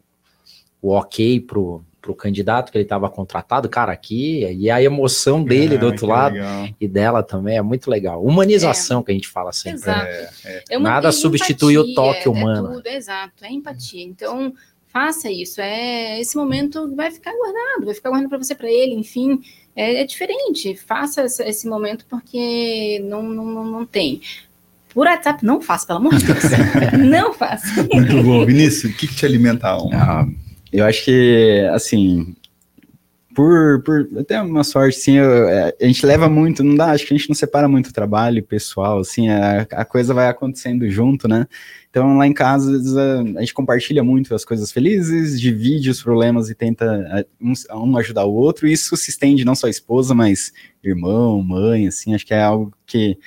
o 0.80 0.92
ok 0.92 1.40
pro, 1.40 1.84
para 2.02 2.12
o 2.12 2.16
candidato 2.16 2.72
que 2.72 2.78
ele 2.78 2.86
estava 2.86 3.10
contratado, 3.10 3.68
cara, 3.68 3.92
aqui, 3.92 4.46
e 4.46 4.70
a 4.70 4.82
emoção 4.82 5.44
dele 5.44 5.78
do 5.78 5.86
outro 5.88 6.08
lado 6.08 6.36
legal. 6.36 6.70
e 6.80 6.88
dela 6.88 7.22
também 7.22 7.58
é 7.58 7.62
muito 7.62 7.90
legal. 7.90 8.24
Humanização 8.24 9.02
é. 9.02 9.04
que 9.04 9.12
a 9.12 9.14
gente 9.14 9.28
fala 9.28 9.52
sempre. 9.52 9.80
Exato. 9.80 10.08
É, 10.08 10.30
é. 10.46 10.64
é 10.70 10.80
Nada 10.80 11.12
substitui 11.12 11.78
o 11.78 11.94
toque 11.94 12.28
é 12.28 12.30
humano. 12.30 12.74
Tudo, 12.76 12.88
exato, 12.88 13.44
é 13.44 13.52
empatia. 13.52 14.04
Então, 14.04 14.54
faça 14.88 15.30
isso. 15.30 15.60
É 15.60 16.20
esse 16.20 16.38
momento 16.38 16.94
vai 16.96 17.12
ficar 17.12 17.34
guardado, 17.34 17.86
vai 17.86 17.94
ficar 17.94 18.10
guardado 18.10 18.30
para 18.30 18.38
você, 18.38 18.56
para 18.56 18.70
ele, 18.70 18.96
enfim. 18.96 19.42
É, 19.76 20.02
é, 20.02 20.06
diferente. 20.06 20.76
Faça 20.76 21.26
esse 21.26 21.68
momento 21.68 22.06
porque 22.10 23.02
não, 23.04 23.24
não, 23.24 23.64
não 23.66 23.86
tem. 23.86 24.22
Por 24.94 25.06
WhatsApp, 25.06 25.46
não 25.46 25.62
faça, 25.62 25.86
pelo 25.86 26.00
amor 26.00 26.16
de 26.16 26.26
Deus. 26.26 26.44
não 27.10 27.34
faça. 27.34 27.84
Muito 27.94 28.24
bom. 28.24 28.46
Vinícius, 28.46 28.92
o 28.92 28.98
que, 28.98 29.08
que 29.08 29.16
te 29.16 29.26
alimenta 29.26 29.68
a 29.68 29.72
alma? 29.72 29.92
Ah, 29.94 30.28
eu 30.72 30.86
acho 30.86 31.06
que, 31.06 31.68
assim, 31.72 32.36
por, 33.40 33.82
por 33.84 34.10
até 34.20 34.42
uma 34.42 34.64
sorte, 34.64 34.98
sim, 34.98 35.14
eu, 35.14 35.48
é, 35.48 35.74
a 35.82 35.86
gente 35.86 36.06
leva 36.06 36.28
muito, 36.28 36.64
não 36.64 36.76
dá, 36.76 36.92
acho 36.92 37.06
que 37.06 37.14
a 37.14 37.18
gente 37.18 37.30
não 37.30 37.36
separa 37.36 37.70
muito 37.70 37.94
trabalho 37.94 38.44
pessoal, 38.44 39.00
assim, 39.00 39.30
a, 39.30 39.62
a 39.72 39.86
coisa 39.86 40.14
vai 40.14 40.28
acontecendo 40.28 40.90
junto, 40.90 41.28
né? 41.28 41.48
Então, 41.90 42.18
lá 42.18 42.28
em 42.28 42.34
casa, 42.34 42.72
a, 43.38 43.40
gente 43.40 43.54
compartilha 43.54 44.04
muito 44.04 44.36
as 44.36 44.44
coisas 44.44 44.72
felizes, 44.72 45.40
divide 45.40 45.90
os 45.90 46.04
problemas 46.04 46.50
e 46.50 46.56
tenta 46.56 47.26
um, 47.42 47.54
um 47.74 47.98
ajudar 47.98 48.26
o 48.26 48.34
outro, 48.34 48.68
e 48.68 48.74
isso 48.74 48.98
se 48.98 49.10
estende 49.10 49.46
não 49.46 49.56
só 49.56 49.68
a 49.68 49.72
esposa, 49.72 50.14
mas 50.14 50.52
irmão, 50.84 51.42
mãe, 51.42 51.88
assim, 51.88 52.14
acho 52.14 52.26
que 52.26 52.34
é 52.34 52.44
algo 52.44 52.74
que, 52.86 53.18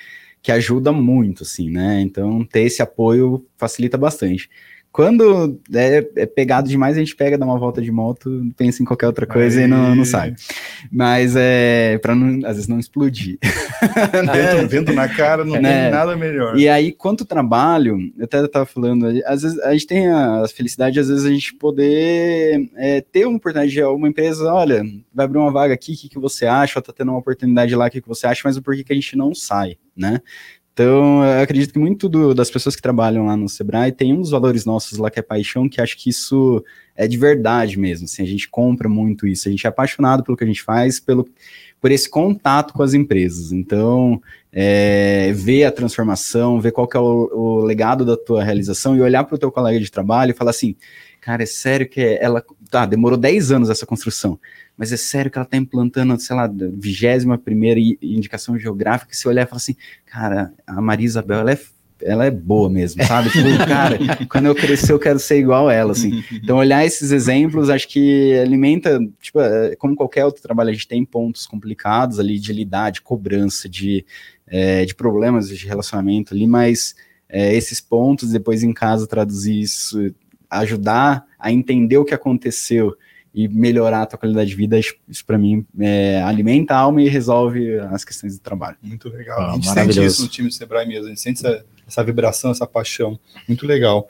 que 0.42 0.52
ajuda 0.52 0.92
muito, 0.92 1.42
assim, 1.42 1.70
né? 1.70 2.00
Então, 2.02 2.44
ter 2.44 2.62
esse 2.62 2.82
apoio 2.82 3.46
facilita 3.56 3.96
bastante. 3.96 4.50
Quando 4.92 5.58
é, 5.72 6.06
é, 6.16 6.26
pegado 6.26 6.68
demais, 6.68 6.96
a 6.96 7.00
gente 7.00 7.16
pega, 7.16 7.38
dá 7.38 7.46
uma 7.46 7.58
volta 7.58 7.80
de 7.80 7.90
moto, 7.90 8.44
pensa 8.58 8.82
em 8.82 8.84
qualquer 8.84 9.06
outra 9.06 9.26
coisa 9.26 9.62
e 9.62 9.66
não, 9.66 9.94
não 9.94 10.04
sai. 10.04 10.34
Mas 10.90 11.34
é 11.34 11.96
para 11.98 12.12
às 12.12 12.56
vezes 12.56 12.68
não 12.68 12.78
explodir. 12.78 13.38
vento, 13.40 14.68
vento, 14.68 14.92
na 14.92 15.08
cara, 15.08 15.46
não 15.46 15.58
né? 15.58 15.84
tem 15.84 15.90
nada 15.90 16.14
melhor. 16.14 16.58
E 16.58 16.68
aí, 16.68 16.92
quanto 16.92 17.24
trabalho, 17.24 17.98
eu 18.18 18.24
até 18.24 18.44
estava 18.44 18.66
falando, 18.66 19.06
às 19.24 19.42
vezes 19.42 19.58
a 19.60 19.72
gente 19.72 19.86
tem 19.86 20.08
a 20.10 20.44
felicidade, 20.54 21.00
às 21.00 21.08
vezes 21.08 21.24
a 21.24 21.30
gente 21.30 21.54
poder 21.54 22.70
é, 22.76 23.00
ter 23.00 23.24
uma 23.24 23.38
oportunidade 23.38 23.72
de 23.72 23.82
uma 23.82 24.08
empresa, 24.08 24.52
olha, 24.52 24.84
vai 25.14 25.24
abrir 25.24 25.38
uma 25.38 25.50
vaga 25.50 25.72
aqui, 25.72 25.94
o 25.94 25.96
que, 25.96 26.08
que 26.10 26.18
você 26.18 26.44
acha? 26.44 26.78
Ou 26.78 26.82
tá 26.82 26.92
tendo 26.92 27.12
uma 27.12 27.18
oportunidade 27.18 27.74
lá, 27.74 27.86
o 27.86 27.90
que, 27.90 28.02
que 28.02 28.08
você 28.08 28.26
acha? 28.26 28.42
Mas 28.44 28.58
o 28.58 28.62
porquê 28.62 28.84
que 28.84 28.92
a 28.92 28.96
gente 28.96 29.16
não 29.16 29.34
sai, 29.34 29.78
né? 29.96 30.20
Então, 30.72 31.22
eu 31.22 31.42
acredito 31.42 31.72
que 31.72 31.78
muito 31.78 32.08
do, 32.08 32.34
das 32.34 32.50
pessoas 32.50 32.74
que 32.74 32.80
trabalham 32.80 33.26
lá 33.26 33.36
no 33.36 33.48
Sebrae 33.48 33.92
tem 33.92 34.14
um 34.14 34.20
dos 34.20 34.30
valores 34.30 34.64
nossos 34.64 34.96
lá 34.96 35.10
que 35.10 35.18
é 35.18 35.22
paixão, 35.22 35.68
que 35.68 35.80
acho 35.80 35.98
que 35.98 36.08
isso 36.08 36.64
é 36.96 37.06
de 37.06 37.18
verdade 37.18 37.78
mesmo. 37.78 38.06
Assim, 38.06 38.22
a 38.22 38.26
gente 38.26 38.48
compra 38.48 38.88
muito 38.88 39.26
isso, 39.26 39.48
a 39.48 39.50
gente 39.50 39.66
é 39.66 39.68
apaixonado 39.68 40.24
pelo 40.24 40.36
que 40.36 40.44
a 40.44 40.46
gente 40.46 40.62
faz, 40.62 40.98
pelo, 40.98 41.28
por 41.78 41.90
esse 41.90 42.08
contato 42.08 42.72
com 42.72 42.82
as 42.82 42.94
empresas. 42.94 43.52
Então, 43.52 44.20
é, 44.50 45.32
ver 45.34 45.64
a 45.64 45.72
transformação, 45.72 46.58
ver 46.58 46.72
qual 46.72 46.88
é 46.94 46.98
o, 46.98 47.30
o 47.32 47.64
legado 47.64 48.04
da 48.04 48.16
tua 48.16 48.42
realização 48.42 48.96
e 48.96 49.02
olhar 49.02 49.24
para 49.24 49.34
o 49.34 49.38
teu 49.38 49.52
colega 49.52 49.78
de 49.78 49.90
trabalho 49.90 50.30
e 50.30 50.34
falar 50.34 50.50
assim, 50.50 50.74
cara, 51.22 51.44
é 51.44 51.46
sério 51.46 51.88
que 51.88 52.00
ela, 52.20 52.44
tá, 52.68 52.84
demorou 52.84 53.16
10 53.16 53.52
anos 53.52 53.70
essa 53.70 53.86
construção, 53.86 54.38
mas 54.76 54.92
é 54.92 54.96
sério 54.96 55.30
que 55.30 55.38
ela 55.38 55.44
está 55.44 55.56
implantando, 55.56 56.18
sei 56.20 56.34
lá, 56.34 56.50
vigésima 56.74 57.38
primeira 57.38 57.78
indicação 58.02 58.58
geográfica, 58.58 59.14
se 59.14 59.28
olhar 59.28 59.44
e 59.44 59.46
falar 59.46 59.58
assim, 59.58 59.76
cara, 60.04 60.52
a 60.66 60.82
Maria 60.82 61.06
Isabel, 61.06 61.38
ela 61.38 61.52
é 61.52 61.58
ela 62.04 62.24
é 62.24 62.32
boa 62.32 62.68
mesmo, 62.68 63.00
sabe? 63.04 63.30
Tipo, 63.30 63.46
cara, 63.64 63.96
quando 64.28 64.46
eu 64.46 64.56
crescer 64.56 64.92
eu 64.92 64.98
quero 64.98 65.20
ser 65.20 65.38
igual 65.38 65.68
a 65.68 65.72
ela, 65.72 65.92
assim. 65.92 66.24
Então, 66.32 66.56
olhar 66.56 66.84
esses 66.84 67.12
exemplos, 67.12 67.70
acho 67.70 67.86
que 67.86 68.36
alimenta, 68.40 68.98
tipo, 69.20 69.40
é, 69.40 69.76
como 69.76 69.94
qualquer 69.94 70.24
outro 70.24 70.42
trabalho, 70.42 70.70
a 70.70 70.72
gente 70.72 70.88
tem 70.88 71.04
pontos 71.04 71.46
complicados 71.46 72.18
ali 72.18 72.40
de 72.40 72.52
lidar, 72.52 72.90
de 72.90 73.00
cobrança, 73.00 73.68
de, 73.68 74.04
é, 74.48 74.84
de 74.84 74.96
problemas 74.96 75.48
de 75.48 75.64
relacionamento 75.64 76.34
ali, 76.34 76.44
mas 76.44 76.96
é, 77.28 77.54
esses 77.54 77.80
pontos, 77.80 78.30
depois 78.30 78.64
em 78.64 78.72
casa 78.72 79.06
traduzir 79.06 79.60
isso, 79.60 80.12
ajudar 80.60 81.24
a 81.38 81.50
entender 81.50 81.98
o 81.98 82.04
que 82.04 82.14
aconteceu 82.14 82.96
e 83.34 83.48
melhorar 83.48 84.02
a 84.02 84.06
tua 84.06 84.18
qualidade 84.18 84.50
de 84.50 84.56
vida, 84.56 84.78
isso, 84.78 85.24
para 85.26 85.38
mim 85.38 85.64
é, 85.78 86.22
alimenta 86.22 86.74
a 86.74 86.78
alma 86.78 87.00
e 87.00 87.08
resolve 87.08 87.78
as 87.90 88.04
questões 88.04 88.36
do 88.36 88.42
trabalho. 88.42 88.76
Muito 88.82 89.08
legal. 89.08 89.40
Ah, 89.40 89.52
a 89.52 89.54
gente 89.54 89.70
sente 89.70 90.04
isso 90.04 90.22
no 90.22 90.28
time 90.28 90.48
do 90.48 90.54
Sebrae 90.54 90.86
mesmo, 90.86 91.06
a 91.06 91.08
gente 91.08 91.20
sente 91.20 91.46
essa, 91.46 91.64
essa 91.86 92.04
vibração, 92.04 92.50
essa 92.50 92.66
paixão. 92.66 93.18
Muito 93.48 93.66
legal. 93.66 94.06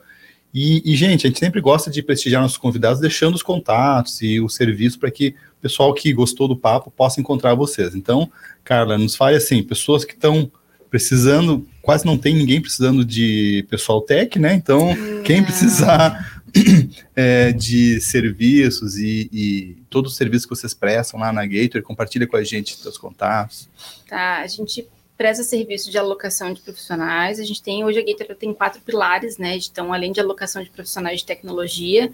E, 0.52 0.82
e, 0.84 0.94
gente, 0.94 1.26
a 1.26 1.30
gente 1.30 1.38
sempre 1.38 1.60
gosta 1.60 1.90
de 1.90 2.02
prestigiar 2.02 2.42
nossos 2.42 2.58
convidados, 2.58 3.00
deixando 3.00 3.34
os 3.34 3.42
contatos 3.42 4.20
e 4.20 4.38
o 4.38 4.48
serviço 4.50 4.98
para 4.98 5.10
que 5.10 5.28
o 5.58 5.62
pessoal 5.62 5.94
que 5.94 6.12
gostou 6.12 6.46
do 6.46 6.56
papo 6.56 6.90
possa 6.90 7.20
encontrar 7.20 7.54
vocês. 7.54 7.94
Então, 7.94 8.30
Carla, 8.62 8.98
nos 8.98 9.16
fale 9.16 9.36
assim, 9.36 9.62
pessoas 9.62 10.04
que 10.04 10.12
estão 10.12 10.50
precisando, 10.90 11.66
quase 11.80 12.04
não 12.04 12.18
tem 12.18 12.34
ninguém 12.34 12.60
precisando 12.60 13.02
de 13.02 13.66
pessoal 13.70 14.02
tech, 14.02 14.38
né? 14.38 14.52
Então, 14.52 14.90
quem 15.24 15.42
precisar 15.42 16.31
é, 17.16 17.52
de 17.52 18.00
serviços 18.00 18.96
e, 18.96 19.28
e 19.32 19.76
todos 19.88 20.12
os 20.12 20.16
serviços 20.16 20.46
que 20.46 20.54
vocês 20.54 20.74
prestam 20.74 21.20
lá 21.20 21.32
na 21.32 21.46
Gator, 21.46 21.82
compartilha 21.82 22.26
com 22.26 22.36
a 22.36 22.44
gente 22.44 22.76
seus 22.76 22.98
contatos. 22.98 23.68
Tá, 24.08 24.40
a 24.40 24.46
gente 24.46 24.86
presta 25.16 25.42
serviço 25.42 25.90
de 25.90 25.98
alocação 25.98 26.52
de 26.52 26.60
profissionais. 26.60 27.38
A 27.38 27.44
gente 27.44 27.62
tem 27.62 27.84
hoje 27.84 27.98
a 27.98 28.04
Gator 28.04 28.34
tem 28.36 28.52
quatro 28.52 28.80
pilares, 28.80 29.38
né? 29.38 29.56
Então, 29.56 29.92
além 29.92 30.12
de 30.12 30.20
alocação 30.20 30.62
de 30.62 30.70
profissionais 30.70 31.20
de 31.20 31.26
tecnologia, 31.26 32.12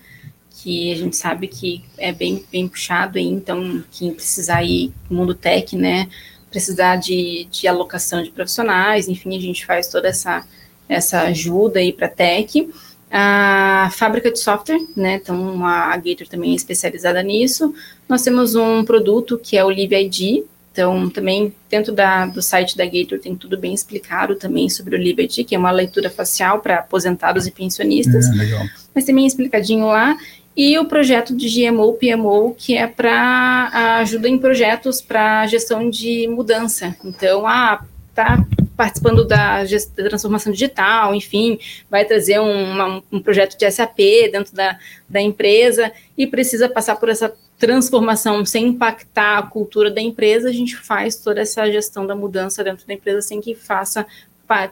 que 0.62 0.92
a 0.92 0.96
gente 0.96 1.16
sabe 1.16 1.48
que 1.48 1.84
é 1.96 2.12
bem, 2.12 2.44
bem 2.50 2.68
puxado 2.68 3.18
aí, 3.18 3.26
então 3.26 3.82
quem 3.90 4.12
precisar 4.12 4.62
ir 4.62 4.92
mundo 5.08 5.34
tech, 5.34 5.76
né? 5.76 6.08
Precisar 6.50 6.96
de, 6.96 7.46
de 7.50 7.68
alocação 7.68 8.22
de 8.22 8.30
profissionais, 8.30 9.08
enfim, 9.08 9.36
a 9.36 9.40
gente 9.40 9.64
faz 9.64 9.86
toda 9.88 10.08
essa, 10.08 10.46
essa 10.88 11.22
ajuda 11.22 11.78
aí 11.78 11.92
para 11.92 12.08
tech 12.08 12.68
a 13.10 13.90
fábrica 13.92 14.30
de 14.30 14.38
software, 14.38 14.80
né? 14.96 15.14
Então 15.22 15.64
a 15.64 15.96
Gator 15.96 16.26
também 16.28 16.52
é 16.52 16.54
especializada 16.54 17.22
nisso. 17.22 17.74
Nós 18.08 18.22
temos 18.22 18.54
um 18.54 18.84
produto 18.84 19.38
que 19.38 19.56
é 19.56 19.64
o 19.64 19.68
Live 19.68 19.94
ID. 19.94 20.44
Então, 20.70 21.10
também 21.10 21.52
dentro 21.68 21.92
da, 21.92 22.26
do 22.26 22.40
site 22.40 22.76
da 22.76 22.84
Gator 22.84 23.18
tem 23.18 23.34
tudo 23.34 23.58
bem 23.58 23.74
explicado 23.74 24.36
também 24.36 24.68
sobre 24.68 24.94
o 24.94 24.98
Liberty, 24.98 25.42
que 25.42 25.56
é 25.56 25.58
uma 25.58 25.72
leitura 25.72 26.08
facial 26.08 26.60
para 26.60 26.76
aposentados 26.76 27.48
e 27.48 27.50
pensionistas. 27.50 28.26
É, 28.26 28.32
legal. 28.32 28.64
Mas 28.94 29.04
também 29.04 29.26
explicadinho 29.26 29.86
lá. 29.86 30.16
E 30.56 30.78
o 30.78 30.84
projeto 30.84 31.36
de 31.36 31.48
GMO, 31.48 31.94
PMO, 31.94 32.54
que 32.56 32.76
é 32.76 32.86
para 32.86 33.98
ajuda 33.98 34.28
em 34.28 34.38
projetos 34.38 35.00
para 35.00 35.46
gestão 35.48 35.90
de 35.90 36.28
mudança. 36.28 36.94
Então, 37.04 37.44
ah, 37.46 37.84
tá 38.14 38.44
participando 38.78 39.24
da, 39.24 39.64
da, 39.64 40.08
transformação 40.08 40.52
digital, 40.52 41.12
enfim, 41.12 41.58
vai 41.90 42.04
trazer 42.04 42.38
um, 42.38 42.72
uma, 42.72 43.02
um 43.10 43.20
projeto 43.20 43.58
de 43.58 43.68
SAP 43.68 43.98
dentro 44.30 44.54
da, 44.54 44.78
da 45.08 45.20
empresa 45.20 45.90
e 46.16 46.28
precisa 46.28 46.68
passar 46.68 46.94
por 46.94 47.08
essa 47.08 47.34
transformação 47.58 48.46
sem 48.46 48.68
impactar 48.68 49.38
a 49.38 49.42
cultura 49.42 49.90
da 49.90 50.00
empresa, 50.00 50.48
a 50.48 50.52
gente 50.52 50.76
faz 50.76 51.16
toda 51.16 51.40
essa 51.40 51.68
gestão 51.72 52.06
da 52.06 52.14
mudança 52.14 52.62
dentro 52.62 52.86
da 52.86 52.94
empresa 52.94 53.20
sem 53.20 53.40
que 53.40 53.52
faça, 53.52 54.06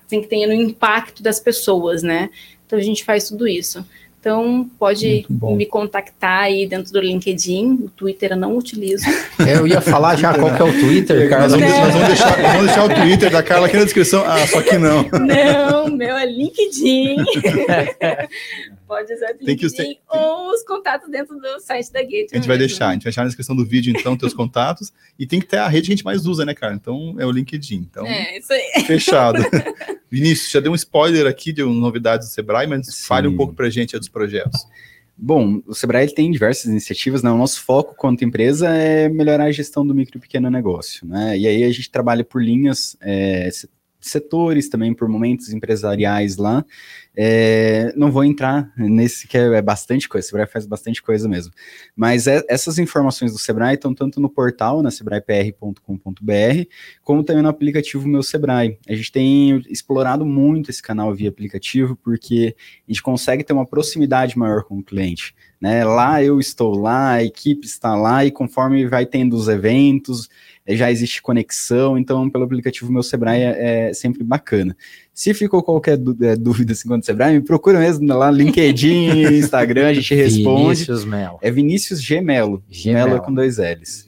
sem 0.06 0.22
que 0.22 0.28
tenha 0.28 0.46
no 0.46 0.54
impacto 0.54 1.20
das 1.20 1.40
pessoas, 1.40 2.04
né? 2.04 2.30
Então 2.64 2.78
a 2.78 2.82
gente 2.82 3.04
faz 3.04 3.28
tudo 3.28 3.48
isso. 3.48 3.84
Então, 4.26 4.68
pode 4.76 5.24
me 5.30 5.66
contactar 5.66 6.40
aí 6.40 6.66
dentro 6.66 6.92
do 6.92 7.00
LinkedIn. 7.00 7.74
O 7.84 7.88
Twitter 7.88 8.32
eu 8.32 8.36
não 8.36 8.56
utilizo. 8.56 9.04
Eu 9.38 9.68
ia 9.68 9.80
falar 9.80 10.16
já 10.16 10.36
qual 10.36 10.52
que 10.52 10.60
é 10.60 10.64
o 10.64 10.72
Twitter, 10.72 11.28
Carla. 11.28 11.46
Nós 11.46 11.60
vamos, 11.60 11.78
nós 11.78 11.92
vamos, 11.92 12.08
deixar, 12.08 12.42
nós 12.42 12.52
vamos 12.52 12.66
deixar 12.66 12.84
o 12.86 12.88
Twitter 12.88 13.30
da 13.30 13.42
Carla 13.44 13.66
aqui 13.68 13.76
na 13.76 13.84
descrição. 13.84 14.24
Ah, 14.26 14.44
só 14.48 14.60
que 14.62 14.76
não. 14.78 15.04
Não, 15.04 15.96
meu 15.96 16.16
é 16.16 16.26
LinkedIn. 16.26 17.18
pode 18.86 19.12
usar 19.12 19.32
o 19.40 19.44
LinkedIn 19.44 19.76
tem... 19.76 20.00
ou 20.08 20.50
os 20.50 20.62
contatos 20.64 21.10
dentro 21.10 21.36
do 21.38 21.60
site 21.60 21.92
da 21.92 22.02
Gate. 22.02 22.32
A 22.32 22.36
gente 22.36 22.48
vai 22.48 22.58
deixar, 22.58 22.88
a 22.88 22.92
gente 22.92 23.02
vai 23.02 23.10
deixar 23.10 23.22
na 23.22 23.28
descrição 23.28 23.54
do 23.54 23.64
vídeo, 23.64 23.94
então, 23.96 24.16
teus 24.16 24.32
contatos. 24.32 24.92
E 25.18 25.26
tem 25.26 25.40
que 25.40 25.46
ter 25.46 25.58
a 25.58 25.68
rede 25.68 25.86
que 25.86 25.92
a 25.92 25.96
gente 25.96 26.04
mais 26.04 26.26
usa, 26.26 26.44
né, 26.44 26.54
cara? 26.54 26.74
Então, 26.74 27.14
é 27.18 27.26
o 27.26 27.30
LinkedIn. 27.30 27.86
Então, 27.90 28.06
é, 28.06 28.38
isso 28.38 28.52
aí. 28.52 28.84
Fechado. 28.86 29.38
Vinícius, 30.16 30.50
já 30.50 30.60
deu 30.60 30.72
um 30.72 30.74
spoiler 30.74 31.26
aqui 31.26 31.52
de 31.52 31.62
novidades 31.62 32.28
do 32.28 32.32
Sebrae, 32.32 32.66
mas 32.66 32.86
Sim. 32.86 33.04
fale 33.06 33.28
um 33.28 33.36
pouco 33.36 33.52
para 33.52 33.66
a 33.66 33.70
gente 33.70 33.98
dos 33.98 34.08
projetos. 34.08 34.66
Bom, 35.14 35.60
o 35.66 35.74
Sebrae 35.74 36.12
tem 36.14 36.30
diversas 36.30 36.66
iniciativas, 36.66 37.22
né? 37.22 37.30
O 37.30 37.36
nosso 37.36 37.62
foco 37.62 37.94
quanto 37.94 38.24
empresa 38.24 38.68
é 38.68 39.08
melhorar 39.10 39.44
a 39.44 39.52
gestão 39.52 39.86
do 39.86 39.94
micro 39.94 40.16
e 40.16 40.20
pequeno 40.20 40.50
negócio, 40.50 41.06
né? 41.06 41.36
E 41.38 41.46
aí 41.46 41.64
a 41.64 41.70
gente 41.70 41.90
trabalha 41.90 42.24
por 42.24 42.42
linhas, 42.42 42.96
é, 43.00 43.48
setores 44.00 44.68
também, 44.68 44.94
por 44.94 45.08
momentos 45.08 45.52
empresariais 45.52 46.36
lá, 46.36 46.64
é, 47.16 47.94
não 47.96 48.12
vou 48.12 48.24
entrar 48.24 48.70
nesse 48.76 49.26
que 49.26 49.38
é, 49.38 49.54
é, 49.54 49.62
bastante 49.62 50.08
coisa, 50.08 50.26
o 50.26 50.28
Sebrae 50.28 50.46
faz 50.46 50.66
bastante 50.66 51.02
coisa 51.02 51.26
mesmo. 51.28 51.52
Mas 51.96 52.26
é, 52.26 52.42
essas 52.48 52.78
informações 52.78 53.32
do 53.32 53.38
Sebrae 53.38 53.74
estão 53.74 53.94
tanto 53.94 54.20
no 54.20 54.28
portal, 54.28 54.82
na 54.82 54.90
sebraepr.com.br, 54.90 56.68
como 57.02 57.24
também 57.24 57.42
no 57.42 57.48
aplicativo 57.48 58.06
Meu 58.06 58.22
Sebrae. 58.22 58.78
A 58.86 58.94
gente 58.94 59.10
tem 59.10 59.62
explorado 59.68 60.26
muito 60.26 60.70
esse 60.70 60.82
canal 60.82 61.14
via 61.14 61.30
aplicativo, 61.30 61.96
porque 61.96 62.54
a 62.86 62.92
gente 62.92 63.02
consegue 63.02 63.42
ter 63.42 63.54
uma 63.54 63.66
proximidade 63.66 64.38
maior 64.38 64.64
com 64.64 64.78
o 64.78 64.82
cliente. 64.82 65.34
Né? 65.60 65.84
Lá 65.84 66.22
eu 66.22 66.38
estou 66.38 66.76
lá, 66.76 67.12
a 67.12 67.24
equipe 67.24 67.66
está 67.66 67.96
lá, 67.96 68.24
e 68.24 68.30
conforme 68.30 68.86
vai 68.86 69.06
tendo 69.06 69.34
os 69.34 69.48
eventos, 69.48 70.28
já 70.74 70.90
existe 70.90 71.22
conexão, 71.22 71.96
então 71.96 72.28
pelo 72.28 72.44
aplicativo 72.44 72.90
Meu 72.90 73.02
Sebrae 73.02 73.42
é, 73.42 73.88
é 73.88 73.94
sempre 73.94 74.24
bacana. 74.24 74.76
Se 75.14 75.32
ficou 75.32 75.62
qualquer 75.62 75.98
é, 76.22 76.34
dúvida 76.34 76.72
assim, 76.72 76.88
quando 76.88 77.04
Sebrae, 77.04 77.34
me 77.34 77.40
procura 77.40 77.78
mesmo 77.78 78.06
lá 78.08 78.32
no 78.32 78.38
LinkedIn, 78.38 79.36
Instagram, 79.38 79.88
a 79.88 79.94
gente 79.94 80.14
responde. 80.14 80.74
Vinícius 80.74 81.04
Melo. 81.04 81.38
É 81.40 81.50
Vinícius 81.50 82.02
Gemelo. 82.02 82.62
Gemelo 82.68 83.20
com 83.22 83.32
dois 83.32 83.58
L's. 83.58 84.06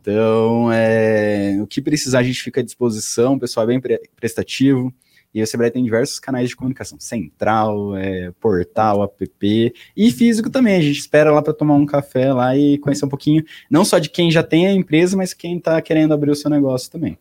Então, 0.00 0.72
é, 0.72 1.58
o 1.60 1.66
que 1.66 1.82
precisar, 1.82 2.20
a 2.20 2.22
gente 2.22 2.42
fica 2.42 2.60
à 2.60 2.64
disposição, 2.64 3.34
o 3.34 3.38
pessoal 3.38 3.64
é 3.64 3.66
bem 3.66 3.80
pre 3.80 4.00
prestativo. 4.16 4.92
E 5.32 5.42
o 5.42 5.46
Sebrae 5.46 5.70
tem 5.70 5.84
diversos 5.84 6.18
canais 6.18 6.48
de 6.48 6.56
comunicação, 6.56 6.98
central, 6.98 7.96
é, 7.96 8.32
portal, 8.40 9.02
app 9.04 9.72
e 9.96 10.10
físico 10.10 10.50
também. 10.50 10.76
A 10.76 10.80
gente 10.80 10.98
espera 10.98 11.30
lá 11.30 11.40
para 11.40 11.52
tomar 11.52 11.74
um 11.74 11.86
café 11.86 12.32
lá 12.32 12.56
e 12.56 12.78
conhecer 12.78 13.04
um 13.04 13.08
pouquinho, 13.08 13.44
não 13.70 13.84
só 13.84 13.98
de 13.98 14.10
quem 14.10 14.30
já 14.30 14.42
tem 14.42 14.66
a 14.66 14.72
empresa, 14.72 15.16
mas 15.16 15.32
quem 15.32 15.58
está 15.58 15.80
querendo 15.80 16.12
abrir 16.12 16.30
o 16.30 16.36
seu 16.36 16.50
negócio 16.50 16.90
também. 16.90 17.16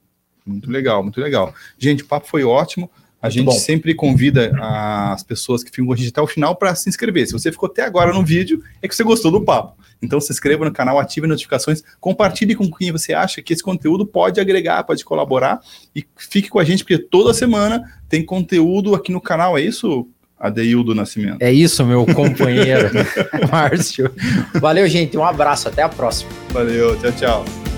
Muito 0.45 0.71
legal, 0.71 1.03
muito 1.03 1.21
legal. 1.21 1.53
Gente, 1.77 2.03
o 2.03 2.07
papo 2.07 2.27
foi 2.27 2.43
ótimo. 2.43 2.89
A 3.21 3.27
Muito 3.27 3.33
gente 3.33 3.45
bom. 3.45 3.51
sempre 3.51 3.93
convida 3.93 4.51
as 4.57 5.23
pessoas 5.23 5.63
que 5.63 5.69
ficam 5.69 5.85
com 5.85 5.93
a 5.93 5.95
gente 5.95 6.09
até 6.09 6.21
o 6.21 6.27
final 6.27 6.55
para 6.55 6.73
se 6.73 6.87
inscrever. 6.87 7.27
Se 7.27 7.33
você 7.33 7.51
ficou 7.51 7.67
até 7.67 7.83
agora 7.83 8.13
no 8.13 8.23
vídeo, 8.23 8.63
é 8.81 8.87
que 8.87 8.95
você 8.95 9.03
gostou 9.03 9.29
do 9.29 9.41
papo. 9.41 9.77
Então 10.01 10.21
se 10.21 10.31
inscreva 10.31 10.63
no 10.63 10.71
canal, 10.71 10.97
ative 10.97 11.27
notificações, 11.27 11.83
compartilhe 11.99 12.55
com 12.55 12.71
quem 12.71 12.91
você 12.91 13.13
acha 13.13 13.41
que 13.41 13.51
esse 13.51 13.61
conteúdo 13.61 14.05
pode 14.05 14.39
agregar, 14.39 14.83
pode 14.83 15.03
colaborar 15.03 15.59
e 15.93 16.05
fique 16.17 16.49
com 16.49 16.59
a 16.59 16.63
gente, 16.63 16.83
porque 16.83 16.97
toda 16.97 17.33
semana 17.33 17.83
tem 18.07 18.23
conteúdo 18.25 18.95
aqui 18.95 19.11
no 19.11 19.19
canal, 19.19 19.57
é 19.57 19.61
isso, 19.61 20.07
Adeildo 20.39 20.95
Nascimento? 20.95 21.41
É 21.41 21.51
isso, 21.51 21.85
meu 21.85 22.05
companheiro, 22.05 22.89
Márcio. 23.51 24.09
Valeu, 24.53 24.87
gente, 24.87 25.17
um 25.17 25.25
abraço, 25.25 25.67
até 25.67 25.81
a 25.81 25.89
próxima. 25.89 26.31
Valeu, 26.51 26.97
tchau, 27.01 27.11
tchau. 27.11 27.68